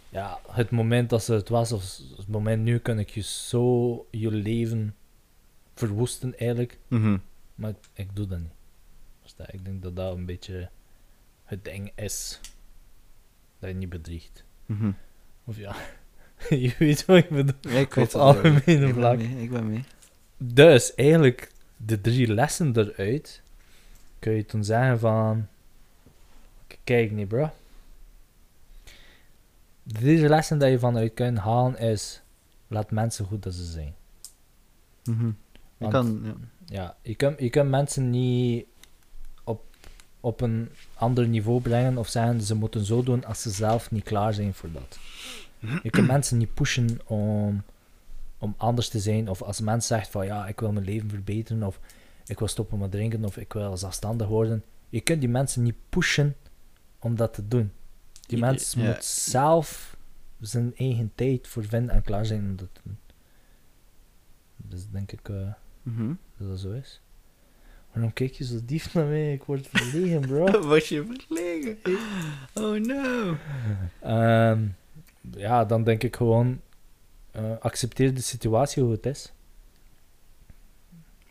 ja, 0.09 0.39
het 0.51 0.70
moment 0.70 1.11
dat 1.11 1.22
ze 1.24 1.33
het 1.33 1.49
was, 1.49 1.72
of 1.72 1.99
het 2.16 2.29
moment 2.29 2.62
nu, 2.62 2.79
kan 2.79 2.99
ik 2.99 3.11
je 3.11 3.22
zo 3.22 4.07
je 4.11 4.31
leven 4.31 4.95
verwoesten 5.74 6.39
eigenlijk. 6.39 6.79
Mhm. 6.89 7.16
Maar 7.59 7.71
ik, 7.71 7.77
ik 7.93 8.17
doe 8.17 8.27
dat 8.27 8.39
niet. 8.39 8.53
Ik 9.51 9.65
denk 9.65 9.83
dat 9.83 9.97
dat 9.97 10.17
een 10.17 10.27
beetje 10.27 10.71
het 11.45 11.65
ding 11.65 11.93
is. 11.95 12.41
Dat 13.59 13.71
je 13.71 13.77
niet 13.77 13.89
bedriegt. 13.89 14.45
Mhm. 14.67 14.91
Of 15.45 15.57
ja, 15.57 15.77
je 16.49 16.75
weet 16.79 17.05
wat 17.05 17.17
ik 17.17 17.29
bedoel. 17.29 17.55
Ja, 17.73 17.79
ik 17.79 17.95
weet 17.95 18.13
het 18.13 18.15
algemene 18.23 18.93
vlak. 18.93 19.19
Ik 19.21 19.51
ben 19.51 19.67
mee. 19.71 19.85
Dus 20.37 20.95
eigenlijk 20.95 21.53
de 21.77 22.01
drie 22.01 22.35
lessen 22.35 22.77
eruit 22.77 23.43
kun 24.19 24.33
je 24.33 24.45
toen 24.45 24.65
zeggen 24.65 24.99
van 24.99 25.47
kijk 26.85 27.11
niet 27.11 27.29
bro. 27.29 27.51
De 29.83 29.95
drie 29.95 30.29
lessen 30.29 30.59
dat 30.59 30.71
je 30.71 30.79
vanuit 30.79 31.15
kunt 31.15 31.39
halen 31.39 31.79
is 31.79 32.23
laat 32.69 32.91
mensen 32.91 33.25
goed 33.27 33.43
dat 33.43 33.55
ze 33.55 33.65
zijn. 33.65 33.95
Mhm. 35.05 35.29
Ik 35.29 35.35
Want- 35.77 35.93
kan, 35.93 36.21
ja. 36.25 36.35
Ja, 36.71 36.97
je 37.03 37.14
kunt, 37.14 37.41
je 37.41 37.51
kunt 37.51 37.71
mensen 37.71 38.11
niet 38.11 38.66
op, 39.45 39.64
op 40.21 40.41
een 40.41 40.69
ander 40.95 41.29
niveau 41.29 41.61
brengen 41.61 41.99
of 41.99 42.09
zeggen 42.09 42.41
ze 42.41 42.55
moeten 42.55 42.85
zo 42.85 43.03
doen 43.03 43.25
als 43.25 43.43
ze 43.43 43.51
zelf 43.51 43.91
niet 43.91 44.05
klaar 44.05 44.35
zijn 44.35 44.55
voor 44.55 44.73
dat. 44.73 44.99
Je 45.83 45.91
kunt 45.91 46.07
mensen 46.07 46.39
niet 46.39 46.55
pushen 46.55 47.01
om, 47.07 47.62
om 48.39 48.55
anders 48.57 48.89
te 48.89 49.01
zijn. 49.01 49.29
Of 49.29 49.43
als 49.43 49.59
een 49.59 49.64
mens 49.64 49.87
zegt 49.87 50.09
van 50.11 50.27
ja, 50.27 50.47
ik 50.47 50.61
wil 50.61 50.73
mijn 50.73 50.85
leven 50.85 51.09
verbeteren 51.11 51.62
of 51.62 51.81
ik 52.27 52.39
wil 52.39 52.49
stoppen 52.49 52.79
met 52.79 52.91
drinken 52.91 53.25
of 53.25 53.37
ik 53.37 53.53
wil 53.53 53.77
zelfstandig 53.77 54.27
worden. 54.27 54.64
Je 54.89 55.01
kunt 55.01 55.21
die 55.21 55.29
mensen 55.29 55.62
niet 55.62 55.77
pushen 55.89 56.37
om 56.99 57.16
dat 57.16 57.35
te 57.35 57.49
doen. 57.49 57.73
Die 58.12 58.37
Ieder- 58.37 58.51
mens 58.51 58.73
ja. 58.73 58.87
moet 58.87 59.05
zelf 59.05 59.97
zijn 60.41 60.77
eigen 60.77 61.12
tijd 61.14 61.47
voor 61.49 61.64
vinden 61.64 61.95
en 61.95 62.03
klaar 62.03 62.27
zijn 62.27 62.41
om 62.41 62.57
dat 62.57 62.69
te 62.73 62.81
doen. 62.85 62.99
Dus 64.57 64.89
denk 64.91 65.12
ik... 65.12 65.29
Mhm. 65.93 66.12
dat 66.36 66.49
dat 66.49 66.59
zo 66.61 66.70
is. 66.72 67.01
Waarom 67.93 68.12
kijk 68.12 68.32
je 68.32 68.45
zo 68.45 68.59
diep 68.64 68.93
naar 68.93 69.07
mij? 69.07 69.32
Ik 69.32 69.45
word 69.45 69.66
verlegen, 69.68 70.20
bro. 70.20 70.61
Was 70.68 70.89
je 70.89 71.05
verlegen? 71.05 71.78
Oh 72.64 72.76
no. 72.84 73.36
Ehm, 74.01 74.66
ja, 75.30 75.64
dan 75.64 75.84
denk 75.84 76.03
ik 76.03 76.16
gewoon... 76.16 76.61
eh, 77.30 77.59
accepteer 77.61 78.14
de 78.14 78.20
situatie 78.20 78.82
hoe 78.82 78.93
het 78.93 79.07
is. 79.07 79.32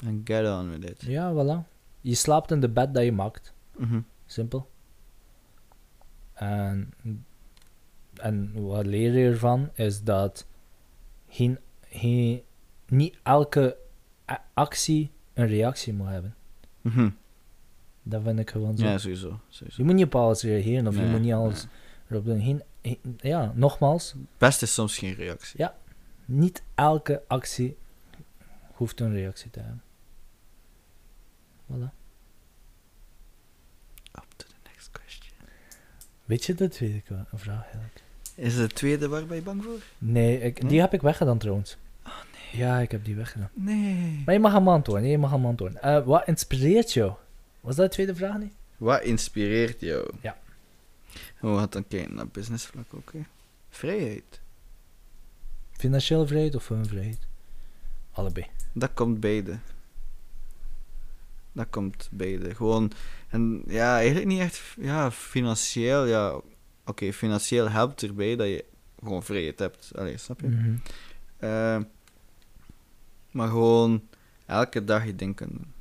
And 0.06 0.22
get 0.30 0.46
on 0.48 0.70
with 0.70 0.90
it. 0.90 1.02
Ja, 1.02 1.34
voilà. 1.34 1.68
Je 2.02 2.16
slaapt 2.16 2.52
in 2.52 2.60
de 2.60 2.70
bed 2.70 2.94
dat 2.94 3.04
je 3.04 3.12
maakt. 3.12 3.54
Mhm. 3.78 4.00
Simpel. 4.26 4.70
En, 6.34 6.94
en 8.14 8.52
wat 8.54 8.86
leer 8.86 9.14
je 9.18 9.30
ervan 9.30 9.70
is 9.74 10.04
dat 10.04 10.46
geen, 11.30 11.60
geen, 11.90 12.42
niet 12.88 13.18
elke 13.24 13.78
actie 14.54 15.12
een 15.34 15.48
reactie 15.48 15.94
moet 15.94 16.08
hebben. 16.08 16.36
Mhm. 16.82 17.10
Dat 18.04 18.22
vind 18.24 18.40
ik 18.40 18.50
gewoon 18.50 18.78
zo. 18.78 18.86
Ja, 18.86 18.98
sowieso. 18.98 19.40
sowieso. 19.50 19.76
Je 19.82 19.84
moet 19.88 19.96
niet 19.96 20.06
op 20.06 20.16
alles 20.16 20.42
reageren 20.44 20.88
of 20.88 20.96
je 20.96 21.02
moet 21.02 21.20
niet 21.22 21.34
alles 21.34 21.64
nee. 21.64 21.72
erop 22.10 22.26
doen. 22.26 22.42
Geen, 22.42 22.64
geen- 22.82 23.18
ja, 23.22 23.52
nogmaals, 23.56 24.14
Best 24.38 24.62
is 24.62 24.74
soms 24.74 24.98
geen 24.98 25.14
reactie. 25.14 25.66
niet 26.26 26.64
elke 26.76 27.22
actie 27.28 27.78
hoeft 28.74 29.00
een 29.00 29.12
reactie 29.14 29.50
te 29.50 29.60
hebben. 29.60 29.82
Voilà. 31.72 31.92
up 34.16 34.26
to 34.36 34.48
the 34.48 34.56
next 34.72 34.90
question. 34.92 35.34
Weet 36.26 36.46
je 36.46 36.54
de 36.54 36.68
tweede 36.68 37.02
vraag 37.34 37.64
eigenlijk? 37.64 38.02
Is 38.36 38.56
het 38.56 38.76
tweede 38.76 39.08
waar 39.08 39.26
ben 39.26 39.36
je 39.36 39.42
bang 39.44 39.64
voor? 39.64 39.80
Nee, 39.98 40.42
ik, 40.42 40.56
die 40.56 40.70
Nee? 40.70 40.80
heb 40.80 40.94
ik 40.94 41.02
weggedaan 41.02 41.38
trouwens. 41.38 41.78
Ja, 42.52 42.80
ik 42.80 42.92
heb 42.92 43.06
die 43.06 43.16
weggedaan. 43.16 43.50
Nee. 43.54 44.22
Maar 44.26 44.34
je 44.34 44.40
mag 44.40 44.54
hem 44.54 44.68
antwoorden. 44.68 45.10
Je 45.10 45.18
mag 45.18 45.32
hem 45.32 45.46
antwoorden. 45.46 45.82
Eh, 45.82 46.06
wat 46.06 46.28
inspireert 46.28 46.94
jou? 46.94 47.12
Was 47.62 47.76
dat 47.76 47.86
de 47.86 47.92
tweede 47.92 48.16
vraag 48.16 48.38
niet? 48.38 48.54
Wat 48.78 49.02
inspireert 49.04 49.80
jou? 49.82 50.12
Ja. 50.22 50.38
Gaan 51.36 51.68
dan 51.70 51.88
kijken 51.88 52.16
naar 52.16 52.28
businessvlak 52.28 52.94
ook. 52.94 53.12
hè. 53.14 53.20
Vrijheid. 53.70 54.40
Financiële 55.72 56.28
vrijheid 56.28 56.56
of 56.56 56.68
hun 56.68 56.86
vrijheid? 56.86 57.20
Allebei. 58.12 58.46
Dat 58.74 58.94
komt 58.94 59.20
beide. 59.20 59.58
Dat 61.52 61.68
komt 61.70 62.08
beide. 62.12 62.56
Gewoon, 62.56 62.92
en 63.30 63.64
ja, 63.68 63.96
eigenlijk 63.98 64.26
niet 64.28 64.40
echt, 64.40 64.62
ja, 64.80 65.12
financieel, 65.12 66.06
ja, 66.06 66.42
oké, 66.86 67.14
financieel 67.14 67.70
helpt 67.70 68.04
erbij 68.04 68.36
dat 68.36 68.48
je 68.48 68.66
gewoon 69.00 69.24
vrijheid 69.24 69.60
hebt. 69.60 69.92
Allee, 69.96 70.18
snap 70.18 70.42
je? 70.42 70.76
Eh, 71.38 71.80
maar 73.32 73.48
gewoon 73.48 74.08
elke 74.46 74.84
dag 74.84 75.06
je 75.06 75.16
ding 75.16 75.36
kunnen 75.36 75.56
doen. 75.58 75.74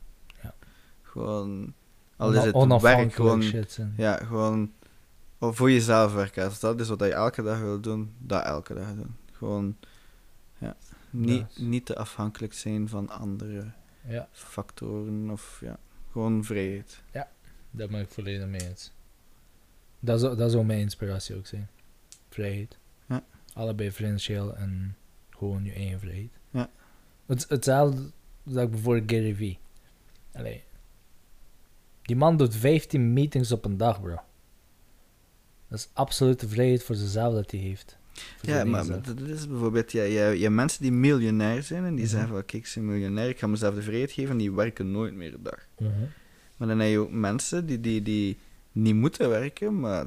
Ja. 0.43 0.55
Gewoon, 1.03 1.75
al 2.17 2.33
is 2.33 2.45
het 2.45 2.83
werk, 2.83 3.13
gewoon, 3.13 3.43
shit 3.43 3.79
ja, 3.97 4.17
gewoon 4.17 4.73
voor 5.41 5.71
jezelf 5.71 6.15
werken. 6.15 6.45
Als 6.45 6.61
dat 6.61 6.81
is 6.81 6.89
wat 6.89 7.01
je 7.01 7.13
elke 7.13 7.43
dag 7.43 7.61
wil 7.61 7.81
doen, 7.81 8.15
dat 8.19 8.45
elke 8.45 8.75
dag 8.75 8.95
doen. 8.95 9.17
Gewoon, 9.33 9.77
ja, 10.59 10.77
niet, 11.11 11.55
Ja. 11.55 11.63
niet 11.65 11.87
te 11.87 11.97
afhankelijk 11.97 12.53
zijn 12.55 12.89
van 12.89 13.09
andere 13.09 13.71
Ja, 14.09 14.29
factoren 14.33 15.31
of 15.31 15.59
ja, 15.61 15.79
gewoon 16.13 16.45
vrijheid. 16.45 17.03
daar 17.71 17.89
ben 17.89 18.01
ik 18.01 18.09
volledig 18.09 18.47
mee 18.47 18.69
eens. 18.69 18.93
Dat 20.01 20.21
zou, 20.21 20.37
dat 20.37 20.51
zou 20.51 20.65
mijn 20.65 20.81
inspiratie 20.81 21.37
ook 21.37 21.47
zijn. 21.47 21.69
Vrijheid. 22.29 22.79
Ja. 23.09 23.25
Allebei 23.53 23.93
financieel 23.93 24.57
en 24.57 24.97
gewoon 25.31 25.65
je 25.65 25.73
eigen 25.73 26.01
vrijheid. 26.01 26.39
Het, 27.27 27.47
hetzelfde 27.49 28.11
dat 28.43 28.63
ik 28.65 28.71
bijvoorbeeld 28.71 29.11
Gary 29.11 29.35
Vee. 29.35 29.59
Allee. 30.35 30.63
Die 32.03 32.17
man 32.17 32.37
doet 32.37 32.57
15 32.57 33.13
meetings 33.13 33.53
op 33.53 33.65
een 33.65 33.77
dag, 33.77 34.01
bro. 34.01 34.15
Dat 35.69 35.79
is 35.79 35.89
absolute 35.93 36.49
vrijheid 36.49 36.83
voor 36.83 36.95
zichzelf 36.95 37.35
dat 37.35 37.51
hij 37.51 37.61
heeft. 37.61 37.97
Ja, 38.43 38.65
maar 38.65 38.87
dat 38.87 39.21
is 39.21 39.49
bijvoorbeeld, 39.49 39.93
ja, 39.93 40.03
je, 40.03 40.39
je 40.39 40.51
mensen 40.51 40.83
die 40.83 40.93
miljonair 40.93 41.63
zijn 41.63 41.85
en 41.85 41.95
die 41.95 42.05
Mhm. 42.05 42.11
zeggen 42.13 42.29
van, 42.29 42.45
kijk, 42.45 42.67
ik 42.67 42.73
ben 42.75 42.87
miljonair, 42.87 43.29
ik 43.29 43.39
ga 43.39 43.47
mezelf 43.47 43.75
de 43.75 43.83
vrijheid 43.83 44.13
geven 44.13 44.31
en 44.31 44.37
die 44.39 44.53
werken 44.53 44.91
nooit 44.91 45.15
meer 45.15 45.35
een 45.35 45.43
dag. 45.43 45.67
Mhm. 45.79 45.91
Maar 46.57 46.69
dan 46.69 46.79
heb 46.79 46.91
je 46.91 46.99
ook 46.99 47.11
mensen 47.11 47.67
die, 47.67 47.81
die, 47.81 48.03
die 48.03 48.39
niet 48.73 48.95
moeten 48.95 49.29
werken, 49.29 49.81
maar 49.81 50.07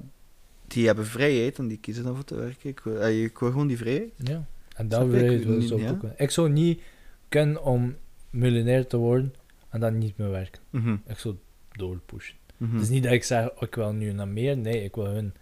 die 0.67 0.86
hebben 0.86 1.05
vrijheid 1.05 1.57
en 1.57 1.67
die 1.67 1.78
kiezen 1.78 2.03
dan 2.03 2.15
voor 2.15 2.24
te 2.24 2.36
werken. 2.36 2.70
Ik 2.70 2.80
wil, 2.80 2.99
eh, 2.99 3.24
ik 3.24 3.39
wil 3.39 3.51
gewoon 3.51 3.67
die 3.67 3.78
vrijheid. 3.78 4.09
Ja, 4.17 4.45
en 4.76 4.88
dat 4.88 5.01
je? 5.01 5.07
wil 5.07 5.57
niet- 5.57 5.67
zo 5.67 5.80
ja. 5.80 5.89
ook. 5.89 6.03
Ik 6.17 6.30
zou 6.30 6.49
niet 6.49 6.82
kunnen 7.30 7.64
om 7.64 7.96
miljonair 8.30 8.88
te 8.88 8.98
worden 8.98 9.34
en 9.70 9.80
dan 9.80 9.98
niet 9.98 10.18
meer 10.18 10.30
werken. 10.30 10.62
Mhm, 10.70 10.96
Ik 11.08 11.18
zou 11.18 11.36
doorpushen. 11.72 12.36
mhm. 12.58 12.74
Het 12.74 12.82
is 12.82 12.90
niet 12.90 13.04
dat 13.04 13.12
ik 13.12 13.24
zeg, 13.24 13.50
oh, 13.52 13.62
ik 13.62 13.76
wil 13.76 13.92
nu 13.94 14.12
naar 14.12 14.28
meer. 14.28 14.58
Nee, 14.58 14.84
ik 14.84 14.96
wil 14.96 15.06
hun 15.06 15.34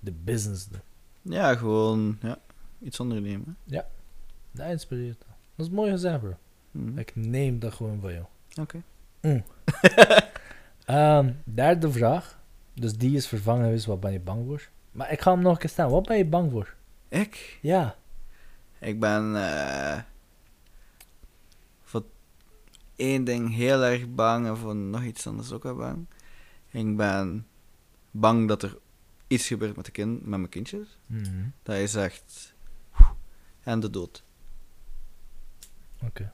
de 0.00 0.12
business 0.12 0.68
doen. 0.68 0.80
Ja, 1.22 1.54
gewoon 1.54 2.18
ja, 2.20 2.38
iets 2.82 3.00
ondernemen. 3.00 3.56
Dat 4.52 4.70
inspireert. 4.70 5.18
me. 5.18 5.32
Dat 5.56 5.66
is 5.66 5.72
mooi 5.72 5.90
gezegd, 5.90 6.20
bro. 6.20 6.34
Mhm. 6.70 6.98
Ik 6.98 7.16
neem 7.16 7.58
dat 7.58 7.74
gewoon 7.74 8.00
van 8.00 8.12
jou. 8.12 8.24
Oké. 8.60 8.82
Ehm, 10.84 11.32
derde 11.44 11.92
vraag. 11.92 12.38
Dus 12.74 12.96
die 12.96 13.16
is 13.16 13.26
vervangen 13.28 13.64
geweest. 13.64 13.86
Wat 13.86 14.00
ben 14.00 14.12
je 14.12 14.20
bang 14.20 14.46
voor? 14.46 14.68
Maar 14.92 15.12
ik 15.12 15.20
ga 15.20 15.32
hem 15.32 15.42
nog 15.42 15.52
een 15.52 15.58
keer 15.58 15.68
stellen. 15.70 15.90
Wat 15.90 16.06
ben 16.06 16.16
je 16.16 16.24
bang 16.24 16.50
voor? 16.50 16.74
Ik? 17.08 17.58
Ja. 17.62 17.96
Ik 18.78 19.00
ben 19.00 19.36
eh, 19.36 19.92
voor 19.94 20.04
één 22.96 23.24
ding 23.24 23.54
heel 23.54 23.82
erg 23.82 24.14
bang 24.14 24.46
en 24.46 24.56
voor 24.56 24.76
nog 24.76 25.02
iets 25.02 25.26
anders 25.26 25.52
ook 25.52 25.62
wel 25.62 25.76
bang. 25.76 26.06
Ik 26.70 26.96
ben 26.96 27.46
bang 28.10 28.48
dat 28.48 28.62
er 28.62 28.78
iets 29.26 29.46
gebeurt 29.46 29.76
met, 29.76 29.84
de 29.84 29.90
kind, 29.90 30.20
met 30.20 30.38
mijn 30.38 30.48
kindjes. 30.48 30.98
Mhm. 31.06 31.48
Dat 31.62 31.76
is 31.76 31.94
echt... 31.94 32.54
En 33.62 33.80
de 33.80 33.90
dood. 33.90 34.24
Oké. 36.02 36.32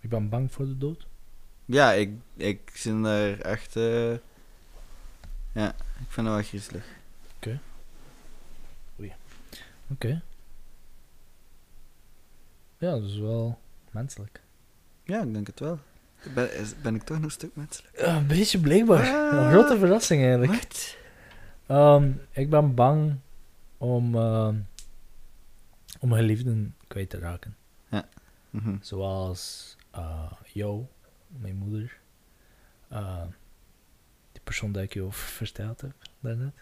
Ik 0.00 0.08
ben 0.10 0.28
bang 0.28 0.52
voor 0.52 0.64
de 0.64 0.78
dood. 0.78 1.06
Ja, 1.64 1.92
ik, 1.92 2.18
ik 2.36 2.70
zit 2.74 3.04
er 3.04 3.40
echt... 3.40 3.76
eh, 3.76 4.12
ja, 5.52 5.68
ik 5.74 6.10
vind 6.10 6.26
het 6.26 6.34
wel 6.34 6.42
griezelig. 6.42 7.02
Oké. 9.90 10.22
Ja, 12.78 12.90
dat 12.90 13.02
is 13.02 13.18
wel 13.18 13.58
menselijk. 13.90 14.42
Ja, 15.04 15.22
ik 15.22 15.32
denk 15.32 15.46
het 15.46 15.60
wel. 15.60 15.78
Ben, 16.34 16.54
is- 16.56 16.80
ben 16.82 16.94
ik 16.94 17.02
toch 17.02 17.16
nog 17.16 17.24
een 17.24 17.30
stuk 17.30 17.56
menselijk? 17.56 17.98
Ja, 18.00 18.16
een 18.16 18.26
beetje 18.26 18.60
blijkbaar. 18.60 19.08
Ah. 19.30 19.38
Een 19.44 19.50
grote 19.50 19.78
verrassing 19.78 20.22
eigenlijk. 20.22 20.52
Wat? 20.52 20.96
Ehm, 21.66 22.10
ik 22.30 22.50
ben 22.50 22.74
bang 22.74 23.16
om, 23.78 24.14
ehm 24.14 24.56
om 26.00 26.12
geliefden 26.12 26.74
kwijt 26.86 27.10
te 27.10 27.18
raken. 27.18 27.56
Mhm. 28.50 28.76
Zoals 28.80 29.76
eh, 29.90 30.32
jou, 30.52 30.84
mijn 31.28 31.56
moeder. 31.56 31.98
eh, 32.88 33.22
die 34.32 34.40
persoon 34.44 34.72
die 34.72 34.82
ik 34.82 34.94
je 34.94 35.02
over 35.02 35.20
verteld 35.28 35.80
heb 35.80 35.92
daarnet. 36.20 36.54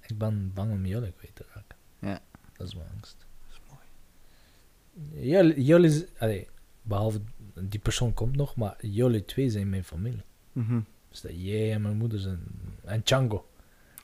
Ik 0.00 0.18
ben 0.18 0.52
bang 0.54 0.72
om 0.72 0.86
jullie 0.86 1.12
kwijt 1.12 1.34
te 1.34 1.44
raken. 1.54 1.76
Ja. 1.98 2.20
Dat 2.56 2.66
is 2.66 2.74
mijn 2.74 2.88
angst. 2.94 3.16
Dat 3.48 3.56
is 3.56 3.60
mooi. 3.70 5.28
Jullie, 5.30 5.64
jullie 5.64 6.06
allee, 6.18 6.48
behalve 6.82 7.20
die 7.60 7.80
persoon 7.80 8.14
komt 8.14 8.36
nog, 8.36 8.56
maar 8.56 8.86
jullie 8.86 9.24
twee 9.24 9.50
zijn 9.50 9.68
mijn 9.68 9.84
familie. 9.84 10.22
Mhm. 10.52 10.80
Dus 11.08 11.20
dat 11.20 11.32
jij 11.34 11.72
en 11.72 11.82
mijn 11.82 11.96
moeder 11.96 12.18
zijn. 12.18 12.40
En 12.84 13.00
Django, 13.00 13.48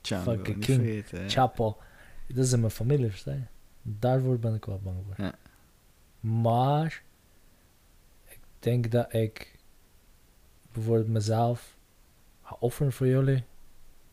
Django, 0.01 0.33
Fucking 0.33 0.57
niet 0.57 0.65
king. 0.65 0.81
vergeten. 0.83 1.31
Chapo. 1.31 1.79
Dat 2.29 2.47
zijn 2.47 2.61
mijn 2.61 2.73
familie, 2.73 3.11
versta 3.11 3.33
je? 3.33 3.43
Daarvoor 3.83 4.39
ben 4.39 4.55
ik 4.55 4.65
wel 4.65 4.81
bang 4.83 4.97
voor. 5.07 5.25
Ja. 5.25 5.35
Maar 6.21 7.03
ik 8.25 8.39
denk 8.59 8.91
dat 8.91 9.13
ik 9.13 9.59
bijvoorbeeld 10.73 11.09
mezelf 11.09 11.77
ga 12.43 12.57
offeren 12.61 12.93
voor 12.93 13.07
jullie. 13.07 13.45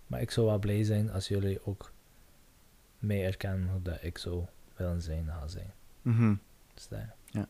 Maar 0.07 0.21
ik 0.21 0.31
zou 0.31 0.45
wel 0.45 0.59
blij 0.59 0.83
zijn 0.83 1.11
als 1.11 1.27
jullie 1.27 1.65
ook 1.65 1.91
mij 2.99 3.25
erkennen 3.25 3.83
dat 3.83 4.03
ik 4.03 4.17
zo 4.17 4.47
willen 4.75 5.01
zijn 5.01 5.25
ga 5.25 5.47
zijn. 5.47 5.73
Versta 6.73 6.97
je? 6.97 7.39
Ja. 7.39 7.47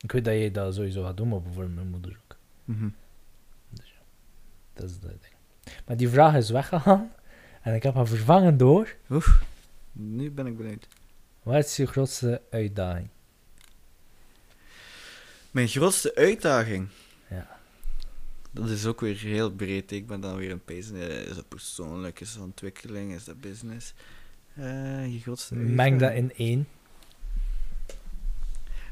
Ik 0.00 0.12
weet 0.12 0.24
dat 0.24 0.34
jij 0.34 0.50
dat 0.50 0.74
sowieso 0.74 1.02
gaat 1.02 1.16
doen, 1.16 1.28
maar 1.28 1.42
bijvoorbeeld 1.42 1.74
mijn 1.74 1.88
moeder 1.88 2.18
ook. 2.24 2.36
Mhm. 2.64 2.88
Dat 4.72 4.90
is 4.90 5.00
dat 5.00 5.10
ding. 5.10 5.34
Maar 5.86 5.96
die 5.96 6.08
vraag 6.08 6.34
is 6.34 6.50
weggegaan. 6.50 7.12
En 7.62 7.74
ik 7.74 7.82
heb 7.82 7.94
haar 7.94 8.06
vervangen 8.06 8.56
door. 8.56 8.94
Oef, 9.10 9.42
nu 9.92 10.30
ben 10.30 10.46
ik 10.46 10.56
benieuwd. 10.56 10.88
Wat 11.42 11.64
is 11.64 11.76
je 11.76 11.86
grootste 11.86 12.42
uitdaging? 12.50 13.08
Mijn 15.50 15.68
grootste 15.68 16.14
uitdaging. 16.14 16.88
Ja. 17.30 17.58
Dat 18.50 18.68
is 18.68 18.86
ook 18.86 19.00
weer 19.00 19.16
heel 19.16 19.50
breed. 19.50 19.92
Ik 19.92 20.06
ben 20.06 20.20
dan 20.20 20.36
weer 20.36 20.50
een 20.50 20.64
pezen. 20.64 21.26
Is 21.26 21.34
dat 21.34 21.48
persoonlijk? 21.48 22.20
Is 22.20 22.34
dat 22.34 22.42
ontwikkeling? 22.42 23.12
Is 23.12 23.24
dat 23.24 23.40
business? 23.40 23.94
Eh, 24.54 25.12
je 25.12 25.20
grootste 25.20 25.54
Meng 25.54 26.00
dat 26.00 26.12
in 26.12 26.32
één. 26.34 26.68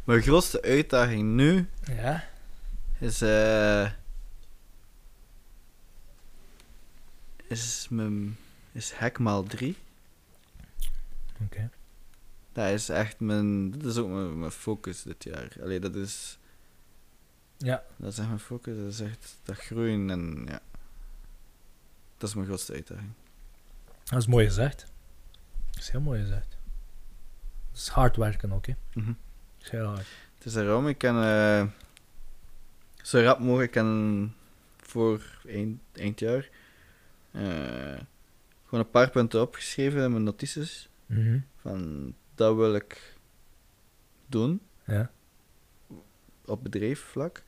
Mijn 0.04 0.22
grootste 0.22 0.62
uitdaging 0.62 1.34
nu 1.34 1.68
Ja. 1.84 2.24
is. 2.98 3.22
eh 3.22 3.90
is 7.48 7.86
mijn. 7.90 8.36
Is 8.72 8.92
Hackmaal 8.92 9.42
3. 9.42 9.76
Oké. 11.42 11.70
Dat 12.52 12.70
is 12.70 12.88
echt 12.88 13.20
mijn. 13.20 13.70
Dat 13.70 13.84
is 13.84 13.96
ook 13.96 14.08
mijn, 14.08 14.38
mijn 14.38 14.50
focus 14.50 15.02
dit 15.02 15.24
jaar. 15.24 15.56
Allee, 15.62 15.80
dat 15.80 15.94
is. 15.94 16.38
Ja. 17.56 17.82
Dat 17.96 18.12
is 18.12 18.18
echt 18.18 18.26
mijn 18.28 18.40
focus. 18.40 18.76
Dat 18.76 18.86
is 18.92 19.00
echt 19.00 19.36
dat 19.42 19.56
groeien 19.56 20.10
en 20.10 20.42
ja. 20.46 20.60
Dat 22.18 22.28
is 22.28 22.34
mijn 22.34 22.46
grootste 22.46 22.72
uitdaging. 22.72 23.12
Dat 24.04 24.18
is 24.20 24.26
mooi 24.26 24.46
gezegd. 24.46 24.86
Dat 25.70 25.82
is 25.82 25.90
heel 25.90 26.00
mooi 26.00 26.20
gezegd. 26.20 26.50
Dat 27.70 27.80
is 27.80 27.88
hard 27.88 28.16
werken 28.16 28.52
ook, 28.52 28.66
hè. 28.66 28.74
Mhm. 28.94 29.12
Is 29.64 29.70
heel 29.70 29.84
hard. 29.86 30.06
Het 30.36 30.44
is 30.46 30.52
daarom, 30.52 30.88
ik 30.88 30.98
kan 30.98 31.22
eh, 31.22 31.64
zo 33.02 33.20
rap 33.20 33.38
mogelijk 33.38 33.76
en 33.76 34.32
voor 34.76 35.22
eind, 35.48 35.80
eindjaar 35.92 36.48
eh, 37.30 37.42
gewoon 38.64 38.84
een 38.84 38.90
paar 38.90 39.10
punten 39.10 39.40
opgeschreven 39.40 40.02
in 40.02 40.10
mijn 40.10 40.22
notities. 40.22 40.88
Mhm. 41.06 41.38
Van 41.60 42.14
dat 42.34 42.56
wil 42.56 42.74
ik 42.74 43.16
doen 44.26 44.60
Ja. 44.84 45.10
op 46.44 46.62
bedrijfvlak. 46.62 47.42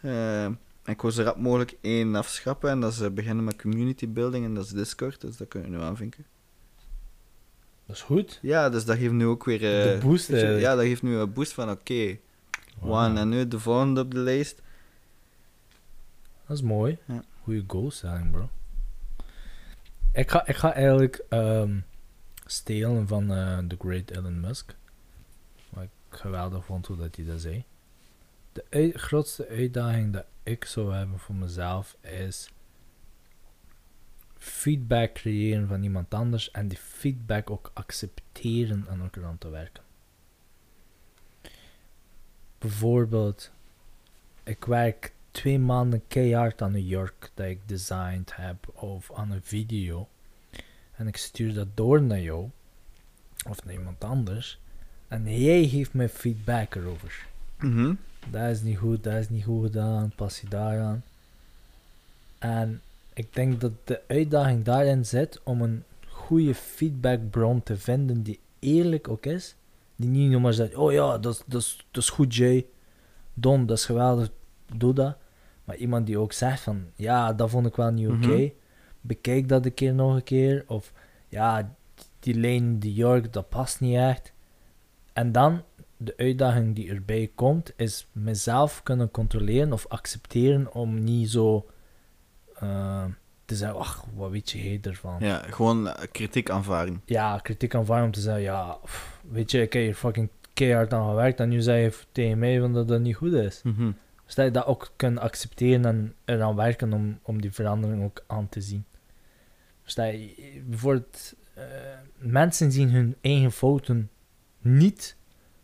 Eh, 0.00 0.44
En 0.44 0.92
ik 0.92 1.02
wil 1.02 1.10
zo 1.10 1.22
rap 1.22 1.36
mogelijk 1.36 1.76
één 1.80 2.14
afschappen. 2.14 2.70
En 2.70 2.80
dat 2.80 2.92
is 2.92 3.12
beginnen 3.14 3.44
met 3.44 3.60
community 3.60 4.08
building. 4.08 4.44
En 4.44 4.54
dat 4.54 4.64
is 4.64 4.70
Discord. 4.70 5.20
Dus 5.20 5.36
dat 5.36 5.48
kun 5.48 5.62
je 5.62 5.68
nu 5.68 5.80
aanvinken. 5.80 6.24
Dat 7.86 7.96
is 7.96 8.02
goed. 8.02 8.38
Ja, 8.42 8.68
dus 8.70 8.84
dat 8.84 8.96
geeft 8.98 9.12
nu 9.12 9.26
ook 9.26 9.44
weer... 9.44 9.54
eh, 9.64 9.92
De 10.00 10.06
boost, 10.06 10.26
weet 10.28 10.40
je, 10.40 10.46
eigenlijk. 10.46 10.60
Ja, 10.66 10.74
dat 10.74 10.84
geeft 10.84 11.02
nu 11.02 11.16
een 11.16 11.32
boost 11.32 11.52
van 11.52 11.70
oké. 11.70 12.18
one. 12.80 13.20
En 13.20 13.28
nu 13.28 13.48
de 13.48 13.58
volgende 13.58 14.00
op 14.00 14.10
de 14.14 14.18
lijst. 14.18 14.62
Dat 16.46 16.56
is 16.56 16.62
mooi. 16.62 16.98
Ja. 17.06 17.22
Goeie 17.42 17.64
goalstelling, 17.66 18.30
bro. 18.30 18.48
Ik 20.12 20.30
ga, 20.30 20.46
ik 20.46 20.56
ga 20.56 20.72
eigenlijk 20.72 21.24
ehm, 21.28 21.78
stelen 22.46 23.08
van 23.08 23.32
eh 23.32 23.58
The 23.58 23.76
Great 23.78 24.10
Elon 24.10 24.40
Musk. 24.40 24.74
Wat 25.70 25.82
ik 25.84 25.90
geweldig 26.08 26.64
vond 26.64 26.86
hoe 26.86 26.96
dat 26.96 27.16
hij 27.16 27.24
dat 27.24 27.40
zei. 27.40 27.64
De 28.52 28.92
grootste 28.94 29.48
uitdaging 29.48 30.12
dat 30.12 30.24
ik 30.42 30.64
zou 30.64 30.94
hebben 30.94 31.18
voor 31.18 31.34
mezelf 31.34 31.96
is 32.00 32.50
feedback 34.44 35.12
creëren 35.12 35.68
van 35.68 35.82
iemand 35.82 36.14
anders 36.14 36.50
en 36.50 36.68
die 36.68 36.78
feedback 36.78 37.50
ook 37.50 37.70
accepteren 37.74 38.84
en 38.88 39.02
ook 39.02 39.16
eraan 39.16 39.38
te 39.38 39.48
werken. 39.48 39.82
Bijvoorbeeld, 42.58 43.50
ik 44.42 44.64
werk 44.64 45.12
twee 45.30 45.58
maanden 45.58 46.02
keihard 46.08 46.62
aan 46.62 46.74
een 46.74 46.86
jurk 46.86 47.30
dat 47.34 47.46
ik 47.46 47.60
designed 47.66 48.36
heb 48.36 48.68
of 48.74 49.12
aan 49.14 49.30
een 49.30 49.42
video. 49.42 50.08
En 50.96 51.06
ik 51.06 51.16
stuur 51.16 51.54
dat 51.54 51.68
door 51.74 52.02
naar 52.02 52.20
jou 52.20 52.50
of 53.48 53.64
naar 53.64 53.74
iemand 53.74 54.04
anders. 54.04 54.58
En 55.08 55.40
jij 55.40 55.68
geeft 55.68 55.92
mij 55.94 56.08
feedback 56.08 56.74
erover. 56.74 57.26
Mhm. 57.58 57.94
Dat 58.30 58.50
is 58.50 58.60
niet 58.60 58.78
goed, 58.78 59.04
dat 59.04 59.14
is 59.14 59.28
niet 59.28 59.44
goed 59.44 59.64
gedaan, 59.64 60.12
pas 60.16 60.40
je 60.40 60.48
daaraan. 60.48 61.02
En 62.38 62.82
ik 63.14 63.34
denk 63.34 63.60
dat 63.60 63.72
de 63.84 64.00
uitdaging 64.06 64.64
daarin 64.64 65.06
zit 65.06 65.40
om 65.44 65.62
een 65.62 65.84
goede 66.08 66.54
feedbackbron 66.54 67.62
te 67.62 67.76
vinden 67.76 68.22
die 68.22 68.40
eerlijk 68.58 69.08
ook 69.08 69.26
is. 69.26 69.56
Die 69.96 70.08
niet 70.08 70.30
nog 70.30 70.42
maar 70.42 70.52
zegt, 70.52 70.74
oh 70.74 70.92
ja, 70.92 71.18
dat, 71.18 71.34
is- 71.34 71.42
dat, 71.46 71.76
dat 71.90 72.02
is 72.02 72.08
goed 72.10 72.34
Jay. 72.34 72.66
Don, 73.34 73.66
dat 73.66 73.78
is 73.78 73.84
geweldig, 73.84 74.28
doe 74.76 74.92
dat. 74.94 75.16
Maar 75.64 75.76
iemand 75.76 76.06
die 76.06 76.18
ook 76.18 76.32
zegt 76.32 76.60
van, 76.60 76.84
ja, 76.96 77.32
dat 77.32 77.50
vond 77.50 77.66
ik 77.66 77.76
wel 77.76 77.90
niet 77.90 78.08
oké. 78.08 78.26
Mhm. 78.26 78.48
Bekijk 79.00 79.48
dat 79.48 79.64
een 79.64 79.74
keer 79.74 79.94
nog 79.94 80.14
een 80.14 80.22
keer. 80.24 80.64
Of, 80.66 80.92
ja, 81.28 81.74
die 82.20 82.34
lijn, 82.34 82.78
die 82.78 82.92
jurk, 82.94 83.32
dat 83.32 83.48
past 83.48 83.80
niet 83.80 83.96
echt. 83.96 84.32
En 85.12 85.32
dan, 85.32 85.62
de 85.96 86.14
uitdaging 86.16 86.74
die 86.74 86.88
erbij 86.90 87.30
komt, 87.34 87.72
is 87.76 88.06
mezelf 88.12 88.82
kunnen 88.82 89.10
controleren 89.10 89.72
of 89.72 89.86
accepteren 89.88 90.74
om 90.74 91.04
niet 91.04 91.30
zo 91.30 91.66
eh, 92.64 93.04
te 93.44 93.56
zeggen, 93.56 93.78
ach, 93.78 94.04
wat 94.14 94.30
weet 94.30 94.50
je 94.50 94.62
jij 94.64 94.78
ervan? 94.82 95.16
Ja, 95.20 95.42
gewoon 95.50 95.88
eh, 95.88 96.04
kritiek 96.12 96.50
aanvaarden. 96.50 97.02
ja, 97.04 97.38
kritiek 97.42 97.74
aanvaarden 97.74 98.06
om 98.06 98.12
te 98.12 98.20
zeggen, 98.20 98.42
ja, 98.42 98.72
pff, 98.84 99.20
weet 99.30 99.50
je, 99.50 99.62
ik 99.62 99.72
heb 99.72 99.82
hier 99.82 99.94
fucking 99.94 100.28
keihard 100.54 100.92
aan 100.92 101.08
gewerkt 101.08 101.40
en 101.40 101.48
nu 101.48 101.60
zeg 101.62 101.98
je 101.98 102.04
tegen 102.12 102.38
mij 102.38 102.60
van 102.60 102.72
dat 102.72 102.88
dat 102.88 103.00
niet 103.00 103.16
goed 103.16 103.32
is. 103.32 103.62
Dus 104.26 104.34
dat 104.34 104.44
je 104.44 104.50
dat 104.50 104.66
ook 104.66 104.92
kunt 104.96 105.18
accepteren 105.18 105.84
en 105.84 106.14
eraan 106.24 106.56
werken 106.56 106.92
om, 106.92 107.18
om 107.22 107.40
die 107.40 107.52
verandering 107.52 108.04
ook 108.04 108.24
aan 108.26 108.48
te 108.48 108.60
zien. 108.60 108.84
Dus 109.84 109.94
dat 109.94 110.06
je, 110.10 110.62
bijvoorbeeld, 110.66 111.34
eh, 111.54 111.64
mensen 112.16 112.72
zien 112.72 112.90
hun 112.90 113.16
eigen 113.20 113.52
fouten 113.52 114.10
niet, 114.58 115.16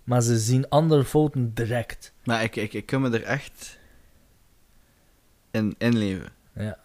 maar 0.04 0.22
ze 0.22 0.38
zien 0.38 0.68
andere 0.68 1.04
fouten 1.04 1.54
direct. 1.54 2.12
Maar 2.24 2.42
ik, 2.42 2.56
ik, 2.56 2.72
ik 2.72 2.86
kan 2.86 3.00
me 3.00 3.10
er 3.10 3.22
echt 3.22 3.78
in 5.50 5.74
inleven. 5.78 6.32
Ja. 6.54 6.78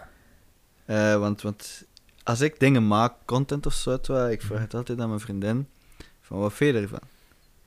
Eh, 0.86 1.18
want, 1.18 1.42
want 1.42 1.84
als 2.24 2.42
ik 2.42 2.60
dingen 2.60 2.88
maak, 2.88 3.14
content 3.26 3.66
of 3.66 3.74
zo, 3.74 3.98
ik 4.30 4.42
vraag 4.42 4.60
het 4.62 4.74
altijd 4.74 5.00
aan 5.00 5.08
mijn 5.08 5.20
vriendin, 5.20 5.68
van 6.22 6.40
wat 6.40 6.54
vind 6.54 6.76
je 6.76 6.82
ervan? 6.82 7.00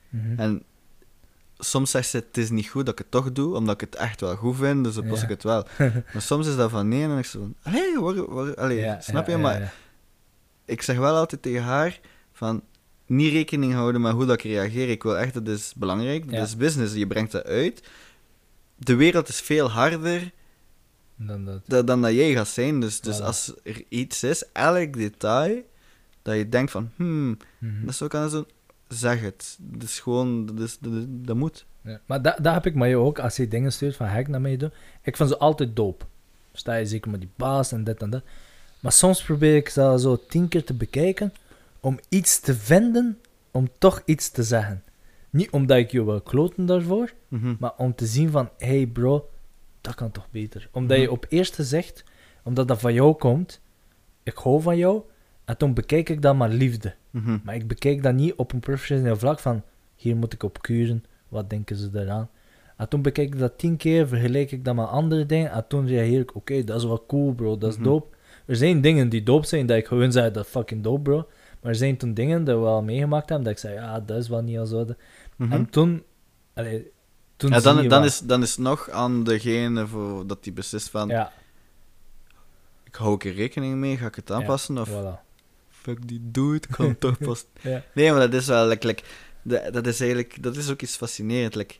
Mhm. 0.09 0.39
En 0.39 0.63
soms 1.57 1.91
zegt 1.91 2.09
ze, 2.09 2.17
het 2.17 2.37
is 2.37 2.49
niet 2.49 2.67
goed 2.67 2.85
dat 2.85 2.93
ik 2.93 2.99
het 2.99 3.11
toch 3.11 3.31
doe, 3.31 3.55
omdat 3.55 3.73
ik 3.73 3.81
het 3.81 3.95
echt 3.95 4.21
wel 4.21 4.35
goed 4.35 4.55
vind, 4.55 4.83
dus 4.83 4.93
dan 4.93 5.07
pas 5.07 5.17
Ja. 5.17 5.23
ik 5.23 5.29
het 5.29 5.43
wel. 5.43 5.65
maar 6.13 6.21
soms 6.21 6.47
is 6.47 6.55
dat 6.55 6.69
van 6.69 6.87
nee, 6.87 7.03
en 7.03 7.17
ik 7.17 7.25
zo 7.25 7.39
van, 7.39 7.55
allee, 7.63 7.99
waar, 7.99 8.33
waar, 8.33 8.55
allee, 8.55 8.79
Ja, 8.79 9.01
snap 9.01 9.27
ja, 9.27 9.31
je? 9.33 9.37
maar 9.39 9.73
ik 10.65 10.81
zeg 10.81 10.97
wel 10.97 11.15
altijd 11.15 11.41
tegen 11.41 11.63
haar, 11.63 11.99
van, 12.33 12.63
niet 13.05 13.31
rekening 13.33 13.73
houden 13.73 14.01
met 14.01 14.13
hoe 14.13 14.25
dat 14.25 14.35
ik 14.35 14.43
reageer. 14.43 14.89
Ik 14.89 15.03
wil 15.03 15.17
echt, 15.17 15.33
dat 15.33 15.47
is 15.47 15.73
belangrijk, 15.75 16.31
dat 16.31 16.47
is 16.47 16.57
business, 16.57 16.93
je 16.93 17.07
brengt 17.07 17.31
dat 17.31 17.43
uit. 17.45 17.83
De 18.75 18.95
wereld 18.95 19.27
is 19.27 19.41
veel 19.41 19.69
harder 19.71 20.31
Dan 21.21 21.45
dat. 21.45 21.61
da- 21.65 21.81
dan 21.81 22.01
dat 22.01 22.13
jij 22.13 22.33
gaat 22.33 22.47
zijn. 22.47 22.79
Dus, 22.79 23.01
dus 23.01 23.19
Voilà. 23.19 23.23
als 23.23 23.53
er 23.63 23.83
iets 23.89 24.23
is, 24.23 24.43
elk 24.53 24.93
detail, 24.93 25.61
dat 26.21 26.35
je 26.35 26.49
denkt 26.49 26.71
van, 26.71 26.89
hmm, 26.95 27.37
Mhm. 27.57 27.81
dat 27.81 27.89
is 27.89 28.01
ook 28.01 28.15
aan 28.15 28.29
zo, 28.29 28.45
zeg 28.87 29.21
het. 29.21 29.57
Dat 29.59 29.83
is 29.83 29.99
gewoon, 29.99 30.45
dat, 30.45 30.59
is, 30.59 30.77
dat, 30.79 30.91
dat 31.07 31.35
moet. 31.35 31.65
Ja, 31.81 31.99
maar 32.05 32.21
dat, 32.21 32.37
dat 32.41 32.53
heb 32.53 32.65
ik 32.65 32.75
met 32.75 32.89
je 32.89 32.95
ook, 32.97 33.19
als 33.19 33.35
je 33.35 33.47
dingen 33.47 33.71
stuurt 33.71 33.95
van 33.95 34.07
hack 34.07 34.27
naar 34.27 34.41
mij 34.41 34.57
doen. 34.57 34.71
Ik 35.03 35.15
vind 35.17 35.29
ze 35.29 35.37
altijd 35.37 35.75
dope. 35.75 36.05
Sta 36.53 36.75
je 36.75 36.85
zeker 36.85 37.11
met 37.11 37.19
die 37.19 37.29
baas 37.35 37.71
en 37.71 37.83
dit 37.83 38.01
en 38.01 38.09
dat. 38.09 38.23
Maar 38.79 38.91
soms 38.91 39.23
probeer 39.23 39.55
ik 39.55 39.69
ze 39.69 39.95
zo 39.99 40.19
tien 40.29 40.47
keer 40.47 40.63
te 40.63 40.73
bekijken 40.73 41.33
om 41.79 41.99
iets 42.09 42.39
te 42.39 42.55
vinden, 42.55 43.19
om 43.51 43.69
toch 43.77 44.01
iets 44.05 44.29
te 44.29 44.43
zeggen. 44.43 44.83
Niet 45.29 45.49
omdat 45.49 45.77
ik 45.77 45.91
je 45.91 46.03
wil 46.05 46.21
kloten 46.21 46.65
daarvoor, 46.65 47.13
Mhm. 47.27 47.55
maar 47.59 47.71
om 47.77 47.95
te 47.95 48.05
zien 48.05 48.29
van, 48.31 48.49
hey 48.57 48.85
bro, 48.87 49.29
dat 49.81 49.95
kan 49.95 50.11
toch 50.11 50.27
beter. 50.31 50.69
Omdat 50.71 50.99
je 50.99 51.11
op 51.11 51.25
eerste 51.29 51.63
zegt, 51.63 52.03
omdat 52.43 52.67
dat 52.67 52.79
van 52.79 52.93
jou 52.93 53.15
komt, 53.15 53.61
ik 54.23 54.37
hou 54.37 54.61
van 54.61 54.77
jou, 54.77 55.01
en 55.45 55.57
toen 55.57 55.73
bekijk 55.73 56.09
ik 56.09 56.21
dat 56.21 56.35
maar 56.35 56.49
liefde. 56.49 56.93
Mhm. 57.09 57.37
Maar 57.43 57.55
ik 57.55 57.67
bekijk 57.67 58.03
dat 58.03 58.13
niet 58.13 58.33
op 58.35 58.53
een 58.53 58.59
professioneel 58.59 59.15
vlak 59.17 59.39
van 59.39 59.61
hier 59.95 60.15
moet 60.15 60.33
ik 60.33 60.43
op 60.43 60.61
kuren, 60.61 61.03
wat 61.27 61.49
denken 61.49 61.75
ze 61.75 61.89
eraan. 61.93 62.29
En 62.77 62.89
toen 62.89 63.01
bekijk 63.01 63.33
ik 63.33 63.39
dat 63.39 63.57
tien 63.57 63.77
keer, 63.77 64.07
vergelijk 64.07 64.51
ik 64.51 64.65
dat 64.65 64.75
met 64.75 64.87
andere 64.87 65.25
dingen 65.25 65.51
en 65.51 65.65
toen 65.67 65.87
reageer 65.87 66.19
ik, 66.19 66.35
oké, 66.35 66.63
dat 66.63 66.77
is 66.77 66.83
wel 66.85 67.05
cool 67.07 67.33
bro, 67.33 67.57
dat 67.57 67.69
is 67.71 67.75
Mhm. 67.75 67.85
dope. 67.85 68.15
Er 68.45 68.55
zijn 68.55 68.81
dingen 68.81 69.09
die 69.09 69.23
dope 69.23 69.47
zijn, 69.47 69.65
dat 69.65 69.77
ik 69.77 69.85
gewoon 69.87 70.11
zeg, 70.11 70.31
dat 70.31 70.45
is 70.45 70.51
fucking 70.51 70.83
dope 70.83 71.01
bro. 71.01 71.15
Maar 71.61 71.71
er 71.71 71.77
zijn 71.77 71.97
toen 71.97 72.13
dingen 72.13 72.43
dat 72.43 72.59
we 72.59 72.65
al 72.65 72.83
meegemaakt 72.83 73.29
hebben, 73.29 73.43
dat 73.47 73.53
ik 73.53 73.59
zei, 73.59 73.73
ja, 73.73 73.99
dat 73.99 74.17
is 74.17 74.27
wel 74.29 74.41
niet 74.41 74.57
al 74.57 74.65
zo. 74.65 74.85
Mhm. 75.35 75.51
En 75.51 75.69
toen, 75.69 76.03
allee, 76.53 76.91
toen 77.39 77.49
Ja, 77.51 77.59
dan, 77.59 77.87
dan, 77.87 78.03
is, 78.03 78.19
dan 78.19 78.41
is 78.41 78.49
het 78.49 78.59
nog 78.59 78.89
aan 78.89 79.23
degene 79.23 79.87
voor, 79.87 80.27
dat 80.27 80.43
die 80.43 80.53
beslist 80.53 80.89
van, 80.89 81.07
Ja, 81.07 81.31
ik 82.83 82.95
hou 82.95 83.13
ik 83.13 83.25
er 83.25 83.33
rekening 83.33 83.75
mee, 83.75 83.97
ga 83.97 84.05
ik 84.07 84.15
het 84.15 84.31
aanpassen? 84.31 84.77
of, 84.77 84.89
voilà. 84.89 85.19
fuck 85.69 86.07
die 86.07 86.21
dude, 86.23 86.67
kan 86.67 86.97
toch 86.97 87.17
pas... 87.27 87.45
Ja. 87.61 87.83
Nee, 87.93 88.11
maar 88.11 88.19
dat 88.19 88.33
is 88.33 88.47
wel, 88.47 88.67
like, 88.67 88.87
like, 88.87 89.03
dat, 89.71 89.87
is 89.87 89.99
eigenlijk, 89.99 90.43
dat 90.43 90.55
is 90.55 90.69
ook 90.71 90.81
iets 90.81 90.95
fascinerend. 90.95 91.55
Like, 91.55 91.75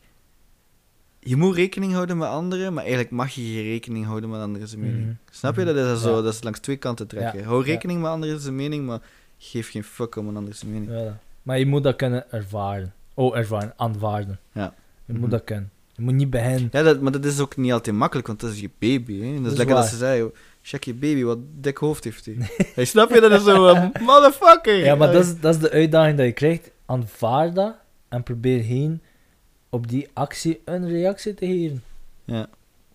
je 1.18 1.36
moet 1.36 1.54
rekening 1.56 1.92
houden 1.92 2.16
met 2.18 2.28
anderen, 2.28 2.72
maar 2.72 2.82
eigenlijk 2.82 3.12
mag 3.12 3.30
je 3.30 3.42
geen 3.42 3.62
rekening 3.62 4.06
houden 4.06 4.30
met 4.30 4.40
anderen 4.40 4.68
zijn 4.68 4.80
mening. 4.80 5.04
Mhm. 5.04 5.14
Snap 5.30 5.56
je? 5.56 5.64
Dat 5.64 5.76
is 5.76 6.02
zo, 6.02 6.16
Ja. 6.16 6.22
dat 6.22 6.34
is 6.34 6.42
langs 6.42 6.58
twee 6.58 6.76
kanten 6.76 7.06
trekken. 7.06 7.44
Hou 7.44 7.64
rekening 7.64 8.00
met 8.00 8.10
anderen 8.10 8.40
zijn 8.40 8.56
mening, 8.56 8.86
maar 8.86 9.00
geef 9.38 9.70
geen 9.70 9.84
fuck 9.84 10.16
om 10.16 10.28
een 10.28 10.36
ander 10.36 10.54
zijn 10.54 10.72
mening. 10.72 11.12
Maar 11.42 11.58
je 11.58 11.66
moet 11.66 11.82
dat 11.82 11.96
kunnen 11.96 12.30
ervaren. 12.32 12.94
Oh, 13.14 13.36
ervaren, 13.36 13.72
aanvaarden. 13.76 14.38
Ja. 14.52 14.74
Je 15.10 15.16
Mhm. 15.16 15.20
moet 15.20 15.30
dat 15.30 15.44
kunnen. 15.44 15.70
Je 15.92 16.02
moet 16.02 16.14
niet 16.14 16.30
beginnen. 16.30 16.68
Ja, 16.72 16.82
dat, 16.82 17.00
maar 17.00 17.12
dat 17.12 17.24
is 17.24 17.40
ook 17.40 17.56
niet 17.56 17.72
altijd 17.72 17.96
makkelijk, 17.96 18.26
want 18.26 18.40
dat 18.40 18.50
is 18.50 18.60
je 18.60 18.70
baby. 18.78 19.20
Hè? 19.20 19.34
Dat, 19.36 19.44
is 19.46 19.52
is 19.52 19.58
lekker 19.58 19.74
dat 19.76 19.86
ze 19.86 19.96
zei, 19.96 20.30
check 20.62 20.84
je 20.84 20.94
baby, 20.94 21.22
wat 21.22 21.38
dik 21.54 21.76
hoofd 21.76 22.04
heeft 22.04 22.24
hij. 22.24 22.36
Hey, 22.74 22.84
snap 22.84 23.10
je? 23.10 23.20
Dat 23.20 23.30
is 23.32 23.44
zo, 23.44 23.66
eh, 23.66 23.84
motherfucker! 24.06 24.76
Ja, 24.76 24.94
maar 24.94 25.12
dat 25.12 25.24
is, 25.24 25.40
dat 25.40 25.54
is 25.54 25.60
de 25.60 25.70
uitdaging 25.70 26.16
dat 26.16 26.26
je 26.26 26.32
krijgt. 26.32 26.70
Aanvaard 26.86 27.54
dat 27.54 27.74
en 28.08 28.22
probeer 28.22 28.62
heen 28.62 29.02
op 29.68 29.88
die 29.88 30.08
actie 30.12 30.60
een 30.64 30.88
reactie 30.88 31.34
te 31.34 31.46
geven. 31.46 31.82
Ja. 32.24 32.48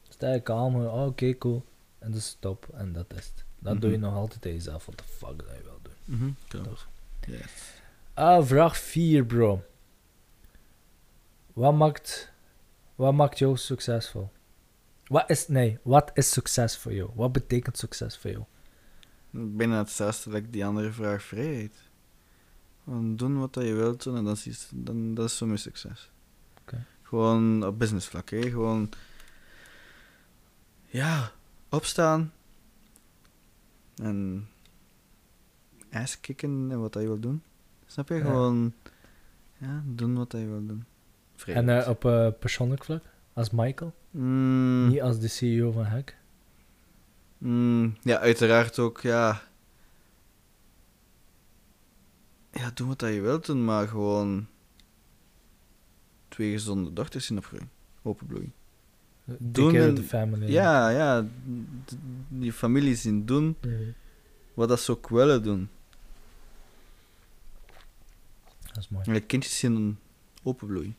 Sta 0.09 0.31
je 0.33 0.39
kalm, 0.41 0.75
oh, 0.75 1.05
oké, 1.05 1.37
cool. 1.37 1.63
En 1.99 2.11
dan 2.11 2.19
stop. 2.21 2.67
En 2.73 2.93
dat 2.93 3.05
is 3.17 3.25
het. 3.25 3.43
Dat 3.59 3.81
doe 3.81 3.91
je 3.91 3.97
Mhm. 3.97 4.05
nog 4.05 4.15
altijd 4.15 4.45
aan 4.45 4.51
jezelf. 4.51 4.85
What 4.85 4.97
the 4.97 5.03
fuck 5.17 5.37
dat 5.37 5.55
je 5.57 5.63
wel 5.63 5.79
doen. 5.81 6.17
Mhm, 6.17 6.29
klopt. 6.47 6.87
Yes. 7.27 7.39
Ah, 8.13 8.45
vraag 8.45 8.77
4, 8.77 9.25
bro. 9.25 9.63
Wat 11.56 11.73
maakt, 11.73 12.32
wat 12.95 13.14
maakt 13.14 13.40
jou 13.40 13.57
succesvol? 13.57 14.32
Wat 15.07 15.30
is, 15.30 15.48
nee, 15.48 15.80
wat 15.82 16.11
is 16.14 16.32
succes 16.32 16.77
voor 16.77 16.94
jou? 16.94 17.10
Wat 17.14 17.32
betekent 17.32 17.77
succes 17.77 18.18
voor 18.18 18.32
jou? 18.32 18.44
Bijna 19.30 19.77
hetzelfde 19.77 20.32
als 20.32 20.41
die 20.49 20.65
andere 20.65 20.91
vraag, 20.91 21.23
vrijheid. 21.23 21.73
Gewoon 22.84 23.15
doen 23.15 23.40
wat 23.40 23.53
dat 23.53 23.64
je 23.64 23.73
wilt 23.73 24.03
doen 24.03 24.18
en 24.18 24.23
dat 24.23 24.45
is, 24.45 24.69
dan, 24.73 25.14
dat 25.14 25.26
is 25.26 25.38
voor 25.38 25.48
mij 25.48 25.57
succes. 25.57 26.10
Gewoon 27.02 27.65
op 27.65 27.80
business 27.80 28.07
vlak, 28.07 28.30
hè. 28.30 28.41
Gewoon... 28.41 28.90
Ja, 30.86 31.32
opstaan. 31.69 32.34
En... 33.95 34.48
Ass 35.91 36.19
kicken 36.19 36.68
en 36.72 36.80
wat 36.80 36.94
dat 36.94 37.02
je 37.02 37.07
wil 37.07 37.19
doen. 37.19 37.44
Snap 37.86 38.10
je? 38.10 38.22
Gewoon... 38.22 38.73
Ja, 39.57 39.84
doen 39.86 40.15
wat 40.15 40.32
dat 40.32 40.41
je 40.41 40.48
wil 40.48 40.65
doen. 40.65 40.86
En 41.45 41.69
eh, 41.81 41.89
op 41.89 42.05
eh, 42.05 42.27
persoonlijk 42.39 42.83
vlak? 42.83 43.03
Als 43.33 43.49
Michael? 43.49 43.93
Mm, 44.11 44.87
Niet 44.87 45.01
als 45.01 45.19
de 45.19 45.27
CEO 45.27 45.71
van 45.71 45.83
Hack? 45.85 46.15
mm, 47.37 47.95
ja, 48.01 48.19
uiteraard 48.19 48.79
ook, 48.79 49.01
ja. 49.01 49.41
Ja, 52.51 52.71
doe 52.73 52.87
wat 52.87 52.99
dat 52.99 53.13
je 53.13 53.21
wilt 53.21 53.45
doen, 53.45 53.65
maar 53.65 53.87
gewoon 53.87 54.47
twee 56.27 56.51
gezonde 56.51 56.93
dochters 56.93 57.29
in 57.29 57.37
opgroeien. 57.37 57.69
Openbloeien. 58.01 58.53
Doen 59.37 59.75
en- 59.75 59.95
the 59.95 60.03
family. 60.03 60.51
Ja, 60.51 60.89
ja. 60.89 61.25
Die 62.27 62.53
families 62.53 63.01
zien 63.01 63.25
doen 63.25 63.55
Mhm. 63.61 63.73
wat 64.53 64.69
dat 64.69 64.79
ze 64.79 64.91
ook 64.91 65.09
willen 65.09 65.43
doen. 65.43 65.69
Dat 68.67 68.77
is 68.77 68.89
mooi. 68.89 69.05
En 69.05 69.13
de 69.13 69.21
kindjes 69.21 69.59
zien 69.59 69.99
openbloeien. 70.45 70.95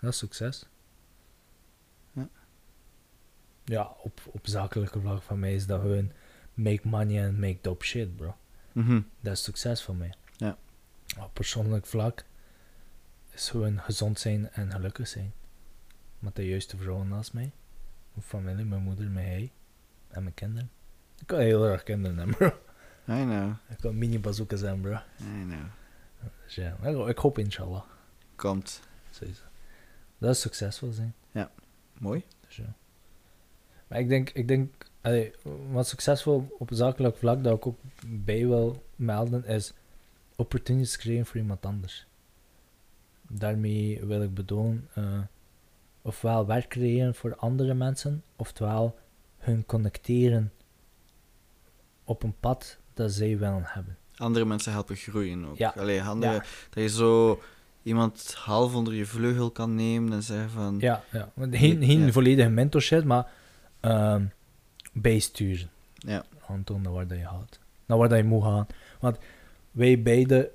Dat 0.00 0.12
is 0.12 0.18
succes. 0.18 0.66
Ja. 2.12 2.28
Ja, 3.64 3.94
op, 4.02 4.20
op 4.26 4.46
zakelijke 4.46 5.00
vlak 5.00 5.22
van 5.22 5.38
mij 5.38 5.54
is 5.54 5.66
dat 5.66 5.80
gewoon 5.80 6.12
make 6.54 6.88
money 6.88 7.26
and 7.26 7.38
make 7.38 7.58
dope 7.60 7.84
shit, 7.84 8.16
bro. 8.16 8.36
Mhm. 8.72 9.00
Dat 9.20 9.32
is 9.32 9.42
succes 9.42 9.82
voor 9.82 9.96
mij. 9.96 10.14
Ja. 10.36 10.56
Op 11.18 11.34
persoonlijk 11.34 11.86
vlak 11.86 12.24
is 13.30 13.50
gewoon 13.50 13.80
gezond 13.80 14.18
zijn 14.18 14.50
en 14.50 14.70
gelukkig 14.70 15.08
zijn. 15.08 15.32
Met 16.18 16.36
de 16.36 16.48
juiste 16.48 16.76
vrouwen 16.76 17.08
naast 17.08 17.32
mij. 17.32 17.52
Mijn 18.12 18.26
familie, 18.26 18.64
mijn 18.64 18.82
moeder, 18.82 19.10
mijn 19.10 19.26
hij 19.26 19.52
en 20.08 20.22
mijn 20.22 20.34
kinderen. 20.34 20.70
Ik 21.18 21.28
wil 21.28 21.38
heel 21.38 21.64
erg 21.64 21.82
kinderen 21.82 22.18
hebben, 22.18 22.36
bro. 22.36 22.46
I 23.14 23.22
know, 23.22 23.52
Ik 23.68 23.78
wil 23.80 23.92
mini 23.92 24.20
bazooka 24.20 24.56
zijn, 24.56 24.80
bro. 24.80 24.92
I 24.92 25.44
know. 25.44 25.77
Dus 26.44 26.54
ja, 26.54 26.76
ik, 27.06 27.18
hoop 27.18 27.38
inshallah. 27.38 27.82
Komt. 28.36 28.80
Dat 30.18 30.30
is 30.30 30.40
succesvol 30.40 30.92
zijn. 30.92 31.14
Mooi. 31.98 32.24
Dus 32.46 32.56
ja. 32.56 32.74
Maar 33.86 33.98
ik 33.98 34.08
denk, 34.08 34.30
ik 34.30 34.48
denk 34.48 34.86
allee, 35.00 35.32
wat 35.70 35.88
succesvol 35.88 36.56
op 36.58 36.68
zakelijk 36.72 37.16
vlak 37.16 37.44
dat 37.44 37.56
ik 37.56 37.66
ook 37.66 37.78
bij 38.06 38.46
wil 38.46 38.84
melden 38.96 39.44
is 39.44 39.72
opportunities 40.36 40.96
creëren 40.96 41.26
voor 41.26 41.36
iemand 41.36 41.66
anders. 41.66 42.06
Daarmee 43.28 44.04
wil 44.04 44.22
ik 44.22 44.34
bedoelen, 44.34 44.88
eh, 44.94 45.20
ofwel 46.02 46.46
werk 46.46 46.68
creëren 46.68 47.14
voor 47.14 47.36
andere 47.36 47.74
mensen, 47.74 48.22
oftewel 48.36 48.98
hun 49.38 49.66
connecteren 49.66 50.52
op 52.04 52.22
een 52.22 52.38
pad 52.40 52.78
dat 52.94 53.12
zij 53.12 53.38
willen 53.38 53.64
hebben. 53.64 53.98
Andere 54.18 54.44
mensen 54.44 54.72
helpen 54.72 54.96
groeien 54.96 55.46
ook. 55.46 55.56
Ja. 55.56 55.74
Allee, 55.76 56.02
andere, 56.02 56.32
Ja. 56.32 56.38
Dat 56.70 56.82
je 56.82 56.88
zo 56.88 57.40
iemand 57.82 58.34
half 58.38 58.74
onder 58.74 58.94
je 58.94 59.06
vleugel 59.06 59.50
kan 59.50 59.74
nemen 59.74 60.12
en 60.12 60.22
zeggen 60.22 60.50
van... 60.50 60.76
Ja, 60.80 61.02
ja. 61.12 61.30
Geen, 61.50 61.84
geen 61.84 62.04
Ja. 62.04 62.12
volledige 62.12 62.48
mentorship, 62.48 63.04
maar 63.04 63.26
ehm 63.80 64.24
bijsturen. 64.92 65.70
Ja. 65.94 66.24
Aantonen 66.48 66.82
naar 66.82 66.92
waar 66.92 67.06
dat 67.06 67.18
je 67.18 67.24
gaat. 67.24 67.58
Naar 67.86 67.98
waar 67.98 68.08
dat 68.08 68.18
je 68.18 68.24
moet 68.24 68.42
gaan. 68.42 68.66
Want 69.00 69.16
wij 69.70 70.02
beide 70.02 70.50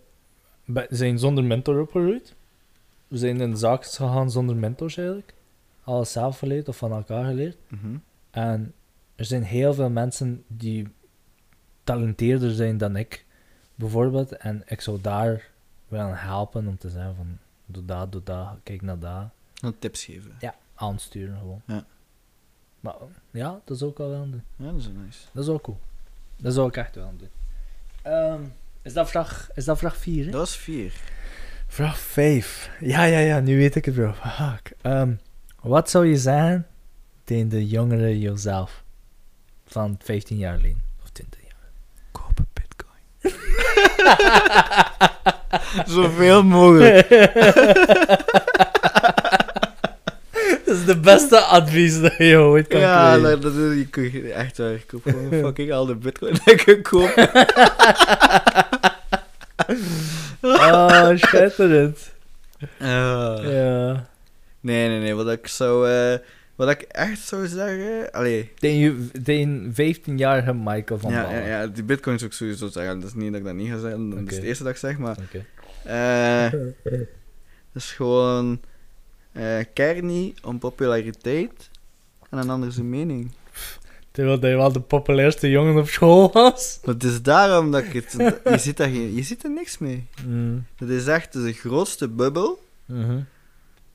be- 0.65 0.87
zijn 0.89 1.19
zonder 1.19 1.43
mentor 1.43 1.81
opgegroeid. 1.81 2.35
We 3.07 3.17
zijn 3.17 3.41
in 3.41 3.51
de 3.51 3.57
zaak 3.57 3.85
gegaan 3.85 4.31
zonder 4.31 4.55
mentors 4.55 4.97
eigenlijk. 4.97 5.33
Alles 5.83 6.11
zelf 6.11 6.39
geleerd 6.39 6.67
of 6.67 6.77
van 6.77 6.91
elkaar 6.91 7.25
geleerd. 7.25 7.57
Mhm. 7.67 7.95
En 8.31 8.73
er 9.15 9.25
zijn 9.25 9.43
heel 9.43 9.73
veel 9.73 9.89
mensen 9.89 10.43
die 10.47 10.87
talenteerder 11.83 12.51
zijn 12.51 12.77
dan 12.77 12.95
ik, 12.95 13.25
bijvoorbeeld. 13.75 14.37
En 14.37 14.63
ik 14.65 14.81
zou 14.81 15.01
daar 15.01 15.49
willen 15.87 16.17
helpen 16.17 16.67
om 16.67 16.77
te 16.77 16.89
zeggen 16.89 17.15
van, 17.15 17.37
doe 17.65 17.85
dat, 17.85 18.11
doe 18.11 18.23
dat, 18.23 18.55
kijk 18.63 18.81
naar 18.81 18.99
dat. 18.99 19.25
Dan 19.53 19.79
tips 19.79 20.03
geven. 20.03 20.31
Ja, 20.39 20.55
aansturen 20.75 21.37
gewoon. 21.37 21.61
Ja. 21.65 21.85
Maar 22.79 22.95
ja, 23.31 23.59
dat 23.63 23.77
zou 23.77 23.91
ik 23.91 23.97
wel 23.97 24.09
willen 24.09 24.31
doen. 24.31 24.43
Ja, 24.55 24.71
dat 24.71 24.79
is 24.79 24.87
nice. 24.87 25.19
Dat 25.31 25.43
is 25.43 25.49
ook 25.49 25.61
cool. 25.61 25.79
Dat 26.37 26.53
zou 26.53 26.67
ik 26.67 26.77
echt 26.77 26.95
willen 26.95 27.17
doen. 27.17 27.29
Ehm, 28.01 28.41
is, 28.81 28.93
dat 28.93 29.09
vraag, 29.09 29.49
is 29.55 29.65
dat 29.65 29.77
vraag 29.77 29.97
4? 29.97 30.25
Dat 30.25 30.33
was 30.33 30.57
vier. 30.57 30.93
Vraag 31.67 31.97
5. 31.97 32.69
Ja, 32.79 33.03
ja, 33.03 33.19
ja, 33.19 33.39
nu 33.39 33.57
weet 33.57 33.75
ik 33.75 33.85
het, 33.85 33.95
bro. 33.95 34.13
Fuck. 34.13 34.73
Ehm, 34.81 35.13
wat 35.61 35.89
zou 35.89 36.05
je 36.05 36.17
zeggen 36.17 36.67
tegen 37.23 37.49
de 37.49 37.67
jongere 37.67 38.19
jezelf 38.19 38.83
van 39.65 39.95
15 39.99 40.37
jaar 40.37 40.55
geleden? 40.55 40.83
Of 41.03 41.09
20 41.09 41.41
jaar? 41.41 41.69
Koop. 42.11 42.52
Zoveel 45.95 46.43
mogelijk. 46.43 47.09
dat 50.65 50.75
is 50.75 50.85
de 50.85 50.97
beste 51.01 51.39
advies 51.39 52.01
dat 52.01 52.17
je 52.17 52.37
ooit 52.37 52.67
kan 52.67 52.79
Ja, 52.79 52.99
krijgen. 53.01 53.21
nou, 53.21 53.39
dat 53.39 53.53
is 53.53 53.77
je 53.77 53.87
kun 53.89 54.11
je 54.11 54.31
echt 54.33 54.57
waar. 54.57 54.71
Ik 54.71 54.87
koop 54.87 55.01
gewoon 55.03 55.29
fucking 55.43 55.71
al 55.71 55.85
de 55.85 55.95
bitcoin 55.95 56.33
dat 56.33 56.47
ik 56.59 56.65
kan 56.65 56.81
kopen. 56.81 57.29
Oh, 60.41 61.09
schitterend. 61.15 62.11
Ah. 62.79 63.37
Ja. 63.43 64.05
Nee, 64.59 64.87
nee, 64.87 64.99
nee. 64.99 65.13
Wat 65.15 65.29
ik 65.31 65.47
zou... 65.47 65.89
eh, 65.89 66.17
wat 66.55 66.69
ik 66.69 66.81
echt 66.81 67.19
zou 67.19 67.47
zeggen... 67.47 68.11
Allee. 68.11 68.51
Tegen 68.55 68.77
je- 68.79 69.21
Tegen 69.23 69.71
15-jarige 69.73 70.53
Michael 70.53 70.99
van 70.99 71.11
Ja, 71.11 71.31
ja, 71.31 71.45
ja, 71.45 71.67
die 71.67 71.83
bitcoin 71.83 72.17
zou 72.19 72.29
ik 72.29 72.35
sowieso 72.37 72.67
zeggen. 72.67 72.99
Dat 72.99 73.09
is 73.09 73.15
niet 73.15 73.31
dat 73.31 73.39
ik 73.39 73.45
dat 73.45 73.55
niet 73.55 73.69
ga 73.69 73.79
zeggen. 73.79 74.09
Dat 74.09 74.31
is 74.31 74.35
het 74.35 74.45
eerste 74.45 74.63
dat 74.63 74.71
ik 74.71 74.77
zeg, 74.79 74.97
maar... 74.97 75.17
Oké. 75.19 75.45
eh 75.83 76.51
dat 77.73 77.81
is 77.83 77.91
gewoon... 77.91 78.59
eh 79.31 79.57
kijk 79.73 80.01
niet 80.01 80.39
om 80.43 80.59
populariteit 80.59 81.69
en 82.29 82.37
een 82.37 82.49
ander 82.49 82.71
zijn 82.71 82.89
mening. 82.89 83.31
Terwijl 84.11 84.39
hij 84.39 84.55
wel 84.55 84.71
de 84.71 84.79
populairste 84.79 85.49
jongen 85.49 85.77
op 85.77 85.87
school 85.89 86.31
was. 86.31 86.79
Het 86.85 87.03
is 87.03 87.21
daarom 87.21 87.71
dat 87.71 87.83
ik 87.83 87.93
het... 87.93 88.11
Je 88.43 88.57
ziet, 88.57 88.77
daar 88.77 88.87
geen, 88.89 89.15
je 89.15 89.23
ziet 89.23 89.43
er 89.43 89.49
niks 89.51 89.77
mee. 89.77 90.05
Mm. 90.25 90.65
Het 90.77 90.89
is 90.89 91.07
echt 91.07 91.33
de 91.33 91.53
grootste 91.53 92.07
bubbel. 92.09 92.63
Mhm. 92.85 93.19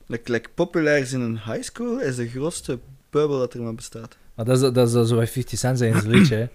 Like 0.09 0.49
populair 0.53 0.97
is 1.01 1.13
in 1.13 1.21
een 1.21 1.39
high 1.39 1.61
school, 1.61 1.99
is 1.99 2.15
de 2.15 2.27
grootste 2.27 2.79
bubbel 3.09 3.39
dat 3.39 3.53
er 3.53 3.61
maar 3.61 3.75
bestaat. 3.75 4.17
Maar 4.35 4.45
dat 4.45 4.61
is, 4.61 4.71
dat 4.73 4.87
is 5.03 5.09
zo 5.09 5.15
bij 5.15 5.27
50 5.27 5.59
Cent 5.59 5.77
zijn 5.77 5.93
zijn 5.93 6.09
liedje, 6.15 6.35
hè. 6.35 6.47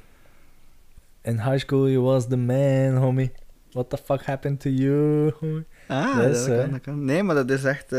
In 1.30 1.40
high 1.42 1.58
school 1.58 1.88
you 1.88 2.02
was 2.02 2.28
the 2.28 2.36
man, 2.36 2.96
homie. 2.96 3.32
What 3.72 3.90
the 3.90 3.96
fuck 4.04 4.22
happened 4.22 4.60
to 4.60 4.70
you, 4.70 5.32
homie? 5.40 5.64
Ah, 5.88 6.16
Dat 6.16 6.44
kan, 6.46 6.70
dat 6.70 6.80
kan. 6.80 7.04
Nee, 7.04 7.22
maar 7.22 7.34
dat 7.34 7.50
is 7.50 7.64
echt... 7.64 7.90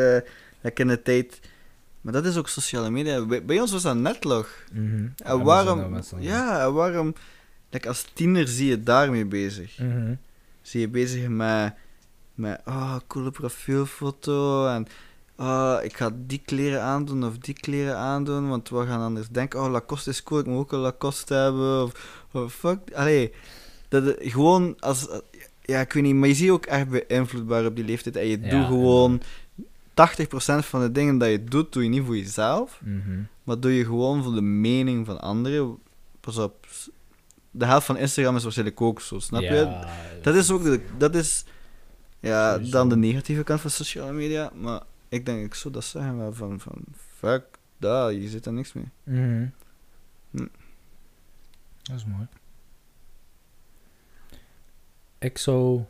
like 0.61 0.81
in 0.81 0.87
de 0.87 1.01
tijd... 1.01 1.39
Maar 2.01 2.13
dat 2.13 2.25
is 2.25 2.37
ook 2.37 2.49
sociale 2.49 2.89
media. 2.89 3.25
Bij, 3.25 3.45
bij 3.45 3.59
ons 3.61 3.71
was 3.71 3.81
dat 3.81 3.95
netlog. 3.95 4.49
Mhm. 4.73 5.07
En 5.23 5.43
waarom... 5.43 5.99
Ja, 6.19 6.65
en 6.65 6.73
waarom... 6.73 7.13
Like, 7.69 7.87
als 7.87 8.05
tiener 8.13 8.47
zie 8.47 8.67
je 8.69 8.83
daarmee 8.83 9.25
bezig. 9.25 9.77
Mhm. 9.79 10.13
Zie 10.61 10.79
je 10.79 10.87
bezig 10.87 11.27
met... 11.27 11.73
Met, 12.33 12.61
oh, 12.65 12.95
coole 13.07 13.31
profielfoto. 13.31 14.67
En, 14.67 14.87
oh, 15.37 15.77
ik 15.83 15.97
ga 15.97 16.11
die 16.15 16.41
kleren 16.45 16.81
aandoen 16.81 17.25
of 17.25 17.37
die 17.37 17.53
kleren 17.53 17.97
aandoen. 17.97 18.49
Want 18.49 18.69
we 18.69 18.85
gaan 18.85 19.01
anders 19.01 19.27
denken, 19.27 19.59
oh, 19.63 19.71
Lacoste 19.71 20.09
is 20.09 20.23
cool, 20.23 20.39
ik 20.39 20.45
moet 20.45 20.57
ook 20.57 20.71
een 20.71 20.79
Lacoste 20.79 21.33
hebben. 21.33 21.83
Of, 22.31 22.53
fuck. 22.53 22.79
Allee, 22.93 23.33
dat 23.87 24.05
het 24.05 24.17
gewoon 24.19 24.75
als... 24.79 25.07
Ja, 25.61 25.79
ik 25.79 25.93
weet 25.93 26.03
niet, 26.03 26.15
maar 26.15 26.27
je 26.27 26.35
ziet 26.35 26.49
ook 26.49 26.65
echt 26.65 26.89
beïnvloedbaar 26.89 27.65
op 27.65 27.75
die 27.75 27.85
leeftijd. 27.85 28.15
En 28.15 28.27
je 28.27 28.39
Ja, 28.41 28.49
doet 28.49 28.65
gewoon... 28.65 29.21
80% 29.95 29.95
van 30.59 30.81
de 30.81 30.91
dingen 30.91 31.17
dat 31.17 31.29
je 31.29 31.43
doet, 31.43 31.73
doe 31.73 31.83
je 31.83 31.89
niet 31.89 32.05
voor 32.05 32.17
jezelf. 32.17 32.81
Mhm. 32.83 33.21
Maar 33.43 33.59
doe 33.59 33.73
je 33.73 33.85
gewoon 33.85 34.23
voor 34.23 34.33
de 34.33 34.41
mening 34.41 35.05
van 35.05 35.21
anderen. 35.21 35.77
Pas 36.19 36.37
op. 36.37 36.67
De 37.51 37.65
helft 37.65 37.85
van 37.85 37.97
Instagram 37.97 38.35
is 38.35 38.43
waarschijnlijk 38.43 38.81
ook 38.81 39.01
zo, 39.01 39.19
snap 39.19 39.41
je? 39.41 39.85
Dat 40.21 40.35
is 40.35 40.51
ook 40.51 40.63
de, 40.63 40.81
dat 40.97 41.15
is 41.15 41.45
ja, 42.19 42.57
dan 42.57 42.89
de 42.89 42.95
negatieve 42.95 43.43
kant 43.43 43.61
van 43.61 43.69
sociale 43.69 44.11
media. 44.11 44.51
Maar 44.55 44.81
ik 45.15 45.25
denk, 45.25 45.45
ik 45.45 45.53
zou 45.53 45.73
dat 45.73 45.83
zeggen 45.83 46.17
wel 46.17 46.33
van, 46.33 46.59
van 46.59 46.83
fuck 46.95 47.45
dat, 47.77 48.13
je 48.13 48.29
zit 48.29 48.45
er 48.45 48.53
niks 48.53 48.73
mee. 48.73 48.89
Mhm. 49.03 49.47
Hm. 50.31 50.47
Dat 51.81 51.95
is 51.95 52.05
mooi. 52.05 52.27
Ik 55.17 55.37
zou... 55.37 55.83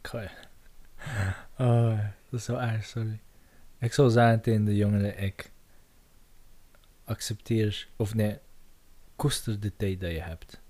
Ik 0.00 0.06
ga- 0.08 0.30
Oh, 1.58 1.98
dat 2.30 2.40
is 2.40 2.44
zo 2.44 2.56
erg, 2.56 2.84
sorry. 2.84 3.20
Ik 3.78 3.92
zou 3.92 4.10
zeggen 4.10 4.40
tegen 4.40 4.64
de 4.64 4.76
jongeren, 4.76 5.18
ik 5.22 5.50
accepteer, 7.04 7.88
of 7.96 8.14
nee, 8.14 8.38
koester 9.16 9.60
de 9.60 9.76
tijd 9.76 10.00
dat 10.00 10.10
je 10.10 10.20
hebt. 10.20 10.60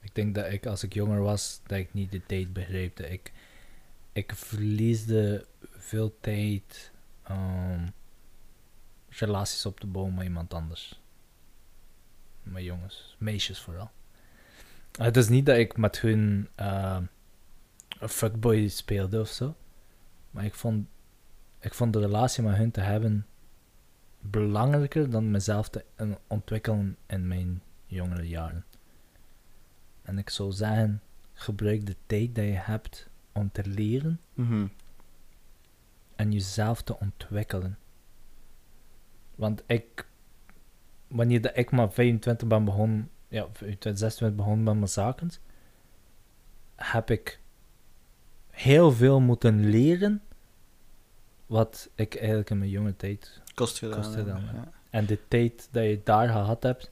Ik 0.00 0.14
denk 0.14 0.34
dat 0.34 0.52
ik, 0.52 0.66
als 0.66 0.82
ik 0.82 0.92
jonger 0.94 1.20
was, 1.20 1.60
dat 1.66 1.78
ik 1.78 1.92
niet 1.94 2.10
de 2.12 2.26
tijd 2.26 2.52
begreep. 2.52 3.00
Ik, 3.00 3.32
ik 4.12 4.34
verliesde 4.34 5.46
veel 5.60 6.16
tijd 6.20 6.92
om 7.28 7.92
relaties 9.08 9.66
op 9.66 9.80
te 9.80 9.86
bouwen 9.86 10.14
met 10.14 10.24
iemand 10.24 10.54
anders. 10.54 11.00
Met 12.42 12.62
jongens, 12.62 13.16
meisjes 13.18 13.60
vooral. 13.60 13.90
Het 14.92 15.16
is 15.16 15.28
niet 15.28 15.46
dat 15.46 15.56
ik 15.56 15.76
met 15.76 16.00
hun 16.00 16.48
een 16.56 18.08
fuckboy 18.08 18.68
speelde 18.68 19.20
of 19.20 19.28
zo. 19.28 19.56
Maar 20.30 20.44
ik 20.44 20.54
vond, 20.54 20.88
ik 21.58 21.74
vond 21.74 21.92
de 21.92 22.00
relatie 22.00 22.42
met 22.42 22.56
hun 22.56 22.70
te 22.70 22.80
hebben 22.80 23.26
belangrijker 24.20 25.10
dan 25.10 25.30
mezelf 25.30 25.68
te 25.68 25.84
en 25.94 26.18
ontwikkelen 26.26 26.96
in 27.06 27.28
mijn 27.28 27.62
jongere 27.86 28.28
jaren. 28.28 28.64
En 30.02 30.18
ik 30.18 30.30
zou 30.30 30.52
zeggen, 30.52 31.02
gebruik 31.32 31.86
de 31.86 31.96
tijd 32.06 32.34
die 32.34 32.44
je 32.44 32.52
hebt 32.52 33.09
om 33.32 33.50
te 33.52 33.66
leren 33.66 34.20
Mhm. 34.34 34.66
en 36.16 36.32
jezelf 36.32 36.82
te 36.82 36.98
ontwikkelen. 36.98 37.78
Want 39.34 39.62
ik, 39.66 40.06
wanneer 41.08 41.40
dat 41.40 41.56
ik 41.56 41.70
maar 41.70 41.92
25 41.92 42.48
ben 42.48 42.64
begonnen, 42.64 43.10
ja, 43.28 43.46
25, 43.52 43.98
26 43.98 44.36
begonnen 44.38 44.78
met 44.78 44.90
zaken, 44.90 45.30
heb 46.76 47.10
ik 47.10 47.40
heel 48.50 48.92
veel 48.92 49.20
moeten 49.20 49.70
leren 49.70 50.22
wat 51.46 51.90
ik 51.94 52.14
eigenlijk 52.14 52.50
in 52.50 52.58
mijn 52.58 52.70
jonge 52.70 52.96
tijd 52.96 53.40
Kost 53.54 53.78
gedaan. 53.78 53.96
Kost 54.02 54.14
gedaan, 54.14 54.42
ja. 54.44 54.52
ja. 54.52 54.72
en 54.90 55.06
de 55.06 55.18
tijd 55.28 55.68
dat 55.70 55.84
je 55.84 56.00
daar 56.04 56.28
gehad 56.28 56.62
hebt, 56.62 56.90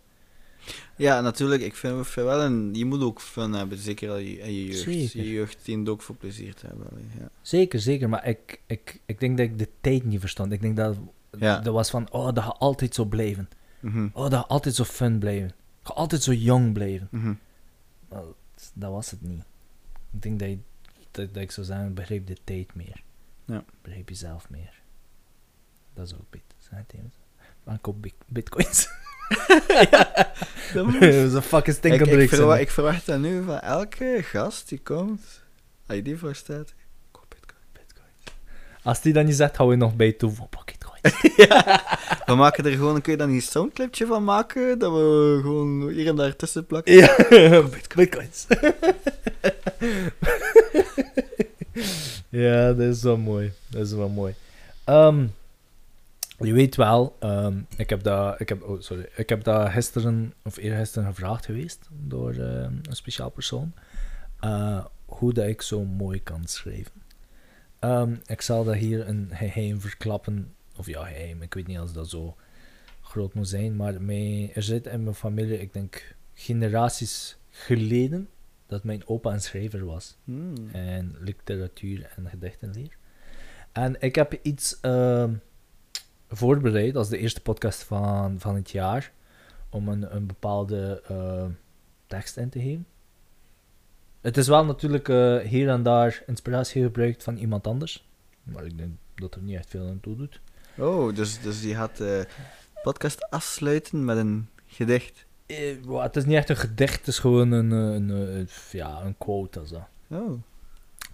Ja, 0.96 1.20
natuurlijk. 1.20 1.62
Ik 1.62 1.74
vind 1.74 1.98
het 2.06 2.14
wel 2.14 2.42
een... 2.42 2.74
Je 2.74 2.84
moet 2.84 3.02
ook 3.02 3.20
fun 3.20 3.52
hebben, 3.52 3.78
zeker 3.78 4.10
al 4.10 4.16
je, 4.16 4.38
in 4.38 4.52
je 4.52 4.64
jeugd. 4.66 4.78
Zeker. 4.78 5.22
Je 5.22 5.30
jeugd 5.32 5.64
dient 5.64 5.88
ook 5.88 6.02
voor 6.02 6.14
plezier 6.14 6.54
te 6.54 6.66
hebben. 6.66 6.86
Ja. 7.18 7.28
zeker, 7.42 7.80
zeker, 7.80 8.08
maar 8.08 8.26
ik, 8.26 8.60
ik, 8.66 9.00
ik 9.06 9.20
denk 9.20 9.36
dat 9.36 9.46
ik 9.46 9.58
de 9.58 9.68
tijd 9.80 10.04
niet 10.04 10.20
verstond. 10.20 10.52
Ik 10.52 10.60
denk 10.60 10.76
dat 10.76 10.96
Ja. 11.38 11.58
dat 11.60 11.74
was 11.74 11.90
van, 11.90 12.10
oh, 12.12 12.32
dat 12.34 12.44
gaat 12.44 12.58
altijd 12.58 12.94
zo 12.94 13.04
blijven. 13.04 13.48
Mhm. 13.80 14.08
Oh, 14.12 14.30
dat 14.30 14.48
altijd 14.48 14.74
zo 14.74 14.84
fun 14.84 15.18
blijven. 15.18 15.52
Ga 15.82 15.92
altijd 15.94 16.22
zo 16.22 16.32
jong 16.32 16.72
blijven. 16.72 17.08
Mhm. 17.10 17.34
Wel, 18.08 18.36
dat 18.74 18.90
was 18.90 19.10
het 19.10 19.22
niet. 19.22 19.42
Ik 20.12 20.22
denk 20.22 20.38
dat, 20.38 20.48
je, 20.48 20.58
dat, 21.10 21.34
dat 21.34 21.42
ik 21.42 21.50
zou 21.50 21.66
zeggen, 21.66 21.94
begrijp 21.94 22.26
de 22.26 22.36
tijd 22.44 22.74
meer. 22.74 23.02
Ja. 23.44 23.64
Begrijp 23.82 24.08
jezelf 24.08 24.50
meer. 24.50 24.80
Dat 25.94 26.06
is 26.06 26.14
ook 26.14 26.30
beter. 26.30 26.46
Zijn 26.58 26.84
het 26.86 26.96
even? 26.96 27.12
Bitcoins. 28.26 28.88
Is 31.00 31.32
een 31.32 31.42
fucking 31.42 31.66
ik, 31.66 31.74
stinkende 31.74 32.22
ik, 32.22 32.28
verwacht, 32.28 32.60
ik 32.60 32.70
verwacht 32.70 33.06
dat 33.06 33.18
nu 33.18 33.42
van 33.44 33.60
elke 33.60 34.20
gast 34.22 34.68
die 34.68 34.80
komt. 34.82 35.20
Als 35.86 35.96
je 35.96 36.02
die 36.02 36.18
voorstaat. 36.18 36.74
Koop 37.10 37.24
bitcoin. 37.28 37.62
Bitcoins. 37.72 38.36
Als 38.82 39.00
die 39.00 39.12
dan 39.12 39.24
niet 39.24 39.36
zegt, 39.36 39.56
hou 39.56 39.70
je 39.70 39.76
nog 39.76 39.96
bij 39.96 40.12
toe 40.12 40.30
voor 40.30 40.48
bitcoins. 40.50 41.00
We 42.26 42.34
maken 42.34 42.64
er 42.64 42.72
gewoon, 42.72 43.00
kun 43.00 43.12
je 43.12 43.18
dan 43.18 43.30
een 43.30 43.42
soundclipje 43.42 44.06
van 44.06 44.24
maken? 44.24 44.78
Dat 44.78 44.92
we 44.92 45.38
gewoon 45.42 45.88
hier 45.88 46.06
en 46.06 46.16
daar 46.16 46.36
tussen 46.36 46.66
plakken? 46.66 46.94
ja, 46.94 47.62
bitcoins. 47.94 48.46
ja, 52.28 52.72
dat 52.72 52.96
is 52.96 53.02
wel 53.02 53.16
mooi. 53.16 53.52
Dat 53.66 53.86
is 53.86 53.92
wel 53.92 54.08
mooi. 54.08 54.34
Ehm, 54.84 55.24
je 56.46 56.52
weet 56.52 56.76
wel, 56.76 57.16
ehm, 57.18 57.60
ik 57.76 57.90
heb 57.90 58.02
dat, 58.02 58.40
ik 58.40 58.48
heb, 58.48 58.62
oh, 58.62 58.80
sorry, 58.80 59.08
ik 59.16 59.28
heb 59.28 59.44
dat 59.44 59.68
gisteren 59.70 60.34
of 60.44 60.56
eergisteren 60.56 61.08
gevraagd 61.08 61.44
geweest 61.44 61.88
door 61.90 62.32
ehm, 62.32 62.72
een 62.82 62.96
speciaal 62.96 63.30
persoon, 63.30 63.72
eh, 64.40 64.84
hoe 65.04 65.32
dat 65.32 65.46
ik 65.46 65.62
zo 65.62 65.84
mooi 65.84 66.22
kan 66.22 66.46
schrijven. 66.46 67.02
Ehm, 67.78 68.14
ik 68.26 68.40
zal 68.40 68.64
dat 68.64 68.74
hier 68.74 69.08
een 69.08 69.30
geheim 69.32 69.80
verklappen, 69.80 70.54
of 70.76 70.86
ja, 70.86 71.04
geheim, 71.04 71.42
ik 71.42 71.54
weet 71.54 71.66
niet 71.66 71.78
als 71.78 71.92
dat 71.92 72.08
zo 72.10 72.36
groot 73.02 73.34
moet 73.34 73.48
zijn, 73.48 73.76
maar 73.76 74.02
mij, 74.02 74.50
er 74.54 74.62
zit 74.62 74.86
in 74.86 75.02
mijn 75.02 75.14
familie, 75.14 75.60
ik 75.60 75.72
denk 75.72 76.14
generaties 76.34 77.36
geleden, 77.50 78.28
dat 78.66 78.84
mijn 78.84 79.06
opa 79.06 79.32
een 79.32 79.40
schrijver 79.40 79.84
was 79.84 80.16
Hmm. 80.24 80.54
en 80.72 81.16
literatuur 81.18 82.10
en 82.16 82.28
gedichtenleer. 82.28 82.96
En 83.72 83.96
ik 84.00 84.14
heb 84.14 84.38
iets 84.42 84.80
voorbereid 86.28 86.96
als 86.96 87.08
de 87.08 87.18
eerste 87.18 87.40
podcast 87.40 87.82
van, 87.82 88.34
van 88.38 88.54
het 88.54 88.70
jaar 88.70 89.12
om 89.70 89.88
een, 89.88 90.14
een 90.14 90.26
bepaalde 90.26 91.02
eh, 91.08 91.44
tekst 92.06 92.36
in 92.36 92.48
te 92.48 92.60
geven. 92.60 92.86
Het 94.20 94.36
is 94.36 94.48
wel 94.48 94.64
natuurlijk 94.64 95.08
eh, 95.08 95.38
hier 95.38 95.68
en 95.68 95.82
daar 95.82 96.22
inspiratie 96.26 96.82
gebruikt 96.82 97.22
van 97.22 97.36
iemand 97.36 97.66
anders, 97.66 98.08
maar 98.42 98.64
ik 98.64 98.78
denk 98.78 98.92
dat 99.14 99.34
er 99.34 99.42
niet 99.42 99.56
echt 99.56 99.70
veel 99.70 99.88
aan 99.88 100.00
toe 100.00 100.16
doet. 100.16 100.40
Oh, 100.76 101.14
dus, 101.14 101.40
dus 101.40 101.60
die 101.60 101.74
gaat 101.74 101.96
de 101.96 102.26
podcast 102.82 103.30
afsluiten 103.30 104.04
met 104.04 104.16
een 104.16 104.48
gedicht. 104.66 105.26
Eh, 105.46 105.76
wel, 105.84 106.02
het 106.02 106.16
is 106.16 106.24
niet 106.24 106.36
echt 106.36 106.48
een 106.48 106.56
gedicht, 106.56 106.98
het 106.98 107.06
is 107.06 107.18
gewoon 107.18 107.52
een, 107.52 107.72
eh, 107.72 107.94
een, 107.94 108.10
eh, 108.10 108.72
ja, 108.72 109.02
een 109.04 109.18
quote. 109.18 109.60
of 109.60 109.68
zo. 109.68 109.86
Oh. 110.08 110.32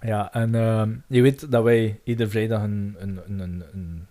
Ja, 0.01 0.33
en 0.33 0.55
ehm, 0.55 0.95
je 1.07 1.23
weet 1.23 1.51
dat 1.51 1.63
wij 1.63 2.01
iedere 2.05 2.29
vrijdag 2.29 2.63
een, 2.63 2.97
een, 2.99 3.21
een, 3.27 3.65
een 3.73 4.07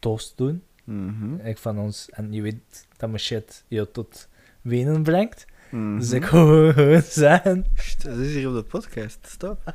toast 0.00 0.32
doen. 0.36 0.62
Mhm. 0.84 1.34
Ik 1.46 1.58
van 1.58 1.78
ons. 1.78 2.08
En 2.10 2.32
je 2.32 2.42
weet 2.42 2.86
dat 2.96 3.08
mijn 3.08 3.20
shit 3.20 3.64
je 3.68 3.90
tot 3.90 4.28
wenen 4.60 5.02
brengt. 5.02 5.46
Mhm. 5.70 5.98
Dus 5.98 6.10
ik 6.10 6.24
gewoon 6.34 7.02
zeggen. 7.02 7.66
Dat 8.02 8.16
is 8.16 8.34
hier 8.34 8.48
op 8.48 8.54
de 8.54 8.62
podcast. 8.62 9.18
Stop. 9.22 9.74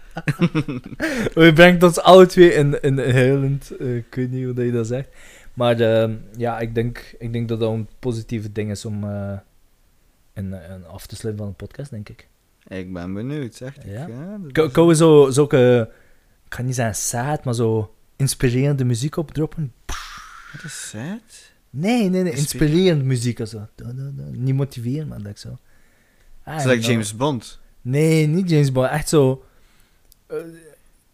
Je 1.35 1.51
brengt 1.53 1.83
ons 1.83 1.99
alle 1.99 2.25
twee 2.25 2.53
in, 2.53 2.81
in 2.81 2.97
huilend. 2.99 3.77
eh, 3.77 3.95
ik 3.95 4.15
weet 4.15 4.31
niet 4.31 4.43
hoe 4.45 4.53
dat 4.53 4.65
je 4.65 4.71
dat 4.71 4.87
zegt. 4.87 5.09
Maar 5.53 5.79
ehm, 5.79 6.15
ja, 6.37 6.59
ik 6.59 6.75
denk, 6.75 7.15
ik 7.19 7.33
denk 7.33 7.47
dat 7.47 7.59
dat 7.59 7.71
een 7.71 7.87
positieve 7.99 8.51
ding 8.51 8.71
is 8.71 8.85
om 8.85 9.03
eh, 9.03 9.37
een, 10.33 10.71
een 10.71 10.85
af 10.85 11.05
te 11.07 11.15
sluiten 11.15 11.43
van 11.45 11.53
een 11.53 11.67
podcast, 11.67 11.91
denk 11.91 12.09
ik. 12.09 12.27
Ik 12.67 12.93
ben 12.93 13.13
benieuwd, 13.13 13.55
zeg 13.55 13.77
ik. 13.77 13.83
Ja? 13.85 14.07
kan 14.71 14.87
we 14.87 14.95
zo, 14.95 15.29
zulke, 15.29 15.89
ik 16.45 16.53
ga 16.53 16.61
niet 16.61 16.75
zeggen 16.75 16.95
sad, 16.95 17.43
maar 17.43 17.53
zo 17.53 17.93
inspirerende 18.15 18.85
muziek 18.85 19.17
opdroppen? 19.17 19.73
Wat 20.55 20.63
is 20.63 20.89
sad? 20.89 21.53
Nee, 21.69 22.09
nee, 22.09 22.21
nee, 22.23 22.33
Inspire- 22.33 22.63
inspirerende 22.65 23.03
muziek 23.03 23.39
of 23.39 23.47
zo. 23.47 23.67
Da, 23.75 23.85
da, 23.85 24.11
da. 24.15 24.23
Niet 24.31 24.55
motiveren, 24.55 25.07
maar 25.07 25.17
dat 25.21 25.31
ik 25.31 25.37
zo. 25.37 25.57
Ah, 26.43 26.55
is 26.55 26.63
like 26.63 26.79
nou. 26.79 26.91
James 26.91 27.15
Bond. 27.15 27.59
Nee, 27.81 28.27
niet 28.27 28.49
James 28.49 28.71
Bond. 28.71 28.89
Echt 28.89 29.09
zo. 29.09 29.45
eh, 30.27 30.37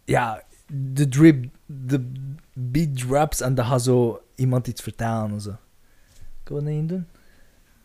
ja, 0.06 0.44
de 0.92 1.08
drip, 1.08 1.46
de 1.66 2.12
beat 2.54 2.98
drops 2.98 3.42
en 3.42 3.56
dan 3.56 3.66
gaat 3.66 3.84
zo 3.84 4.22
iemand 4.36 4.68
iets 4.68 4.82
vertalen 4.82 5.36
of 5.36 5.42
zo. 5.42 5.56
Kan 6.44 6.56
we 6.56 6.64
dat 6.64 6.74
niet 6.74 6.90
doen? 6.90 7.06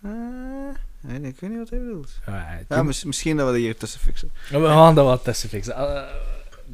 Ah, 0.02 0.74
nee, 1.00 1.20
ik 1.20 1.40
weet 1.40 1.50
niet 1.50 1.58
wat 1.58 1.70
hij 1.70 1.78
bedoelt. 1.78 2.18
Alright. 2.26 2.64
Ja, 2.68 2.82
mis- 2.82 3.04
misschien 3.04 3.36
dat 3.36 3.46
we 3.46 3.52
dat 3.52 3.60
hier 3.60 3.76
tussen 3.76 4.00
fixen. 4.00 4.30
We 4.50 4.64
gaan 4.66 4.94
dat 4.94 5.04
wat 5.04 5.24
tussen 5.24 5.48
fixen. 5.48 5.74
Eh, 5.74 6.08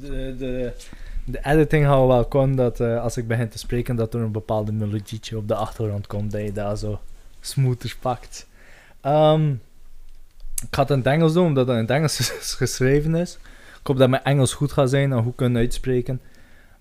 de, 0.00 0.34
de, 0.38 0.72
de 1.24 1.40
editing 1.42 1.84
gaan 1.84 2.00
we 2.00 2.06
wel 2.06 2.24
kunnen 2.24 2.56
dat 2.56 2.80
eh, 2.80 3.02
als 3.02 3.16
ik 3.16 3.26
begin 3.26 3.48
te 3.48 3.58
spreken, 3.58 3.96
dat 3.96 4.14
er 4.14 4.20
een 4.20 4.32
bepaalde 4.32 4.72
melodietje 4.72 5.36
op 5.36 5.48
de 5.48 5.54
achtergrond 5.54 6.06
komt, 6.06 6.30
dat 6.30 6.42
je 6.42 6.52
daar 6.52 6.76
zo 6.76 7.00
smoother 7.40 7.96
pakt. 8.00 8.46
Ehm, 9.00 9.50
ik 10.62 10.68
ga 10.70 10.80
het 10.82 10.90
in 10.90 10.96
het 10.96 11.06
Engels 11.06 11.32
doen, 11.32 11.46
omdat 11.46 11.66
het 11.66 11.76
in 11.76 11.82
het 11.82 11.90
Engels 11.90 12.30
geschreven 12.62 13.14
is. 13.14 13.38
Ik 13.80 13.88
hoop 13.88 13.96
dat 13.96 14.08
mijn 14.08 14.24
Engels 14.24 14.52
goed 14.54 14.72
gaat 14.72 14.90
zijn 14.90 15.12
en 15.12 15.22
goed 15.22 15.34
kunnen 15.34 15.60
uitspreken. 15.60 16.20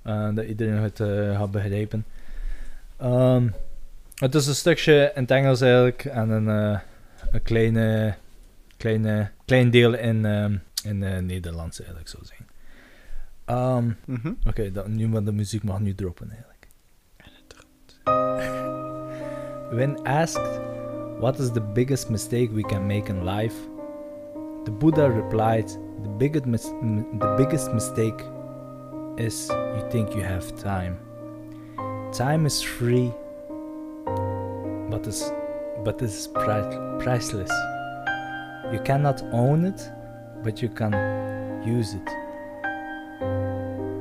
Eh, 0.01 0.29
dat 0.33 0.45
iedereen 0.45 0.81
het 0.81 0.99
eh, 0.99 1.37
gaat 1.37 1.51
begrijpen. 1.51 2.05
Ehm, 2.97 3.47
het 4.15 4.35
is 4.35 4.47
een 4.47 4.55
stukje 4.55 5.11
in 5.15 5.21
het 5.21 5.31
Engels 5.31 5.61
eigenlijk 5.61 6.05
en 6.05 6.29
een, 6.29 6.49
eh, 6.49 6.79
een 7.31 7.41
kleine, 7.41 8.15
kleine, 8.77 9.29
klein 9.45 9.69
deel 9.69 9.93
in, 9.93 10.25
ehm 10.25 10.55
in 10.83 11.25
Nederlands 11.25 11.79
eigenlijk 11.79 12.09
zou 12.09 12.25
zijn. 12.25 12.50
Mhm. 13.45 14.33
Oké, 14.47 14.71
dan 14.71 14.95
nu 14.95 15.07
maar 15.07 15.23
de 15.23 15.31
muziek 15.31 15.63
mag 15.63 15.79
nu 15.79 15.95
droppen 15.95 16.29
eigenlijk. 16.29 16.67
When 19.71 20.03
asked 20.05 20.59
what 21.19 21.39
is 21.39 21.51
the 21.51 21.61
biggest 21.61 22.09
mistake 22.09 22.49
we 22.53 22.61
can 22.61 22.85
make 22.85 23.09
in 23.09 23.23
life, 23.23 23.55
the 24.63 24.71
Buddha 24.71 25.07
replied, 25.07 25.67
the 26.03 26.09
biggest 26.17 26.45
mis- 26.45 26.73
the 27.19 27.33
biggest 27.37 27.71
mistake 27.73 28.23
is 29.15 29.47
you 29.47 29.87
think 29.89 30.09
you 30.13 30.23
have 30.23 30.53
time. 30.55 30.97
Time 32.11 32.45
is 32.45 32.63
free, 32.63 33.11
but 34.89 35.07
is 35.07 35.31
but 35.83 36.01
is 36.01 36.27
pri- 36.33 36.97
priceless. 36.99 37.51
You 38.71 38.79
cannot 38.83 39.21
own 39.31 39.65
it, 39.65 39.91
but 40.43 40.61
you 40.61 40.69
can 40.69 40.93
use 41.77 41.93
it. 41.95 42.09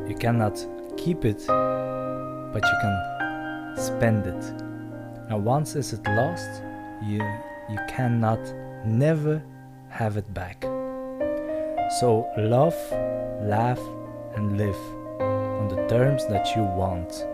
You 0.08 0.16
cannot 0.18 0.66
keep 0.96 1.24
it, 1.24 1.46
but 1.46 2.62
you 2.62 2.76
can 2.80 3.76
spend 3.76 4.26
it. 4.26 4.44
And 5.28 5.44
once 5.44 5.76
is 5.76 5.92
it 5.92 6.06
lost, 6.06 6.62
you 7.02 7.22
you 7.68 7.78
cannot 7.88 8.40
never 8.84 9.42
have 9.88 10.16
it 10.16 10.34
back. 10.34 10.62
So 12.00 12.26
love, 12.36 12.76
laugh 13.42 13.80
and 14.36 14.56
live 14.56 14.78
on 15.20 15.68
the 15.68 15.86
terms 15.86 16.26
that 16.26 16.54
you 16.54 16.64
want. 16.76 17.26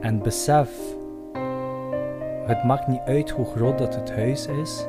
En 0.00 0.18
besef, 0.22 0.70
het 2.46 2.64
maakt 2.64 2.86
niet 2.86 3.00
uit 3.06 3.30
hoe 3.30 3.46
groot 3.46 3.78
dat 3.78 3.94
het 3.94 4.10
huis 4.10 4.46
is, 4.46 4.86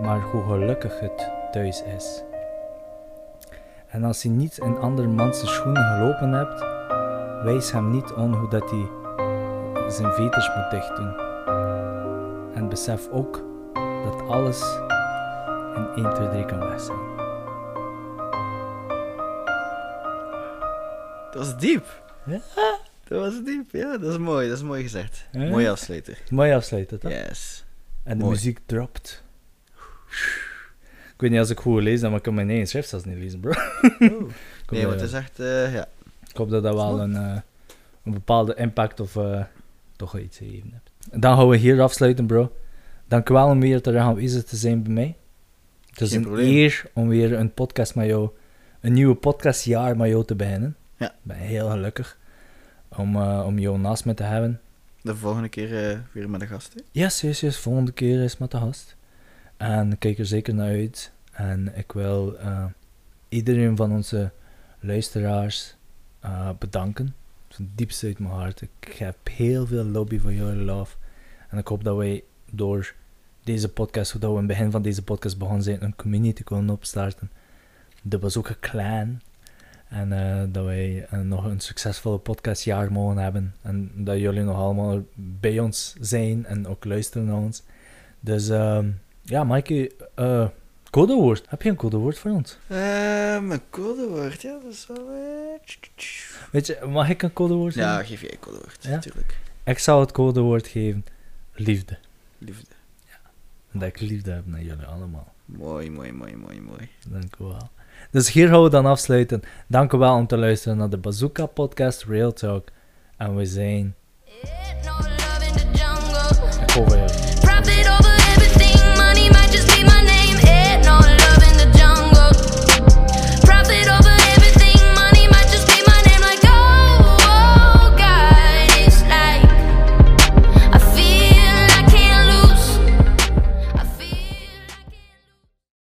maar 0.00 0.20
hoe 0.20 0.42
gelukkig 0.42 1.00
het 1.00 1.30
thuis 1.50 1.82
is. 1.96 2.24
En 3.90 4.04
als 4.04 4.22
je 4.22 4.28
niet 4.28 4.58
in 4.58 4.76
andere 4.76 5.08
mans 5.08 5.40
schoenen 5.54 5.84
gelopen 5.84 6.32
hebt, 6.32 6.60
wijs 7.44 7.72
hem 7.72 7.90
niet 7.90 8.12
aan 8.16 8.34
hoe 8.34 8.48
dat 8.48 8.70
hij 8.70 8.88
zijn 9.90 10.12
veters 10.12 10.50
moet 10.56 10.70
dicht 10.70 10.96
doen. 10.96 11.16
En 12.54 12.68
besef 12.68 13.08
ook 13.08 13.42
dat 14.04 14.22
alles 14.28 14.62
in 15.76 16.04
1, 16.04 16.14
2, 16.14 16.28
3 16.28 16.44
kan 16.44 16.58
weg 16.58 16.80
zijn. 16.80 16.98
Dat 21.30 21.34
was 21.34 21.56
diep. 21.58 21.86
Ja? 22.24 22.40
Dat 23.08 23.20
was 23.20 23.42
diep, 23.44 23.70
ja. 23.70 23.96
Dat 23.98 24.10
is 24.10 24.18
mooi, 24.18 24.48
dat 24.48 24.56
is 24.56 24.62
mooi 24.62 24.82
gezegd. 24.82 25.26
Ja? 25.32 25.48
Mooi 25.48 25.68
afsluiter. 25.68 26.18
Mooi 26.30 26.52
afsluiten, 26.52 27.00
toch? 27.00 27.10
Yes. 27.10 27.64
En 28.04 28.16
de 28.18 28.24
Mooi. 28.24 28.34
muziek 28.34 28.58
dropt. 28.66 29.22
Ik 31.20 31.26
weet 31.26 31.34
niet 31.34 31.44
als 31.44 31.50
ik 31.50 31.60
goed 31.60 31.82
lees, 31.82 32.00
maar 32.00 32.12
ik 32.14 32.22
kan 32.22 32.34
mijn 32.34 32.48
eigen 32.48 32.66
schrift 32.66 32.88
zelfs 32.88 33.04
niet 33.04 33.16
lezen, 33.18 33.40
bro. 33.40 33.52
Hoop 33.98 34.30
Nee, 34.70 34.82
dat- 34.82 34.92
het 34.92 35.00
is 35.02 35.12
echt, 35.12 35.40
eh, 35.40 35.74
ja. 35.74 35.88
Ik 36.30 36.36
hoop 36.36 36.50
dat 36.50 36.62
dat 36.62 36.74
wel 36.74 37.00
een, 37.00 37.16
eh, 37.16 37.36
een 38.04 38.12
bepaalde 38.12 38.54
impact 38.54 39.00
of 39.00 39.16
eh, 39.16 39.44
toch 39.96 40.18
iets 40.18 40.36
gegeven 40.38 40.70
hebt. 40.72 41.20
Dan 41.22 41.36
gaan 41.36 41.48
we 41.48 41.56
hier 41.56 41.80
afsluiten, 41.80 42.26
bro. 42.26 42.52
Dank 43.08 43.28
u 43.28 43.32
wel 43.34 43.48
om 43.48 43.60
weer 43.60 43.82
terug 43.82 44.00
aanwezig 44.00 44.44
te 44.44 44.56
zijn 44.56 44.82
bij 44.82 44.92
mij. 44.92 45.16
Het 45.90 46.00
is 46.00 46.08
Geen 46.08 46.18
een 46.18 46.24
probleem. 46.24 46.46
eer 46.54 46.84
om 46.92 47.08
weer 47.08 47.32
een 47.32 47.54
podcast 47.54 47.94
met 47.94 48.06
jou, 48.06 48.30
een 48.80 48.92
nieuwe 48.92 49.14
podcastjaar 49.14 49.96
met 49.96 50.08
jou 50.08 50.24
te 50.24 50.34
beginnen. 50.36 50.76
Ja. 50.96 51.06
Ik 51.10 51.14
ben 51.22 51.36
heel 51.36 51.68
gelukkig 51.70 52.18
om, 52.96 53.16
om 53.22 53.58
jou 53.58 53.78
naast 53.78 54.04
me 54.04 54.14
te 54.14 54.22
hebben. 54.22 54.60
De 55.02 55.16
volgende 55.16 55.48
keer 55.48 56.02
weer 56.12 56.30
met 56.30 56.40
een 56.40 56.46
gast, 56.46 56.74
hè. 56.74 56.80
Yes, 56.90 57.20
yes, 57.20 57.40
yes. 57.40 57.58
Volgende 57.58 57.92
keer 57.92 58.22
is 58.22 58.38
met 58.38 58.50
de 58.50 58.56
gast. 58.58 58.96
En 59.60 59.92
ik 59.92 59.98
kijk 59.98 60.18
er 60.18 60.26
zeker 60.26 60.54
naar 60.54 60.68
uit. 60.68 61.12
En 61.32 61.76
ik 61.76 61.92
wil 61.92 62.38
eh, 62.38 62.64
iedereen 63.28 63.76
van 63.76 63.92
onze 63.92 64.30
luisteraars 64.78 65.76
eh, 66.20 66.50
bedanken. 66.58 67.14
Van 67.48 67.70
diepste 67.74 68.06
uit 68.06 68.18
mijn 68.18 68.34
hart. 68.34 68.60
Ik 68.60 68.92
heb 68.92 69.16
heel 69.30 69.66
veel 69.66 69.84
lobby 69.84 70.18
voor 70.18 70.32
jullie 70.32 70.64
love. 70.64 70.96
En 71.48 71.58
ik 71.58 71.66
hoop 71.66 71.84
dat 71.84 71.96
wij 71.96 72.24
door 72.50 72.94
deze 73.44 73.68
podcast, 73.68 74.12
hoe 74.12 74.20
we 74.20 74.26
in 74.26 74.36
het 74.36 74.46
begin 74.46 74.70
van 74.70 74.82
deze 74.82 75.02
podcast 75.04 75.38
begonnen 75.38 75.62
zijn, 75.62 75.84
een 75.84 75.96
community 75.96 76.42
kunnen 76.42 76.70
opstarten. 76.70 77.30
Dat 78.02 78.20
was 78.20 78.36
ook 78.36 78.48
een 78.48 78.60
clan. 78.60 79.20
En 79.88 80.12
eh, 80.12 80.42
dat 80.52 80.64
wij 80.64 81.06
eh, 81.10 81.20
nog 81.20 81.44
een 81.44 81.60
succesvolle 81.60 82.18
podcastjaar 82.18 82.92
mogen 82.92 83.16
hebben. 83.16 83.54
En 83.62 83.90
dat 83.94 84.18
jullie 84.18 84.42
nog 84.42 84.56
allemaal 84.56 85.02
bij 85.14 85.58
ons 85.58 85.96
zijn 86.00 86.46
en 86.46 86.66
ook 86.66 86.84
luisteren 86.84 87.26
naar 87.26 87.36
ons. 87.36 87.62
Dus 88.20 88.48
ehm, 88.48 88.88
ja, 89.22 89.44
Maaike, 89.44 89.90
eh 90.14 90.46
codewoord. 90.90 91.44
Heb 91.48 91.62
je 91.62 91.68
een 91.70 91.76
codewoord 91.76 92.18
voor 92.18 92.30
ons? 92.30 92.58
Ehm, 92.68 93.50
een 93.50 93.60
codewoord, 93.70 94.42
ja, 94.42 94.58
dat 94.62 94.72
is 94.72 94.86
wel... 94.86 95.08
eh. 95.08 95.78
Weet 96.50 96.66
je, 96.66 96.78
mag 96.88 97.08
ik 97.08 97.22
een 97.22 97.32
codewoord 97.32 97.74
Ja, 97.74 97.92
geven? 97.96 98.06
geef 98.06 98.20
jij 98.20 98.30
een 98.32 98.38
codewoord, 98.38 98.76
Ja? 98.80 98.90
natuurlijk. 98.90 99.38
Ik 99.64 99.78
zou 99.78 100.00
het 100.00 100.12
codewoord 100.12 100.66
geven. 100.66 101.04
Liefde. 101.54 101.98
Liefde. 102.38 102.66
Dat 103.72 103.82
ik 103.82 104.00
liefde 104.00 104.30
heb 104.30 104.46
naar 104.46 104.62
jullie 104.62 104.84
allemaal. 104.86 105.32
Mooi, 105.44 105.90
mooi, 105.90 106.12
mooi, 106.12 106.36
mooi, 106.36 106.60
mooi. 106.60 106.88
Dank 107.08 107.36
u 107.40 107.44
wel. 107.44 107.70
Dus 108.10 108.32
hier 108.32 108.48
gaan 108.48 108.62
we 108.62 108.70
dan 108.70 108.86
afsluiten. 108.86 109.42
Dank 109.66 109.92
u 109.92 109.98
wel 109.98 110.14
om 110.16 110.26
te 110.26 110.36
luisteren 110.36 110.76
naar 110.76 110.90
de 110.90 110.96
Bazooka 110.96 111.46
Podcast 111.46 112.04
Real 112.04 112.32
Talk. 112.32 112.68
En 113.16 113.36
we 113.36 113.46
zijn... 113.46 113.94
No 114.84 114.90
love 114.90 115.44
in 115.46 115.52
the 115.52 115.66
jungle. 115.78 116.62
Ik 116.62 116.70
hoop 116.70 116.88